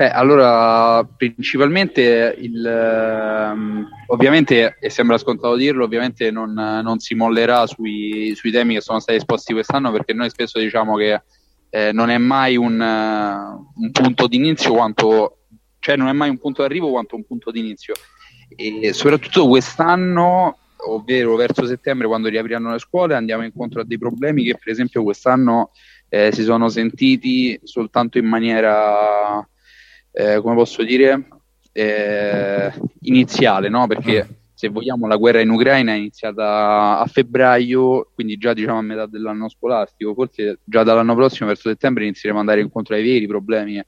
Eh, 0.00 0.06
allora, 0.06 1.04
principalmente, 1.04 2.34
il, 2.38 2.64
ehm, 2.64 3.86
ovviamente, 4.06 4.78
e 4.80 4.88
sembra 4.88 5.18
scontato 5.18 5.56
dirlo, 5.56 5.84
ovviamente 5.84 6.30
non, 6.30 6.54
non 6.54 7.00
si 7.00 7.14
mollerà 7.14 7.66
sui, 7.66 8.32
sui, 8.34 8.50
temi 8.50 8.72
che 8.72 8.80
sono 8.80 8.98
stati 8.98 9.18
esposti 9.18 9.52
quest'anno 9.52 9.92
perché 9.92 10.14
noi 10.14 10.30
spesso 10.30 10.58
diciamo 10.58 10.96
che 10.96 11.20
eh, 11.68 11.92
non 11.92 12.08
è 12.08 12.16
mai 12.16 12.56
un, 12.56 12.80
un 12.80 13.90
punto 13.90 14.26
d'inizio 14.26 14.72
quanto, 14.72 15.40
cioè 15.80 15.96
non 15.96 16.08
è 16.08 16.12
mai 16.12 16.30
un 16.30 16.38
punto 16.38 16.62
d'arrivo 16.62 16.88
quanto 16.88 17.16
un 17.16 17.26
punto 17.26 17.50
d'inizio. 17.50 17.92
E 18.56 18.94
soprattutto 18.94 19.48
quest'anno, 19.48 20.60
ovvero 20.86 21.36
verso 21.36 21.66
settembre, 21.66 22.06
quando 22.06 22.28
riapriranno 22.28 22.72
le 22.72 22.78
scuole, 22.78 23.14
andiamo 23.14 23.44
incontro 23.44 23.82
a 23.82 23.84
dei 23.84 23.98
problemi 23.98 24.44
che, 24.44 24.56
per 24.56 24.72
esempio, 24.72 25.02
quest'anno 25.02 25.72
eh, 26.08 26.32
si 26.32 26.42
sono 26.42 26.70
sentiti 26.70 27.60
soltanto 27.64 28.16
in 28.16 28.24
maniera 28.24 29.46
eh, 30.12 30.40
come 30.40 30.54
posso 30.54 30.82
dire, 30.82 31.28
eh, 31.72 32.72
iniziale, 33.02 33.68
no? 33.68 33.86
Perché 33.86 34.24
mm. 34.24 34.34
se 34.54 34.68
vogliamo 34.68 35.06
la 35.06 35.16
guerra 35.16 35.40
in 35.40 35.50
Ucraina 35.50 35.92
è 35.92 35.96
iniziata 35.96 36.98
a 36.98 37.06
febbraio, 37.06 38.10
quindi 38.14 38.36
già 38.36 38.52
diciamo 38.52 38.78
a 38.78 38.82
metà 38.82 39.06
dell'anno 39.06 39.48
scolastico, 39.48 40.14
forse 40.14 40.58
già 40.64 40.82
dall'anno 40.82 41.14
prossimo, 41.14 41.48
verso 41.48 41.68
settembre, 41.68 42.04
inizieremo 42.04 42.40
ad 42.40 42.48
andare 42.48 42.64
incontro 42.64 42.94
ai 42.94 43.02
veri 43.02 43.26
problemi 43.26 43.82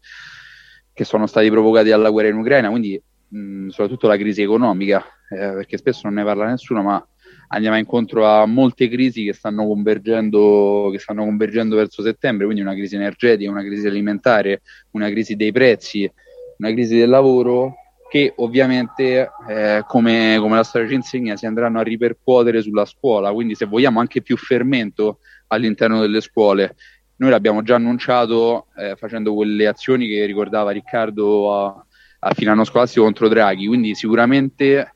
che 0.93 1.05
sono 1.05 1.27
stati 1.27 1.51
provocati 1.51 1.89
dalla 1.89 2.11
guerra 2.11 2.28
in 2.28 2.36
Ucraina, 2.36 2.69
quindi 2.69 3.03
mh, 3.28 3.69
soprattutto 3.69 4.07
la 4.07 4.16
crisi 4.16 4.43
economica, 4.43 5.05
eh, 5.31 5.36
perché 5.36 5.78
spesso 5.78 6.03
non 6.05 6.15
ne 6.15 6.24
parla 6.24 6.47
nessuno, 6.47 6.82
ma 6.82 7.07
andiamo 7.55 7.77
incontro 7.77 8.27
a 8.27 8.47
molte 8.47 8.89
crisi 8.89 9.24
che 9.24 9.33
stanno 9.33 9.66
convergendo, 9.66 10.89
che 10.91 10.99
stanno 10.99 11.24
convergendo 11.24 11.77
verso 11.77 12.03
settembre, 12.03 12.47
quindi 12.47 12.62
una 12.62 12.74
crisi 12.74 12.95
energetica, 12.95 13.51
una 13.51 13.62
crisi 13.62 13.87
alimentare, 13.87 14.62
una 14.93 15.11
crisi 15.11 15.37
dei 15.37 15.53
prezzi, 15.53 16.11
una 16.59 16.70
crisi 16.70 16.97
del 16.97 17.11
lavoro 17.11 17.74
che 18.09 18.33
ovviamente, 18.37 19.31
eh, 19.49 19.85
come, 19.87 20.37
come, 20.39 20.57
la 20.57 20.65
storia 20.65 20.89
ci 20.89 20.95
insegna, 20.95 21.37
si 21.37 21.47
andranno 21.47 21.79
a 21.79 21.83
ripercuotere 21.83 22.62
sulla 22.62 22.85
scuola, 22.85 23.33
quindi 23.33 23.55
se 23.55 23.66
vogliamo 23.66 24.01
anche 24.01 24.23
più 24.23 24.37
fermento 24.37 25.19
all'interno 25.49 26.01
delle 26.01 26.20
scuole. 26.20 26.74
Noi 27.16 27.31
l'abbiamo 27.31 27.62
già 27.62 27.77
annunciato 27.77 28.66
eh, 28.77 28.97
facendo 28.97 29.35
quelle 29.35 29.66
azioni 29.66 30.09
che 30.09 30.24
ricordava 30.24 30.73
Riccardo 30.73 31.55
a, 31.55 31.87
a 32.20 32.35
fine 32.35 32.51
anno 32.51 32.65
scolastico 32.65 33.05
contro 33.05 33.29
Draghi, 33.29 33.66
quindi 33.66 33.95
sicuramente 33.95 34.93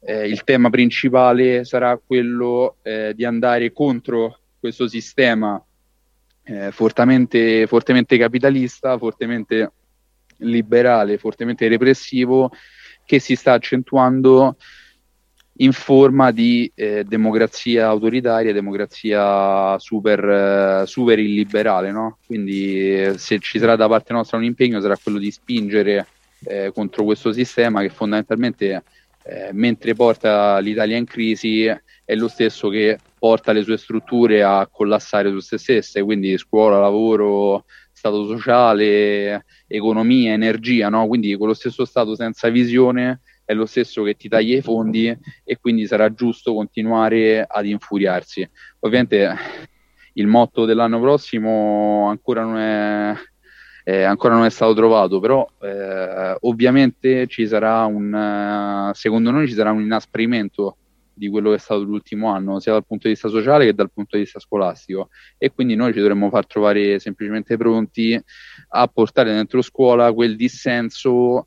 eh, 0.00 0.28
il 0.28 0.44
tema 0.44 0.70
principale 0.70 1.64
sarà 1.64 1.98
quello 2.04 2.76
eh, 2.82 3.12
di 3.14 3.24
andare 3.24 3.72
contro 3.72 4.38
questo 4.58 4.88
sistema 4.88 5.62
eh, 6.44 6.70
fortemente, 6.70 7.66
fortemente 7.66 8.16
capitalista, 8.16 8.96
fortemente 8.96 9.72
liberale, 10.38 11.18
fortemente 11.18 11.68
repressivo, 11.68 12.50
che 13.04 13.18
si 13.18 13.34
sta 13.34 13.52
accentuando 13.52 14.56
in 15.60 15.72
forma 15.72 16.30
di 16.30 16.70
eh, 16.74 17.02
democrazia 17.04 17.88
autoritaria, 17.88 18.52
democrazia 18.52 19.76
super, 19.78 20.24
eh, 20.24 20.86
super 20.86 21.18
illiberale. 21.18 21.90
No? 21.90 22.18
Quindi 22.24 23.00
eh, 23.00 23.18
se 23.18 23.40
ci 23.40 23.58
sarà 23.58 23.74
da 23.74 23.88
parte 23.88 24.12
nostra 24.12 24.36
un 24.36 24.44
impegno 24.44 24.80
sarà 24.80 24.96
quello 24.96 25.18
di 25.18 25.30
spingere 25.30 26.06
contro 26.72 27.02
questo 27.02 27.32
sistema 27.32 27.80
che 27.80 27.88
fondamentalmente 27.88 28.84
eh, 29.24 29.50
mentre 29.52 29.94
porta 29.94 30.58
l'Italia 30.58 30.96
in 30.96 31.04
crisi 31.04 31.64
è 31.64 32.14
lo 32.14 32.28
stesso 32.28 32.68
che 32.68 32.98
porta 33.18 33.52
le 33.52 33.62
sue 33.62 33.76
strutture 33.76 34.42
a 34.42 34.68
collassare 34.70 35.30
su 35.30 35.40
se 35.40 35.58
stesse, 35.58 36.02
quindi 36.02 36.38
scuola, 36.38 36.78
lavoro, 36.78 37.64
stato 37.92 38.26
sociale, 38.26 39.44
economia, 39.66 40.32
energia, 40.32 40.88
no? 40.88 41.06
quindi 41.06 41.34
quello 41.36 41.54
stesso 41.54 41.84
stato 41.84 42.14
senza 42.14 42.48
visione 42.48 43.20
è 43.44 43.54
lo 43.54 43.66
stesso 43.66 44.02
che 44.02 44.14
ti 44.14 44.28
taglia 44.28 44.56
i 44.56 44.62
fondi 44.62 45.14
e 45.42 45.58
quindi 45.58 45.86
sarà 45.86 46.12
giusto 46.12 46.54
continuare 46.54 47.44
ad 47.48 47.66
infuriarsi. 47.66 48.48
Ovviamente 48.80 49.34
il 50.12 50.26
motto 50.26 50.64
dell'anno 50.64 51.00
prossimo 51.00 52.08
ancora 52.08 52.42
non 52.42 52.58
è, 52.58 53.14
eh, 53.88 54.02
ancora 54.02 54.34
non 54.34 54.44
è 54.44 54.50
stato 54.50 54.74
trovato, 54.74 55.18
però 55.18 55.48
eh, 55.62 56.36
ovviamente 56.40 57.26
ci 57.26 57.46
sarà 57.46 57.86
un, 57.86 58.90
secondo 58.92 59.30
noi 59.30 59.48
ci 59.48 59.54
sarà 59.54 59.70
un 59.70 59.80
inasprimento 59.80 60.76
di 61.14 61.30
quello 61.30 61.48
che 61.48 61.56
è 61.56 61.58
stato 61.58 61.84
l'ultimo 61.84 62.28
anno, 62.28 62.60
sia 62.60 62.72
dal 62.72 62.84
punto 62.84 63.06
di 63.06 63.14
vista 63.14 63.30
sociale 63.30 63.64
che 63.64 63.72
dal 63.72 63.90
punto 63.90 64.16
di 64.18 64.24
vista 64.24 64.40
scolastico. 64.40 65.08
E 65.38 65.52
quindi 65.52 65.74
noi 65.74 65.94
ci 65.94 66.00
dovremmo 66.00 66.28
far 66.28 66.46
trovare 66.46 66.98
semplicemente 66.98 67.56
pronti 67.56 68.22
a 68.68 68.86
portare 68.88 69.32
dentro 69.32 69.62
scuola 69.62 70.12
quel 70.12 70.36
dissenso 70.36 71.46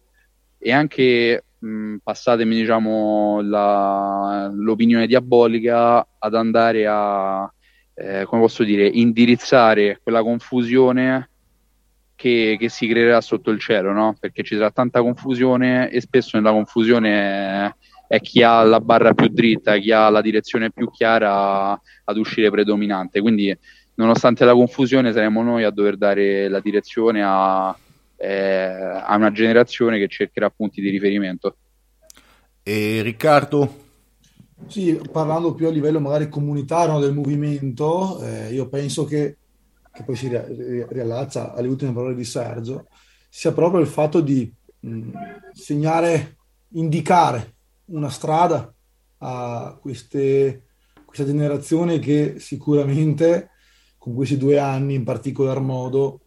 e 0.57 0.71
anche, 0.71 1.43
mh, 1.59 1.97
passatemi 2.01 2.55
diciamo, 2.55 3.41
la, 3.43 4.51
l'opinione 4.51 5.05
diabolica, 5.05 6.07
ad 6.17 6.33
andare 6.33 6.87
a, 6.87 7.53
eh, 7.93 8.25
come 8.25 8.41
posso 8.41 8.63
dire, 8.63 8.87
indirizzare 8.87 9.99
quella 10.01 10.23
confusione 10.23 11.29
che, 12.21 12.55
che, 12.59 12.69
si 12.69 12.87
creerà 12.87 13.19
sotto 13.19 13.49
il 13.49 13.59
cielo, 13.59 13.91
no? 13.93 14.15
Perché 14.19 14.43
ci 14.43 14.53
sarà 14.53 14.69
tanta 14.69 15.01
confusione 15.01 15.89
e 15.89 16.01
spesso 16.01 16.37
nella 16.37 16.51
confusione 16.51 17.75
è 18.07 18.19
chi 18.21 18.43
ha 18.43 18.61
la 18.61 18.79
barra 18.79 19.15
più 19.15 19.27
dritta, 19.29 19.77
chi 19.77 19.91
ha 19.91 20.07
la 20.09 20.21
direzione 20.21 20.69
più 20.69 20.91
chiara 20.91 21.71
ad 21.71 22.17
uscire 22.17 22.51
predominante. 22.51 23.21
Quindi, 23.21 23.57
nonostante 23.95 24.45
la 24.45 24.53
confusione, 24.53 25.11
saremo 25.13 25.41
noi 25.41 25.63
a 25.63 25.71
dover 25.71 25.97
dare 25.97 26.47
la 26.47 26.59
direzione 26.59 27.23
a, 27.25 27.75
eh, 28.17 29.01
a 29.03 29.15
una 29.15 29.31
generazione 29.31 29.97
che 29.97 30.07
cercherà 30.07 30.51
punti 30.51 30.79
di 30.79 30.91
riferimento. 30.91 31.55
E 32.61 33.01
Riccardo? 33.01 33.89
Sì, 34.67 35.01
parlando 35.11 35.55
più 35.55 35.65
a 35.65 35.71
livello 35.71 35.99
magari 35.99 36.29
comunitario 36.29 36.99
del 36.99 37.13
movimento, 37.13 38.21
eh, 38.21 38.53
io 38.53 38.67
penso 38.69 39.05
che, 39.05 39.37
che 39.91 40.03
poi 40.03 40.15
si 40.15 40.29
riallaccia 40.29 41.53
alle 41.53 41.67
ultime 41.67 41.91
parole 41.91 42.15
di 42.15 42.23
Sergio, 42.23 42.87
sia 43.29 43.51
proprio 43.51 43.81
il 43.81 43.87
fatto 43.87 44.21
di 44.21 44.51
mh, 44.79 45.09
segnare, 45.53 46.37
indicare 46.73 47.55
una 47.85 48.09
strada 48.09 48.73
a 49.19 49.77
queste, 49.79 50.63
questa 51.05 51.25
generazione 51.25 51.99
che 51.99 52.35
sicuramente 52.39 53.49
con 53.97 54.15
questi 54.15 54.37
due 54.37 54.57
anni 54.57 54.95
in 54.95 55.03
particolar 55.03 55.59
modo 55.59 56.21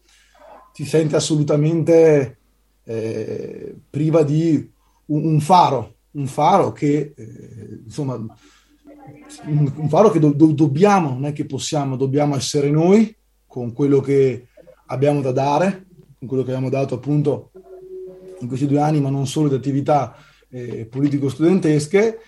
si 0.72 0.84
sente 0.84 1.16
assolutamente 1.16 2.38
eh, 2.84 3.74
priva 3.90 4.22
di 4.22 4.70
un, 5.06 5.24
un, 5.24 5.40
faro, 5.40 5.96
un 6.12 6.26
faro 6.26 6.72
che 6.72 7.14
eh, 7.16 7.80
insomma 7.84 8.14
un, 8.14 9.88
faro 9.88 10.10
che 10.10 10.18
do, 10.18 10.32
do, 10.32 10.52
dobbiamo, 10.52 11.10
non 11.10 11.26
è 11.26 11.32
che 11.32 11.46
possiamo, 11.46 11.96
dobbiamo 11.96 12.36
essere 12.36 12.70
noi 12.70 13.14
con 13.54 13.72
quello 13.72 14.00
che 14.00 14.48
abbiamo 14.86 15.20
da 15.20 15.30
dare, 15.30 15.86
con 16.18 16.26
quello 16.26 16.42
che 16.42 16.50
abbiamo 16.50 16.70
dato 16.70 16.96
appunto 16.96 17.52
in 18.40 18.48
questi 18.48 18.66
due 18.66 18.80
anni, 18.80 19.00
ma 19.00 19.10
non 19.10 19.28
solo 19.28 19.48
di 19.48 19.54
attività 19.54 20.16
eh, 20.48 20.86
politico-studentesche. 20.86 22.18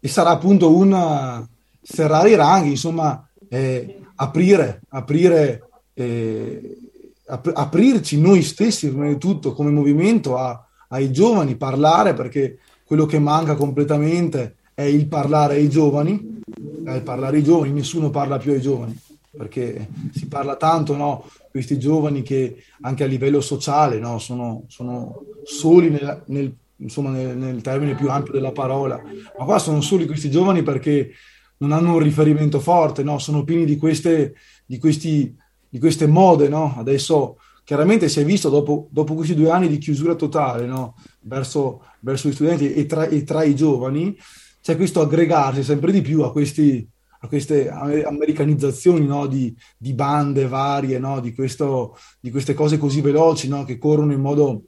E 0.00 0.08
sarà 0.08 0.30
appunto 0.30 0.74
un 0.74 1.46
serrare 1.80 2.30
i 2.30 2.34
ranghi, 2.34 2.70
insomma, 2.70 3.24
eh, 3.48 4.00
aprire, 4.16 4.80
aprire, 4.88 5.68
eh, 5.94 6.78
ap- 7.26 7.52
aprirci 7.54 8.20
noi 8.20 8.42
stessi, 8.42 8.88
prima 8.88 9.06
di 9.06 9.18
tutto, 9.18 9.52
come 9.52 9.70
movimento 9.70 10.36
a, 10.36 10.66
ai 10.88 11.12
giovani, 11.12 11.54
parlare, 11.54 12.12
perché 12.12 12.58
quello 12.84 13.06
che 13.06 13.20
manca 13.20 13.54
completamente 13.54 14.56
è 14.74 14.82
il 14.82 15.06
parlare 15.06 15.54
ai 15.54 15.70
giovani, 15.70 16.40
è 16.84 16.90
il 16.90 17.02
parlare 17.02 17.36
ai 17.36 17.44
giovani, 17.44 17.70
nessuno 17.70 18.10
parla 18.10 18.38
più 18.38 18.50
ai 18.50 18.60
giovani, 18.60 18.98
perché 19.36 19.88
si 20.12 20.26
parla 20.26 20.56
tanto, 20.56 20.96
no? 20.96 21.28
Questi 21.50 21.78
giovani 21.78 22.22
che 22.22 22.64
anche 22.80 23.04
a 23.04 23.06
livello 23.06 23.40
sociale 23.40 23.98
no? 23.98 24.18
sono, 24.18 24.64
sono 24.68 25.24
soli 25.44 25.90
nel, 25.90 26.22
nel 26.26 26.56
insomma 26.76 27.10
nel, 27.10 27.36
nel, 27.36 27.62
termine 27.62 27.94
più 27.94 28.10
ampio 28.10 28.32
della 28.32 28.52
parola, 28.52 29.00
ma 29.38 29.44
qua 29.44 29.58
sono 29.58 29.80
soli 29.80 30.06
questi 30.06 30.30
giovani 30.30 30.62
perché 30.62 31.12
non 31.58 31.72
hanno 31.72 31.94
un 31.94 31.98
riferimento 32.00 32.60
forte, 32.60 33.02
no? 33.02 33.18
sono 33.18 33.44
pieni 33.44 33.64
di 33.64 33.76
queste, 33.76 34.34
di 34.66 34.78
questi, 34.78 35.34
di 35.68 35.78
queste 35.78 36.06
mode, 36.06 36.48
no? 36.48 36.74
adesso 36.76 37.38
chiaramente 37.64 38.08
si 38.08 38.20
è 38.20 38.24
visto 38.24 38.48
dopo, 38.48 38.88
dopo, 38.90 39.14
questi 39.14 39.34
due 39.34 39.50
anni 39.50 39.68
di 39.68 39.78
chiusura 39.78 40.14
totale 40.14 40.66
no? 40.66 40.96
verso, 41.20 41.84
verso, 42.00 42.28
gli 42.28 42.32
studenti 42.32 42.72
e 42.72 42.86
tra, 42.86 43.06
e 43.06 43.24
tra, 43.24 43.44
i 43.44 43.54
giovani, 43.54 44.16
c'è 44.60 44.76
questo 44.76 45.00
aggregarsi 45.00 45.62
sempre 45.62 45.92
di 45.92 46.02
più 46.02 46.22
a, 46.22 46.32
questi, 46.32 46.86
a 47.24 47.28
queste 47.28 47.70
americanizzazioni 47.70 49.06
no? 49.06 49.26
di, 49.26 49.56
di, 49.78 49.94
bande 49.94 50.46
varie, 50.46 50.98
no? 50.98 51.20
di, 51.20 51.32
questo, 51.34 51.96
di, 52.20 52.30
queste 52.30 52.52
cose 52.52 52.76
così 52.76 53.00
veloci 53.00 53.48
che 53.64 53.78
corrono 53.78 54.12
in 54.12 54.20
modo 54.20 54.64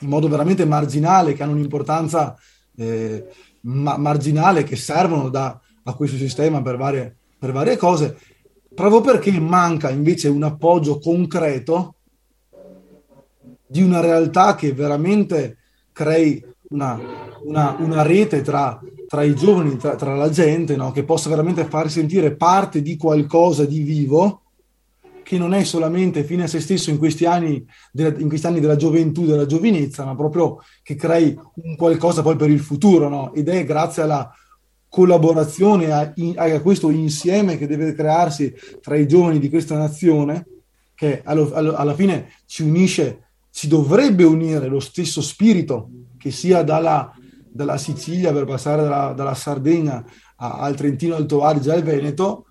in 0.00 0.08
modo 0.08 0.28
veramente 0.28 0.64
marginale, 0.64 1.32
che 1.32 1.42
hanno 1.42 1.52
un'importanza 1.52 2.36
eh, 2.76 3.26
ma- 3.62 3.96
marginale, 3.96 4.62
che 4.62 4.76
servono 4.76 5.28
da, 5.28 5.58
a 5.84 5.94
questo 5.94 6.16
sistema 6.16 6.62
per 6.62 6.76
varie, 6.76 7.16
per 7.38 7.50
varie 7.52 7.76
cose, 7.76 8.16
proprio 8.74 9.00
perché 9.00 9.32
manca 9.40 9.90
invece 9.90 10.28
un 10.28 10.42
appoggio 10.42 10.98
concreto 10.98 11.94
di 13.66 13.82
una 13.82 14.00
realtà 14.00 14.54
che 14.54 14.72
veramente 14.72 15.58
crei 15.92 16.44
una, 16.68 17.00
una, 17.42 17.74
una 17.78 18.02
rete 18.02 18.42
tra, 18.42 18.78
tra, 19.06 19.22
i 19.22 19.34
giovani, 19.34 19.76
tra, 19.76 19.94
tra 19.96 20.14
la 20.14 20.30
gente, 20.30 20.76
no? 20.76 20.92
che 20.92 21.04
possa 21.04 21.28
veramente 21.28 21.64
far 21.64 21.90
sentire 21.90 22.34
parte 22.34 22.82
di 22.82 22.96
qualcosa 22.96 23.64
di 23.64 23.80
vivo 23.80 24.42
che 25.26 25.38
non 25.38 25.54
è 25.54 25.64
solamente 25.64 26.22
fine 26.22 26.44
a 26.44 26.46
se 26.46 26.60
stesso 26.60 26.90
in 26.90 26.98
questi 26.98 27.24
anni, 27.24 27.66
in 27.94 28.28
questi 28.28 28.46
anni 28.46 28.60
della 28.60 28.76
gioventù, 28.76 29.26
della 29.26 29.44
giovinezza, 29.44 30.04
ma 30.04 30.14
proprio 30.14 30.62
che 30.84 30.94
crei 30.94 31.36
un 31.54 31.74
qualcosa 31.74 32.22
poi 32.22 32.36
per 32.36 32.48
il 32.48 32.60
futuro, 32.60 33.08
no? 33.08 33.34
Ed 33.34 33.48
è 33.48 33.64
grazie 33.64 34.02
alla 34.02 34.32
collaborazione, 34.88 35.90
a, 35.90 36.12
a, 36.36 36.60
questo 36.60 36.90
insieme 36.90 37.58
che 37.58 37.66
deve 37.66 37.92
crearsi 37.92 38.54
tra 38.80 38.94
i 38.94 39.08
giovani 39.08 39.40
di 39.40 39.50
questa 39.50 39.76
nazione, 39.76 40.46
che 40.94 41.22
allo, 41.24 41.52
allo, 41.52 41.74
alla 41.74 41.94
fine 41.94 42.30
ci 42.46 42.62
unisce, 42.62 43.24
ci 43.50 43.66
dovrebbe 43.66 44.22
unire 44.22 44.68
lo 44.68 44.78
stesso 44.80 45.20
spirito 45.20 45.90
che 46.16 46.30
sia 46.30 46.62
dalla, 46.62 47.12
dalla 47.56 47.78
Sicilia 47.78 48.32
per 48.32 48.44
passare 48.44 48.82
dalla, 48.82 49.12
dalla 49.12 49.34
Sardegna 49.34 50.04
a, 50.36 50.58
al 50.58 50.76
Trentino, 50.76 51.16
Alto 51.16 51.42
Adige, 51.42 51.72
al 51.72 51.82
Veneto, 51.82 52.46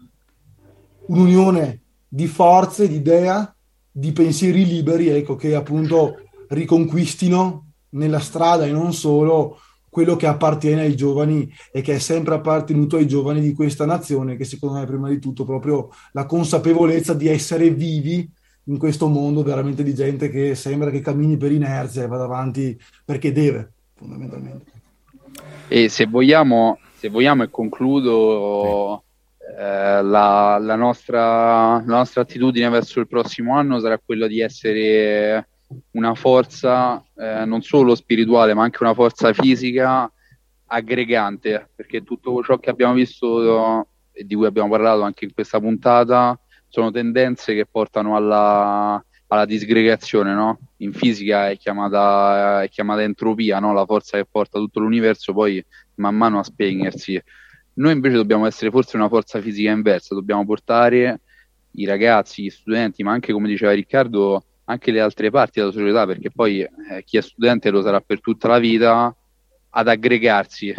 un'unione 1.08 1.82
di 2.08 2.28
forze, 2.28 2.88
di 2.88 2.96
idea, 2.96 3.56
di 3.90 4.12
pensieri 4.12 4.66
liberi, 4.66 5.08
ecco, 5.10 5.36
che 5.36 5.56
appunto 5.56 6.16
riconquistino 6.50 7.68
nella 7.92 8.20
strada 8.20 8.66
e 8.66 8.72
non 8.72 8.94
solo 8.94 9.60
quello 9.90 10.18
che 10.18 10.28
appartiene 10.28 10.82
ai 10.82 10.96
giovani 10.96 11.50
e 11.72 11.80
che 11.80 11.96
è 11.96 12.00
sempre 12.00 12.36
appartenuto 12.36 12.98
ai 12.98 13.08
giovani 13.08 13.40
di 13.40 13.54
questa 13.54 13.86
nazione, 13.86 14.36
che 14.36 14.44
secondo 14.44 14.78
me 14.78 14.86
prima 14.86 15.08
di 15.08 15.20
tutto 15.20 15.46
proprio 15.46 15.90
la 16.12 16.26
consapevolezza 16.26 17.14
di 17.14 17.30
essere 17.30 17.70
vivi 17.70 18.30
in 18.66 18.78
questo 18.78 19.08
mondo 19.08 19.44
veramente 19.44 19.84
di 19.84 19.94
gente 19.94 20.30
che 20.30 20.56
sembra 20.56 20.90
che 20.90 21.00
cammini 21.00 21.38
per 21.38 21.52
inerzia 21.52 22.04
e 22.04 22.08
vada 22.08 22.26
avanti 22.26 22.78
perché 23.06 23.32
deve, 23.32 23.72
fondamentalmente. 23.94 24.75
E 25.68 25.90
se 25.90 26.06
vogliamo, 26.06 26.80
se 26.94 27.10
vogliamo 27.10 27.44
e 27.44 27.50
concludo, 27.50 29.04
eh, 29.58 30.02
la, 30.02 30.58
la, 30.60 30.76
nostra, 30.76 31.78
la 31.78 31.98
nostra 31.98 32.22
attitudine 32.22 32.70
verso 32.70 33.00
il 33.00 33.08
prossimo 33.08 33.56
anno 33.56 33.80
sarà 33.80 34.00
quella 34.04 34.28
di 34.28 34.42
essere 34.42 35.48
una 35.92 36.14
forza 36.14 37.04
eh, 37.16 37.46
non 37.46 37.62
solo 37.62 37.96
spirituale 37.96 38.54
ma 38.54 38.64
anche 38.64 38.84
una 38.84 38.94
forza 38.94 39.34
fisica 39.34 40.12
aggregante 40.68 41.70
perché 41.76 42.04
tutto 42.04 42.44
ciò 42.44 42.58
che 42.60 42.70
abbiamo 42.70 42.94
visto 42.94 43.88
e 44.12 44.26
di 44.26 44.36
cui 44.36 44.46
abbiamo 44.46 44.70
parlato 44.70 45.02
anche 45.02 45.26
in 45.26 45.34
questa 45.34 45.60
puntata 45.60 46.40
sono 46.68 46.92
tendenze 46.92 47.54
che 47.54 47.66
portano 47.66 48.16
alla, 48.16 49.04
alla 49.28 49.46
disgregazione 49.46 50.34
no? 50.34 50.60
in 50.78 50.94
fisica 50.94 51.50
è 51.50 51.58
chiamata, 51.58 52.64
è 52.64 52.70
chiamata 52.70 53.02
entropia 53.02 53.60
no? 53.60 53.74
la 53.74 53.86
forza 53.86 54.18
che 54.18 54.28
porta 54.30 54.60
tutto 54.60 54.80
l'universo 54.80 55.34
poi 55.34 55.64
man 55.96 56.16
mano 56.16 56.40
a 56.40 56.44
spegnersi 56.44 57.22
noi 57.76 57.94
invece 57.94 58.16
dobbiamo 58.16 58.46
essere 58.46 58.72
forse 58.72 58.96
una 58.96 59.10
forza 59.10 59.42
fisica 59.42 59.72
inversa 59.72 60.16
dobbiamo 60.16 60.46
portare 60.46 61.22
i 61.78 61.86
ragazzi, 61.86 62.44
gli 62.44 62.50
studenti 62.50 63.04
ma 63.04 63.12
anche 63.12 63.34
come 63.34 63.48
diceva 63.48 63.72
Riccardo 63.72 64.44
anche 64.66 64.92
le 64.92 65.00
altre 65.00 65.30
parti 65.30 65.60
della 65.60 65.72
società, 65.72 66.06
perché 66.06 66.32
poi 66.32 66.62
eh, 66.62 67.04
chi 67.04 67.18
è 67.18 67.22
studente 67.22 67.70
lo 67.70 67.82
sarà 67.82 68.02
per 68.02 68.20
tutta 68.20 68.48
la 68.48 68.60
vita, 68.60 69.16
ad 69.70 69.88
aggregarsi, 69.88 70.74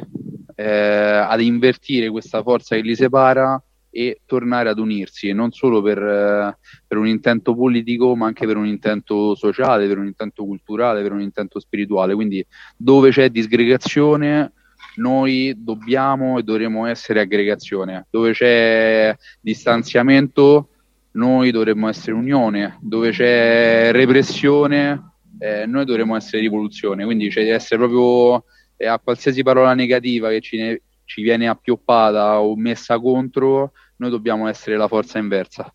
eh, 0.54 0.64
ad 0.64 1.40
invertire 1.40 2.10
questa 2.10 2.42
forza 2.42 2.74
che 2.74 2.82
li 2.82 2.96
separa 2.96 3.62
e 3.96 4.20
tornare 4.26 4.68
ad 4.68 4.78
unirsi, 4.78 5.32
non 5.32 5.52
solo 5.52 5.80
per, 5.80 5.96
eh, 5.96 6.58
per, 6.86 6.98
un 6.98 7.06
intento 7.06 7.54
politico, 7.54 8.14
ma 8.14 8.26
anche 8.26 8.46
per 8.46 8.58
un 8.58 8.66
intento 8.66 9.34
sociale, 9.34 9.88
per 9.88 9.96
un 9.96 10.04
intento 10.04 10.44
culturale, 10.44 11.00
per 11.00 11.12
un 11.12 11.22
intento 11.22 11.58
spirituale. 11.58 12.14
Quindi 12.14 12.44
dove 12.76 13.08
c'è 13.10 13.30
disgregazione, 13.30 14.52
noi 14.96 15.54
dobbiamo 15.56 16.38
e 16.38 16.42
dovremo 16.42 16.84
essere 16.84 17.20
aggregazione. 17.20 18.06
Dove 18.10 18.32
c'è 18.32 19.16
distanziamento, 19.40 20.68
noi 21.12 21.50
dovremmo 21.50 21.88
essere 21.88 22.12
unione, 22.12 22.76
dove 22.82 23.12
c'è 23.12 23.92
repressione, 23.92 25.12
eh, 25.38 25.64
noi 25.64 25.86
dovremmo 25.86 26.16
essere 26.16 26.42
rivoluzione, 26.42 27.06
quindi 27.06 27.30
c'è 27.30 27.44
di 27.44 27.48
essere 27.48 27.78
proprio 27.78 28.44
eh, 28.76 28.86
a 28.86 28.98
qualsiasi 28.98 29.42
parola 29.42 29.72
negativa 29.72 30.28
che 30.28 30.40
ci, 30.40 30.56
ne, 30.58 30.82
ci 31.06 31.22
viene 31.22 31.48
appioppata 31.48 32.40
o 32.40 32.54
messa 32.56 32.98
contro, 33.00 33.72
noi 33.96 34.10
dobbiamo 34.10 34.46
essere 34.48 34.76
la 34.76 34.88
forza 34.88 35.18
inversa. 35.18 35.72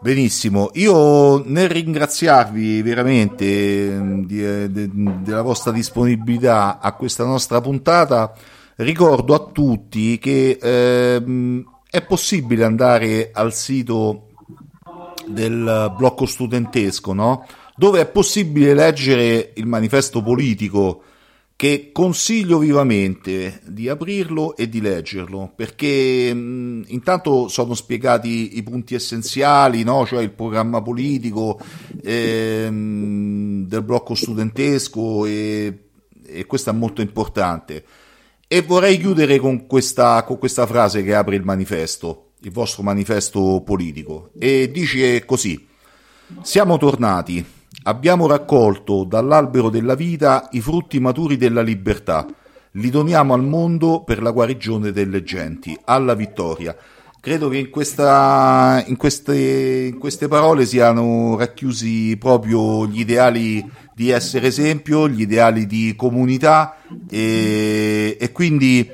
Benissimo, 0.00 0.68
io 0.74 1.42
nel 1.46 1.70
ringraziarvi 1.70 2.82
veramente 2.82 3.88
mm, 3.90 4.24
di, 4.24 4.44
eh, 4.44 4.68
de, 4.70 4.90
della 4.92 5.40
vostra 5.40 5.72
disponibilità 5.72 6.78
a 6.78 6.92
questa 6.92 7.24
nostra 7.24 7.60
puntata, 7.62 8.34
ricordo 8.76 9.34
a 9.34 9.50
tutti 9.50 10.18
che 10.18 10.58
eh, 10.60 11.64
è 11.90 12.02
possibile 12.02 12.64
andare 12.64 13.30
al 13.32 13.54
sito 13.54 14.28
del 15.26 15.94
blocco 15.96 16.26
studentesco, 16.26 17.14
no? 17.14 17.46
dove 17.74 18.00
è 18.00 18.06
possibile 18.06 18.74
leggere 18.74 19.52
il 19.54 19.66
manifesto 19.66 20.22
politico 20.22 21.02
che 21.56 21.90
consiglio 21.92 22.58
vivamente 22.58 23.60
di 23.64 23.88
aprirlo 23.88 24.56
e 24.56 24.68
di 24.68 24.80
leggerlo 24.80 25.52
perché 25.54 26.34
mh, 26.34 26.86
intanto 26.88 27.46
sono 27.48 27.74
spiegati 27.74 28.58
i 28.58 28.62
punti 28.64 28.94
essenziali, 28.94 29.84
no? 29.84 30.04
cioè 30.04 30.22
il 30.22 30.32
programma 30.32 30.82
politico 30.82 31.60
ehm, 32.02 33.66
del 33.66 33.82
blocco 33.82 34.14
studentesco 34.14 35.26
e, 35.26 35.78
e 36.26 36.44
questo 36.46 36.70
è 36.70 36.72
molto 36.72 37.00
importante. 37.00 37.84
E 38.48 38.62
vorrei 38.62 38.98
chiudere 38.98 39.38
con 39.38 39.66
questa, 39.66 40.22
con 40.24 40.38
questa 40.38 40.66
frase 40.66 41.02
che 41.02 41.14
apre 41.14 41.36
il 41.36 41.44
manifesto, 41.44 42.32
il 42.40 42.50
vostro 42.50 42.82
manifesto 42.82 43.62
politico, 43.64 44.30
e 44.38 44.70
dice 44.70 45.24
così, 45.24 45.66
siamo 46.42 46.76
tornati, 46.76 47.44
abbiamo 47.84 48.26
raccolto 48.26 49.04
dall'albero 49.04 49.68
della 49.70 49.94
vita 49.94 50.48
i 50.52 50.60
frutti 50.60 51.00
maturi 51.00 51.36
della 51.36 51.62
libertà, 51.62 52.26
li 52.72 52.90
doniamo 52.90 53.34
al 53.34 53.42
mondo 53.42 54.02
per 54.02 54.22
la 54.22 54.30
guarigione 54.30 54.92
delle 54.92 55.22
genti, 55.22 55.78
alla 55.84 56.14
vittoria. 56.14 56.76
Credo 57.20 57.48
che 57.48 57.56
in, 57.56 57.70
questa, 57.70 58.84
in, 58.86 58.96
queste, 58.96 59.90
in 59.92 59.98
queste 59.98 60.28
parole 60.28 60.66
siano 60.66 61.36
racchiusi 61.38 62.16
proprio 62.18 62.86
gli 62.86 63.00
ideali 63.00 63.66
di 63.94 64.10
essere 64.10 64.48
esempio, 64.48 65.08
gli 65.08 65.22
ideali 65.22 65.66
di 65.66 65.94
comunità 65.96 66.76
e, 67.08 68.18
e, 68.20 68.32
quindi, 68.32 68.86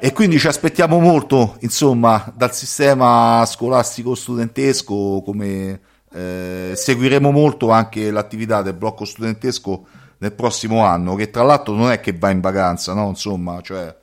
e 0.00 0.12
quindi 0.12 0.38
ci 0.38 0.46
aspettiamo 0.46 0.98
molto 0.98 1.56
insomma 1.60 2.32
dal 2.34 2.54
sistema 2.54 3.44
scolastico 3.44 4.14
studentesco 4.14 5.20
come 5.22 5.80
eh, 6.12 6.72
seguiremo 6.74 7.30
molto 7.30 7.70
anche 7.70 8.10
l'attività 8.10 8.62
del 8.62 8.74
blocco 8.74 9.04
studentesco 9.04 9.86
nel 10.18 10.32
prossimo 10.32 10.84
anno 10.84 11.14
che 11.14 11.30
tra 11.30 11.42
l'altro 11.42 11.74
non 11.74 11.90
è 11.90 12.00
che 12.00 12.12
va 12.12 12.30
in 12.30 12.40
vacanza 12.40 12.94
no 12.94 13.08
insomma 13.08 13.60
cioè 13.60 13.94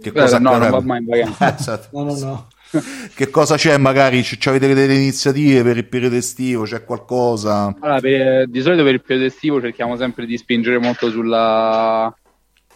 che 0.00 0.10
Beh, 0.10 0.20
cosa 0.20 0.38
no, 0.38 0.56
non 0.56 0.70
va 0.70 0.80
mai 0.80 0.98
in 0.98 1.06
vacanza 1.06 1.74
esatto. 1.78 1.88
no 1.92 2.04
no 2.04 2.18
no 2.18 2.48
che 3.14 3.30
cosa 3.30 3.56
c'è 3.56 3.76
magari? 3.76 4.22
C- 4.22 4.46
avete 4.46 4.74
delle 4.74 4.94
iniziative 4.94 5.62
per 5.62 5.76
il 5.76 5.86
periodo 5.86 6.16
estivo? 6.16 6.64
C'è 6.64 6.84
qualcosa? 6.84 7.74
Allora, 7.78 8.00
per, 8.00 8.48
di 8.48 8.60
solito 8.60 8.82
per 8.82 8.94
il 8.94 9.02
periodo 9.02 9.26
estivo 9.26 9.60
cerchiamo 9.60 9.96
sempre 9.96 10.26
di 10.26 10.36
spingere 10.36 10.78
molto 10.78 11.10
sulla 11.10 12.12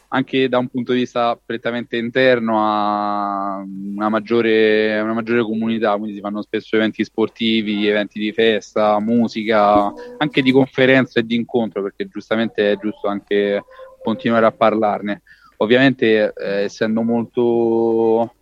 anche 0.08 0.48
da 0.48 0.58
un 0.58 0.68
punto 0.68 0.92
di 0.92 1.00
vista 1.00 1.38
prettamente 1.44 1.96
interno 1.96 2.60
a 2.64 3.62
una 3.64 4.08
maggiore, 4.08 4.98
una 5.00 5.12
maggiore 5.12 5.42
comunità, 5.42 5.92
quindi 5.96 6.14
si 6.14 6.20
fanno 6.20 6.42
spesso 6.42 6.76
eventi 6.76 7.04
sportivi, 7.04 7.86
eventi 7.86 8.18
di 8.18 8.32
festa, 8.32 8.98
musica, 9.00 9.92
anche 10.16 10.40
di 10.40 10.50
conferenze 10.50 11.20
e 11.20 11.26
di 11.26 11.34
incontro, 11.34 11.82
perché 11.82 12.08
giustamente 12.08 12.72
è 12.72 12.76
giusto 12.78 13.08
anche 13.08 13.62
continuare 14.02 14.46
a 14.46 14.52
parlarne. 14.52 15.22
Ovviamente 15.58 16.32
eh, 16.32 16.62
essendo 16.62 17.02
molto 17.02 18.34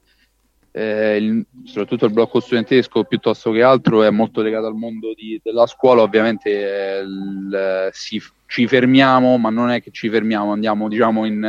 eh, 0.77 1.17
il, 1.17 1.47
soprattutto 1.65 2.05
il 2.05 2.13
blocco 2.13 2.39
studentesco 2.39 3.05
piuttosto 3.05 3.51
che 3.51 3.63
altro 3.63 4.03
è 4.03 4.11
molto 4.11 4.43
legato 4.43 4.67
al 4.67 4.75
mondo 4.75 5.15
di, 5.15 5.41
della 5.43 5.67
scuola, 5.67 6.03
ovviamente 6.03 6.51
eh, 6.51 7.01
il, 7.01 7.89
si, 7.93 8.21
ci 8.45 8.67
fermiamo, 8.67 9.39
ma 9.39 9.49
non 9.49 9.71
è 9.71 9.81
che 9.81 9.91
ci 9.91 10.11
fermiamo, 10.11 10.53
andiamo 10.53 10.89
diciamo 10.89 11.25
in, 11.25 11.43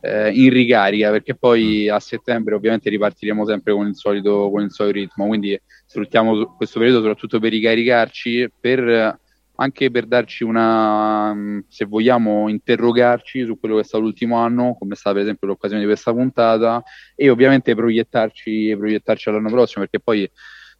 eh, 0.00 0.30
in 0.30 0.48
ricarica 0.48 1.10
perché 1.10 1.34
poi 1.34 1.90
a 1.90 2.00
settembre 2.00 2.54
ovviamente 2.54 2.88
ripartiremo 2.88 3.44
sempre 3.44 3.74
con 3.74 3.86
il 3.86 3.94
solito, 3.94 4.50
con 4.50 4.62
il 4.62 4.70
solito 4.70 4.98
ritmo, 4.98 5.26
quindi 5.26 5.60
sfruttiamo 5.84 6.54
questo 6.56 6.78
periodo 6.78 7.00
soprattutto 7.00 7.38
per 7.40 7.50
ricaricarci, 7.50 8.50
per 8.58 9.20
anche 9.56 9.90
per 9.90 10.06
darci 10.06 10.44
una, 10.44 11.32
mm, 11.34 11.60
se 11.68 11.84
vogliamo, 11.84 12.48
interrogarci 12.48 13.44
su 13.44 13.58
quello 13.58 13.76
che 13.76 13.82
è 13.82 13.84
stato 13.84 14.02
l'ultimo 14.02 14.36
anno, 14.36 14.76
come 14.78 14.94
è 14.94 14.96
stata 14.96 15.14
per 15.14 15.24
esempio 15.24 15.48
l'occasione 15.48 15.82
di 15.82 15.86
questa 15.86 16.12
puntata, 16.12 16.82
e 17.14 17.30
ovviamente 17.30 17.74
proiettarci, 17.74 18.74
proiettarci 18.76 19.28
all'anno 19.28 19.50
prossimo, 19.50 19.84
perché 19.84 20.00
poi 20.00 20.30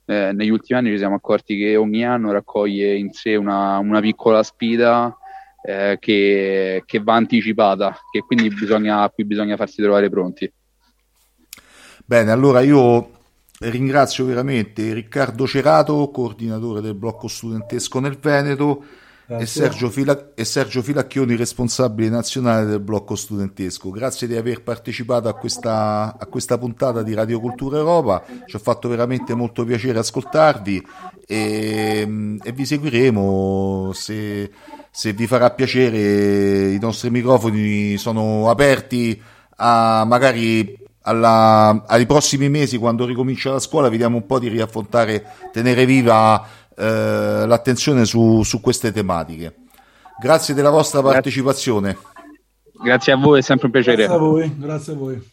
eh, 0.06 0.32
negli 0.32 0.50
ultimi 0.50 0.78
anni 0.78 0.90
ci 0.90 0.98
siamo 0.98 1.14
accorti 1.16 1.56
che 1.56 1.76
ogni 1.76 2.04
anno 2.04 2.32
raccoglie 2.32 2.96
in 2.96 3.12
sé 3.12 3.36
una, 3.36 3.78
una 3.78 4.00
piccola 4.00 4.42
sfida 4.42 5.16
eh, 5.64 5.96
che, 6.00 6.82
che, 6.84 6.98
va 7.00 7.14
anticipata, 7.14 7.96
che 8.10 8.20
quindi 8.20 8.48
bisogna, 8.48 9.02
a 9.02 9.10
cui 9.10 9.24
bisogna 9.24 9.56
farsi 9.56 9.80
trovare 9.80 10.10
pronti. 10.10 10.52
Bene, 12.04 12.32
allora 12.32 12.60
io 12.60 13.21
Ringrazio 13.70 14.24
veramente 14.24 14.92
Riccardo 14.92 15.46
Cerato, 15.46 16.10
coordinatore 16.10 16.80
del 16.80 16.94
blocco 16.94 17.28
studentesco 17.28 18.00
nel 18.00 18.18
Veneto, 18.18 18.84
e 19.28 19.46
Sergio, 19.46 19.88
Fila- 19.88 20.32
e 20.34 20.44
Sergio, 20.44 20.82
Filacchioni, 20.82 21.36
responsabile 21.36 22.08
nazionale 22.08 22.66
del 22.66 22.80
blocco 22.80 23.14
studentesco. 23.14 23.90
Grazie 23.90 24.26
di 24.26 24.36
aver 24.36 24.62
partecipato 24.62 25.28
a 25.28 25.34
questa, 25.34 26.16
a 26.18 26.26
questa 26.26 26.58
puntata 26.58 27.02
di 27.02 27.14
Radio 27.14 27.40
Cultura 27.40 27.78
Europa, 27.78 28.24
ci 28.46 28.56
ha 28.56 28.58
fatto 28.58 28.88
veramente 28.88 29.34
molto 29.34 29.64
piacere 29.64 30.00
ascoltarvi 30.00 30.86
e, 31.26 32.38
e 32.42 32.52
vi 32.52 32.66
seguiremo 32.66 33.92
se, 33.94 34.50
se 34.90 35.12
vi 35.12 35.26
farà 35.26 35.50
piacere. 35.50 36.72
I 36.72 36.78
nostri 36.78 37.10
microfoni 37.10 37.96
sono 37.96 38.50
aperti 38.50 39.20
a 39.56 40.04
magari 40.04 40.80
alla, 41.02 41.84
ai 41.86 42.06
prossimi 42.06 42.48
mesi, 42.48 42.78
quando 42.78 43.04
ricomincia 43.04 43.50
la 43.50 43.58
scuola, 43.58 43.88
vediamo 43.88 44.16
un 44.16 44.26
po' 44.26 44.38
di 44.38 44.48
riaffrontare, 44.48 45.24
tenere 45.52 45.84
viva 45.84 46.44
eh, 46.76 47.44
l'attenzione 47.46 48.04
su, 48.04 48.42
su, 48.42 48.60
queste 48.60 48.92
tematiche. 48.92 49.56
Grazie 50.20 50.54
della 50.54 50.70
vostra 50.70 51.00
grazie. 51.00 51.14
partecipazione. 51.16 51.98
Grazie 52.82 53.12
a 53.12 53.16
voi, 53.16 53.38
è 53.38 53.42
sempre 53.42 53.66
un 53.66 53.72
piacere. 53.72 53.96
Grazie 53.96 54.14
a 54.14 54.18
voi, 54.18 54.56
grazie 54.56 54.92
a 54.92 54.96
voi. 54.96 55.30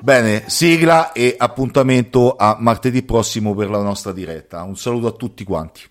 Bene, 0.00 0.44
sigla 0.48 1.12
e 1.12 1.36
appuntamento 1.38 2.34
a 2.34 2.56
martedì 2.58 3.04
prossimo 3.04 3.54
per 3.54 3.70
la 3.70 3.80
nostra 3.80 4.10
diretta. 4.10 4.62
Un 4.62 4.76
saluto 4.76 5.06
a 5.06 5.12
tutti 5.12 5.44
quanti. 5.44 5.82